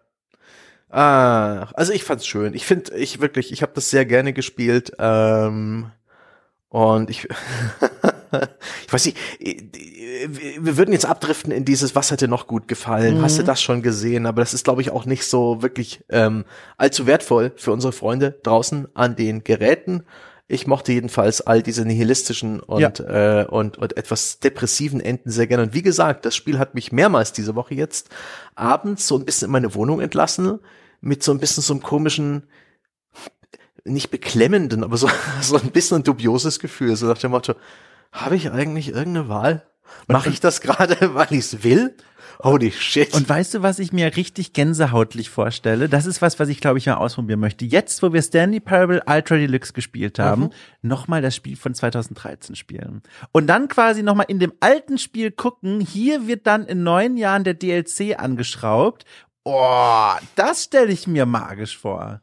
Ah, 0.91 1.69
also 1.75 1.93
ich 1.93 2.05
fand's 2.05 2.27
schön. 2.27 2.55
Ich 2.55 2.67
finde, 2.67 2.97
ich 2.97 3.21
wirklich, 3.21 3.53
ich 3.53 3.63
habe 3.63 3.73
das 3.75 3.91
sehr 3.91 4.05
gerne 4.05 4.33
gespielt. 4.33 4.93
Ähm, 4.99 5.91
und 6.69 7.11
ich, 7.11 7.29
ich 8.87 8.93
weiß 8.93 9.07
nicht, 9.07 9.17
wir 9.39 10.77
würden 10.77 10.93
jetzt 10.93 11.07
abdriften 11.07 11.53
in 11.53 11.65
dieses, 11.65 11.95
was 11.95 12.11
hätte 12.11 12.29
noch 12.29 12.47
gut 12.47 12.69
gefallen? 12.69 13.19
Mhm. 13.19 13.23
Hast 13.23 13.39
du 13.39 13.43
das 13.43 13.63
schon 13.63 13.83
gesehen? 13.83 14.27
Aber 14.27 14.41
das 14.41 14.55
ist, 14.55 14.65
glaube 14.65 14.83
ich, 14.83 14.91
auch 14.91 15.05
nicht 15.05 15.25
so 15.25 15.63
wirklich 15.63 16.05
ähm, 16.11 16.45
allzu 16.77 17.07
wertvoll 17.07 17.53
für 17.57 17.73
unsere 17.73 17.93
Freunde 17.93 18.39
draußen 18.43 18.89
an 18.95 19.17
den 19.17 19.45
Geräten. 19.45 20.05
Ich 20.53 20.67
mochte 20.67 20.91
jedenfalls 20.91 21.43
all 21.43 21.63
diese 21.63 21.85
nihilistischen 21.85 22.59
und, 22.59 22.99
ja. 22.99 23.43
äh, 23.43 23.47
und, 23.47 23.79
und 23.79 23.97
etwas 23.97 24.41
depressiven 24.41 25.01
Enden 25.01 25.31
sehr 25.31 25.47
gerne. 25.47 25.63
Und 25.63 25.75
wie 25.75 25.83
gesagt, 25.83 26.25
das 26.25 26.35
Spiel 26.35 26.59
hat 26.59 26.75
mich 26.75 26.91
mehrmals 26.91 27.33
diese 27.33 27.55
Woche 27.55 27.75
jetzt 27.77 28.09
abends 28.57 29.07
so 29.07 29.17
ein 29.17 29.25
bisschen 29.25 29.47
in 29.47 29.53
meine 29.53 29.77
Wohnung 29.77 30.01
entlassen, 30.01 30.59
mit 31.01 31.23
so 31.23 31.31
ein 31.31 31.39
bisschen 31.39 31.63
so 31.63 31.73
einem 31.73 31.85
komischen, 31.85 32.49
nicht 33.85 34.11
beklemmenden, 34.11 34.83
aber 34.83 34.97
so, 34.97 35.09
so 35.41 35.57
ein 35.57 35.71
bisschen 35.71 35.99
ein 35.99 36.03
dubioses 36.03 36.59
Gefühl. 36.59 36.97
So 36.97 37.07
nach 37.07 37.19
dem 37.19 37.31
Motto, 37.31 37.55
habe 38.11 38.35
ich 38.35 38.51
eigentlich 38.51 38.89
irgendeine 38.89 39.29
Wahl? 39.29 39.67
Mache 40.09 40.31
ich 40.31 40.41
das 40.41 40.61
gerade, 40.61 40.97
weil 41.15 41.29
ich 41.31 41.39
es 41.39 41.63
will? 41.63 41.95
Holy 42.43 42.71
shit. 42.71 43.13
Und 43.15 43.29
weißt 43.29 43.55
du, 43.55 43.63
was 43.63 43.79
ich 43.79 43.93
mir 43.93 44.17
richtig 44.17 44.53
gänsehautlich 44.53 45.31
vorstelle? 45.31 45.89
Das 45.89 46.07
ist 46.07 46.23
was, 46.23 46.39
was 46.39 46.49
ich 46.49 46.61
glaube 46.61 46.79
ich 46.79 46.87
mal 46.87 46.95
ausprobieren 46.95 47.41
möchte. 47.41 47.65
Jetzt, 47.65 48.03
wo 48.03 48.13
wir 48.13 48.23
Stanley 48.23 48.61
Parable 48.61 49.03
Ultra 49.07 49.37
Deluxe 49.37 49.73
gespielt 49.73 50.19
haben, 50.19 50.45
mhm. 50.45 50.51
nochmal 50.83 51.23
das 51.23 51.37
Spiel 51.37 51.57
von 51.57 51.75
2013 51.75 52.57
spielen. 52.57 53.03
Und 53.33 53.47
dann 53.47 53.69
quasi 53.69 54.03
nochmal 54.03 54.27
in 54.29 54.39
dem 54.39 54.53
alten 54.61 54.99
Spiel 54.99 55.31
gucken, 55.31 55.81
hier 55.81 56.27
wird 56.27 56.47
dann 56.47 56.67
in 56.67 56.83
neun 56.83 57.17
Jahren 57.17 57.45
der 57.45 57.55
DLC 57.55 58.19
angeschraubt. 58.19 59.05
Oh, 59.45 60.13
das 60.37 60.65
stelle 60.65 60.93
ich 60.93 61.07
mir 61.07 61.27
magisch 61.27 61.77
vor. 61.77 62.21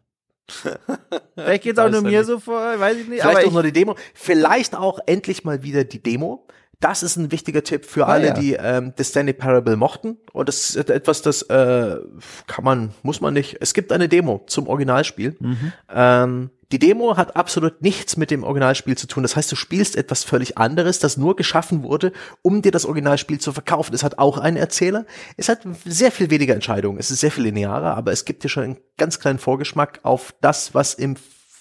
Vielleicht 1.35 1.63
geht's 1.63 1.79
auch 1.79 1.89
nur 1.89 2.01
mir 2.01 2.23
so 2.23 2.39
vor, 2.39 2.79
weiß 2.79 2.97
ich 2.97 3.07
nicht. 3.07 3.21
Vielleicht 3.21 3.47
auch 3.47 3.51
nur 3.51 3.63
die 3.63 3.73
Demo. 3.73 3.95
Vielleicht 4.13 4.75
auch 4.75 4.99
endlich 5.05 5.43
mal 5.43 5.63
wieder 5.63 5.83
die 5.83 6.01
Demo. 6.01 6.47
Das 6.79 7.01
ist 7.01 7.15
ein 7.15 7.31
wichtiger 7.31 7.63
Tipp 7.63 7.85
für 7.85 8.05
ah, 8.05 8.11
alle, 8.11 8.27
ja. 8.27 8.33
die 8.33 8.53
ähm, 8.53 8.93
The 8.97 9.03
Stanley 9.03 9.33
Parable 9.33 9.75
mochten. 9.77 10.17
Und 10.31 10.47
das 10.47 10.75
ist 10.75 10.89
etwas, 10.89 11.23
das 11.23 11.41
äh, 11.43 11.97
kann 12.45 12.63
man, 12.63 12.93
muss 13.01 13.19
man 13.19 13.33
nicht. 13.33 13.57
Es 13.61 13.73
gibt 13.73 13.91
eine 13.91 14.07
Demo 14.07 14.43
zum 14.47 14.67
Originalspiel. 14.67 15.35
Mhm. 15.39 15.73
Ähm, 15.89 16.49
die 16.71 16.79
Demo 16.79 17.15
hat 17.15 17.35
absolut 17.35 17.81
nichts 17.81 18.17
mit 18.17 18.29
dem 18.29 18.43
Originalspiel 18.43 18.97
zu 18.97 19.07
tun. 19.07 19.23
Das 19.23 19.35
heißt, 19.35 19.51
du 19.51 19.55
spielst 19.55 19.95
etwas 19.95 20.23
völlig 20.23 20.57
anderes, 20.57 20.99
das 20.99 21.15
nur 21.15 21.35
geschaffen 21.35 21.81
wurde, 21.81 22.11
um 22.41 22.61
dir 22.61 22.71
das 22.71 22.85
Originalspiel 22.85 23.39
zu 23.39 23.53
verkaufen. 23.53 23.95
Es 23.95 24.03
hat 24.03 24.19
auch 24.19 24.37
einen 24.37 24.57
Erzähler. 24.57 25.05
Es 25.37 25.47
hat 25.49 25.61
sehr 25.85 26.11
viel 26.11 26.29
weniger 26.29 26.53
Entscheidungen. 26.53 26.99
Es 26.99 27.09
ist 27.09 27.21
sehr 27.21 27.31
viel 27.31 27.45
linearer, 27.45 27.95
aber 27.95 28.11
es 28.11 28.25
gibt 28.25 28.43
dir 28.43 28.49
schon 28.49 28.63
einen 28.63 28.77
ganz 28.97 29.19
kleinen 29.19 29.39
Vorgeschmack 29.39 30.01
auf 30.03 30.35
das, 30.41 30.75
was 30.75 30.93
im 30.93 31.15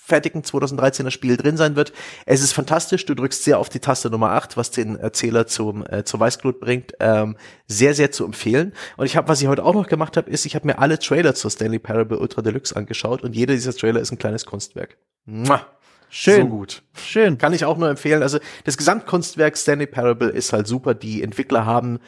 fertigen 0.07 0.43
2013er 0.43 1.11
Spiel 1.11 1.37
drin 1.37 1.57
sein 1.57 1.75
wird. 1.75 1.93
Es 2.27 2.41
ist 2.41 2.53
fantastisch. 2.53 3.07
Du 3.07 3.15
drückst 3.15 3.43
sehr 3.43 3.59
auf 3.59 3.69
die 3.69 3.81
Taste 3.81 4.09
Nummer 4.09 4.31
8, 4.31 4.57
was 4.57 4.71
den 4.71 4.97
Erzähler 4.97 5.49
zum, 5.49 5.85
äh, 5.85 6.05
zur 6.05 6.21
Weißglut 6.21 6.61
bringt. 6.61 6.93
Ähm, 7.01 7.37
sehr, 7.67 7.93
sehr 7.93 8.13
zu 8.13 8.25
empfehlen. 8.25 8.73
Und 8.97 9.07
ich 9.07 9.17
habe, 9.17 9.27
was 9.27 9.43
ich 9.43 9.49
heute 9.49 9.65
auch 9.65 9.75
noch 9.75 9.89
gemacht 9.89 10.17
habe, 10.17 10.31
ist, 10.31 10.47
ich 10.47 10.55
habe 10.55 10.65
mir 10.69 10.79
alle 10.79 11.01
Trailer 11.01 11.35
zur 11.35 11.51
Stanley 11.51 11.81
Parable 11.81 12.21
Ultra 12.21 12.41
Deluxe 12.41 12.77
angeschaut 12.77 13.25
und 13.25 13.35
jeder 13.35 13.55
dieser 13.55 13.75
Trailer 13.75 14.01
ist 14.01 14.13
ein 14.13 14.19
kleines 14.19 14.47
Kunstwerk. 14.47 14.97
Mua. 15.25 15.67
Schön. 16.09 16.43
So 16.43 16.49
gut. 16.49 16.83
Schön. 16.95 17.37
Kann 17.37 17.53
ich 17.53 17.65
auch 17.65 17.77
nur 17.77 17.89
empfehlen. 17.89 18.23
Also 18.23 18.39
das 18.63 18.77
Gesamtkunstwerk 18.77 19.57
Stanley 19.57 19.87
Parable 19.87 20.29
ist 20.29 20.53
halt 20.53 20.69
super. 20.69 20.95
Die 20.95 21.21
Entwickler 21.21 21.67
haben 21.67 21.99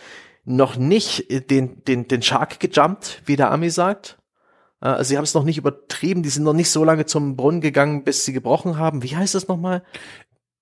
noch 0.44 0.76
nicht 0.76 1.50
den, 1.50 1.82
den, 1.84 2.06
den 2.06 2.22
Shark 2.22 2.60
gejumpt, 2.60 3.22
wie 3.26 3.34
der 3.34 3.50
Ami 3.50 3.70
sagt. 3.70 4.17
Äh, 4.80 4.88
also 4.88 5.08
sie 5.08 5.16
haben 5.16 5.24
es 5.24 5.34
noch 5.34 5.44
nicht 5.44 5.58
übertrieben, 5.58 6.22
die 6.22 6.28
sind 6.28 6.44
noch 6.44 6.52
nicht 6.52 6.70
so 6.70 6.84
lange 6.84 7.06
zum 7.06 7.36
Brunnen 7.36 7.60
gegangen, 7.60 8.04
bis 8.04 8.24
sie 8.24 8.32
gebrochen 8.32 8.78
haben. 8.78 9.02
Wie 9.02 9.16
heißt 9.16 9.34
das 9.34 9.48
nochmal? 9.48 9.82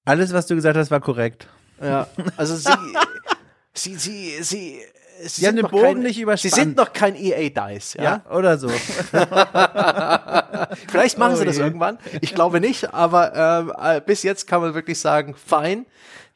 Alles, 0.04 0.32
was 0.32 0.46
du 0.46 0.54
gesagt 0.54 0.76
hast, 0.76 0.90
war 0.90 1.00
korrekt. 1.00 1.48
Ja, 1.82 2.06
also 2.36 2.56
sie, 2.56 2.70
sie, 3.74 3.94
sie, 3.96 4.42
sie, 4.42 4.80
Sie, 5.18 5.40
sie 5.40 5.46
haben 5.46 5.56
den 5.56 5.66
Bogen 5.66 5.82
kein, 5.82 6.00
nicht 6.00 6.20
überspannt. 6.20 6.54
Sie 6.54 6.60
sind 6.60 6.76
noch 6.76 6.92
kein 6.92 7.16
EA 7.16 7.48
Dice, 7.48 7.94
ja? 7.94 8.02
ja 8.02 8.22
oder 8.30 8.58
so. 8.58 8.68
Vielleicht 10.88 11.16
machen 11.16 11.32
oh 11.34 11.36
sie 11.36 11.46
das 11.46 11.56
je. 11.56 11.62
irgendwann. 11.62 11.96
Ich 12.20 12.34
glaube 12.34 12.60
nicht, 12.60 12.92
aber 12.92 13.34
ähm, 13.34 13.72
äh, 13.80 14.02
bis 14.02 14.22
jetzt 14.22 14.46
kann 14.46 14.60
man 14.60 14.74
wirklich 14.74 15.00
sagen, 15.00 15.34
fein. 15.34 15.86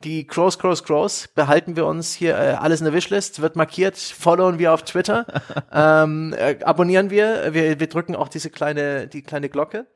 Die 0.02 0.27
Crows, 0.27 0.59
Crows, 0.59 0.82
Crows 0.82 1.28
behalten 1.28 1.77
wir 1.77 1.85
uns 1.85 2.14
hier 2.14 2.35
äh, 2.35 2.55
alles 2.55 2.81
in 2.81 2.86
der 2.86 2.94
Wishlist, 2.94 3.43
wird 3.43 3.55
markiert, 3.55 3.98
followen 3.98 4.59
wir 4.59 4.72
auf 4.72 4.82
Twitter, 4.82 5.27
ähm, 5.72 6.35
äh, 6.39 6.56
abonnieren 6.64 7.10
wir, 7.10 7.52
wir, 7.52 7.78
wir 7.78 7.86
drücken 7.86 8.16
auch 8.16 8.28
diese 8.28 8.48
kleine, 8.48 9.09
die 9.09 9.20
kleine 9.20 9.51
Glocke, 9.51 9.86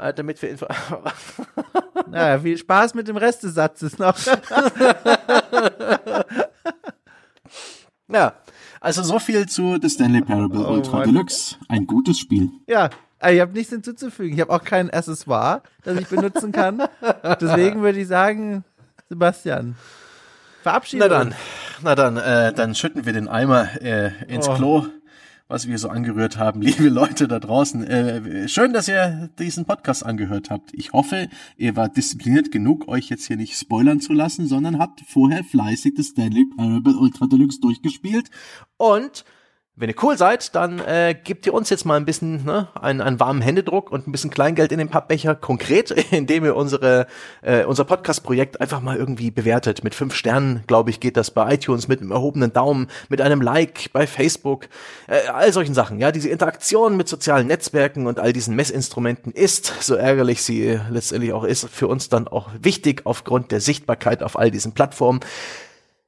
äh, 0.00 0.12
damit 0.12 0.42
wir 0.42 0.50
Info 0.50 0.66
naja, 2.10 2.40
viel 2.40 2.58
Spaß 2.58 2.94
mit 2.94 3.06
dem 3.06 3.16
Rest 3.16 3.44
des 3.44 3.54
Satzes 3.54 4.00
noch. 4.00 4.18
ja, 8.08 8.32
also 8.80 9.04
so 9.04 9.20
viel 9.20 9.46
zu 9.46 9.78
The 9.80 9.88
Stanley 9.88 10.22
Parable 10.22 10.66
oh, 10.66 10.72
Ultra 10.72 10.98
Mann. 10.98 11.12
Deluxe. 11.12 11.54
Ein 11.68 11.86
gutes 11.86 12.18
Spiel. 12.18 12.50
Ja, 12.66 12.90
ich 13.30 13.40
habe 13.40 13.52
nichts 13.52 13.70
hinzuzufügen. 13.70 14.34
Ich 14.34 14.40
habe 14.40 14.52
auch 14.52 14.64
kein 14.64 14.90
Accessoire, 14.90 15.62
das 15.84 16.00
ich 16.00 16.08
benutzen 16.08 16.50
kann. 16.50 16.82
Deswegen 17.40 17.82
würde 17.82 18.00
ich 18.00 18.08
sagen, 18.08 18.64
Sebastian, 19.08 19.76
verabschiede 20.62 21.04
Na 21.04 21.08
dann, 21.08 21.34
na 21.82 21.94
dann, 21.94 22.16
äh, 22.16 22.52
dann 22.52 22.74
schütten 22.74 23.06
wir 23.06 23.12
den 23.12 23.28
Eimer 23.28 23.80
äh, 23.80 24.10
ins 24.26 24.48
oh. 24.48 24.54
Klo, 24.54 24.86
was 25.46 25.68
wir 25.68 25.78
so 25.78 25.88
angerührt 25.88 26.38
haben. 26.38 26.60
Liebe 26.62 26.88
Leute 26.88 27.28
da 27.28 27.38
draußen, 27.38 27.86
äh, 27.86 28.48
schön, 28.48 28.72
dass 28.72 28.88
ihr 28.88 29.30
diesen 29.38 29.64
Podcast 29.64 30.04
angehört 30.04 30.50
habt. 30.50 30.74
Ich 30.74 30.92
hoffe, 30.92 31.28
ihr 31.56 31.76
wart 31.76 31.96
diszipliniert 31.96 32.50
genug, 32.50 32.88
euch 32.88 33.08
jetzt 33.08 33.26
hier 33.26 33.36
nicht 33.36 33.56
spoilern 33.56 34.00
zu 34.00 34.12
lassen, 34.12 34.48
sondern 34.48 34.80
habt 34.80 35.02
vorher 35.08 35.44
fleißig 35.44 35.94
das 35.94 36.06
Stanley 36.06 36.46
Parable 36.56 36.96
Ultra 36.96 37.26
Deluxe 37.26 37.60
durchgespielt 37.60 38.30
und 38.76 39.24
wenn 39.78 39.90
ihr 39.90 39.94
cool 40.02 40.16
seid, 40.16 40.54
dann 40.54 40.78
äh, 40.78 41.14
gebt 41.22 41.44
ihr 41.44 41.52
uns 41.52 41.68
jetzt 41.68 41.84
mal 41.84 41.96
ein 41.96 42.06
bisschen 42.06 42.44
ne, 42.46 42.68
einen, 42.80 43.02
einen 43.02 43.20
warmen 43.20 43.42
Händedruck 43.42 43.92
und 43.92 44.08
ein 44.08 44.12
bisschen 44.12 44.30
Kleingeld 44.30 44.72
in 44.72 44.78
den 44.78 44.88
Pappbecher, 44.88 45.34
konkret, 45.34 45.90
indem 46.12 46.46
ihr 46.46 46.56
unsere 46.56 47.06
äh, 47.42 47.64
unser 47.64 47.84
Podcast-Projekt 47.84 48.58
einfach 48.62 48.80
mal 48.80 48.96
irgendwie 48.96 49.30
bewertet. 49.30 49.84
Mit 49.84 49.94
fünf 49.94 50.14
Sternen, 50.14 50.64
glaube 50.66 50.88
ich, 50.88 50.98
geht 50.98 51.18
das 51.18 51.30
bei 51.30 51.52
iTunes, 51.54 51.88
mit 51.88 52.00
einem 52.00 52.10
erhobenen 52.10 52.54
Daumen, 52.54 52.88
mit 53.10 53.20
einem 53.20 53.42
Like 53.42 53.92
bei 53.92 54.06
Facebook, 54.06 54.68
äh, 55.08 55.28
all 55.28 55.52
solchen 55.52 55.74
Sachen. 55.74 55.98
Ja, 55.98 56.10
diese 56.10 56.30
Interaktion 56.30 56.96
mit 56.96 57.06
sozialen 57.06 57.46
Netzwerken 57.46 58.06
und 58.06 58.18
all 58.18 58.32
diesen 58.32 58.56
Messinstrumenten 58.56 59.30
ist, 59.32 59.74
so 59.82 59.94
ärgerlich 59.94 60.42
sie 60.42 60.80
letztendlich 60.88 61.34
auch 61.34 61.44
ist, 61.44 61.68
für 61.68 61.86
uns 61.86 62.08
dann 62.08 62.28
auch 62.28 62.48
wichtig 62.58 63.02
aufgrund 63.04 63.52
der 63.52 63.60
Sichtbarkeit 63.60 64.22
auf 64.22 64.38
all 64.38 64.50
diesen 64.50 64.72
Plattformen 64.72 65.20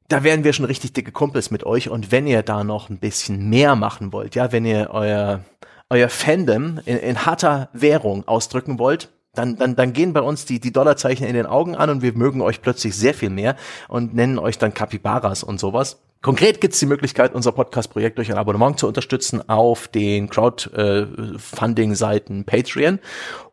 da 0.09 0.25
wären 0.25 0.43
wir 0.43 0.55
schon 0.55 0.65
richtig 0.65 0.95
dicke 0.95 1.13
Kumpels 1.13 1.51
mit 1.51 1.65
euch. 1.65 1.91
Und 1.91 2.11
wenn 2.11 2.27
ihr 2.27 2.43
da 2.43 2.65
noch 2.65 2.89
ein 2.89 2.99
bisschen 2.99 3.49
mehr 3.49 3.77
machen 3.77 4.13
wollt, 4.13 4.35
ja, 4.35 4.51
wenn 4.53 4.65
ihr 4.65 4.89
euer, 4.91 5.45
euer 5.91 6.09
Fandom 6.09 6.81
in, 6.87 6.97
in 6.97 7.27
harter 7.27 7.69
Währung 7.73 8.27
ausdrücken 8.27 8.79
wollt, 8.79 9.11
dann, 9.35 9.57
dann, 9.57 9.77
dann 9.77 9.93
gehen 9.93 10.15
bei 10.15 10.23
uns 10.23 10.47
die, 10.47 10.59
die 10.59 10.73
Dollarzeichen 10.73 11.27
in 11.27 11.35
den 11.35 11.45
Augen 11.47 11.77
an 11.77 11.91
und 11.91 12.03
wir 12.03 12.15
mögen 12.15 12.41
euch 12.41 12.63
plötzlich 12.63 12.97
sehr 12.97 13.15
viel 13.15 13.31
mehr 13.31 13.55
und 13.87 14.15
nennen 14.15 14.39
euch 14.39 14.59
dann 14.59 14.75
Capybaras 14.75 15.45
und 15.45 15.61
sowas. 15.61 16.01
Konkret 16.21 16.61
gibt 16.61 16.75
es 16.75 16.81
die 16.81 16.87
Möglichkeit, 16.87 17.33
unser 17.33 17.53
Podcast-Projekt 17.53 18.19
durch 18.19 18.33
ein 18.33 18.39
Abonnement 18.39 18.77
zu 18.77 18.89
unterstützen 18.89 19.49
auf 19.49 19.87
den 19.87 20.29
Crowdfunding-Seiten 20.29 22.45
Patreon 22.45 22.99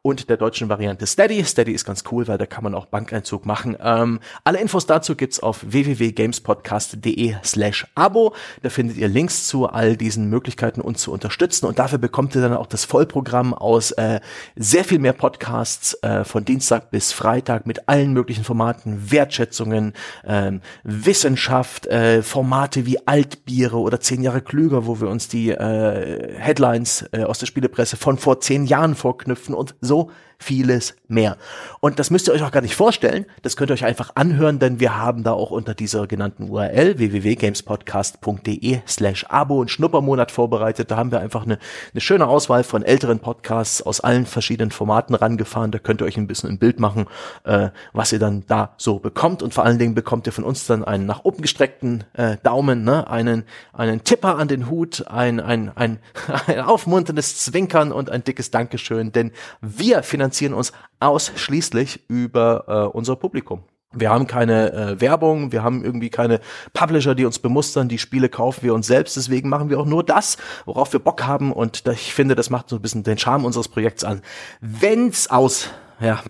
und 0.06 0.30
der 0.30 0.38
deutschen 0.38 0.70
Variante 0.70 1.08
Steady. 1.08 1.44
Steady 1.44 1.72
ist 1.72 1.84
ganz 1.84 2.04
cool, 2.12 2.28
weil 2.28 2.38
da 2.38 2.46
kann 2.46 2.64
man 2.64 2.76
auch 2.76 2.86
Bankeinzug 2.86 3.48
machen. 3.48 3.76
Ähm, 3.82 4.20
alle 4.44 4.60
Infos 4.60 4.86
dazu 4.86 5.16
gibt's 5.16 5.40
auf 5.40 5.66
www.gamespodcast.de 5.68 7.38
slash 7.44 7.88
Abo. 7.96 8.36
Da 8.62 8.70
findet 8.70 8.98
ihr 8.98 9.08
Links 9.08 9.48
zu 9.48 9.66
all 9.66 9.98
diesen 9.98 10.30
Möglichkeiten, 10.30 10.80
uns 10.80 11.02
zu 11.02 11.12
unterstützen. 11.12 11.66
Und 11.66 11.80
dafür 11.80 11.98
bekommt 11.98 12.36
ihr 12.36 12.44
dann 12.44 12.54
auch 12.54 12.68
das 12.68 12.86
Vollprogramm 12.86 13.56
aus 13.56 13.94
äh, 13.94 14.20
sehr 14.56 14.84
viel 14.84 15.00
mehr 15.00 15.14
Podcasts 15.14 15.96
äh, 16.04 16.24
von 16.24 16.46
Dienstag 16.46 16.92
bis 16.92 17.12
Freitag 17.12 17.66
mit 17.66 17.90
allen 17.90 18.14
möglichen 18.14 18.44
Formaten, 18.44 19.12
Wertschätzungen, 19.12 19.94
äh, 20.24 20.52
Wissenschaft, 20.84 21.90
Formate 22.22 22.86
wie 22.86 23.08
Altbiere 23.08 23.78
oder 23.78 24.00
zehn 24.00 24.22
Jahre 24.22 24.42
klüger, 24.42 24.86
wo 24.86 25.02
wir 25.02 25.08
uns 25.08 25.28
die 25.28 25.50
äh, 25.50 26.36
Headlines 26.38 27.06
äh, 27.12 27.24
aus 27.24 27.40
der 27.40 27.48
Spielepresse 27.48 27.98
von 27.98 28.18
vor 28.18 28.40
zehn 28.40 28.66
Jahren 28.66 28.94
vorknüpfen 28.94 29.56
und 29.56 29.76
so 29.82 29.95
disposal 29.96 30.12
vieles 30.40 30.96
mehr. 31.08 31.38
Und 31.80 32.00
das 32.00 32.10
müsst 32.10 32.28
ihr 32.28 32.34
euch 32.34 32.44
auch 32.44 32.52
gar 32.52 32.62
nicht 32.62 32.76
vorstellen. 32.76 33.26
Das 33.42 33.56
könnt 33.56 33.72
ihr 33.72 33.74
euch 33.74 33.86
einfach 33.86 34.12
anhören, 34.16 34.60
denn 34.60 34.80
wir 34.80 34.98
haben 34.98 35.24
da 35.24 35.34
auch 35.34 35.52
unter 35.52 35.74
dieser 35.74 36.08
genannten 36.08 36.50
URL 36.50 36.98
www.gamespodcast.de 36.98 38.80
slash 38.88 39.26
Abo 39.30 39.60
und 39.60 39.72
Schnuppermonat 39.72 40.32
vorbereitet. 40.32 40.92
Da 40.92 40.98
haben 40.98 41.12
wir 41.12 41.20
einfach 41.20 41.44
eine, 41.44 41.60
eine 41.94 42.02
schöne 42.02 42.28
Auswahl 42.28 42.64
von 42.64 42.84
älteren 42.84 43.20
Podcasts 43.20 43.82
aus 43.82 44.02
allen 44.02 44.26
verschiedenen 44.26 44.72
Formaten 44.72 45.16
rangefahren. 45.16 45.72
Da 45.72 45.80
könnt 45.80 46.02
ihr 46.02 46.06
euch 46.06 46.18
ein 46.18 46.28
bisschen 46.28 46.50
ein 46.50 46.58
Bild 46.58 46.80
machen, 46.80 47.08
äh, 47.44 47.70
was 47.94 48.12
ihr 48.12 48.20
dann 48.20 48.44
da 48.48 48.74
so 48.78 49.00
bekommt. 49.00 49.44
Und 49.44 49.54
vor 49.54 49.64
allen 49.64 49.80
Dingen 49.80 49.96
bekommt 49.96 50.28
ihr 50.28 50.34
von 50.34 50.44
uns 50.44 50.66
dann 50.66 50.84
einen 50.84 51.06
nach 51.06 51.24
oben 51.24 51.42
gestreckten 51.42 52.04
äh, 52.14 52.38
Daumen, 52.44 52.84
ne? 52.84 53.10
einen, 53.10 53.44
einen 53.74 54.04
Tipper 54.04 54.38
an 54.38 54.48
den 54.48 54.70
Hut, 54.70 55.06
ein, 55.08 55.40
ein, 55.40 55.72
ein, 55.76 56.00
ein 56.48 56.60
aufmunterndes 56.60 57.40
Zwinkern 57.40 57.92
und 57.92 58.10
ein 58.10 58.24
dickes 58.24 58.52
Dankeschön, 58.52 59.12
denn 59.12 59.32
wir 59.62 60.04
finanzieren 60.26 60.56
uns 60.56 60.74
ausschließlich 61.00 62.06
über 62.08 62.66
äh, 62.68 62.88
unser 62.98 63.16
Publikum. 63.16 63.62
Wir 63.94 64.10
haben 64.10 64.26
keine 64.28 64.74
äh, 64.74 65.00
Werbung, 65.00 65.52
wir 65.52 65.62
haben 65.64 65.86
irgendwie 65.86 66.10
keine 66.10 66.40
Publisher, 66.74 67.14
die 67.16 67.26
uns 67.26 67.40
bemustern, 67.40 67.88
die 67.88 68.00
Spiele 68.00 68.28
kaufen 68.28 68.64
wir 68.64 68.74
uns 68.74 68.88
selbst, 68.88 69.16
deswegen 69.16 69.48
machen 69.48 69.70
wir 69.70 69.80
auch 69.80 69.86
nur 69.86 70.04
das, 70.04 70.36
worauf 70.66 70.92
wir 70.92 71.00
Bock 71.00 71.26
haben 71.26 71.54
und 71.54 71.84
ich 71.88 72.14
finde, 72.14 72.36
das 72.36 72.50
macht 72.50 72.68
so 72.70 72.76
ein 72.78 72.82
bisschen 72.82 73.04
den 73.04 73.20
Charme 73.20 73.46
unseres 73.46 73.70
Projekts 73.70 74.04
an. 74.04 74.22
Wenn's 74.60 75.30
aus, 75.30 75.70
ja, 76.02 76.22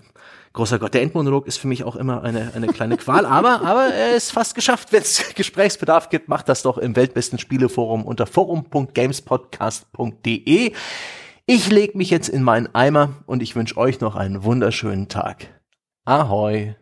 großer 0.53 0.77
Gott, 0.77 0.93
der 0.93 1.01
Endmonolog 1.01 1.47
ist 1.47 1.57
für 1.57 1.67
mich 1.67 1.83
auch 1.85 1.95
immer 1.95 2.23
eine, 2.23 2.51
eine 2.53 2.67
kleine 2.67 2.97
Qual, 2.97 3.25
aber, 3.31 3.61
aber 3.61 3.87
er 3.87 4.15
ist 4.15 4.31
fast 4.31 4.53
geschafft. 4.55 4.91
Wenn 4.91 5.01
es 5.01 5.33
Gesprächsbedarf 5.33 6.09
gibt, 6.09 6.27
macht 6.27 6.49
das 6.49 6.61
doch 6.61 6.77
im 6.77 6.97
weltbesten 6.97 7.39
Spieleforum 7.39 8.03
unter 8.03 8.27
forum.gamespodcast.de. 8.27 10.73
Ich 11.47 11.69
leg 11.69 11.93
mich 11.93 12.09
jetzt 12.09 12.27
in 12.27 12.41
meinen 12.41 12.73
Eimer 12.73 13.23
und 13.27 13.43
ich 13.43 13.55
wünsche 13.55 13.77
euch 13.77 13.99
noch 13.99 14.15
einen 14.15 14.43
wunderschönen 14.43 15.09
Tag. 15.09 15.61
Ahoi! 16.03 16.75